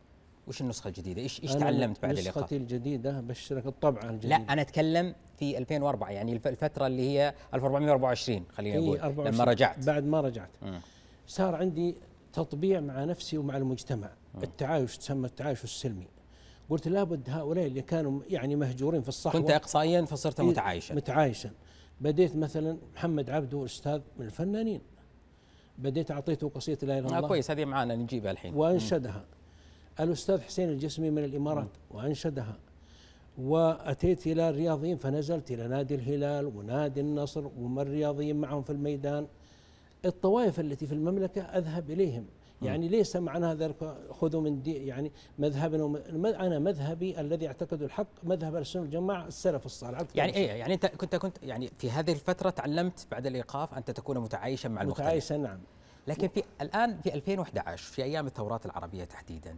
وش 0.48 0.62
النسخة 0.62 0.88
الجديدة؟ 0.88 1.22
إيش 1.22 1.44
إيش 1.44 1.54
تعلمت 1.54 2.02
بعد 2.02 2.12
الإيقاف؟ 2.12 2.38
نسختي 2.38 2.58
الجديدة 2.58 3.22
بشرك 3.22 3.66
الطبعه 3.66 4.10
الجديده 4.10 4.38
لا 4.38 4.54
أنا 4.54 4.62
أتكلم 4.62 5.16
في 5.40 5.58
2004 5.58 6.12
يعني 6.12 6.34
الفترة 6.46 6.88
اللي 6.88 7.10
هي 7.10 7.34
1424 7.54 8.46
خلينا 8.52 8.80
نقول 8.80 9.26
لما 9.26 9.44
رجعت 9.44 9.86
بعد 9.86 10.04
ما 10.04 10.22
رجعت 10.22 10.50
م. 10.62 10.80
صار 11.28 11.56
عندي 11.56 11.96
تطبيع 12.34 12.80
مع 12.80 13.04
نفسي 13.04 13.38
ومع 13.38 13.58
المجتمع 13.58 14.10
م. 14.36 14.44
التعايش 14.44 14.98
تسمى 14.98 15.28
التعايش 15.28 15.64
السلمي 15.64 16.08
قلت 16.70 16.88
لابد 16.88 17.30
هؤلاء 17.30 17.66
اللي 17.66 17.82
كانوا 17.82 18.22
يعني 18.30 18.56
مهجورين 18.56 19.02
في 19.02 19.10
الصحوة. 19.10 19.42
كنت 19.42 19.52
اقصائيا 19.52 20.06
فصرت 20.06 20.40
إيه، 20.40 20.48
متعايشا. 20.48 20.96
متعايشا. 20.96 21.52
بديت 22.02 22.36
مثلا 22.36 22.78
محمد 22.96 23.30
عبده 23.30 23.66
أستاذ 23.66 24.02
من 24.20 24.26
الفنانين. 24.26 24.82
بديت 25.78 26.12
أعطيته 26.12 26.50
قصيدة 26.50 26.88
لا 26.88 27.00
إله 27.00 27.08
إلا 27.08 27.18
الله. 27.18 27.28
كويس 27.28 27.52
هذه 27.52 27.66
معانا 27.66 27.96
نجيبها 27.96 28.32
الحين. 28.32 28.54
وأنشدها. 28.56 29.26
الأستاذ 30.00 30.42
حسين 30.42 30.70
الجسمي 30.70 31.10
من 31.10 31.24
الإمارات 31.24 31.70
وأنشدها. 31.92 32.58
وأتيت 33.38 34.28
إلى 34.28 34.50
الرياضيين 34.50 34.98
فنزلت 34.98 35.52
إلى 35.52 35.68
نادي 35.68 35.96
الهلال 35.96 36.46
ونادي 36.46 37.02
النصر 37.02 37.48
ومن 37.58 37.82
الرياضيين 37.82 38.36
معهم 38.36 38.64
في 38.64 38.70
الميدان. 38.70 39.28
الطوائف 40.06 40.60
التي 40.60 40.86
في 40.88 40.94
المملكة 40.94 41.42
أذهب 41.42 41.92
إليهم. 41.92 42.26
يعني 42.66 42.88
ليس 42.88 43.16
معنى 43.16 43.46
هذا 43.46 43.74
خذوا 44.12 44.42
من 44.42 44.62
دي 44.62 44.74
يعني 44.74 45.12
مذهبنا 45.40 46.04
أنا 46.46 46.60
مذهبي 46.60 47.20
الذي 47.20 47.48
اعتقد 47.48 47.82
الحق 47.82 48.08
مذهب 48.24 48.56
السنة 48.56 48.82
والجماعة 48.82 49.28
السلف 49.28 49.66
الصالح. 49.66 50.02
يعني 50.16 50.36
إيه 50.36 50.48
يعني 50.48 50.74
أنت 50.74 50.86
كنت 50.86 51.16
كنت 51.16 51.38
يعني 51.44 51.70
في 51.78 51.92
هذه 51.92 52.12
الفترة 52.12 52.50
تعلمت 52.50 53.08
بعد 53.12 53.28
الإيقاف 53.28 53.74
انت 53.74 53.92
تكون 53.92 54.18
متعايشا 54.18 54.68
مع 54.68 54.82
المختلف 54.82 55.06
متعايشا 55.06 55.34
نعم. 55.34 55.60
لكن 56.08 56.28
في 56.28 56.44
الآن 56.62 57.02
في 57.02 57.14
2011 57.14 57.84
في 57.84 58.04
أيام 58.04 58.28
الثورات 58.28 58.66
العربية 58.66 59.04
تحديدا 59.04 59.58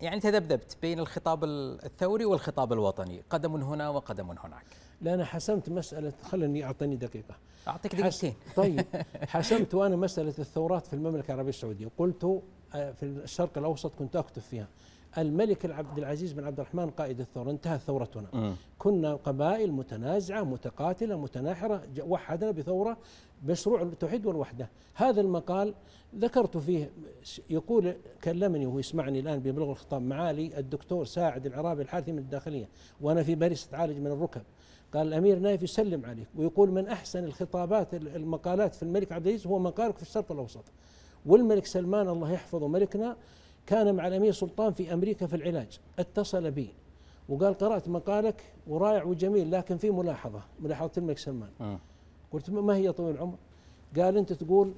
يعني 0.00 0.20
تذبذبت 0.20 0.76
بين 0.82 0.98
الخطاب 1.00 1.44
الثوري 1.44 2.24
والخطاب 2.24 2.72
الوطني 2.72 3.22
قدم 3.30 3.54
هنا 3.54 3.88
وقدم 3.88 4.30
هناك. 4.30 4.64
لا 5.02 5.14
أنا 5.14 5.24
حسمت 5.24 5.68
مسألة 5.68 6.12
خلني 6.22 6.64
أعطيني 6.64 6.96
دقيقة. 6.96 7.34
أعطيك 7.68 7.94
دقيقتين. 7.94 8.34
طيب. 8.56 8.84
حسمت 9.28 9.74
وأنا 9.74 9.96
مسألة 9.96 10.34
الثورات 10.38 10.86
في 10.86 10.92
المملكة 10.94 11.26
العربية 11.26 11.50
السعودية. 11.50 11.88
قلت 11.98 12.42
آه، 12.74 12.92
في 12.92 13.02
الشرق 13.02 13.58
الأوسط 13.58 13.94
كنت 13.94 14.16
أكتب 14.16 14.42
فيها 14.42 14.68
الملك 15.18 15.70
عبد 15.70 15.98
العزيز 15.98 16.32
بن 16.32 16.44
عبد 16.44 16.60
الرحمن 16.60 16.90
قائد 16.90 17.20
الثورة 17.20 17.50
انتهت 17.50 17.80
ثورتنا. 17.80 18.28
م. 18.32 18.54
كنا 18.78 19.14
قبائل 19.14 19.72
متنازعة 19.72 20.42
متقاتلة 20.42 21.16
متناحره 21.16 21.82
وحدنا 22.00 22.50
بثورة 22.50 22.96
مشروع 23.44 23.82
التوحيد 23.82 24.26
والوحدة. 24.26 24.68
هذا 24.94 25.20
المقال 25.20 25.74
ذكرت 26.18 26.56
فيه 26.56 26.90
يقول 27.50 27.94
كلمني 28.24 28.66
وهو 28.66 28.78
يسمعني 28.78 29.20
الآن 29.20 29.40
بيبلغ 29.40 29.70
الخطاب 29.70 30.02
معالي 30.02 30.58
الدكتور 30.58 31.04
ساعد 31.04 31.46
العرابي 31.46 31.82
الحارثي 31.82 32.12
من 32.12 32.18
الداخلية 32.18 32.68
وأنا 33.00 33.22
في 33.22 33.34
باريس 33.34 33.68
أتعالج 33.68 33.98
من 33.98 34.06
الركب. 34.06 34.42
قال 34.94 35.06
الأمير 35.06 35.38
نايف 35.38 35.62
يسلم 35.62 36.04
عليك 36.06 36.28
ويقول 36.36 36.70
من 36.70 36.88
أحسن 36.88 37.24
الخطابات 37.24 37.94
المقالات 37.94 38.74
في 38.74 38.82
الملك 38.82 39.12
عبد 39.12 39.26
العزيز 39.26 39.46
هو 39.46 39.58
مقالك 39.58 39.96
في 39.96 40.02
الشرق 40.02 40.32
الأوسط 40.32 40.64
والملك 41.26 41.66
سلمان 41.66 42.08
الله 42.08 42.32
يحفظه 42.32 42.68
ملكنا 42.68 43.16
كان 43.66 43.94
مع 43.94 44.06
الأمير 44.06 44.32
سلطان 44.32 44.72
في 44.72 44.92
أمريكا 44.94 45.26
في 45.26 45.36
العلاج 45.36 45.80
اتصل 45.98 46.50
بي 46.50 46.68
وقال 47.28 47.54
قرأت 47.54 47.88
مقالك 47.88 48.42
ورائع 48.66 49.04
وجميل 49.04 49.50
لكن 49.50 49.76
في 49.76 49.90
ملاحظة 49.90 50.42
ملاحظة 50.60 50.90
الملك 50.98 51.18
سلمان 51.18 51.50
مم. 51.60 51.78
قلت 52.32 52.50
ما 52.50 52.76
هي 52.76 52.92
طويل 52.92 53.14
العمر؟ 53.14 53.36
قال 53.96 54.16
أنت 54.16 54.32
تقول 54.32 54.74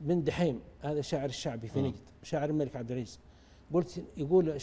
بن 0.00 0.24
دحيم 0.24 0.60
هذا 0.80 1.00
شاعر 1.00 1.28
الشعبي 1.28 1.68
في 1.68 1.80
مم. 1.80 1.86
نجد 1.86 2.00
شاعر 2.22 2.50
الملك 2.50 2.76
عبد 2.76 2.90
العزيز 2.90 3.18
قلت 3.74 4.04
يقول 4.16 4.58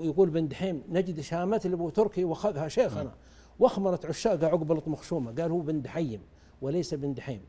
يقول 0.00 0.30
بن 0.30 0.48
دحيم 0.48 0.82
نجد 0.88 1.20
شامات 1.20 1.66
لابو 1.66 1.88
تركي 1.88 2.24
وأخذها 2.24 2.68
شيخنا 2.68 3.12
واخمرت 3.58 4.06
عشاق 4.06 4.44
عقبة 4.44 4.82
مخشومه 4.86 5.32
قال 5.42 5.50
هو 5.50 5.58
بن 5.60 5.82
دحيم 5.82 6.20
وليس 6.62 6.94
بن 6.94 7.14
دحيم. 7.14 7.40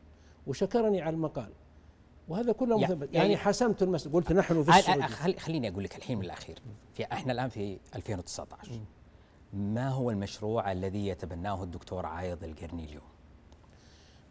وشكرني 0.46 1.02
على 1.02 1.14
المقال. 1.14 1.52
وهذا 2.28 2.52
كله 2.52 2.80
يعني- 2.80 2.94
مثبت. 2.94 3.14
يعني, 3.14 3.16
يعني- 3.32 3.36
حسمت 3.36 3.82
المسألة 3.82 4.14
قلت 4.14 4.32
نحن 4.32 4.62
في 4.62 4.78
السعودية. 4.78 5.06
خل- 5.06 5.38
خليني 5.38 5.68
أقول 5.68 5.84
لك 5.84 5.96
الحين 5.96 6.18
من 6.18 6.24
الأخير. 6.24 6.58
في 6.94 7.04
إحنا 7.12 7.32
الآن 7.32 7.48
في 7.48 7.78
2019 7.94 8.80
ما 9.52 9.88
هو 9.88 10.10
المشروع 10.10 10.72
الذي 10.72 11.06
يتبناه 11.06 11.62
الدكتور 11.62 12.06
عايض 12.06 12.44
القرني 12.44 12.84
اليوم؟ 12.84 13.04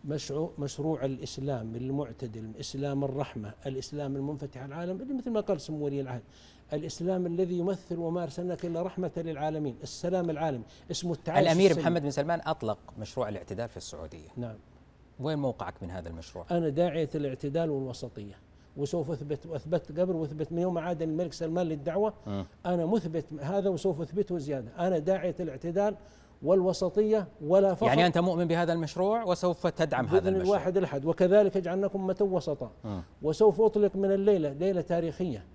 مشروع 0.06 0.52
مشروع 0.60 1.06
الإسلام 1.06 1.76
المعتدل، 1.76 2.46
الاسلام 2.46 3.04
الرحمة، 3.04 3.54
الإسلام 3.66 4.16
المنفتح 4.16 4.62
على 4.62 4.68
العالم 4.68 5.02
اللي 5.02 5.14
مثل 5.14 5.32
ما 5.32 5.40
قال 5.40 5.62
سمو 5.62 5.86
ولي 5.86 6.02
العهد، 6.02 6.22
الإسلام 6.74 7.26
الذي 7.26 7.58
يمثل 7.58 7.98
وما 7.98 8.24
أرسلناك 8.24 8.66
إلا 8.66 8.82
رحمة 8.82 9.12
للعالمين، 9.18 9.76
السلام 9.84 10.30
العالمي، 10.30 10.64
اسمه 10.92 11.14
التعايش 11.14 11.48
الأمير 11.48 11.66
السلمي. 11.66 11.84
محمد 11.84 12.02
بن 12.02 12.12
سلمان 12.12 12.42
أطلق 12.46 12.78
مشروع 13.00 13.30
الاعتدال 13.30 13.70
في 13.70 13.78
السعودية، 13.78 14.30
نعم. 14.38 14.56
وين 15.20 15.40
موقعك 15.40 15.84
من 15.84 15.92
هذا 15.92 16.10
المشروع؟ 16.10 16.46
أنا 16.52 16.70
داعية 16.70 17.10
الاعتدال 17.16 17.70
والوسطية. 17.70 18.36
وسوف 18.78 19.12
اثبت 19.12 19.46
وأثبت 19.46 20.00
قبل 20.00 20.16
وأثبت 20.16 20.52
من 20.52 20.60
يوم 20.60 20.78
عاد 20.78 21.02
الملك 21.02 21.34
سلمان 21.34 21.68
للدعوة. 21.68 22.14
أنا 22.66 22.86
مثبت 22.86 23.34
هذا 23.34 23.70
وسوف 23.70 24.02
أثبته 24.02 24.38
زيادة، 24.38 24.88
أنا 24.88 25.00
داعية 25.00 25.36
الاعتدال 25.40 25.96
والوسطية 26.44 27.28
ولا 27.42 27.74
فقط 27.74 27.88
يعني 27.88 28.06
أنت 28.06 28.18
مؤمن 28.18 28.46
بهذا 28.46 28.74
المشروع 28.74 29.24
وسوف 29.24 29.68
تدعم 29.68 30.06
هذا 30.06 30.30
المشروع. 30.30 30.58
الواحد 30.58 30.78
الاحد 30.78 31.06
وكذلك 31.06 31.58
جعلناكم 31.58 32.02
أمة 32.02 32.18
وسطا. 32.22 32.72
مم. 32.84 33.04
وسوف 33.22 33.62
أطلق 33.62 33.96
من 33.96 34.12
الليلة 34.12 34.50
ليلة 34.54 34.82
تاريخية. 34.82 35.46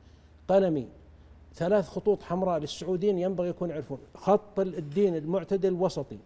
قلمي 0.48 0.88
ثلاث 1.54 1.88
خطوط 1.88 2.22
حمراء 2.22 2.58
للسعوديين 2.58 3.18
ينبغي 3.18 3.48
يكون 3.48 3.70
يعرفون. 3.70 3.98
خط 4.14 4.60
الدين 4.60 5.16
المعتدل 5.16 5.68
الوسطي. 5.68 6.18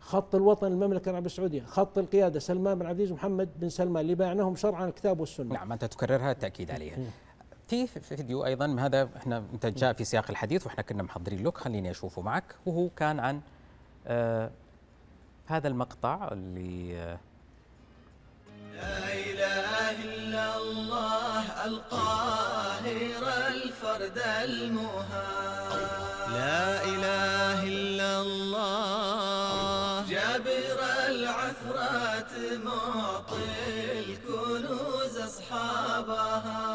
خط 0.00 0.34
الوطن 0.34 0.66
المملكة 0.66 1.08
العربية 1.10 1.26
السعودية. 1.26 1.62
خط 1.62 1.98
القيادة 1.98 2.40
سلمان 2.40 2.78
بن 2.78 2.86
عبد 2.86 3.00
العزيز 3.00 3.12
ومحمد 3.12 3.48
بن 3.60 3.68
سلمان. 3.68 4.00
اللي 4.00 4.14
باعناهم 4.14 4.56
شرعا 4.56 4.88
الكتاب 4.88 5.20
والسنة. 5.20 5.54
نعم 5.54 5.72
أنت 5.72 5.84
تكررها 5.84 6.30
التأكيد 6.30 6.70
عليها. 6.70 6.98
في 7.66 7.86
فيديو 7.86 8.44
أيضا 8.44 8.76
هذا 8.78 9.08
إحنا 9.16 9.44
أنت 9.54 9.66
جاء 9.66 9.92
في 9.92 10.04
سياق 10.04 10.30
الحديث 10.30 10.66
وإحنا 10.66 10.82
كنا 10.82 11.02
محضرين 11.02 11.46
لك. 11.46 11.58
خليني 11.58 11.90
أشوفه 11.90 12.22
معك. 12.22 12.54
وهو 12.66 12.88
كان 12.88 13.20
عن 13.20 13.40
آه 14.06 14.50
هذا 15.46 15.68
المقطع 15.68 16.28
اللي 16.32 16.98
آه 16.98 17.18
لا 18.74 19.14
إله 19.14 20.04
إلا 20.04 20.56
الله 20.56 21.64
القاهر 21.66 23.22
الفرد 23.48 24.18
المهاب 24.44 25.54
لا 26.32 26.84
إله 26.84 27.58
إلا 27.68 28.20
الله. 28.20 30.06
جابر 30.08 30.78
العثرات 31.08 32.32
معطي 32.64 34.00
الكنوز 34.00 35.14
أصحابها. 35.18 36.73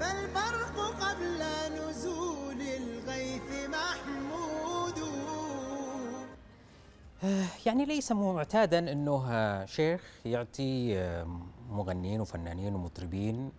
فالبرق 0.00 0.76
قبل 1.00 1.42
نزول 1.78 2.60
الغيث 2.60 3.68
محمود. 3.68 4.98
يعني 7.66 7.84
ليس 7.84 8.12
معتادا 8.12 8.92
إنه 8.92 9.24
آه، 9.30 9.64
شيخ 9.64 10.02
يعطي 10.24 10.98
آه، 10.98 11.26
مغنيين 11.70 12.20
وفنانين 12.20 12.74
ومطربين 12.74 13.52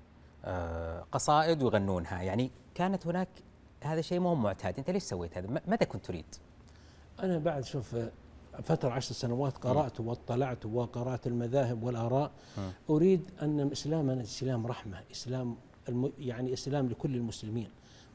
آه، 0.46 1.06
قصائد 1.12 1.64
ويغنونها 1.64 2.22
يعني 2.22 2.52
كانت 2.76 3.08
هناك 3.08 3.28
هذا 3.84 4.02
شيء 4.02 4.20
مو 4.20 4.36
معتاد. 4.36 4.78
أنت 4.78 4.90
ليش 4.90 5.04
سويت 5.04 5.38
هذا؟ 5.38 5.48
ماذا 5.68 5.86
كنت 5.86 6.06
تريد؟ 6.06 6.26
أنا 7.24 7.38
بعد 7.38 7.64
شوف 7.64 7.96
فترة 8.64 8.90
عشر 8.90 9.14
سنوات 9.14 9.58
قرأت 9.58 10.00
واطلعت 10.00 10.66
وقرأت 10.66 11.28
المذاهب 11.28 11.84
والآراء. 11.84 12.32
أريد 12.90 13.32
أن 13.42 13.72
اسلامنا 13.72 14.22
إسلام 14.22 14.68
رحمة 14.68 15.04
إسلام 15.12 15.48
الم 15.48 15.58
يعني 16.20 16.54
اسلام 16.54 16.88
لكل 16.90 17.16
المسلمين. 17.16 17.68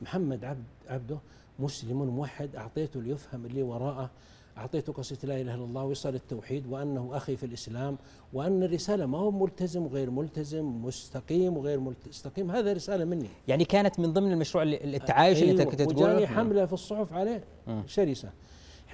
محمد 0.02 0.44
عبد 0.44 0.64
عبده 0.88 1.18
مسلم 1.58 1.96
موحد 2.02 2.56
أعطيته 2.56 3.02
ليفهم 3.02 3.46
اللي 3.46 3.62
وراءه 3.62 4.10
اعطيته 4.58 4.92
قصيده 4.92 5.28
لا 5.28 5.40
إله 5.40 5.54
إلا 5.54 5.64
الله 5.64 5.84
ويصل 5.84 6.14
التوحيد 6.14 6.66
وأنه 6.66 7.10
أخي 7.16 7.36
في 7.36 7.46
الإسلام 7.46 7.96
وأن 8.32 8.62
الرسالة 8.62 9.06
ما 9.06 9.18
هو 9.18 9.30
ملتزم 9.30 9.82
وغير 9.82 10.10
ملتزم 10.10 10.64
مستقيم 10.84 11.56
وغير 11.56 11.80
مستقيم 12.08 12.50
هذا 12.50 12.72
رسالة 12.72 13.04
مني. 13.04 13.28
يعني 13.48 13.64
كانت 13.64 14.00
من 14.00 14.12
ضمن 14.12 14.32
المشروع 14.32 14.62
ال- 14.64 14.94
التعايش 14.94 15.42
اللي 15.42 15.50
أنت 15.52 15.60
أيوة، 15.60 15.70
كنت 15.70 15.80
وجاني 15.80 15.94
تقوله 16.00 16.26
حملة 16.26 16.66
في 16.66 16.72
الصحف 16.72 17.12
عليه 17.12 17.44
شرسة. 17.86 18.30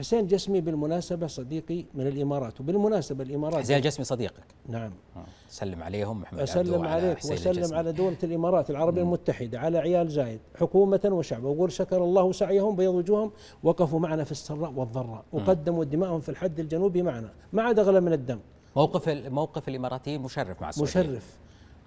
حسين 0.00 0.26
جسمي 0.26 0.60
بالمناسبة 0.60 1.26
صديقي 1.26 1.84
من 1.94 2.06
الإمارات 2.06 2.60
وبالمناسبة 2.60 3.24
الإمارات 3.24 3.62
حسين 3.62 3.76
الجسمي 3.76 4.04
صديقك. 4.04 4.44
نعم. 4.68 4.92
آه. 5.16 5.24
سلم 5.48 5.82
عليهم 5.82 6.20
محمد 6.20 6.68
وعلى 6.68 6.88
عليك 6.88 7.24
الجسمي. 7.24 7.76
على 7.76 7.92
دولة 7.92 8.16
الإمارات 8.22 8.70
العربية 8.70 9.02
المتحدة 9.02 9.58
على 9.58 9.78
عيال 9.78 10.08
زايد 10.08 10.40
حكومة 10.60 11.00
وشعب. 11.04 11.44
واقول 11.44 11.72
شكر 11.72 12.04
الله 12.04 12.32
سعيهم 12.32 12.76
بيض 12.76 12.94
وجوههم 12.94 13.30
وقفوا 13.62 14.00
معنا 14.00 14.24
في 14.24 14.32
السراء 14.32 14.72
والضراء 14.76 15.24
وقدموا 15.32 15.84
دماءهم 15.84 16.20
في 16.20 16.28
الحد 16.28 16.60
الجنوبي 16.60 17.02
معنا. 17.02 17.32
ما 17.52 17.62
عاد 17.62 17.78
أغلى 17.78 18.00
من 18.00 18.12
الدم. 18.12 18.38
موقف 18.76 19.08
موقف 19.08 19.68
الإماراتيين 19.68 20.20
مشرف 20.20 20.62
مع 20.62 20.68
السعودية. 20.68 21.00
مشرف. 21.00 21.38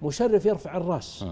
مشرف 0.03 0.45
يرفع 0.45 0.77
الراس 0.77 1.26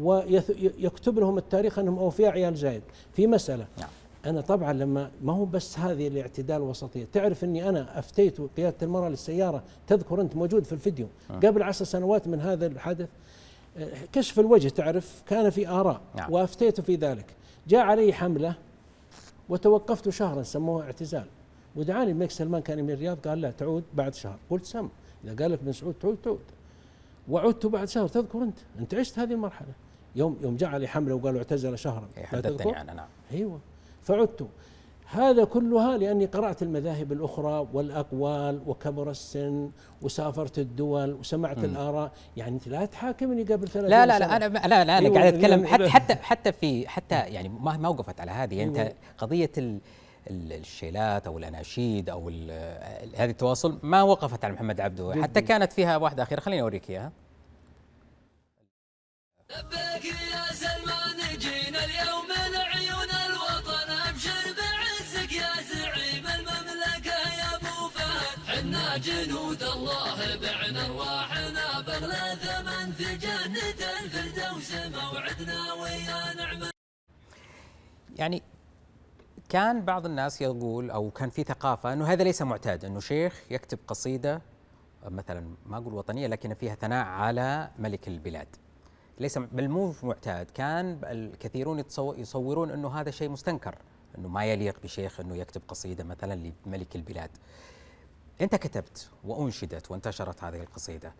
ويكتب 0.00 1.18
لهم 1.18 1.38
التاريخ 1.38 1.78
أنهم 1.78 1.98
أوفياء 1.98 2.30
عيال 2.30 2.56
زايد. 2.56 2.82
في 3.12 3.26
مسألة. 3.26 3.66
نعم. 3.78 3.88
أنا 4.26 4.40
طبعا 4.40 4.72
لما 4.72 5.10
ما 5.22 5.32
هو 5.32 5.44
بس 5.44 5.78
هذه 5.78 6.08
الاعتدال 6.08 6.56
الوسطيه 6.56 7.06
تعرف 7.12 7.44
إني 7.44 7.68
أنا 7.68 7.98
أفتيت 7.98 8.40
قيادة 8.40 8.76
المرأة 8.82 9.08
للسيارة 9.08 9.62
تذكر 9.86 10.20
أنت 10.20 10.36
موجود 10.36 10.64
في 10.64 10.72
الفيديو. 10.72 11.06
قبل 11.30 11.62
عشر 11.62 11.84
سنوات 11.84 12.28
من 12.28 12.40
هذا 12.40 12.66
الحدث 12.66 13.08
آه، 13.78 13.88
كشف 14.12 14.40
الوجه 14.40 14.68
تعرف 14.68 15.22
كان 15.26 15.50
في 15.50 15.68
آراء 15.68 16.00
نعم. 16.16 16.32
وأفتيت 16.32 16.80
في 16.80 16.96
ذلك. 16.96 17.26
جاء 17.68 17.80
علي 17.80 18.12
حملة 18.12 18.54
وتوقفت 19.48 20.08
شهرا 20.08 20.42
سموها 20.42 20.84
اعتزال. 20.84 21.26
ودعاني 21.76 22.10
الملك 22.10 22.30
سلمان 22.30 22.62
كان 22.62 22.84
من 22.84 22.90
الرياض 22.90 23.18
قال 23.28 23.40
لا 23.40 23.50
تعود 23.50 23.84
بعد 23.94 24.14
شهر. 24.14 24.38
قلت 24.50 24.64
سم. 24.64 24.88
إذا 25.24 25.42
قال 25.42 25.52
لك 25.52 25.58
بن 25.62 25.72
سعود 25.72 25.94
تعود 25.94 26.16
تعود. 26.22 26.40
وعدت 27.28 27.66
بعد 27.66 27.88
شهر. 27.88 28.08
تذكر 28.08 28.42
أنت 28.42 28.58
أنت 28.78 28.94
عشت 28.94 29.18
هذه 29.18 29.32
المرحلة. 29.32 29.72
يوم 30.16 30.38
يوم 30.42 30.56
جاء 30.56 30.70
علي 30.70 30.86
حملة 30.86 31.14
وقالوا 31.14 31.38
اعتزل 31.38 31.78
شهرا. 31.78 32.08
إيه، 32.16 32.24
حدثتني؟ 32.26 32.76
عنها 32.76 32.94
نعم. 32.94 33.08
أيوه. 33.32 33.60
فعدت 34.06 34.46
هذا 35.10 35.44
كلها 35.44 35.96
لأني 35.98 36.26
قرأت 36.26 36.62
المذاهب 36.62 37.12
الأخرى 37.12 37.68
والأقوال 37.72 38.60
وكبر 38.66 39.10
السن 39.10 39.70
وسافرت 40.02 40.58
الدول 40.58 41.12
وسمعت 41.14 41.64
الآراء. 41.64 42.12
يعني 42.36 42.54
أنت 42.54 42.68
لا 42.68 42.84
تحاكمني 42.84 43.42
قبل 43.42 43.68
30 43.68 43.90
لا 43.90 44.06
لا. 44.06 44.18
لا 44.18 44.36
أنا 44.36 44.44
لا 44.44 44.66
لا 44.68 44.82
أنا 44.82 44.98
أيوة، 44.98 45.14
قاعد 45.18 45.34
أتكلم 45.34 45.64
يعني- 45.64 45.88
حتى 45.88 46.14
حتى 46.14 46.14
حتى 46.14 46.52
في 46.52 46.88
حتى 46.88 47.14
يعني 47.14 47.48
ما 47.48 47.76
ما 47.76 47.88
وقفت 47.88 48.20
على 48.20 48.30
هذه. 48.30 48.62
أنت 48.62 48.78
أيوة. 48.78 48.92
قضية 49.18 49.50
ال 49.58 49.78
ال- 50.30 50.52
الشيلات 50.52 51.26
أو 51.26 51.38
الأناشيد 51.38 52.10
أو 52.10 52.28
هذه 53.16 53.30
التواصل 53.30 53.78
ما 53.82 54.02
وقفت 54.02 54.44
على 54.44 54.54
محمد 54.54 54.80
عبده. 54.80 55.22
حتى 55.22 55.40
كانت 55.42 55.72
فيها 55.72 55.96
واحدة 55.96 56.22
أخيرة. 56.22 56.40
خليني 56.40 56.62
أوريك 56.62 56.90
إياها. 56.90 57.12
يعني 78.16 78.42
كان 79.48 79.84
بعض 79.84 80.06
الناس 80.06 80.40
يقول 80.40 80.90
أو 80.90 81.10
كان 81.10 81.30
في 81.30 81.44
ثقافة 81.44 81.92
إنه 81.92 82.06
هذا 82.06 82.24
ليس 82.24 82.42
معتاد 82.42 82.84
إنه 82.84 83.00
شيخ 83.00 83.42
يكتب 83.50 83.78
قصيدة 83.88 84.42
مثلا 85.04 85.54
ما 85.66 85.76
أقول 85.76 85.94
وطنية 85.94 86.26
لكن 86.26 86.54
فيها 86.54 86.74
ثناء 86.74 87.06
على 87.06 87.70
ملك 87.78 88.08
البلاد. 88.08 88.48
ليس 89.18 89.38
بل 89.38 89.68
مو 89.68 89.94
معتاد 90.02 90.50
كان 90.50 90.98
الكثيرون 91.04 91.84
يصورون 91.98 92.70
إنه 92.70 92.88
هذا 92.88 93.10
شيء 93.10 93.28
مستنكر 93.28 93.74
إنه 94.18 94.28
ما 94.28 94.44
يليق 94.44 94.80
بشيخ 94.82 95.20
إنه 95.20 95.36
يكتب 95.36 95.62
قصيدة 95.68 96.04
مثلا 96.04 96.52
لملك 96.66 96.96
البلاد. 96.96 97.30
أنت 98.40 98.54
كتبت 98.54 99.10
وأنشدت 99.24 99.90
وانتشرت 99.90 100.44
هذه 100.44 100.60
القصيدة. 100.60 101.12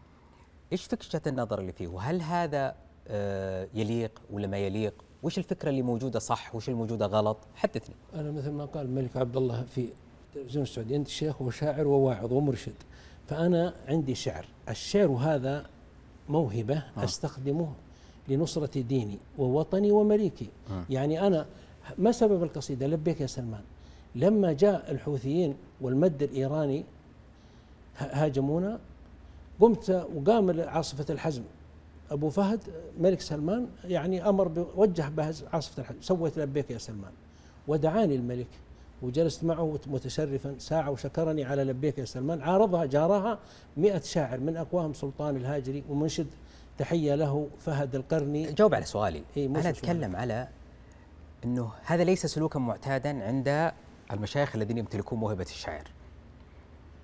إيش 0.72 0.84
فكرة 0.84 1.28
النظر 1.28 1.58
اللي 1.58 1.72
فيه؟ 1.72 1.88
وهل 1.88 2.22
هذا 2.22 2.76
آه، 3.08 3.68
يليق 3.74 4.22
ولا 4.30 4.46
ما 4.46 4.58
يليق؟ 4.58 5.05
وش 5.22 5.38
الفكرة 5.38 5.68
اللي 5.70 5.82
موجودة 5.82 6.18
صح 6.18 6.54
وش 6.54 6.68
الموجوده 6.68 7.06
غلط؟ 7.06 7.36
حدثني. 7.54 7.94
أنا 8.14 8.30
مثل 8.30 8.50
ما 8.50 8.64
قال 8.64 8.86
الملك 8.86 9.16
عبد 9.16 9.36
الله 9.36 9.62
في 9.62 9.88
التلفزيون 10.28 10.62
السعودي 10.62 10.96
أنت 10.96 11.08
شيخ 11.08 11.42
وشاعر 11.42 11.86
وواعظ 11.86 12.32
ومرشد. 12.32 12.74
فأنا 13.28 13.74
عندي 13.88 14.14
شعر 14.14 14.46
الشعر 14.68 15.08
هذا 15.08 15.66
موهبة 16.28 16.76
آه. 16.76 17.04
أستخدمه 17.04 17.72
لنصرة 18.28 18.80
ديني 18.80 19.18
ووطني 19.38 19.90
ومليكي. 19.90 20.48
آه. 20.70 20.84
يعني 20.90 21.26
أنا 21.26 21.46
ما 21.98 22.12
سبب 22.12 22.42
القصيدة؟ 22.42 22.86
لبيك 22.86 23.20
يا 23.20 23.26
سلمان. 23.26 23.62
لما 24.14 24.52
جاء 24.52 24.90
الحوثيين 24.90 25.54
والمد 25.80 26.22
الإيراني 26.22 26.84
هاجمونا 27.96 28.78
قمت 29.60 30.06
وقام 30.14 30.60
عاصفة 30.60 31.06
الحزم. 31.10 31.42
أبو 32.10 32.30
فهد 32.30 32.60
ملك 33.00 33.20
سلمان 33.20 33.68
يعني 33.84 34.28
أمر 34.28 34.66
وجه 34.76 35.08
بهز 35.08 35.44
عاصفة 35.52 35.80
الحزم 35.80 36.00
سويت 36.00 36.38
لبيك 36.38 36.70
يا 36.70 36.78
سلمان. 36.78 37.12
ودعاني 37.68 38.14
الملك 38.14 38.46
وجلست 39.02 39.44
معه 39.44 39.78
متشرفا 39.86 40.54
ساعة 40.58 40.90
وشكرني 40.90 41.44
على 41.44 41.64
لبيك 41.64 41.98
يا 41.98 42.04
سلمان. 42.04 42.40
عارضها 42.40 42.84
جارها 42.84 43.38
مئة 43.76 44.00
شاعر 44.00 44.40
من 44.40 44.56
أقواهم 44.56 44.94
سلطان 44.94 45.36
الهاجري 45.36 45.84
ومنشد 45.88 46.26
تحية 46.78 47.14
له 47.14 47.48
فهد 47.58 47.94
القرني. 47.94 48.52
جاوب 48.52 48.74
على 48.74 48.84
سؤالي. 48.84 49.22
إيه، 49.36 49.48
سؤال. 49.48 49.66
أتكلم 49.66 50.16
على 50.16 50.48
إنه 51.44 51.70
هذا 51.84 52.04
ليس 52.04 52.26
سلوكا 52.26 52.58
معتادا 52.58 53.24
عند 53.24 53.72
المشايخ 54.12 54.56
الذين 54.56 54.78
يمتلكون 54.78 55.18
موهبة 55.18 55.44
الشعر 55.44 55.84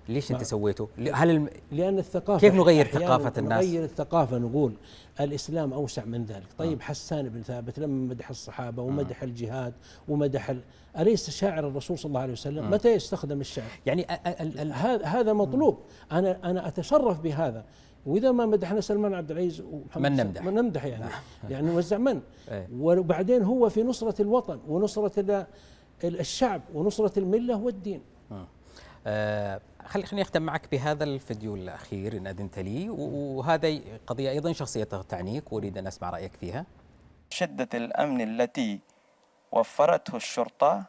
ليش 0.09 0.33
انت 0.33 0.43
سويته؟ 0.43 0.89
هل 1.13 1.31
الم... 1.31 1.49
لأن 1.73 1.99
الثقافة 1.99 2.41
كيف 2.41 2.55
نغير 2.55 2.87
ثقافة 2.87 3.33
الناس؟ 3.39 3.65
نغير 3.65 3.85
الثقافة 3.85 4.39
نقول 4.39 4.73
الإسلام 5.21 5.73
أوسع 5.73 6.05
من 6.05 6.25
ذلك. 6.25 6.47
طيب 6.59 6.81
حسان 6.83 7.29
بن 7.29 7.43
ثابت 7.43 7.79
لما 7.79 8.09
مدح 8.09 8.31
الصحابة 8.31 8.83
ومدح 8.83 9.23
الجهاد 9.23 9.73
ومدح 10.09 10.51
ال... 10.51 10.61
أليس 10.99 11.31
شاعر 11.31 11.69
الرسول 11.69 11.99
صلى 11.99 12.09
الله 12.09 12.21
عليه 12.21 12.33
وسلم؟ 12.33 12.71
متى 12.71 12.93
يستخدم 12.95 13.41
الشعر؟ 13.41 13.65
يعني 13.87 14.07
ال- 14.41 14.59
ال- 14.61 14.73
هذا 14.73 15.05
هذا 15.07 15.33
مطلوب. 15.33 15.79
أنا 16.13 16.39
أنا 16.51 16.69
أتشرف 16.69 17.21
بهذا. 17.21 17.65
وإذا 18.07 18.33
ما 18.33 18.47
مدحنا 18.47 18.81
سلمان 18.81 19.15
عبد 19.15 19.31
العزيز 19.31 19.61
ومحمد 19.61 20.11
من 20.11 20.17
نمدح. 20.17 20.43
من 20.45 20.55
نمدح 20.55 20.85
يعني. 20.85 21.05
يعني 21.51 21.67
نوزع 21.71 21.99
من؟ 21.99 22.21
إيه. 22.51 22.69
وبعدين 22.81 23.43
هو 23.43 23.69
في 23.69 23.83
نصرة 23.83 24.23
الوطن 24.23 24.59
ونصرة 24.69 25.21
ال- 25.21 25.47
ال- 26.05 26.21
الشعب 26.21 26.61
ونصرة 26.75 27.19
الملة 27.19 27.57
والدين. 27.57 28.01
آه. 28.33 28.47
خلي 29.05 29.61
خليني 29.87 30.23
أختم 30.23 30.43
معك 30.43 30.71
بهذا 30.73 31.05
الفيديو 31.05 31.55
الأخير 31.55 32.17
إن 32.17 32.27
أذنت 32.27 32.59
لي 32.59 32.91
و- 32.91 33.39
وهذا 33.39 33.79
قضية 34.07 34.31
أيضا 34.31 34.53
شخصية 34.53 34.85
تعنيك 34.85 35.53
وأريد 35.53 35.79
أن 35.79 35.87
أسمع 35.87 36.11
رأيك 36.11 36.37
فيها. 36.37 36.67
شدة 37.31 37.69
الأمن 37.75 38.21
التي 38.21 38.81
وفرته 39.53 40.17
الشرطة 40.17 40.85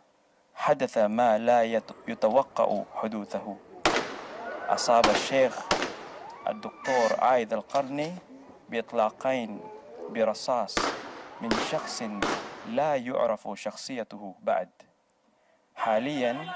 حدث 0.55 0.97
ما 0.97 1.37
لا 1.37 1.63
يت- 1.63 1.91
يتوقع 2.07 2.83
حدوثه. 2.95 3.55
أصاب 4.67 5.05
الشيخ 5.05 5.59
الدكتور 6.47 7.19
عايد 7.19 7.53
القرني 7.53 8.13
بإطلاقين 8.69 9.59
برصاص 10.09 10.75
من 11.41 11.49
شخص 11.71 12.03
لا 12.69 12.95
يعرف 12.95 13.49
شخصيته 13.53 14.35
بعد. 14.41 14.69
حاليا 15.75 16.53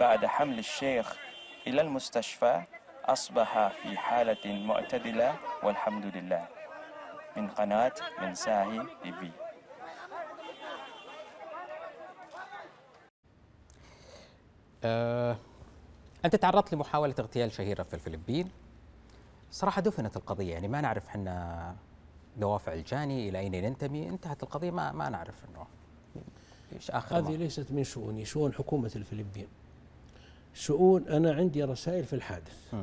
بعد 0.00 0.26
حمل 0.26 0.58
الشيخ 0.58 1.18
إلى 1.68 1.80
المستشفى 1.80 2.62
أصبح 3.04 3.68
في 3.82 3.98
حالة 3.98 4.64
معتدلة 4.66 5.36
والحمد 5.62 6.16
لله. 6.16 6.48
من 7.36 7.48
قناة 7.48 7.92
من 8.22 8.34
ساهي 8.34 8.86
تي 9.02 9.12
في. 9.12 9.30
آه 14.84 15.36
أنت 16.24 16.36
تعرضت 16.36 16.74
لمحاولة 16.74 17.14
اغتيال 17.18 17.52
شهيرة 17.52 17.82
في 17.82 17.94
الفلبين. 17.94 18.50
صراحة 19.50 19.80
دفنت 19.82 20.16
القضية 20.16 20.52
يعني 20.52 20.68
ما 20.68 20.80
نعرف 20.80 21.06
إحنا 21.06 21.74
دوافع 22.36 22.72
الجاني 22.72 23.28
إلى 23.28 23.38
أين 23.38 23.54
ينتمي. 23.54 24.08
انتهت 24.08 24.42
القضية 24.42 24.70
ما 24.70 24.92
ما 24.92 25.08
نعرف 25.08 25.44
إنه 25.44 25.66
إيش 26.72 26.90
آخر 26.90 27.18
هذه 27.18 27.36
ليست 27.36 27.72
من 27.72 27.84
شؤوني 27.84 28.24
شؤون 28.24 28.54
حكومة 28.54 28.92
الفلبين. 28.96 29.48
شؤون 30.58 31.08
أنا 31.08 31.32
عندي 31.32 31.64
رسائل 31.64 32.04
في 32.04 32.12
الحادث. 32.12 32.74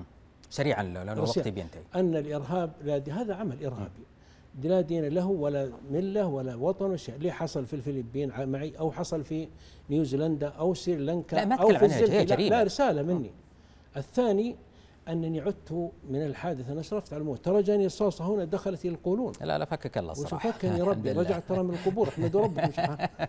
سريعا 0.50 0.84
لأنه. 0.84 1.22
وقتي 1.22 1.52
بينتهي. 1.52 1.82
أن 1.96 2.16
الإرهاب 2.16 2.72
لا 2.84 2.98
دي 2.98 3.12
هذا 3.12 3.36
عمل 3.36 3.66
إرهابي. 3.66 4.04
لا 4.64 4.82
دين 4.82 5.08
له 5.08 5.28
ولا 5.28 5.72
ملة 5.92 6.28
ولا 6.28 6.56
وطن 6.56 6.86
ولا 6.86 6.98
شيء. 6.98 7.16
اللي 7.16 7.32
حصل 7.32 7.66
في 7.66 7.74
الفلبين 7.74 8.32
معي 8.50 8.74
أو 8.80 8.92
حصل 8.92 9.24
في 9.24 9.48
نيوزيلندا 9.90 10.48
أو 10.48 10.74
سريلانكا 10.74 11.36
لا، 11.36 11.46
ما 11.46 11.56
أو 11.56 11.70
في 11.70 11.76
عنها،. 11.76 11.98
هي 11.98 12.06
لا, 12.06 12.24
جريمة. 12.24 12.50
لا 12.50 12.64
رسالة 12.64 13.02
مني. 13.02 13.32
الثاني 13.98 14.56
أنني 15.08 15.40
عدت 15.40 15.92
من 16.10 16.26
الحادث 16.26 16.70
أنا 16.70 16.80
أشرفت 16.80 17.14
على 17.14 17.22
الموت. 17.22 17.46
ترى 17.46 17.62
جاني 17.62 17.86
رصاصه 17.86 18.26
هنا 18.26 18.46
دخلت 18.46 18.86
إلى 18.86 18.94
القولون. 18.94 19.34
لا 19.42 19.58
لا 19.58 19.66
فكك 19.66 19.98
الله 19.98 20.12
الصراحه 20.12 20.50
وشفكني 20.50 20.72
الحمد 20.82 20.90
ربي. 20.90 21.12
رجعت 21.12 21.44
ترى 21.50 21.64
من 21.64 21.74
القبور. 21.74 22.08
احمد 22.08 22.36
ربك 22.38 22.64
مش. 22.68 22.80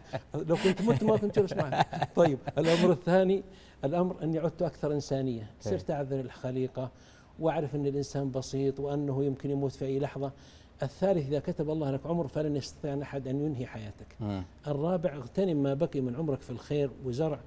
لو 0.48 0.56
كنت 0.56 0.82
مت 0.82 1.04
ما 1.04 1.16
كنت 1.16 1.38
جلس 1.38 1.52
معك 1.52 2.08
طيب 2.16 2.38
الأمر 2.58 2.92
الثاني 2.92 3.42
الأمر 3.84 4.22
أني 4.22 4.38
عدت 4.38 4.62
أكثر 4.62 4.92
إنسانية. 4.92 5.50
صرت 5.60 5.90
أعذر 5.90 6.20
الخليقة 6.20 6.90
وأعرف 7.38 7.74
أن 7.74 7.86
الإنسان 7.86 8.30
بسيط 8.30 8.80
وأنه 8.80 9.24
يمكن 9.24 9.50
يموت 9.50 9.72
في 9.72 9.84
أي 9.84 9.98
لحظة. 9.98 10.32
الثالث 10.82 11.26
إذا 11.28 11.38
كتب 11.38 11.70
الله 11.70 11.90
لك 11.90 12.06
عمر 12.06 12.28
فلن 12.28 12.56
يستطيع 12.56 13.02
أحد 13.02 13.28
أن 13.28 13.40
ينهي 13.40 13.66
حياتك. 13.66 14.16
الرابع 14.66 15.14
اغتنم 15.14 15.62
ما 15.62 15.74
بقي 15.74 16.00
من 16.00 16.16
عمرك 16.16 16.40
في 16.40 16.50
الخير 16.50 16.90
وزرع. 17.04 17.40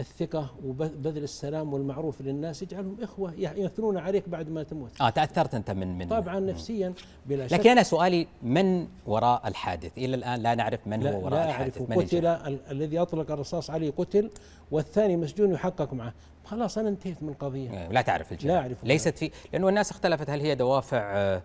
الثقة 0.00 0.50
وبذل 0.64 1.22
السلام 1.22 1.72
والمعروف 1.72 2.20
للناس 2.20 2.62
يجعلهم 2.62 2.96
إخوة 3.02 3.34
يثنون 3.38 3.98
عليك 3.98 4.28
بعد 4.28 4.48
ما 4.48 4.62
تموت. 4.62 5.00
آه 5.00 5.10
تأثرت 5.10 5.54
أنت 5.54 5.70
من 5.70 5.98
من 5.98 6.08
طبعا 6.08 6.40
نفسيا 6.40 6.94
بلا 7.26 7.46
شك. 7.46 7.52
لكن 7.52 7.70
أنا 7.70 7.82
سؤالي 7.82 8.26
من 8.42 8.88
وراء 9.06 9.48
الحادث؟ 9.48 9.98
إلى 9.98 10.16
الآن 10.16 10.40
لا 10.40 10.54
نعرف 10.54 10.86
من 10.86 11.00
لا, 11.00 11.12
هو 11.12 11.24
وراء 11.24 11.30
لا 11.30 11.48
الحادث 11.48 11.78
أعرف 11.78 11.90
من 11.90 11.96
قتل 11.96 12.26
الذي 12.70 12.98
أطلق 12.98 13.30
الرصاص 13.30 13.70
عليه 13.70 13.90
قتل 13.90 14.30
والثاني 14.70 15.16
مسجون 15.16 15.52
يحقق 15.52 15.94
معه. 15.94 16.14
خلاص 16.44 16.78
أنا 16.78 16.88
انتهيت 16.88 17.22
من 17.22 17.28
القضية 17.28 17.70
يعني 17.70 17.94
لا 17.94 18.02
تعرف 18.02 18.32
الجاني 18.32 18.54
لا 18.54 18.60
أعرف 18.60 18.84
ليست 18.84 19.18
في 19.18 19.30
لأنه 19.52 19.68
الناس 19.68 19.90
اختلفت 19.90 20.30
هل 20.30 20.40
هي 20.40 20.54
دوافع 20.54 21.12
آه، 21.16 21.42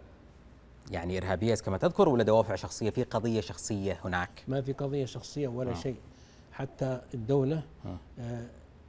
يعني 0.91 1.17
إرهابية 1.17 1.55
كما 1.55 1.77
تذكر 1.77 2.09
ولا 2.09 2.23
دوافع 2.23 2.55
شخصية؟ 2.55 2.89
في 2.89 3.03
قضية 3.03 3.41
شخصية 3.41 3.99
هناك؟ 4.05 4.43
ما 4.47 4.61
في 4.61 4.73
قضية 4.73 5.05
شخصية 5.05 5.47
ولا 5.47 5.71
آه. 5.71 5.73
شيء. 5.73 5.95
حتى 6.55 7.01
الدولة 7.13 7.63
آه. 7.85 7.97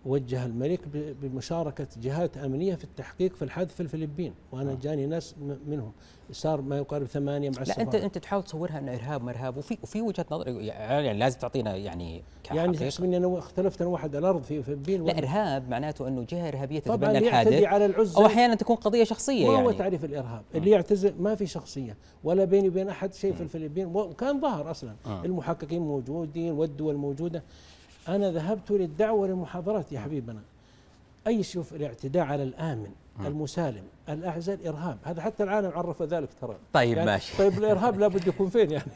وجه 0.06 0.46
الملك 0.46 0.80
بمشاركة 1.22 1.86
جهات 2.02 2.36
أمنية 2.36 2.74
في 2.74 2.84
التحقيق 2.84 3.36
في 3.36 3.42
الحادث 3.42 3.74
في 3.74 3.80
الفلبين. 3.80 4.34
وأنا 4.52 4.78
جاني 4.82 5.06
ناس 5.06 5.34
منهم. 5.66 5.92
صار 6.32 6.60
ما 6.60 6.76
يقارب 6.76 7.06
ثمانية 7.06 7.50
مع 7.50 7.56
لا 7.56 7.62
انت 7.62 7.70
السفارة. 7.70 8.04
أنت 8.04 8.18
تحاول 8.18 8.42
تصورها 8.42 8.78
إنه 8.78 8.94
إرهاب 8.94 9.24
ما 9.24 9.30
إرهاب 9.30 9.56
وفي 9.56 9.78
وفي 9.82 10.02
وجهة 10.02 10.26
نظر 10.30 10.48
يعني 10.48 11.18
لازم 11.18 11.38
تعطينا 11.38 11.76
يعني 11.76 12.22
يعني. 12.50 12.76
تحسب 12.76 13.04
إني 13.04 13.16
أنا 13.16 13.38
اختلفت 13.38 13.80
أنا 13.80 13.90
واحد 13.90 14.16
على 14.16 14.18
الأرض 14.18 14.42
في 14.42 14.58
الفلبين 14.58 15.04
لا 15.04 15.18
إرهاب 15.18 15.68
معناته 15.68 16.08
إنه 16.08 16.26
جهة 16.28 16.48
إرهابية 16.48 16.80
طبعا 16.80 16.96
تتبنى 16.96 17.18
الحادث 17.18 17.62
على 17.62 17.86
العزة. 17.86 18.20
أو 18.20 18.26
أحيانا 18.26 18.54
تكون 18.54 18.76
قضية 18.76 19.04
شخصية 19.04 19.46
ما 19.46 19.52
هو 19.52 19.60
يعني. 19.60 19.72
تعريف 19.72 20.04
الإرهاب؟ 20.04 20.42
اللي 20.54 20.70
يعتزل 20.70 21.14
ما 21.18 21.34
في 21.34 21.46
شخصية 21.46 21.96
ولا 22.24 22.44
بيني 22.44 22.68
وبين 22.68 22.88
أحد 22.88 23.14
شيء 23.14 23.34
في 23.34 23.40
الفلبين. 23.40 23.86
وكان 23.86 24.40
ظهر 24.40 24.70
أصلا. 24.70 24.94
آه. 25.06 25.24
المحققين 25.24 25.82
موجودين 25.82 26.52
والدول 26.52 26.94
موجودة. 26.94 27.42
أنا 28.08 28.30
ذهبت 28.30 28.70
للدعوة 28.70 29.26
للمحاضرات 29.28 29.92
يا 29.92 30.00
حبيبنا. 30.00 30.40
أي 31.26 31.42
شوف 31.42 31.72
الاعتداء 31.74 32.24
على 32.24 32.42
الآمن 32.42 32.90
المسالم 33.20 33.82
الاعزل 34.08 34.66
ارهاب 34.66 34.98
هذا 35.04 35.22
حتى 35.22 35.42
العالم 35.42 35.72
عرف 35.74 36.02
ذلك 36.02 36.28
ترى. 36.40 36.56
طيب 36.72 36.96
يعني 36.96 37.10
ماشي. 37.10 37.36
طيب 37.38 37.58
الإرهاب 37.58 38.00
لابد 38.00 38.26
يكون 38.26 38.50
فين 38.50 38.70
يعني؟ 38.70 38.92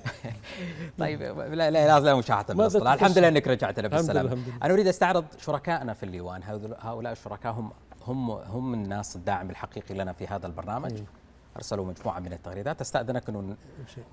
طيب 0.98 1.22
لا 1.22 1.54
لا 1.54 1.70
لا, 1.70 2.00
ماذا 2.00 2.14
بالاصطلاح 2.54 2.92
الحمد؟ 2.92 3.18
لله 3.18 3.28
إنك 3.28 3.48
رجعت 3.48 3.78
لنا 3.78 4.00
لله. 4.00 4.38
أنا 4.62 4.74
أريد 4.74 4.86
أستعرض 4.86 5.24
شركائنا 5.38 5.92
في 5.94 6.02
الليوان 6.02 6.42
هؤلاء 6.80 7.12
الشركاء 7.12 7.52
هم 7.52 7.70
هم 8.06 8.30
هم 8.30 8.74
الناس 8.74 9.16
الداعم 9.16 9.50
الحقيقي 9.50 9.94
لنا 9.94 10.12
في 10.12 10.26
هذا 10.26 10.46
البرنامج. 10.46 10.92
أيوه. 10.92 11.19
أرسلوا 11.56 11.84
مجموعة 11.86 12.18
من 12.18 12.32
التغريدات 12.32 12.80
استاذنك 12.80 13.28
أنه 13.28 13.56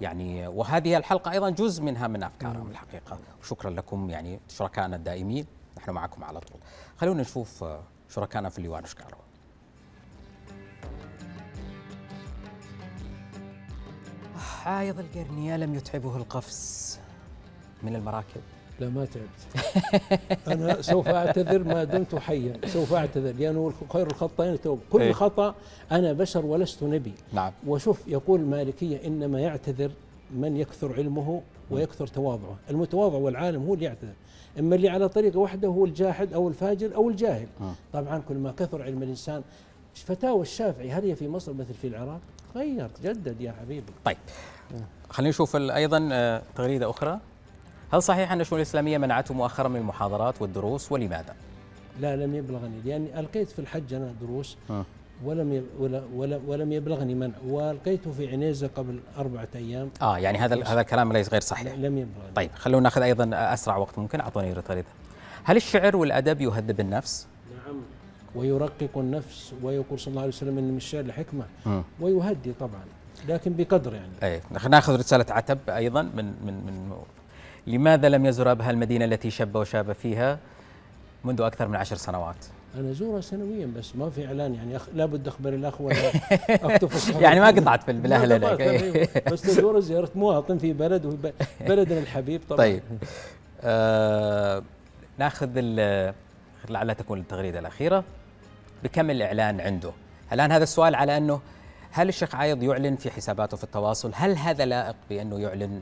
يعني 0.01 0.47
وهذه 0.47 0.97
الحلقة 0.97 1.31
أيضا 1.31 1.49
جزء 1.49 1.83
منها 1.83 2.07
من 2.07 2.23
أفكارهم 2.23 2.69
الحقيقة. 2.71 3.19
وشكرا 3.41 3.69
لكم 3.69 4.09
يعني 4.09 4.39
شركائنا 4.47 4.95
الدائمين 4.95 5.45
نحن 5.77 5.91
معكم 5.91 6.23
على 6.23 6.39
طول. 6.39 6.59
خلونا 6.97 7.21
نشوف 7.21 7.63
آه، 7.63 7.83
شركائنا 8.09 8.49
في 8.49 8.57
الليوان 8.57 8.83
إيش 8.83 8.95
قالوا؟ 8.95 9.19
عايض 14.65 14.99
القرنية 14.99 15.57
لم 15.57 15.75
يتعبه 15.75 16.17
القفز 16.17 16.99
من 17.83 17.95
المراكب. 17.95 18.41
لا 18.79 18.89
ما 18.89 19.05
تعبت. 19.05 19.65
أنا 20.47 20.81
سوف 20.81 21.07
أعتذر 21.07 21.63
ما 21.63 21.83
دمت 21.83 22.15
حيا 22.15 22.53
سوف 22.65 22.93
أعتذر 22.93 23.33
لأنه 23.39 23.73
خير 23.93 24.07
الخطائين 24.07 24.53
التوبه 24.53 24.81
كل 24.91 25.01
إيه. 25.01 25.11
خطأ 25.13 25.55
أنا 25.91 26.13
بشر 26.13 26.45
ولست 26.45 26.83
نبي. 26.83 27.13
نعم. 27.33 27.51
وشوف 27.67 28.07
يقول 28.07 28.39
المالكيه 28.39 29.07
إنما 29.07 29.39
يعتذر 29.39 29.91
من 30.31 30.57
يكثر 30.57 30.93
علمه 30.93 31.41
ويكثر 31.71 32.07
تواضعه. 32.07 32.55
المتواضع 32.69 33.17
والعالم 33.17 33.65
هو 33.65 33.73
اللي 33.73 33.85
يعتذر. 33.85 34.13
أما 34.59 34.75
اللي 34.75 34.89
على 34.89 35.09
طريقه 35.09 35.39
واحدة 35.39 35.67
هو 35.67 35.85
الجاحد 35.85 36.33
أو 36.33 36.47
الفاجر 36.47 36.95
أو 36.95 37.09
الجاهل. 37.09 37.47
آه. 37.61 37.73
طبعا 37.93 38.21
كل 38.29 38.35
ما 38.35 38.51
كثر 38.51 38.81
علم 38.81 39.03
الإنسان 39.03 39.41
فتاوى 39.95 40.41
الشافعي 40.41 40.91
هل 40.91 41.03
هي 41.03 41.15
في 41.15 41.27
مصر 41.27 41.53
مثل 41.53 41.73
في 41.73 41.87
العراق؟ 41.87 42.19
غير 42.55 42.89
جدد 43.03 43.41
يا 43.41 43.51
حبيبي. 43.51 43.93
طيب. 44.05 44.17
خلينا 45.09 45.29
نشوف 45.29 45.55
أيضا 45.55 46.09
آه، 46.11 46.41
تغريدة 46.55 46.89
أخرى. 46.89 47.19
هل 47.93 48.03
صحيح 48.03 48.31
أن 48.31 48.41
الشؤون 48.41 48.61
الإسلامية 48.61 48.97
منعته 48.97 49.33
مؤخرا 49.33 49.67
من 49.67 49.75
المحاضرات 49.75 50.41
والدروس 50.41 50.91
ولماذا؟ 50.91 51.35
لا 51.99 52.15
لم 52.15 52.35
يبلغني 52.35 52.81
لاني 52.85 53.19
ألقيت 53.19 53.49
في 53.49 53.59
الحج 53.59 53.93
أنا 53.93 54.13
دروس 54.21 54.57
آه. 54.69 54.85
ولم 55.23 55.65
ولا 56.15 56.39
ولم 56.47 56.71
يبلغني 56.71 57.15
منع 57.15 57.33
والقيته 57.47 58.11
في 58.11 58.31
عنيزة 58.31 58.69
قبل 58.75 58.99
أربعة 59.17 59.47
أيام. 59.55 59.89
آه 60.01 60.17
يعني 60.17 60.37
هذا 60.37 60.63
هذا 60.63 60.81
الكلام 60.81 61.13
ليس 61.13 61.31
غير 61.31 61.41
صحيح. 61.41 61.73
لم 61.73 61.97
يبلغني. 61.97 62.31
طيب 62.35 62.51
خلونا 62.55 62.83
نأخذ 62.83 63.01
أيضا 63.01 63.29
أسرع 63.33 63.77
وقت 63.77 63.99
ممكن. 63.99 64.19
أعطوني 64.19 64.53
تغريده 64.53 64.87
هل 65.43 65.57
الشعر 65.57 65.95
والأدب 65.95 66.41
يهذب 66.41 66.79
النفس؟ 66.79 67.27
نعم. 67.67 67.81
ويرقق 68.35 68.97
النفس 68.97 69.53
ويقول 69.63 69.99
صلى 69.99 70.11
الله 70.11 70.21
عليه 70.21 70.31
وسلم 70.31 70.57
ان 70.57 70.71
من 70.71 70.77
الشعر 70.77 71.03
لحكمه 71.03 71.45
مم. 71.65 71.83
ويهدي 71.99 72.53
طبعا 72.59 72.83
لكن 73.27 73.53
بقدر 73.53 73.93
يعني. 73.93 74.11
اي 74.23 74.41
نأخذ 74.69 74.99
رسالة 74.99 75.25
عتب 75.29 75.59
أيضا 75.69 76.01
من 76.01 76.25
من 76.25 76.53
من 76.53 76.91
لماذا 77.67 78.09
لم 78.09 78.25
يزر 78.25 78.51
أبها 78.51 78.71
المدينة 78.71 79.05
التي 79.05 79.29
شب 79.29 79.55
وشاب 79.55 79.91
فيها 79.93 80.39
منذ 81.23 81.41
أكثر 81.41 81.67
من 81.67 81.75
عشر 81.75 81.95
سنوات؟ 81.95 82.35
أنا 82.75 82.91
ازورها 82.91 83.21
سنويا 83.21 83.65
بس 83.77 83.95
ما 83.95 84.09
في 84.09 84.25
إعلان 84.25 84.55
يعني 84.55 84.75
أخ... 84.75 84.87
لابد 84.93 85.27
أخبر 85.27 85.49
الأخ 85.53 85.81
ولا 85.81 85.95
أكتب. 86.49 86.89
يعني 87.21 87.39
ما 87.39 87.47
قطعت 87.47 87.83
في 87.83 87.91
هناك 87.91 88.43
قطعت، 88.43 88.59
أيوة. 88.61 89.07
بس 89.31 89.45
ازور 89.45 89.79
زيارة 89.79 90.09
مواطن 90.15 90.57
في 90.57 90.73
بلد 90.73 91.05
وب- 91.05 91.31
بلدنا 91.67 91.99
الحبيب 91.99 92.41
طبعا 92.49 92.57
طيب 92.57 92.83
آه 93.63 94.63
ناخذ 95.17 95.49
ال- 95.55 96.13
لعلها 96.69 96.93
تكون 96.95 97.19
التغريدة 97.19 97.59
الأخيرة 97.59 98.03
بكم 98.83 99.09
الإعلان 99.09 99.61
عنده؟ 99.61 99.91
الآن 100.33 100.51
هذا 100.51 100.63
السؤال 100.63 100.95
على 100.95 101.17
أنه 101.17 101.39
هل 101.91 102.09
الشيخ 102.09 102.35
عايض 102.35 102.63
يعلن 102.63 102.95
في 102.95 103.11
حساباته 103.11 103.57
في 103.57 103.63
التواصل؟ 103.63 104.11
هل 104.15 104.37
هذا 104.37 104.65
لائق 104.65 104.95
بأنه 105.09 105.39
يعلن 105.39 105.81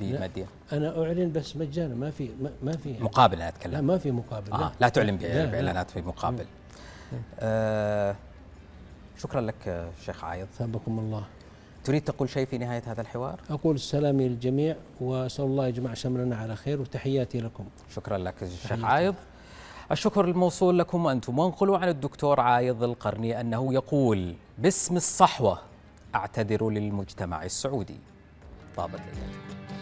بماديه؟ 0.00 0.46
أنا 0.72 1.02
أعلن 1.02 1.32
بس 1.32 1.56
مجانا 1.56 1.94
ما 1.94 2.10
في 2.10 2.30
ما, 2.62 2.76
في 2.76 2.96
مقابل 3.00 3.34
أنا 3.34 3.42
لا 3.42 3.48
اتكلم 3.48 3.84
ما 3.84 3.98
في 3.98 4.10
مقابل. 4.10 4.52
آه 4.52 4.72
لا 4.80 4.88
تعلن 4.88 5.16
لا، 5.16 5.44
لا. 5.44 5.50
بإعلانات 5.50 5.90
في 5.90 6.02
مقابل. 6.02 6.44
آه 7.40 8.16
شكرا 9.18 9.40
لك 9.40 9.90
شيخ 10.04 10.24
عايض. 10.24 10.46
ثابكم 10.58 10.98
الله. 10.98 11.24
تريد 11.84 12.04
تقول 12.04 12.28
شيء 12.28 12.46
في 12.46 12.58
نهاية 12.58 12.82
هذا 12.86 13.00
الحوار؟ 13.00 13.40
أقول 13.50 13.74
السلام 13.74 14.20
للجميع 14.20 14.76
وأسأل 15.00 15.44
الله 15.44 15.66
يجمع 15.66 15.94
شملنا 15.94 16.36
على 16.36 16.56
خير 16.56 16.80
وتحياتي 16.80 17.40
لكم. 17.40 17.64
شكرا 17.94 18.18
لك 18.18 18.42
الشيخ. 18.42 18.84
عايض. 18.84 19.14
الشكر 19.92 20.24
الموصول 20.24 20.78
لكم 20.78 21.06
أنتم. 21.06 21.38
وانقلوا 21.38 21.78
عن 21.78 21.88
الدكتور 21.88 22.40
عايض 22.40 22.82
القرني 22.82 23.40
أنه 23.40 23.74
يقول 23.74 24.34
باسم 24.58 24.96
الصحوة 24.96 25.58
أعتذر 26.14 26.70
للمجتمع 26.70 27.44
السعودي. 27.44 27.98
طابت 28.76 29.00
ليلتكم 29.00 29.79